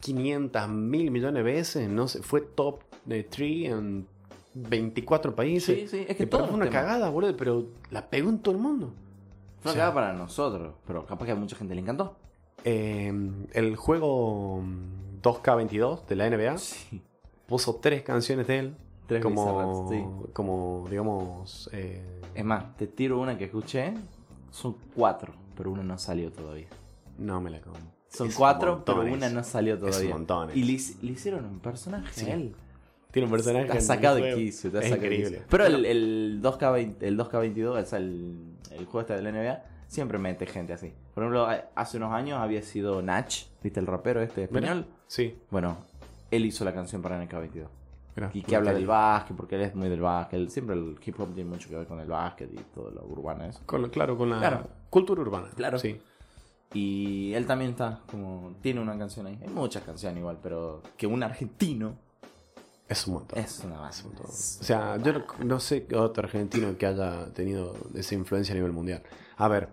500 0.00 0.68
mil 0.68 1.10
millones 1.10 1.42
de 1.44 1.52
veces, 1.52 1.88
no 1.88 2.06
sé, 2.08 2.22
fue 2.22 2.40
top 2.40 2.80
de 3.04 3.24
3 3.24 3.70
en 3.70 4.06
24 4.54 5.34
países. 5.34 5.90
Sí, 5.90 5.98
sí, 5.98 6.06
es 6.08 6.16
que 6.16 6.26
todos 6.26 6.46
fue 6.48 6.56
una 6.56 6.70
cagada, 6.70 7.08
boludo, 7.10 7.36
pero 7.36 7.66
la 7.90 8.08
pegó 8.08 8.30
en 8.30 8.38
todo 8.38 8.54
el 8.54 8.60
mundo. 8.60 8.92
Fue 9.60 9.70
O 9.70 9.72
una 9.72 9.72
sea- 9.72 9.80
cagada 9.82 9.94
para 9.94 10.12
nosotros, 10.14 10.74
pero 10.86 11.04
capaz 11.06 11.26
que 11.26 11.32
a 11.32 11.34
mucha 11.34 11.56
gente 11.56 11.74
le 11.74 11.80
encantó. 11.80 12.16
Eh, 12.64 13.12
el 13.52 13.76
juego 13.76 14.62
2K22 15.22 16.06
de 16.06 16.16
la 16.16 16.26
NBA 16.30 16.58
Sí. 16.58 17.02
puso 17.46 17.76
tres 17.76 18.02
canciones 18.02 18.46
de 18.46 18.58
él. 18.60 18.76
Tres 19.06 19.22
como, 19.22 19.88
sí. 19.90 20.04
como, 20.32 20.86
digamos, 20.90 21.70
eh, 21.72 22.02
Es 22.34 22.44
más, 22.44 22.76
te 22.76 22.86
tiro 22.86 23.20
una 23.20 23.38
que 23.38 23.44
escuché. 23.44 23.94
Son 24.50 24.76
cuatro, 24.94 25.32
pero 25.56 25.70
una 25.70 25.82
no 25.82 25.96
salió 25.98 26.32
todavía. 26.32 26.66
no 27.18 27.40
me 27.40 27.50
la 27.50 27.60
como. 27.60 27.76
Son 28.08 28.28
Es 28.28 28.34
cuatro, 28.36 28.82
pero 28.84 29.02
una 29.02 29.28
no 29.28 29.42
salió 29.44 29.78
todavía. 29.78 30.10
montones. 30.10 30.56
Y 30.56 30.62
le, 30.64 30.72
hic- 30.74 31.00
le 31.02 31.12
hicieron 31.12 31.44
un 31.44 31.60
personaje 31.60 32.12
Sí. 32.12 32.30
a 32.30 32.34
él. 32.34 32.54
Tiene 33.10 33.26
un 33.26 33.32
personaje. 33.32 33.66
Está 33.66 33.80
sacado 33.80 34.16
el 34.18 34.24
de 34.24 34.34
quicio, 34.34 34.68
está 34.68 34.80
Es 34.80 34.90
sacado 34.90 35.06
increíble. 35.06 35.42
Pero 35.48 35.66
el, 35.66 35.84
el 35.86 36.40
2K20 36.42 36.96
el 37.00 37.18
2K22, 37.18 37.66
o 37.82 37.84
sea, 37.86 37.98
el, 37.98 38.38
el 38.72 38.84
juego 38.86 39.00
este 39.00 39.14
de 39.14 39.22
la 39.22 39.30
NBA, 39.32 39.62
siempre 39.88 40.18
mete 40.18 40.46
gente 40.46 40.72
así. 40.72 40.92
Por 41.14 41.22
ejemplo, 41.24 41.46
hace 41.74 41.96
unos 41.96 42.12
años 42.12 42.38
había 42.40 42.62
sido 42.62 43.00
Nach, 43.02 43.32
¿viste 43.62 43.80
el 43.80 43.86
rapero 43.86 44.20
este 44.22 44.44
español? 44.44 44.86
Sí, 45.06 45.38
Bueno, 45.50 45.76
él 46.30 46.44
hizo 46.46 46.64
la 46.64 46.74
canción 46.74 47.00
para 47.02 47.22
NK22. 47.22 47.66
Mira, 48.16 48.30
Y 48.34 48.42
que 48.42 48.56
habla 48.56 48.72
del 48.72 48.86
básquet, 48.86 49.36
porque 49.36 49.54
él 49.56 49.62
es 49.62 49.74
muy 49.74 49.88
del 49.88 50.00
básquet. 50.00 50.48
Siempre 50.48 50.74
el 50.74 50.96
hip 51.04 51.20
hop 51.20 51.34
tiene 51.34 51.48
mucho 51.50 51.68
que 51.68 51.76
ver 51.76 51.86
con 51.86 52.00
el 52.00 52.08
básquet 52.08 52.50
y 52.52 52.56
todo 52.74 52.90
lo 52.90 53.04
urbano 53.06 53.44
eso. 53.44 53.60
Con- 53.66 53.88
claro, 53.90 54.16
con 54.16 54.30
la 54.30 54.38
Claro. 54.38 54.68
cultura 54.90 55.20
urbana. 55.22 55.48
Claro. 55.54 55.78
Sí. 55.78 56.00
Y 56.74 57.32
él 57.34 57.46
también 57.46 57.70
está 57.72 58.00
como... 58.10 58.54
Tiene 58.60 58.80
una 58.80 58.98
canción 58.98 59.26
ahí. 59.26 59.38
Hay 59.40 59.48
muchas 59.48 59.82
canciones 59.84 60.18
igual, 60.18 60.38
pero 60.42 60.82
que 60.96 61.06
un 61.06 61.22
argentino 61.22 61.94
Es 62.88 63.06
un 63.06 63.14
montón. 63.14 63.38
es 63.38 63.60
una 63.64 63.78
base. 63.78 64.04
O 64.22 64.26
sea, 64.32 64.96
yo 64.98 65.12
no, 65.12 65.24
no 65.44 65.60
sé 65.60 65.86
otro 65.94 66.24
argentino 66.24 66.76
que 66.76 66.86
haya 66.86 67.32
tenido 67.32 67.74
esa 67.94 68.14
influencia 68.14 68.52
a 68.52 68.56
nivel 68.56 68.72
mundial. 68.72 69.02
A 69.36 69.48
ver, 69.48 69.68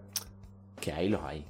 Que 0.79 0.91
ahí 0.91 1.09
los 1.09 1.21
hay. 1.23 1.45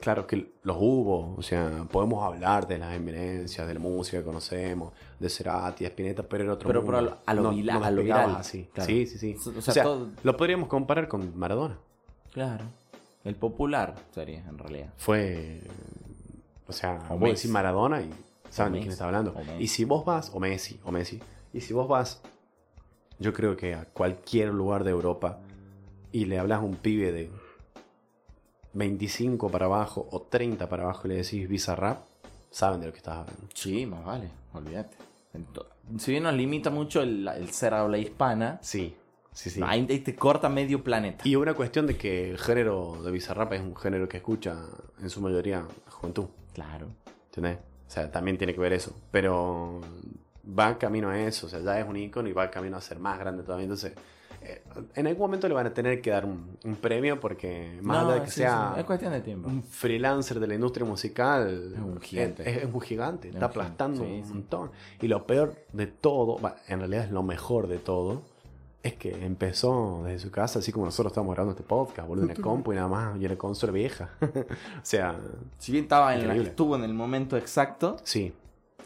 claro 0.00 0.26
que 0.26 0.52
los 0.62 0.76
hubo, 0.80 1.34
o 1.36 1.42
sea, 1.42 1.84
podemos 1.92 2.24
hablar 2.24 2.66
de 2.66 2.78
las 2.78 2.94
eminencias, 2.96 3.66
de 3.66 3.74
la 3.74 3.80
música 3.80 4.18
que 4.18 4.24
conocemos, 4.24 4.92
de 5.18 5.28
Cerati, 5.30 5.84
de 5.84 5.88
Spinetta, 5.90 6.22
pero 6.22 6.44
era 6.44 6.52
otro 6.54 6.66
Pero- 6.68 6.82
mundo. 6.82 6.98
pero 6.98 7.18
a 7.24 7.34
lo 7.34 7.42
No- 7.42 7.50
vila- 7.50 7.74
no 7.78 7.84
a 7.84 7.90
lo 7.90 7.96
despegabas 7.96 8.26
viral, 8.26 8.40
así. 8.40 8.68
claro. 8.72 8.86
Sí, 8.90 9.06
sí, 9.06 9.18
sí. 9.18 9.36
O 9.54 9.58
O 9.58 9.62
sea, 9.62 9.82
todo- 9.82 10.08
lo 10.22 10.36
podríamos 10.36 10.68
comparar 10.68 11.08
con 11.08 11.36
Maradona. 11.38 11.78
Claro. 12.32 12.64
El 13.24 13.34
popular 13.34 13.94
sería, 14.14 14.40
en 14.48 14.58
realidad. 14.58 14.92
Fue, 14.98 15.60
o 16.68 16.72
sea, 16.72 17.00
O 17.10 17.16
voy 17.18 17.30
a 17.30 17.32
Messi. 17.32 17.32
decir 17.32 17.50
Maradona 17.50 18.00
y 18.02 18.10
saben 18.50 18.74
de 18.74 18.78
quién 18.80 18.92
está 18.92 19.06
hablando. 19.06 19.34
Y 19.58 19.66
si 19.68 19.84
vos 19.84 20.04
vas, 20.04 20.30
o 20.34 20.38
Messi, 20.38 20.78
o 20.84 20.92
Messi, 20.92 21.20
y 21.52 21.60
si 21.60 21.72
vos 21.72 21.88
vas, 21.88 22.20
yo 23.18 23.32
creo 23.32 23.56
que 23.56 23.74
a 23.74 23.86
cualquier 23.86 24.50
lugar 24.52 24.84
de 24.84 24.90
Europa 24.90 25.38
y 26.12 26.26
le 26.26 26.38
hablas 26.38 26.60
a 26.60 26.62
un 26.62 26.76
pibe 26.76 27.10
de 27.12 27.30
25 28.74 29.50
para 29.50 29.66
abajo 29.66 30.06
o 30.10 30.20
30 30.22 30.68
para 30.68 30.82
abajo 30.84 31.02
y 31.06 31.08
le 31.08 31.16
decís 31.16 31.48
Bizarrap, 31.48 32.00
saben 32.50 32.80
de 32.80 32.86
lo 32.86 32.92
que 32.92 32.98
estás 32.98 33.16
hablando. 33.18 33.42
Sí, 33.54 33.86
más 33.86 34.04
vale. 34.04 34.28
Olvídate. 34.52 34.96
Si 35.98 36.10
bien 36.10 36.24
nos 36.24 36.34
limita 36.34 36.70
mucho 36.70 37.00
el, 37.02 37.26
el 37.28 37.50
ser 37.50 37.74
habla 37.74 37.98
hispana, 37.98 38.58
Sí, 38.62 38.96
sí, 39.32 39.50
sí. 39.50 39.60
ahí 39.64 39.84
te 39.86 40.14
corta 40.16 40.48
medio 40.48 40.82
planeta. 40.82 41.26
Y 41.26 41.36
una 41.36 41.54
cuestión 41.54 41.86
de 41.86 41.96
que 41.96 42.30
el 42.30 42.38
género 42.38 43.00
de 43.04 43.10
Bizarrap 43.10 43.52
es 43.52 43.60
un 43.60 43.76
género 43.76 44.08
que 44.08 44.16
escucha 44.16 44.56
en 45.00 45.10
su 45.10 45.20
mayoría 45.20 45.60
la 45.84 45.90
juventud. 45.92 46.26
Claro. 46.52 46.88
¿Entendés? 47.26 47.58
O 47.86 47.90
sea, 47.90 48.10
también 48.10 48.36
tiene 48.38 48.52
que 48.54 48.60
ver 48.60 48.72
eso. 48.72 48.96
Pero 49.10 49.80
va 50.58 50.76
camino 50.78 51.10
a 51.10 51.18
eso. 51.20 51.46
O 51.46 51.50
sea, 51.50 51.60
ya 51.60 51.78
es 51.78 51.88
un 51.88 51.96
icono 51.96 52.28
y 52.28 52.32
va 52.32 52.50
camino 52.50 52.76
a 52.76 52.80
ser 52.80 52.98
más 52.98 53.18
grande 53.18 53.42
todavía. 53.42 53.64
Entonces, 53.64 53.92
en 54.94 55.06
algún 55.06 55.20
momento 55.22 55.48
le 55.48 55.54
van 55.54 55.66
a 55.66 55.74
tener 55.74 56.00
que 56.00 56.10
dar 56.10 56.24
un, 56.24 56.56
un 56.64 56.76
premio 56.76 57.18
porque 57.20 57.78
más 57.82 58.02
No, 58.02 58.08
allá 58.10 58.20
de 58.20 58.24
que 58.26 58.30
sí, 58.30 58.40
sea 58.40 58.72
sí, 58.74 58.80
Es 58.80 58.86
cuestión 58.86 59.12
de 59.12 59.20
tiempo. 59.20 59.48
un 59.48 59.62
freelancer 59.62 60.38
de 60.40 60.46
la 60.46 60.54
industria 60.54 60.86
musical, 60.86 61.72
Es 61.74 61.78
un 61.80 62.00
gigante. 62.00 62.50
Es, 62.50 62.56
es 62.64 62.74
un 62.74 62.80
gigante. 62.80 63.28
Es 63.28 63.34
está 63.34 63.46
un 63.46 63.52
gigante, 63.52 63.60
aplastando 63.60 64.04
sí, 64.04 64.10
un 64.24 64.28
montón. 64.28 64.70
Y 65.00 65.08
lo 65.08 65.26
peor 65.26 65.54
de 65.72 65.86
todo, 65.86 66.38
en 66.68 66.78
realidad 66.78 67.04
es 67.04 67.10
lo 67.10 67.22
mejor 67.22 67.66
de 67.68 67.78
todo. 67.78 68.22
Es 68.82 68.94
que 68.94 69.10
empezó 69.26 70.02
desde 70.04 70.20
su 70.20 70.30
casa, 70.30 70.60
así 70.60 70.70
como 70.70 70.84
nosotros 70.84 71.10
estamos 71.10 71.34
grabando 71.34 71.52
este 71.58 71.64
podcast, 71.66 72.06
boludo, 72.06 72.26
en 72.26 72.30
el 72.30 72.40
compu 72.40 72.72
y 72.72 72.76
nada 72.76 72.86
más, 72.86 73.20
y 73.20 73.24
en 73.24 73.30
la 73.32 73.36
consola 73.36 73.72
vieja. 73.72 74.10
o 74.20 74.44
sea, 74.82 75.16
Si 75.58 75.72
bien 75.72 75.84
estaba 75.84 76.14
en 76.14 76.28
la- 76.28 76.36
estuvo 76.36 76.76
en 76.76 76.84
el 76.84 76.94
momento 76.94 77.36
exacto, 77.36 77.96
sí, 78.04 78.32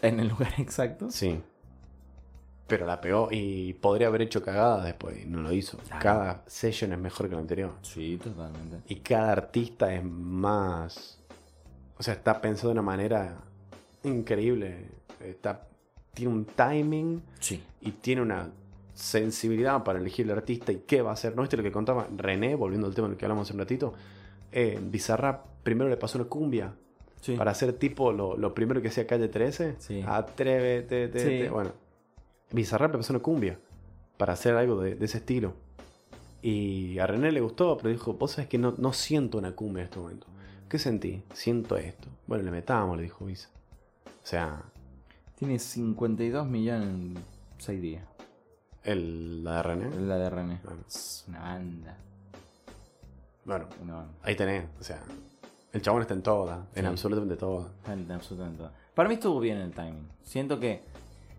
en 0.01 0.19
el 0.21 0.29
lugar 0.29 0.53
exacto. 0.59 1.11
Sí. 1.11 1.43
Pero 2.71 2.87
la 2.87 3.01
pegó 3.01 3.29
y 3.31 3.75
podría 3.75 4.07
haber 4.07 4.23
hecho 4.23 4.43
cagada 4.43 4.83
después 4.85 5.23
y 5.23 5.27
no 5.27 5.43
lo 5.43 5.53
hizo. 5.53 5.77
Claro. 5.79 6.01
Cada 6.03 6.43
session 6.47 6.93
es 6.95 6.99
mejor 6.99 7.29
que 7.29 7.35
la 7.35 7.41
anterior. 7.43 7.73
Sí, 7.83 8.18
totalmente. 8.23 8.79
Y 8.89 8.97
cada 9.01 9.33
artista 9.33 9.93
es 9.93 10.03
más. 10.05 11.18
O 11.99 12.03
sea, 12.03 12.14
está 12.14 12.41
pensado 12.41 12.68
de 12.68 12.73
una 12.73 12.83
manera 12.83 13.37
increíble. 14.05 14.87
Está, 15.21 15.67
tiene 16.14 16.33
un 16.33 16.45
timing 16.47 17.22
Sí. 17.41 17.63
y 17.83 17.91
tiene 17.91 18.22
una 18.22 18.49
sensibilidad 18.95 19.83
para 19.83 19.99
elegir 19.99 20.26
el 20.26 20.33
artista 20.33 20.72
y 20.72 20.76
qué 20.87 21.03
va 21.03 21.11
a 21.11 21.14
hacer. 21.14 21.34
¿No 21.37 21.42
viste 21.42 21.57
lo 21.57 21.63
que 21.63 21.72
contaba 21.72 22.07
René, 22.17 22.55
volviendo 22.55 22.87
al 22.87 22.95
tema 22.95 23.09
del 23.09 23.17
que 23.17 23.25
hablamos 23.25 23.47
hace 23.49 23.53
un 23.55 23.59
ratito? 23.61 23.95
Eh, 24.53 24.79
Bizarrap 24.83 25.45
primero 25.63 25.88
le 25.91 25.97
pasó 25.97 26.18
una 26.18 26.29
cumbia 26.29 26.72
Sí. 27.21 27.34
para 27.37 27.51
hacer 27.51 27.75
tipo 27.75 28.13
lo, 28.13 28.34
lo 28.37 28.55
primero 28.55 28.80
que 28.80 28.88
hacía 28.88 29.07
Calle 29.07 29.29
13. 29.29 29.75
Sí. 29.79 30.03
Atrévete, 30.07 31.09
te, 31.09 31.18
te. 31.25 31.51
bueno. 31.51 31.72
Bizarrap 32.53 32.93
empezó 32.95 33.13
una 33.13 33.22
cumbia 33.22 33.59
para 34.17 34.33
hacer 34.35 34.55
algo 34.57 34.81
de, 34.81 34.95
de 34.95 35.05
ese 35.05 35.18
estilo. 35.18 35.55
Y 36.43 36.99
a 36.99 37.07
René 37.07 37.33
le 37.33 37.41
gustó, 37.41 37.77
pero 37.77 37.91
dijo, 37.91 38.14
vos 38.14 38.33
sabés 38.33 38.49
que 38.49 38.59
no, 38.59 38.75
no 38.79 38.93
siento 38.93 39.39
una 39.39 39.53
cumbia 39.53 39.83
en 39.83 39.85
este 39.87 39.99
momento. 39.99 40.27
¿Qué 40.68 40.79
sentí? 40.79 41.22
Siento 41.35 41.77
esto. 41.77 42.09
Bueno, 42.27 42.45
le 42.45 42.51
metamos, 42.51 42.97
le 42.97 43.03
dijo 43.05 43.25
Visa. 43.27 43.49
O 44.07 44.27
sea, 44.27 44.63
Tiene 45.37 45.59
52 45.59 46.47
millones 46.47 46.89
en 46.89 47.14
6 47.59 47.81
días. 47.83 48.05
el, 48.85 49.43
la 49.45 49.57
de 49.57 49.63
René. 49.63 50.01
La 50.01 50.17
de 50.17 50.31
René. 50.31 50.61
Bueno. 50.64 50.81
Es 50.89 51.25
una 51.29 51.41
banda. 51.41 51.97
Bueno, 53.45 53.67
Una 53.83 53.95
banda. 53.97 54.13
ahí 54.22 54.37
tenés. 54.37 54.64
O 54.79 54.85
sea, 54.85 55.03
el 55.72 55.83
chabón 55.83 56.03
está 56.03 56.14
en 56.14 56.22
todas, 56.22 56.61
en 56.75 56.87
absolutamente. 56.87 57.35
Está 57.35 57.93
en 57.93 58.11
absolutamente 58.13 58.63
todo. 58.63 58.72
Para 58.95 59.09
mí 59.09 59.14
estuvo 59.17 59.41
bien 59.41 59.59
el 59.59 59.72
timing. 59.72 60.09
Siento 60.22 60.59
que, 60.61 60.83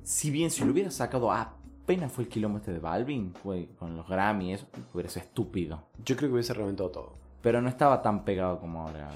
si 0.04 0.32
bien 0.32 0.50
si 0.52 0.64
lo 0.66 0.72
hubiera 0.72 0.92
sacado 0.92 1.32
apenas 1.32 2.12
fue 2.12 2.26
el 2.26 2.46
este 2.56 2.72
de 2.74 2.80
Balvin, 2.80 3.34
fue 3.34 3.70
con 3.78 3.96
los 3.98 4.08
Grammy 4.08 4.50
y 4.52 4.54
eso, 4.54 4.66
hubiera 4.94 5.10
sido 5.10 5.26
estúpido. 5.26 5.84
Yo 6.06 6.16
creo 6.16 6.30
que 6.30 6.34
hubiese 6.36 6.54
reventado 6.54 6.90
todo. 6.90 7.14
Pero 7.42 7.62
no 7.62 7.70
estaba 7.70 8.02
tan 8.02 8.24
pegado 8.24 8.60
como 8.60 8.82
ahora. 8.88 9.10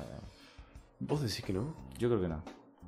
¿Vos 0.99 1.21
decís 1.21 1.43
que 1.43 1.53
no? 1.53 1.73
Yo 1.97 2.09
creo 2.09 2.21
que 2.21 2.27
no. 2.27 2.43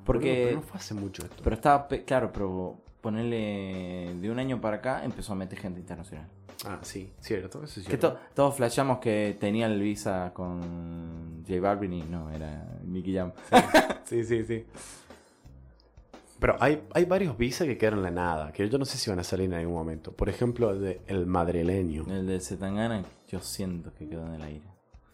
Porque. 0.05 0.43
pero 0.47 0.55
no 0.57 0.61
fue 0.63 0.77
hace 0.79 0.93
mucho 0.93 1.23
esto. 1.23 1.41
Pero 1.43 1.55
estaba. 1.55 1.87
pe- 1.87 2.03
Claro, 2.05 2.31
pero 2.33 2.75
ponerle. 3.01 4.15
De 4.19 4.31
un 4.31 4.39
año 4.39 4.59
para 4.59 4.77
acá 4.77 5.03
empezó 5.03 5.33
a 5.33 5.35
meter 5.35 5.59
gente 5.59 5.79
internacional. 5.79 6.27
Ah, 6.65 6.79
sí, 6.81 7.13
cierto. 7.19 7.63
Eso 7.63 7.79
es 7.81 7.85
Que 7.85 7.91
cierto. 7.97 8.13
to- 8.13 8.19
todos 8.33 8.55
flashamos 8.55 8.97
que 8.97 9.37
tenía 9.39 9.67
el 9.67 9.79
visa 9.79 10.31
con 10.33 11.43
J 11.47 11.59
Balvin 11.61 11.93
y 11.93 12.01
no, 12.03 12.31
era 12.31 12.65
Nicky 12.83 13.13
Jam. 13.15 13.31
Sí, 14.05 14.23
sí, 14.23 14.43
sí. 14.45 14.65
Pero 16.39 16.55
hay, 16.59 16.83
hay 16.93 17.05
varios 17.05 17.37
visas 17.37 17.67
que 17.67 17.77
quedaron 17.77 17.99
en 17.99 18.05
la 18.05 18.11
nada, 18.11 18.51
que 18.51 18.67
yo 18.69 18.77
no 18.77 18.85
sé 18.85 18.97
si 18.97 19.09
van 19.09 19.19
a 19.19 19.23
salir 19.23 19.47
en 19.47 19.55
algún 19.55 19.73
momento. 19.73 20.11
Por 20.11 20.29
ejemplo, 20.29 20.69
el 20.71 20.81
de 20.81 21.01
El 21.07 21.25
Madrileño. 21.25 22.05
El 22.09 22.27
de 22.27 22.39
Zetangana, 22.39 23.03
yo 23.27 23.39
siento 23.39 23.93
que 23.93 24.07
quedó 24.07 24.25
en 24.27 24.33
el 24.35 24.43
aire. 24.43 24.65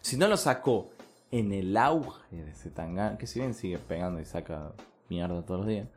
Si 0.02 0.18
no 0.18 0.28
lo 0.28 0.36
sacó 0.36 0.90
en 1.32 1.54
el 1.54 1.78
auge 1.78 2.44
de 2.44 2.54
Zetangana, 2.54 3.18
que 3.18 3.26
si 3.26 3.40
bien 3.40 3.54
sigue 3.54 3.78
pegando 3.78 4.20
y 4.20 4.26
saca 4.26 4.74
mierda 5.10 5.46
todos 5.46 5.62
los 5.62 5.68
días, 5.68 5.88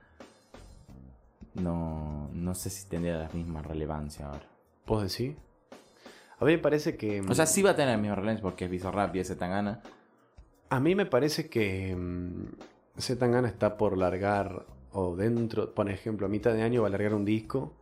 no, 1.55 2.31
no 2.33 2.55
sé 2.55 2.71
si 2.71 2.89
tendría 2.89 3.19
la 3.19 3.29
misma 3.31 3.63
relevancia 3.63 4.27
ahora. 4.27 4.47
¿Vos 4.87 5.03
decís? 5.03 5.37
A 6.39 6.45
mí 6.45 6.53
me 6.53 6.59
parece 6.59 6.97
que... 6.97 7.23
O 7.23 7.35
sea, 7.35 7.47
sí 7.47 7.63
va 7.63 7.71
a 7.71 7.77
tener 7.77 7.93
la 7.93 8.01
misma 8.01 8.15
relevancia 8.15 8.43
porque 8.43 8.67
es 8.67 8.71
Bizarrap 8.71 9.17
y 9.17 9.21
es 9.21 9.29
Zetangana. 9.29 9.83
A 10.69 10.81
mí 10.81 10.95
me 10.95 11.07
parece 11.07 11.49
que 11.49 11.97
mm, 11.97 13.01
Zetangana 13.01 13.49
está 13.49 13.77
por 13.77 13.97
largar, 13.97 14.67
o 14.99 15.15
dentro, 15.15 15.75
por 15.75 15.91
ejemplo, 15.91 16.27
a 16.27 16.29
mitad 16.31 16.55
de 16.55 16.63
año 16.63 16.81
va 16.83 16.89
a 16.89 16.91
largar 16.91 17.13
un 17.15 17.25
disco 17.27 17.75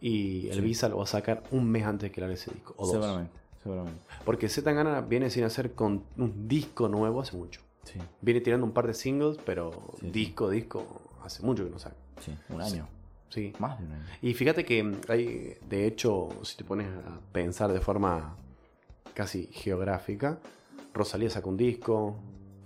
y 0.00 0.48
el 0.48 0.54
Sí. 0.56 0.60
Visa 0.62 0.88
lo 0.88 0.96
va 0.98 1.04
a 1.04 1.06
sacar 1.06 1.42
un 1.50 1.68
mes 1.70 1.84
antes 1.84 2.10
que 2.10 2.20
largue 2.20 2.34
ese 2.36 2.50
disco. 2.50 2.72
O 2.78 2.86
dos. 2.86 2.94
Seguramente, 2.94 3.32
seguramente. 3.62 4.00
Porque 4.24 4.48
Zetangana 4.48 5.00
viene 5.02 5.28
sin 5.28 5.44
hacer 5.44 5.72
con 5.74 6.04
un 6.16 6.48
disco 6.48 6.88
nuevo 6.88 7.20
hace 7.20 7.36
mucho. 7.36 7.60
Sí, 7.84 7.98
Viene 8.22 8.40
tirando 8.40 8.64
un 8.66 8.72
par 8.72 8.86
de 8.86 8.94
singles, 8.94 9.36
pero 9.44 9.70
Sí, 10.00 10.10
disco, 10.10 10.48
disco, 10.50 10.84
hace 11.22 11.42
mucho 11.44 11.64
que 11.64 11.70
no 11.70 11.78
saca. 11.78 11.96
sí, 12.20 12.32
un 12.48 12.60
año. 12.62 12.88
Sí. 13.28 13.52
Más 13.58 13.78
de 13.78 13.84
un 13.84 13.92
año. 13.92 14.04
Y 14.22 14.32
fíjate 14.34 14.64
que 14.64 14.96
hay, 15.08 15.56
de 15.68 15.86
hecho, 15.86 16.30
si 16.42 16.56
te 16.56 16.64
pones 16.64 16.86
a 16.88 17.20
pensar 17.32 17.70
de 17.72 17.80
forma 17.80 18.34
casi 19.14 19.46
geográfica, 19.52 20.38
Rosalía 20.94 21.28
sacó 21.30 21.50
un 21.50 21.56
disco, 21.58 22.16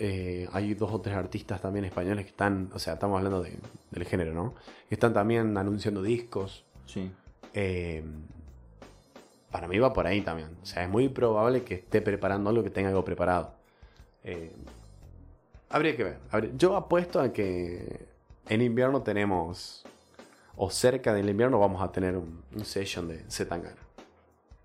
eh, 0.00 0.48
hay 0.52 0.74
dos 0.74 0.90
o 0.92 1.00
tres 1.00 1.14
artistas 1.14 1.60
también 1.60 1.84
españoles 1.84 2.24
que 2.24 2.30
están, 2.30 2.70
o 2.74 2.78
sea, 2.78 2.94
estamos 2.94 3.18
hablando 3.18 3.42
de- 3.42 3.56
del 3.90 4.04
género, 4.04 4.32
¿no? 4.34 4.54
Que 4.88 4.94
están 4.96 5.12
también 5.12 5.56
anunciando 5.56 6.02
discos. 6.02 6.64
Sí. 6.86 7.10
Eh, 7.54 8.02
para 9.50 9.68
mí 9.68 9.78
va 9.78 9.92
por 9.92 10.06
ahí 10.06 10.22
también. 10.22 10.48
O 10.62 10.66
sea, 10.66 10.82
es 10.84 10.88
muy 10.90 11.08
probable 11.08 11.62
que 11.64 11.74
esté 11.74 12.00
preparando 12.00 12.50
algo 12.50 12.62
que 12.62 12.70
tenga 12.70 12.88
algo 12.88 13.04
preparado. 13.04 13.54
Eh, 14.24 14.52
habría 15.68 15.96
que 15.96 16.04
ver. 16.04 16.18
Habría- 16.30 16.52
Yo 16.56 16.76
apuesto 16.76 17.20
a 17.20 17.32
que 17.32 18.06
en 18.48 18.62
invierno 18.62 19.02
tenemos, 19.02 19.84
o 20.56 20.70
cerca 20.70 21.12
del 21.12 21.28
invierno 21.28 21.58
vamos 21.58 21.82
a 21.82 21.90
tener 21.92 22.16
un, 22.16 22.42
un 22.54 22.64
session 22.64 23.06
de 23.08 23.24
Zetangana. 23.30 23.76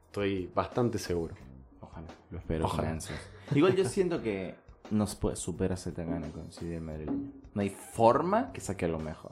Estoy 0.08 0.50
bastante 0.54 0.98
seguro. 0.98 1.36
Ojalá, 1.82 2.08
lo 2.32 2.38
espero 2.38 2.66
Ojalá. 2.66 2.98
Igual 3.54 3.76
yo 3.76 3.86
siento 3.86 4.22
que 4.22 4.56
no 4.92 5.08
se 5.08 5.16
puede 5.18 5.36
superar 5.36 5.78
Zetangana 5.78 6.28
con 6.30 6.52
CD 6.52 6.80
madrileño. 6.80 7.32
No 7.54 7.62
hay 7.62 7.70
forma 7.70 8.52
que 8.52 8.62
saque 8.62 8.86
algo 8.86 9.00
mejor. 9.00 9.32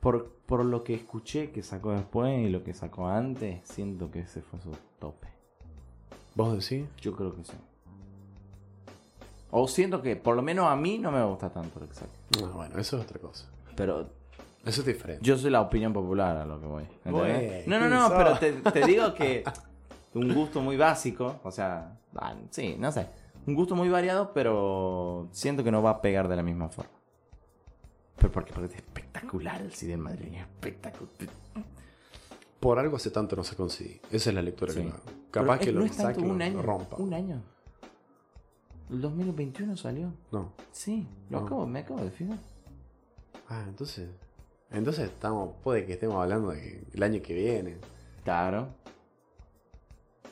Por, 0.00 0.30
por 0.46 0.64
lo 0.64 0.82
que 0.82 0.94
escuché 0.94 1.50
que 1.50 1.62
sacó 1.62 1.92
después 1.92 2.46
y 2.46 2.48
lo 2.48 2.64
que 2.64 2.72
sacó 2.72 3.08
antes, 3.08 3.60
siento 3.64 4.10
que 4.10 4.20
ese 4.20 4.40
fue 4.40 4.60
su 4.60 4.70
tope. 4.98 5.28
¿Vos 6.34 6.52
decís? 6.52 6.88
Yo 7.00 7.14
creo 7.14 7.34
que 7.34 7.44
sí. 7.44 7.52
O 9.50 9.66
siento 9.68 10.00
que, 10.00 10.16
por 10.16 10.36
lo 10.36 10.42
menos 10.42 10.66
a 10.66 10.76
mí, 10.76 10.98
no 10.98 11.10
me 11.10 11.22
gusta 11.24 11.50
tanto 11.50 11.80
lo 11.80 11.88
que 11.88 11.94
saque. 11.94 12.16
No, 12.40 12.52
bueno, 12.52 12.78
eso 12.78 12.96
es 12.96 13.04
otra 13.04 13.18
cosa. 13.18 13.46
Pero 13.76 14.08
Eso 14.64 14.80
es 14.80 14.86
diferente. 14.86 15.24
yo 15.24 15.36
soy 15.36 15.50
la 15.50 15.60
opinión 15.60 15.92
popular 15.92 16.36
a 16.36 16.46
lo 16.46 16.60
que 16.60 16.66
voy. 16.66 16.84
No, 17.04 17.80
no, 17.80 17.88
no, 17.88 18.08
¿quién 18.38 18.62
pero 18.62 18.72
te 18.72 18.86
digo 18.86 19.12
que 19.14 19.44
un 20.14 20.34
gusto 20.34 20.60
muy 20.60 20.76
básico, 20.76 21.40
o 21.42 21.50
sea, 21.50 21.98
ah, 22.16 22.34
sí, 22.50 22.76
no 22.78 22.90
sé, 22.92 23.06
un 23.46 23.54
gusto 23.54 23.74
muy 23.74 23.88
variado, 23.88 24.32
pero 24.32 25.28
siento 25.32 25.64
que 25.64 25.70
no 25.70 25.82
va 25.82 25.90
a 25.90 26.00
pegar 26.02 26.28
de 26.28 26.36
la 26.36 26.42
misma 26.42 26.68
forma. 26.68 26.90
Pero 28.16 28.30
porque, 28.32 28.52
porque 28.52 28.68
es 28.68 28.76
espectacular 28.76 29.60
el 29.62 29.72
CD 29.72 29.96
madrileño, 29.96 30.40
espectacular. 30.42 31.10
Por 32.60 32.78
algo 32.78 32.96
hace 32.96 33.10
tanto 33.10 33.36
no 33.36 33.44
se 33.44 33.56
consigue. 33.56 34.00
Esa 34.10 34.28
es 34.30 34.34
la 34.36 34.42
lectura 34.42 34.72
Sí. 34.72 34.82
que 34.82 34.88
hago. 34.88 34.98
Capaz 35.30 35.58
que 35.60 35.72
lo 35.72 35.80
no 35.80 35.86
es 35.86 35.92
tanto 35.96 36.12
saque 36.12 36.20
y 36.20 36.24
lo- 36.28 36.34
un 36.34 36.42
año, 36.42 36.56
lo 36.56 36.62
rompa. 36.62 36.96
un 36.96 37.14
año. 37.14 37.42
El 38.90 39.00
2021 39.00 39.76
salió. 39.76 40.12
No. 40.32 40.52
Sí, 40.72 41.06
lo 41.30 41.40
No. 41.40 41.46
acabo, 41.46 41.66
me 41.66 41.78
acabo 41.80 42.00
de 42.02 42.10
fijar. 42.10 42.38
Ah, 43.48 43.64
entonces. 43.66 44.10
Entonces 44.70 45.06
estamos. 45.08 45.54
Puede 45.62 45.86
que 45.86 45.94
estemos 45.94 46.16
hablando 46.22 46.50
de 46.50 46.60
que 46.60 46.84
el 46.92 47.02
año 47.02 47.22
que 47.22 47.34
viene. 47.34 47.78
Claro. 48.24 48.68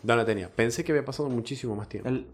No 0.02 0.14
la 0.14 0.24
tenía. 0.24 0.48
Pensé 0.54 0.84
que 0.84 0.92
había 0.92 1.04
pasado 1.04 1.28
muchísimo 1.30 1.74
más 1.74 1.88
tiempo. 1.88 2.08
El 2.08 2.26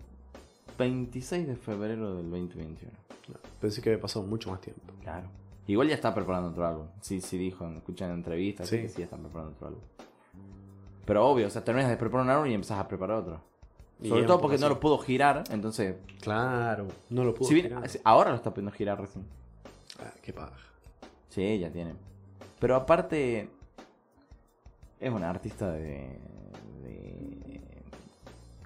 26 0.76 1.46
de 1.46 1.56
febrero 1.56 2.14
del 2.16 2.30
2021. 2.30 2.92
No, 3.28 3.34
pensé 3.60 3.80
que 3.80 3.90
había 3.90 4.00
pasado 4.02 4.24
mucho 4.26 4.50
más 4.50 4.60
tiempo. 4.60 4.82
Claro. 5.02 5.26
Igual 5.66 5.88
ya 5.88 5.94
está 5.94 6.14
preparando 6.14 6.50
otro 6.50 6.66
álbum. 6.66 6.86
Sí, 7.00 7.20
sí 7.20 7.38
dijo, 7.38 7.66
escuchan 7.70 8.10
entrevistas, 8.10 8.68
Sí. 8.68 8.76
sí. 8.76 8.82
que 8.82 8.88
sí 8.90 9.02
están 9.02 9.20
preparando 9.22 9.52
otro 9.54 9.68
álbum. 9.68 9.82
Pero 11.06 11.26
obvio, 11.26 11.46
o 11.46 11.50
sea, 11.50 11.64
terminas 11.64 11.90
de 11.90 11.96
preparar 11.96 12.24
un 12.24 12.30
álbum 12.30 12.46
y 12.48 12.54
empezás 12.54 12.78
a 12.78 12.88
preparar 12.88 13.18
otro. 13.18 13.40
Sobre 14.02 14.24
todo 14.24 14.40
porque 14.40 14.58
no 14.58 14.68
lo 14.68 14.80
pudo 14.80 14.98
girar, 14.98 15.44
entonces... 15.50 15.96
Claro. 16.20 16.88
No 17.08 17.24
lo 17.24 17.34
pudo. 17.34 17.48
Si 17.48 17.54
bien, 17.54 17.68
girar. 17.68 17.88
ahora 18.04 18.30
lo 18.30 18.36
está 18.36 18.52
pudiendo 18.52 18.72
girar 18.72 19.00
recién. 19.00 19.24
Ah, 20.00 20.12
qué 20.20 20.32
paja. 20.32 20.52
Sí, 21.30 21.58
ya 21.58 21.70
tiene. 21.70 21.94
Pero 22.58 22.74
aparte, 22.76 23.48
es 25.00 25.12
una 25.12 25.30
artista 25.30 25.70
de, 25.72 26.18
de... 26.82 27.60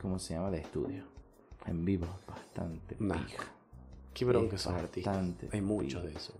¿Cómo 0.00 0.18
se 0.18 0.34
llama? 0.34 0.50
De 0.50 0.58
estudio. 0.58 1.04
En 1.68 1.84
vivo, 1.84 2.06
bastante 2.26 2.96
Nah. 2.98 3.14
pija. 3.24 3.44
Qué 4.14 4.24
bronca 4.24 4.56
Es 4.56 4.62
esos 4.62 4.72
artistas. 4.74 5.16
Hay 5.52 5.60
muchos 5.60 6.00
pija. 6.02 6.12
de 6.12 6.18
eso. 6.18 6.32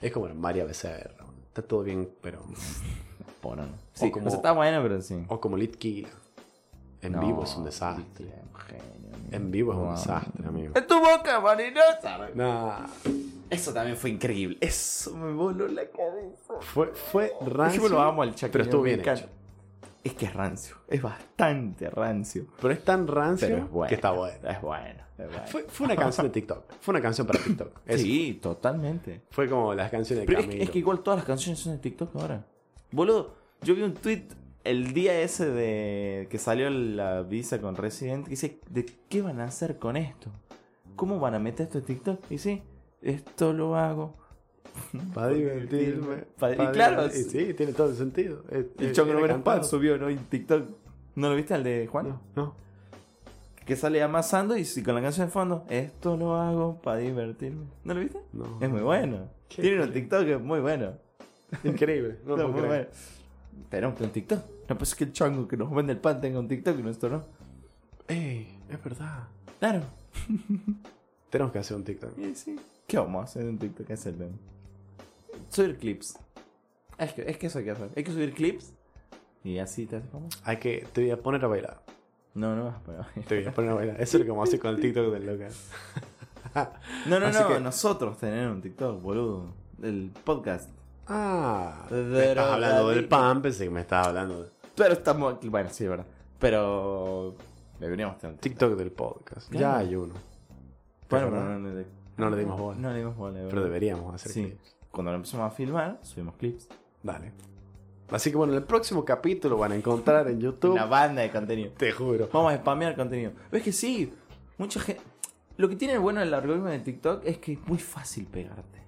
Es 0.00 0.12
como 0.12 0.28
María 0.34 0.64
Becerra. 0.64 1.24
Está 1.48 1.62
todo 1.62 1.82
bien, 1.82 2.10
pero. 2.20 2.42
Pono, 3.40 3.62
¿no? 3.66 3.72
Sí, 3.94 4.10
como- 4.10 4.26
o 4.26 4.30
sea, 4.30 4.36
está 4.38 4.52
bueno, 4.52 4.82
pero 4.82 5.00
sí. 5.00 5.24
O 5.28 5.40
como 5.40 5.56
Litkila. 5.56 6.08
En 7.02 7.12
No, 7.12 7.20
vivo 7.20 7.44
es 7.44 7.54
un 7.56 7.64
desastre. 7.64 8.26
Es 8.26 8.66
genio. 8.66 9.10
En 9.30 9.50
vivo 9.50 9.72
es 9.72 9.78
un 9.78 9.90
desastre, 9.94 10.46
amigo. 10.46 10.72
¡En 10.76 10.86
tu 10.86 10.98
boca, 10.98 11.40
marinosa! 11.40 12.28
Nah, 12.34 12.86
Eso 13.48 13.72
también 13.72 13.96
fue 13.96 14.10
increíble. 14.10 14.58
Eso 14.60 15.14
me 15.14 15.32
voló 15.32 15.68
la 15.68 15.86
cabeza. 15.86 16.54
fue, 16.60 16.88
fue 16.88 17.32
rancio. 17.46 17.82
Yo 17.82 17.88
lo 17.90 18.00
amo 18.00 18.22
al. 18.22 18.34
Pero 18.50 18.64
estuvo 18.64 18.82
bien 18.82 19.00
hecho. 19.00 19.26
Es 20.06 20.14
que 20.14 20.26
es 20.26 20.34
rancio. 20.34 20.76
Es 20.86 21.02
bastante 21.02 21.90
rancio. 21.90 22.46
Pero 22.60 22.72
es 22.72 22.84
tan 22.84 23.08
rancio 23.08 23.48
Pero 23.48 23.64
es 23.64 23.70
bueno. 23.70 23.88
que 23.88 23.94
está 23.96 24.12
bueno. 24.12 24.48
Es 24.48 24.60
bueno. 24.60 25.02
es 25.18 25.26
bueno. 25.26 25.46
Fue, 25.46 25.64
fue 25.64 25.86
una 25.86 25.96
canción 25.96 26.26
de 26.28 26.32
TikTok. 26.32 26.74
Fue 26.80 26.92
una 26.92 27.02
canción 27.02 27.26
para 27.26 27.42
TikTok. 27.42 27.80
Eso. 27.84 28.02
Sí, 28.04 28.38
totalmente. 28.40 29.22
Fue 29.30 29.48
como 29.48 29.74
las 29.74 29.90
canciones 29.90 30.22
de 30.22 30.26
Pero 30.26 30.38
es, 30.38 30.46
Camilo. 30.46 30.62
es 30.64 30.70
que 30.70 30.78
igual 30.78 31.00
todas 31.00 31.18
las 31.18 31.26
canciones 31.26 31.58
son 31.58 31.72
de 31.72 31.78
TikTok 31.78 32.14
ahora. 32.14 32.46
Boludo, 32.92 33.34
yo 33.62 33.74
vi 33.74 33.82
un 33.82 33.94
tweet 33.94 34.28
el 34.62 34.92
día 34.92 35.20
ese 35.20 35.50
de 35.50 36.28
que 36.30 36.38
salió 36.38 36.70
la 36.70 37.22
visa 37.22 37.60
con 37.60 37.74
Resident 37.74 38.24
que 38.24 38.30
dice, 38.30 38.60
¿de 38.70 38.86
qué 39.08 39.22
van 39.22 39.40
a 39.40 39.44
hacer 39.46 39.78
con 39.78 39.96
esto? 39.96 40.30
¿Cómo 40.94 41.18
van 41.18 41.34
a 41.34 41.40
meter 41.40 41.66
esto 41.66 41.78
en 41.78 41.84
TikTok? 41.84 42.30
Y 42.30 42.38
sí, 42.38 42.62
esto 43.02 43.52
lo 43.52 43.74
hago. 43.76 44.14
Para 45.14 45.28
divertirme. 45.28 46.16
Pa- 46.38 46.52
y 46.52 46.56
claro, 46.72 47.08
sí, 47.10 47.54
tiene 47.54 47.72
todo 47.72 47.90
el 47.90 47.96
sentido. 47.96 48.42
Es- 48.50 48.66
El 48.78 48.92
Chongo 48.92 49.12
cantado. 49.20 49.42
Pan 49.44 49.64
subió, 49.64 49.98
¿no? 49.98 50.06
TikTok. 50.28 50.68
¿No 51.16 51.30
lo 51.30 51.36
viste 51.36 51.54
al 51.54 51.64
de 51.64 51.86
Juan? 51.86 52.08
No, 52.08 52.20
no. 52.34 52.54
Que 53.64 53.74
sale 53.74 54.00
amasando 54.02 54.56
y 54.56 54.64
sí, 54.64 54.82
con 54.82 54.94
la 54.94 55.02
canción 55.02 55.26
de 55.26 55.32
fondo, 55.32 55.64
esto 55.68 56.16
lo 56.16 56.36
hago 56.36 56.80
para 56.82 56.98
divertirme. 56.98 57.64
¿No 57.84 57.94
lo 57.94 58.00
viste? 58.00 58.20
no. 58.32 58.58
Es 58.60 58.70
muy 58.70 58.80
bueno. 58.82 59.28
Tiene 59.48 59.82
un. 59.82 59.92
TikTok 59.92 60.24
que 60.24 60.34
es 60.34 60.40
muy 60.40 60.60
bueno. 60.60 60.92
increíble. 61.64 62.18
No, 62.24 62.36
No, 62.36 62.48
muy 62.48 62.62
bueno. 62.62 62.86
Tenemos 63.70 63.96
que 63.96 64.04
un 64.04 64.10
TikTok. 64.10 64.40
No 64.68 64.78
pasa 64.78 64.96
que 64.96 65.04
el 65.04 65.12
chango 65.12 65.48
que 65.48 65.56
nos 65.56 65.72
vende 65.74 65.94
el 65.94 65.98
pan 65.98 66.20
tenga 66.20 66.38
un 66.38 66.46
TikTok 66.48 66.78
y 66.78 66.82
nuestro 66.82 67.08
no. 67.08 67.24
Ey, 68.08 68.58
es 68.68 68.84
verdad. 68.84 69.24
Claro. 69.58 69.80
Tenemos 71.30 71.52
que 71.52 71.58
hacer 71.58 71.76
un 71.76 71.84
TikTok. 71.84 72.18
Y 72.18 72.34
sí. 72.34 72.56
¿Qué 72.86 72.98
vamos 72.98 73.20
a 73.22 73.24
hacer 73.24 73.42
en 73.46 73.58
TikTok? 73.58 73.86
¿Qué 73.86 73.92
hacer? 73.94 74.14
Subir 75.48 75.76
clips. 75.78 76.18
Es 76.98 77.12
que, 77.12 77.22
es 77.30 77.36
que 77.38 77.46
eso 77.48 77.58
hay 77.58 77.64
que 77.64 77.70
hacer. 77.72 77.90
Hay 77.96 78.04
que 78.04 78.10
subir 78.12 78.32
clips 78.34 78.72
y 79.44 79.58
así 79.58 79.86
te 79.86 79.96
haces 79.96 80.10
famoso. 80.10 80.38
Hay 80.44 80.56
que, 80.58 80.86
te 80.92 81.02
voy 81.02 81.10
a 81.10 81.20
poner 81.22 81.44
a 81.44 81.48
bailar. 81.48 81.82
No, 82.34 82.54
no 82.56 82.64
vas 82.66 82.76
a 82.76 82.80
poner. 82.80 83.04
Te 83.26 83.38
voy 83.38 83.46
a 83.46 83.52
poner 83.54 83.70
a 83.70 83.74
bailar. 83.74 83.96
Eso 84.00 84.16
es 84.16 84.20
lo 84.20 84.24
que 84.24 84.30
vamos 84.30 84.46
a 84.46 84.50
hacer 84.50 84.60
con 84.60 84.70
el 84.74 84.80
TikTok 84.80 85.12
del 85.12 85.26
local. 85.26 85.52
No, 87.06 87.20
no, 87.20 87.26
Así 87.26 87.40
no. 87.42 87.48
que- 87.48 87.60
Nosotros 87.60 88.18
tener 88.18 88.48
un 88.48 88.60
TikTok, 88.62 89.00
boludo. 89.02 89.54
El 89.82 90.10
podcast. 90.24 90.70
Ah, 91.08 91.86
me 91.90 92.30
estás 92.30 92.50
hablando 92.52 92.88
del 92.88 93.06
pan, 93.08 93.40
pensé 93.42 93.64
que 93.64 93.70
me 93.70 93.82
estabas 93.82 94.08
hablando 94.08 94.42
de 94.42 94.50
Pero 94.74 94.92
estamos. 94.94 95.38
Bueno, 95.44 95.68
sí, 95.70 95.84
es 95.84 95.90
verdad. 95.90 96.06
Pero. 96.38 97.36
Deberíamos 97.78 98.18
tener 98.18 98.34
un 98.34 98.40
TikTok. 98.40 98.58
TikTok 98.70 98.78
del 98.78 98.90
podcast. 98.92 99.52
Ya 99.52 99.58
Claro. 99.58 99.78
hay 99.78 99.96
uno. 99.96 100.14
Bueno, 101.10 101.26
pero 101.30 101.58
no, 101.58 101.68
le- 101.68 101.86
No 102.16 102.30
le 102.30 102.36
dimos 102.38 102.58
bola. 102.58 102.78
No 102.80 102.90
le 102.90 102.98
dimos 102.98 103.16
bola. 103.16 103.40
Pero 103.48 103.62
deberíamos 103.62 104.14
hacer 104.14 104.32
Sí. 104.32 104.44
clips. 104.44 104.75
Cuando 104.96 105.10
lo 105.12 105.16
empezamos 105.16 105.52
a 105.52 105.54
filmar, 105.54 105.98
subimos 106.00 106.36
clips. 106.36 106.68
Dale. 107.02 107.30
Así 108.10 108.30
que 108.30 108.36
bueno, 108.38 108.54
en 108.54 108.60
el 108.60 108.64
próximo 108.64 109.04
capítulo 109.04 109.58
van 109.58 109.72
a 109.72 109.76
encontrar 109.76 110.26
en 110.30 110.40
YouTube. 110.40 110.72
Una 110.72 110.86
banda 110.86 111.20
de 111.20 111.30
contenido. 111.30 111.72
Te 111.76 111.92
juro. 111.92 112.30
Vamos 112.32 112.54
a 112.54 112.56
spamear 112.56 112.96
contenido. 112.96 113.32
¿Ves 113.52 113.62
que 113.62 113.72
sí? 113.72 114.10
Mucha 114.56 114.80
gente. 114.80 115.02
Lo 115.58 115.68
que 115.68 115.76
tiene 115.76 115.98
bueno 115.98 116.22
el 116.22 116.32
algoritmo 116.32 116.68
de 116.68 116.78
TikTok 116.78 117.26
es 117.26 117.36
que 117.36 117.52
es 117.52 117.66
muy 117.66 117.76
fácil 117.76 118.24
pegarte. 118.24 118.78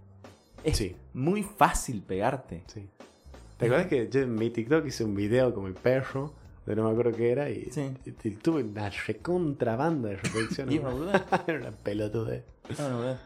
Es 0.64 0.78
Sí. 0.78 0.96
muy 1.12 1.42
fácil 1.42 2.00
pegarte. 2.00 2.64
Sí. 2.68 2.88
¿Te 3.58 3.66
acuerdas 3.66 3.88
que 3.88 4.08
yo 4.08 4.20
en 4.22 4.34
mi 4.34 4.48
TikTok 4.48 4.86
hice 4.86 5.04
un 5.04 5.14
video 5.14 5.52
con 5.52 5.64
mi 5.64 5.72
perro? 5.72 6.32
De 6.64 6.74
no 6.74 6.84
me 6.84 6.90
acuerdo 6.92 7.12
qué 7.14 7.32
era. 7.32 7.50
Y, 7.50 7.70
Sí. 7.70 7.90
y 8.06 8.30
tuve 8.30 8.62
una 8.62 8.88
recontrabanda 8.88 10.08
de 10.08 10.16
reproducciones. 10.16 10.74
Y 10.74 10.78
una 10.84 10.90
una 10.90 11.70
pelotude. 11.82 12.44
No, 12.78 12.88
no, 12.88 12.96
boludo. 12.96 13.18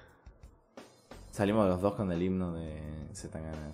Salimos 1.32 1.66
los 1.68 1.80
dos 1.80 1.94
con 1.94 2.12
el 2.12 2.22
himno 2.22 2.52
de 2.52 2.80
Zetangana. 3.14 3.72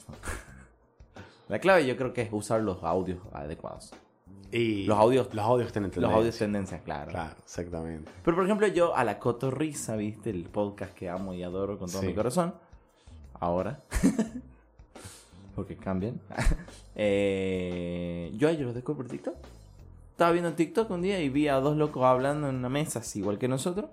La 1.48 1.58
clave 1.58 1.86
yo 1.86 1.96
creo 1.96 2.12
que 2.14 2.22
es 2.22 2.28
usar 2.32 2.60
los 2.62 2.82
audios 2.84 3.18
adecuados. 3.32 3.92
Y 4.50 4.86
Los 4.86 4.96
audios- 4.98 5.28
Los 5.34 5.44
audios 5.44 5.72
tienen 5.72 5.88
Los 5.88 5.94
tendencia. 5.96 6.16
audios 6.16 6.38
tendencias, 6.38 6.80
claro. 6.82 7.10
Claro, 7.10 7.34
exactamente. 7.44 8.10
Pero 8.24 8.34
por 8.34 8.44
ejemplo, 8.46 8.66
yo 8.68 8.96
a 8.96 9.04
la 9.04 9.18
cotorrisa, 9.18 9.94
¿viste? 9.96 10.30
El 10.30 10.44
podcast 10.44 10.94
que 10.94 11.10
amo 11.10 11.34
y 11.34 11.42
adoro 11.42 11.78
con 11.78 11.90
todo 11.90 12.00
Sí. 12.00 12.06
mi 12.06 12.14
corazón. 12.14 12.54
Ahora. 13.40 13.82
Porque 15.54 15.76
cambian. 15.76 16.20
Eh, 17.00 18.32
yo 18.36 18.48
a 18.48 18.50
ellos 18.50 18.66
los 18.66 18.74
descubrí 18.74 18.96
por 19.02 19.08
TikTok. 19.08 19.34
Estaba 20.10 20.32
viendo 20.32 20.52
TikTok 20.52 20.90
un 20.90 21.00
día 21.00 21.20
y 21.20 21.28
vi 21.28 21.46
a 21.46 21.60
dos 21.60 21.76
locos 21.76 22.02
hablando 22.02 22.48
en 22.48 22.56
una 22.56 22.68
mesa, 22.68 22.98
así 22.98 23.20
igual 23.20 23.38
que 23.38 23.46
nosotros. 23.46 23.86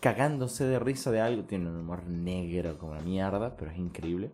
Cagándose 0.00 0.64
de 0.64 0.78
risa 0.78 1.10
de 1.10 1.20
algo. 1.20 1.44
Tiene 1.44 1.68
un 1.68 1.76
humor 1.76 2.04
negro 2.06 2.78
como 2.78 2.94
la 2.94 3.00
mierda, 3.00 3.56
pero 3.56 3.70
es 3.70 3.78
increíble. 3.78 4.30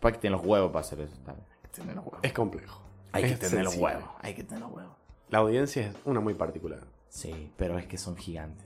Para 0.00 0.14
que 0.14 0.20
tienen 0.20 0.38
los 0.38 0.46
huevos 0.46 0.70
para 0.70 0.80
hacer 0.80 1.00
eso. 1.00 1.16
también. 1.24 1.46
Hay 1.48 1.62
que 1.62 1.80
tener 1.80 1.94
los 1.96 2.04
huevos. 2.04 2.20
Es 2.22 2.32
complejo. 2.32 2.82
Hay 3.12 3.22
que 3.24 3.36
tener 3.36 3.64
los 3.64 3.76
huevos. 3.76 4.04
Hay 4.20 4.34
que 4.34 4.44
tener 4.44 4.62
los 4.62 4.72
huevos. 4.72 4.92
La 5.30 5.38
audiencia 5.38 5.86
es 5.88 5.96
una 6.04 6.20
muy 6.20 6.34
particular. 6.34 6.80
Sí, 7.08 7.52
pero 7.56 7.78
es 7.78 7.86
que 7.86 7.98
son 7.98 8.16
gigantes. 8.16 8.64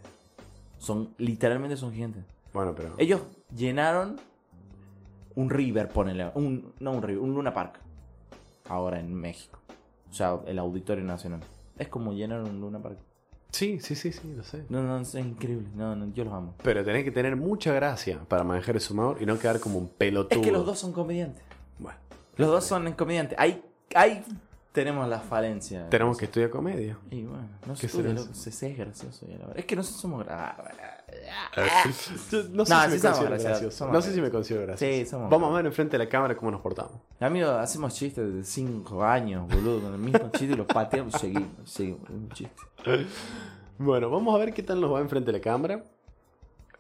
Son, 0.79 1.15
literalmente 1.19 1.77
son 1.77 1.93
gigantes. 1.93 2.25
Bueno, 2.53 2.75
pero. 2.75 2.95
Ellos 2.99 3.23
llenaron 3.55 4.21
un 5.35 5.51
river, 5.51 5.89
ponele. 5.89 6.31
Un, 6.35 6.73
no 6.81 6.93
un 6.93 7.03
river, 7.03 7.23
un 7.23 7.35
Luna 7.35 7.55
Park. 7.55 7.79
Ahora 8.69 9.01
en 9.01 9.15
México. 9.15 9.59
O 10.11 10.15
sea, 10.15 10.39
el 10.47 10.59
Auditorio 10.59 11.05
Nacional. 11.05 11.41
Es 11.79 11.89
como 11.89 12.13
llenar 12.13 12.43
un 12.43 12.61
Luna 12.61 12.81
Park. 12.81 12.99
Sí, 13.53 13.79
sí, 13.81 13.95
sí, 13.95 14.13
sí, 14.13 14.33
lo 14.35 14.43
sé. 14.43 14.65
No, 14.71 14.83
no, 14.83 14.99
es 14.99 15.15
increíble. 15.15 15.69
No, 15.75 15.95
no, 15.95 16.13
yo 16.15 16.25
los 16.25 16.33
amo. 16.33 16.55
Pero 16.63 16.83
tenés 16.85 17.05
que 17.05 17.11
tener 17.11 17.37
mucha 17.37 17.73
gracia 17.73 18.19
para 18.27 18.45
manejar 18.45 18.77
ese 18.77 18.93
humor 18.93 19.19
y 19.21 19.27
no 19.27 19.39
quedar 19.39 19.61
como 19.61 19.79
un 19.79 19.89
pelotudo. 19.89 20.41
Es 20.41 20.45
que 20.45 20.51
los 20.51 20.65
dos 20.65 20.79
son 20.79 20.93
comediantes. 20.93 21.43
Bueno, 21.79 21.99
Los 22.37 22.49
dos 22.49 22.65
son 22.65 22.91
comediantes. 22.93 23.39
Ahí, 23.39 23.63
ahí 23.95 24.25
tenemos 24.73 25.07
la 25.09 25.21
falencia. 25.21 25.89
tenemos 25.91 26.17
que 26.17 26.25
estudiar 26.25 26.51
comedia. 26.51 26.99
Y 27.11 27.25
bueno, 27.25 27.49
no 27.67 27.75
¿Qué 27.75 27.89
sé, 27.89 28.51
se, 28.51 28.71
es 28.71 28.79
gracioso. 28.79 29.27
ya 29.27 29.33
la 29.39 29.47
verdad. 29.47 29.59
Es 29.59 29.65
que 29.67 29.77
nosotros 29.77 30.01
somos 30.01 30.27
gra- 30.27 30.57
Yo 32.31 32.43
no 32.51 32.65
sé 32.65 32.73
No, 32.75 32.81
si 32.81 32.87
sí 32.87 32.93
me 32.93 32.99
somos 32.99 33.25
graciosos, 33.25 33.91
No 33.93 34.01
sé 34.01 34.15
si 34.15 34.21
me 34.23 34.31
considero 34.31 34.67
gracioso. 34.67 34.93
Sí, 34.95 35.07
somos 35.07 35.29
Vamos 35.31 35.51
a 35.53 35.57
ver 35.57 35.67
enfrente 35.67 35.99
de 35.99 36.05
la 36.05 36.09
cámara 36.11 36.35
cómo 36.37 36.51
nos 36.51 36.61
portamos. 36.63 36.93
Amigo, 37.21 37.51
hacemos 37.51 37.95
chistes 37.95 38.33
de 38.35 38.43
5 38.45 39.05
años, 39.05 39.47
boludo, 39.49 39.81
con 39.83 39.93
el 39.93 39.99
mismo 40.01 40.31
chiste 40.31 40.55
y 40.55 40.57
los 40.57 40.67
pateamos 40.67 41.15
y 41.17 41.19
seguimos, 41.19 41.51
seguimos, 41.71 42.09
un 42.11 42.29
chiste. 42.31 42.57
Bueno, 43.79 44.11
vamos 44.11 44.33
a 44.35 44.39
ver 44.39 44.53
qué 44.55 44.63
tal 44.63 44.81
nos 44.81 44.93
va 44.93 45.01
enfrente 45.01 45.33
de 45.33 45.39
la 45.39 45.43
cámara. 45.43 45.83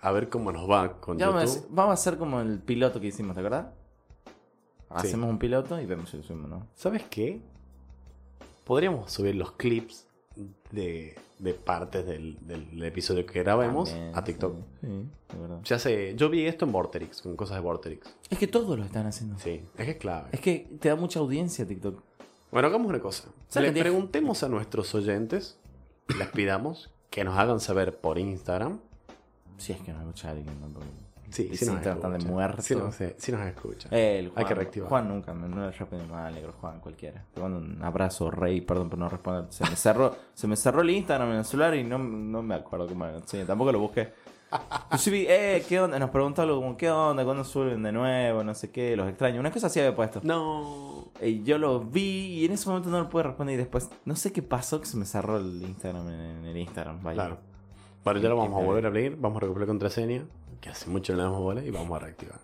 A 0.01 0.12
ver 0.12 0.28
cómo 0.28 0.52
nos 0.52 0.70
va 0.70 1.01
con 1.01 1.19
Ya 1.19 1.27
vamos, 1.27 1.43
a, 1.43 1.47
YouTube. 1.47 1.59
hacer- 1.62 1.70
vamos 1.74 1.90
a 1.90 1.94
hacer 1.94 2.16
como 2.19 2.40
el 2.40 2.59
piloto 2.60 3.01
que 3.01 3.09
hicimos, 3.09 3.35
¿te 3.35 3.40
acuerdas? 3.40 3.66
Hacemos 4.89 5.28
un 5.31 5.39
piloto 5.39 5.81
y 5.81 5.86
vemos 5.86 6.10
si 6.10 6.19
lo 6.19 6.23
subimos, 6.23 6.51
¿no? 6.51 6.66
¿Sabes 6.74 7.02
qué? 7.10 7.40
Podríamos 8.64 9.10
subir 9.12 9.34
los 9.34 9.52
clips 9.52 10.06
de, 10.70 11.14
de 11.39 11.55
partes 11.55 12.06
del, 12.06 12.39
del 12.47 12.82
episodio 12.84 13.26
que 13.26 13.43
grabemos 13.43 13.90
También, 13.90 14.16
a 14.16 14.24
TikTok. 14.24 14.55
Sí, 14.56 14.64
sí, 14.80 14.86
de 15.34 15.39
verdad. 15.40 15.60
Ya 15.64 15.78
sé, 15.78 16.14
yo 16.16 16.30
vi 16.30 16.47
esto 16.47 16.64
en 16.64 16.72
Vorterix, 16.72 17.20
con 17.22 17.36
cosas 17.36 17.56
de 17.56 17.60
Vorterix. 17.62 18.06
Es 18.30 18.39
que 18.39 18.47
todos 18.47 18.78
lo 18.78 18.84
están 18.84 19.06
haciendo. 19.06 19.39
Sí, 19.39 19.62
es 19.76 19.84
que 19.84 19.90
es 19.93 19.97
clave. 19.98 20.28
Es 20.32 20.40
que 20.40 20.68
te 20.80 20.89
da 20.89 20.97
mucha 20.97 21.18
audiencia 21.20 21.66
TikTok. 21.66 22.02
Bueno, 22.51 22.68
hagamos 22.68 22.89
una 22.89 23.01
cosa. 23.01 23.24
¿Sabes 23.48 23.70
Le 23.70 23.74
te- 23.74 23.80
preguntemos 23.80 24.43
a 24.43 24.48
nuestros 24.48 24.94
oyentes, 24.94 25.59
les 26.18 26.28
pidamos 26.28 26.90
que 27.10 27.24
nos 27.24 27.36
hagan 27.39 27.60
saber 27.60 27.98
por 27.98 28.18
Instagram. 28.18 28.78
Si 29.59 29.72
es 29.72 29.80
que 29.80 29.93
no 29.93 30.01
escucha 30.01 30.30
alguien 30.30 30.55
tampoco. 30.60 30.86
Sí, 31.32 31.48
Y 31.50 31.56
sí 31.56 31.64
nos 31.64 31.74
sin 31.74 31.82
tratar 31.82 32.10
de 32.10 32.18
escuchan. 32.18 32.32
muerto. 32.34 32.62
Sí 32.62 32.76
nos, 32.76 32.94
sí 32.94 33.32
nos 33.32 33.40
escuchan. 33.46 33.92
El 33.94 34.26
Hay 34.26 34.30
Juan, 34.32 34.46
que 34.46 34.54
reactivar. 34.54 34.88
Juan 34.88 35.09
nunca, 35.09 35.32
me- 35.34 35.48
no 35.48 35.70
mal, 36.10 36.34
negro 36.34 36.52
Juan, 36.60 36.80
cualquiera. 36.80 37.24
Te 37.32 37.40
mando 37.40 37.59
un 37.59 37.82
abrazo, 37.82 38.30
rey, 38.30 38.60
perdón 38.60 38.90
por 38.90 38.98
no 38.98 39.09
responder. 39.09 39.46
Se 39.50 39.64
me 39.64 39.76
cerró, 39.76 40.14
se 40.34 40.46
me 40.46 40.56
cerró 40.56 40.82
el 40.82 40.90
Instagram 40.90 41.30
en 41.30 41.36
el 41.38 41.44
celular 41.44 41.74
y 41.74 41.84
no, 41.84 41.98
no 41.98 42.42
me 42.42 42.54
acuerdo 42.54 42.86
cómo 42.86 43.06
era. 43.06 43.20
Sí, 43.24 43.42
tampoco 43.46 43.72
lo 43.72 43.78
busqué. 43.80 44.12
Inclusive, 44.86 45.56
eh, 45.56 45.64
¿qué 45.66 45.80
onda? 45.80 45.98
Nos 45.98 46.10
preguntó 46.10 46.42
algo 46.42 46.56
como, 46.56 46.76
¿qué 46.76 46.90
onda? 46.90 47.24
¿Cuándo 47.24 47.42
suben 47.42 47.82
de 47.82 47.90
nuevo? 47.90 48.44
No 48.44 48.54
sé 48.54 48.70
qué, 48.70 48.94
los 48.96 49.09
extraño. 49.09 49.40
Una 49.40 49.50
cosa 49.50 49.68
así 49.68 49.80
había 49.80 49.96
puesto. 49.96 50.20
No. 50.24 51.09
Y 51.22 51.42
yo 51.42 51.56
lo 51.56 51.80
vi 51.80 52.40
y 52.40 52.44
en 52.44 52.52
ese 52.52 52.68
momento 52.68 52.90
no 52.90 53.00
lo 53.00 53.09
pude 53.09 53.22
responder 53.22 53.54
y 53.54 53.56
después, 53.56 53.88
no 54.04 54.14
sé 54.14 54.30
qué 54.32 54.42
pasó 54.42 54.78
que 54.80 54.86
se 54.86 54.98
me 54.98 55.06
cerró 55.06 55.38
el 55.38 55.62
Instagram 55.62 56.06
en, 56.09 56.44
el 56.44 56.56
Instagram. 56.59 57.02
Vaya. 57.02 57.14
Claro. 57.14 57.38
Bueno, 58.04 58.20
ya 58.20 58.28
lo 58.28 58.36
vamos 58.36 58.60
a 58.60 58.64
volver 58.66 58.84
a 58.84 58.88
abrir, 58.88 59.16
vamos 59.18 59.36
a 59.38 59.40
recuperar 59.40 59.68
contraseña, 59.68 60.24
que 60.62 60.70
hace 60.70 60.89
mucho 60.89 61.12
no 61.12 61.18
le 61.18 61.24
damos 61.24 61.40
bola, 61.40 61.62
y 61.62 61.70
vamos 61.70 61.94
a 62.01 62.05
reactivar. 62.05 62.39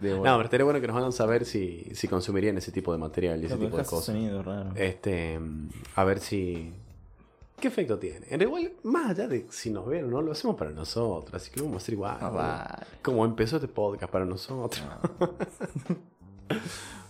De 0.00 0.14
No, 0.14 0.22
pero 0.22 0.42
estaría 0.42 0.64
bueno 0.64 0.80
que 0.80 0.86
nos 0.86 0.96
hagan 0.96 1.12
saber 1.12 1.44
si, 1.44 1.90
si 1.92 2.06
consumirían 2.06 2.56
ese 2.56 2.70
tipo 2.70 2.92
de 2.92 2.98
material 2.98 3.42
y 3.42 3.46
ese 3.46 3.56
tipo 3.56 3.76
de 3.76 3.82
cosas. 3.82 4.04
sonido 4.04 4.42
raro. 4.42 4.70
Este, 4.76 5.38
a 5.96 6.04
ver 6.04 6.20
si... 6.20 6.72
¿Qué 7.58 7.68
efecto 7.68 7.98
tiene? 7.98 8.26
En 8.30 8.42
igual, 8.42 8.72
más 8.84 9.10
allá 9.10 9.26
de 9.26 9.46
si 9.50 9.70
nos 9.70 9.86
ven 9.86 10.04
o 10.04 10.08
no, 10.08 10.22
lo 10.22 10.32
hacemos 10.32 10.56
para 10.56 10.70
nosotros, 10.70 11.34
así 11.34 11.50
que 11.50 11.58
lo 11.60 11.66
vamos 11.66 11.82
a 11.82 11.82
hacer 11.82 11.94
igual. 11.94 12.16
Ah. 12.20 12.84
Como 13.02 13.24
empezó 13.24 13.56
este 13.56 13.68
podcast 13.68 14.10
para 14.10 14.24
nosotros. 14.24 14.82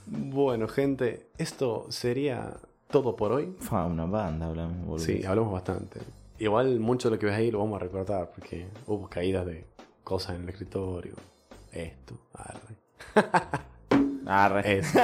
Bueno, 0.07 0.69
gente, 0.69 1.29
esto 1.39 1.87
sería 1.89 2.57
todo 2.91 3.17
por 3.17 3.33
hoy. 3.33 3.57
Fue 3.59 3.83
una 3.85 4.05
banda, 4.05 4.47
hablamos. 4.47 4.87
boludo. 4.87 5.05
Sí, 5.05 5.25
hablamos 5.25 5.53
bastante. 5.53 6.01
Igual 6.39 6.79
mucho 6.79 7.09
de 7.09 7.17
lo 7.17 7.19
que 7.19 7.27
ves 7.27 7.35
ahí 7.35 7.51
lo 7.51 7.61
vamos 7.61 7.81
a 7.81 7.85
recordar 7.85 8.31
porque 8.31 8.67
hubo 8.87 9.09
caídas 9.09 9.47
de 9.47 9.65
cosas 10.05 10.37
en 10.37 10.43
el 10.43 10.49
escritorio. 10.51 11.15
Esto, 11.73 12.19
arre. 12.35 12.77
Arre. 14.27 14.79
Eso. 14.79 14.99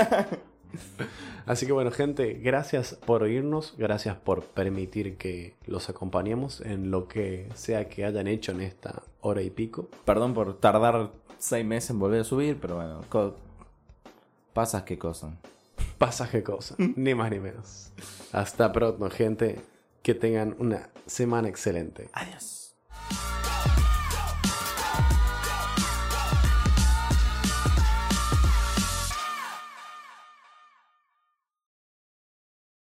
Así 1.47 1.67
que 1.67 1.73
bueno, 1.73 1.91
gente, 1.91 2.35
gracias 2.35 2.95
por 2.95 3.23
oírnos, 3.25 3.75
gracias 3.77 4.17
por 4.17 4.45
permitir 4.45 5.17
que 5.17 5.57
los 5.67 5.91
acompañemos 5.91 6.61
en 6.61 6.91
lo 6.91 7.09
que 7.09 7.49
sea 7.55 7.89
que 7.89 8.05
hayan 8.05 8.29
hecho 8.29 8.53
en 8.53 8.61
esta 8.61 9.03
hora 9.21 9.43
y 9.43 9.51
pico. 9.51 9.89
Perdón 10.05 10.33
por 10.33 10.59
tardar 10.61 11.11
seis 11.39 11.67
meses 11.67 11.91
en 11.91 11.99
volver 11.99 12.21
a 12.21 12.25
subir, 12.25 12.59
pero 12.61 12.77
bueno, 12.77 13.01
co- 13.09 13.37
pasas 14.53 14.85
qué 14.85 14.97
cosa. 14.99 15.37
Pasaje 15.99 16.43
cosa, 16.43 16.77
ni 16.79 17.15
más 17.15 17.31
ni 17.31 17.41
menos. 17.41 17.93
Hasta 18.33 18.73
pronto, 18.73 19.11
gente. 19.11 19.61
Que 20.03 20.15
tengan 20.15 20.55
una 20.59 20.89
semana 21.07 21.49
excelente. 21.49 22.09
Adiós. 22.15 22.75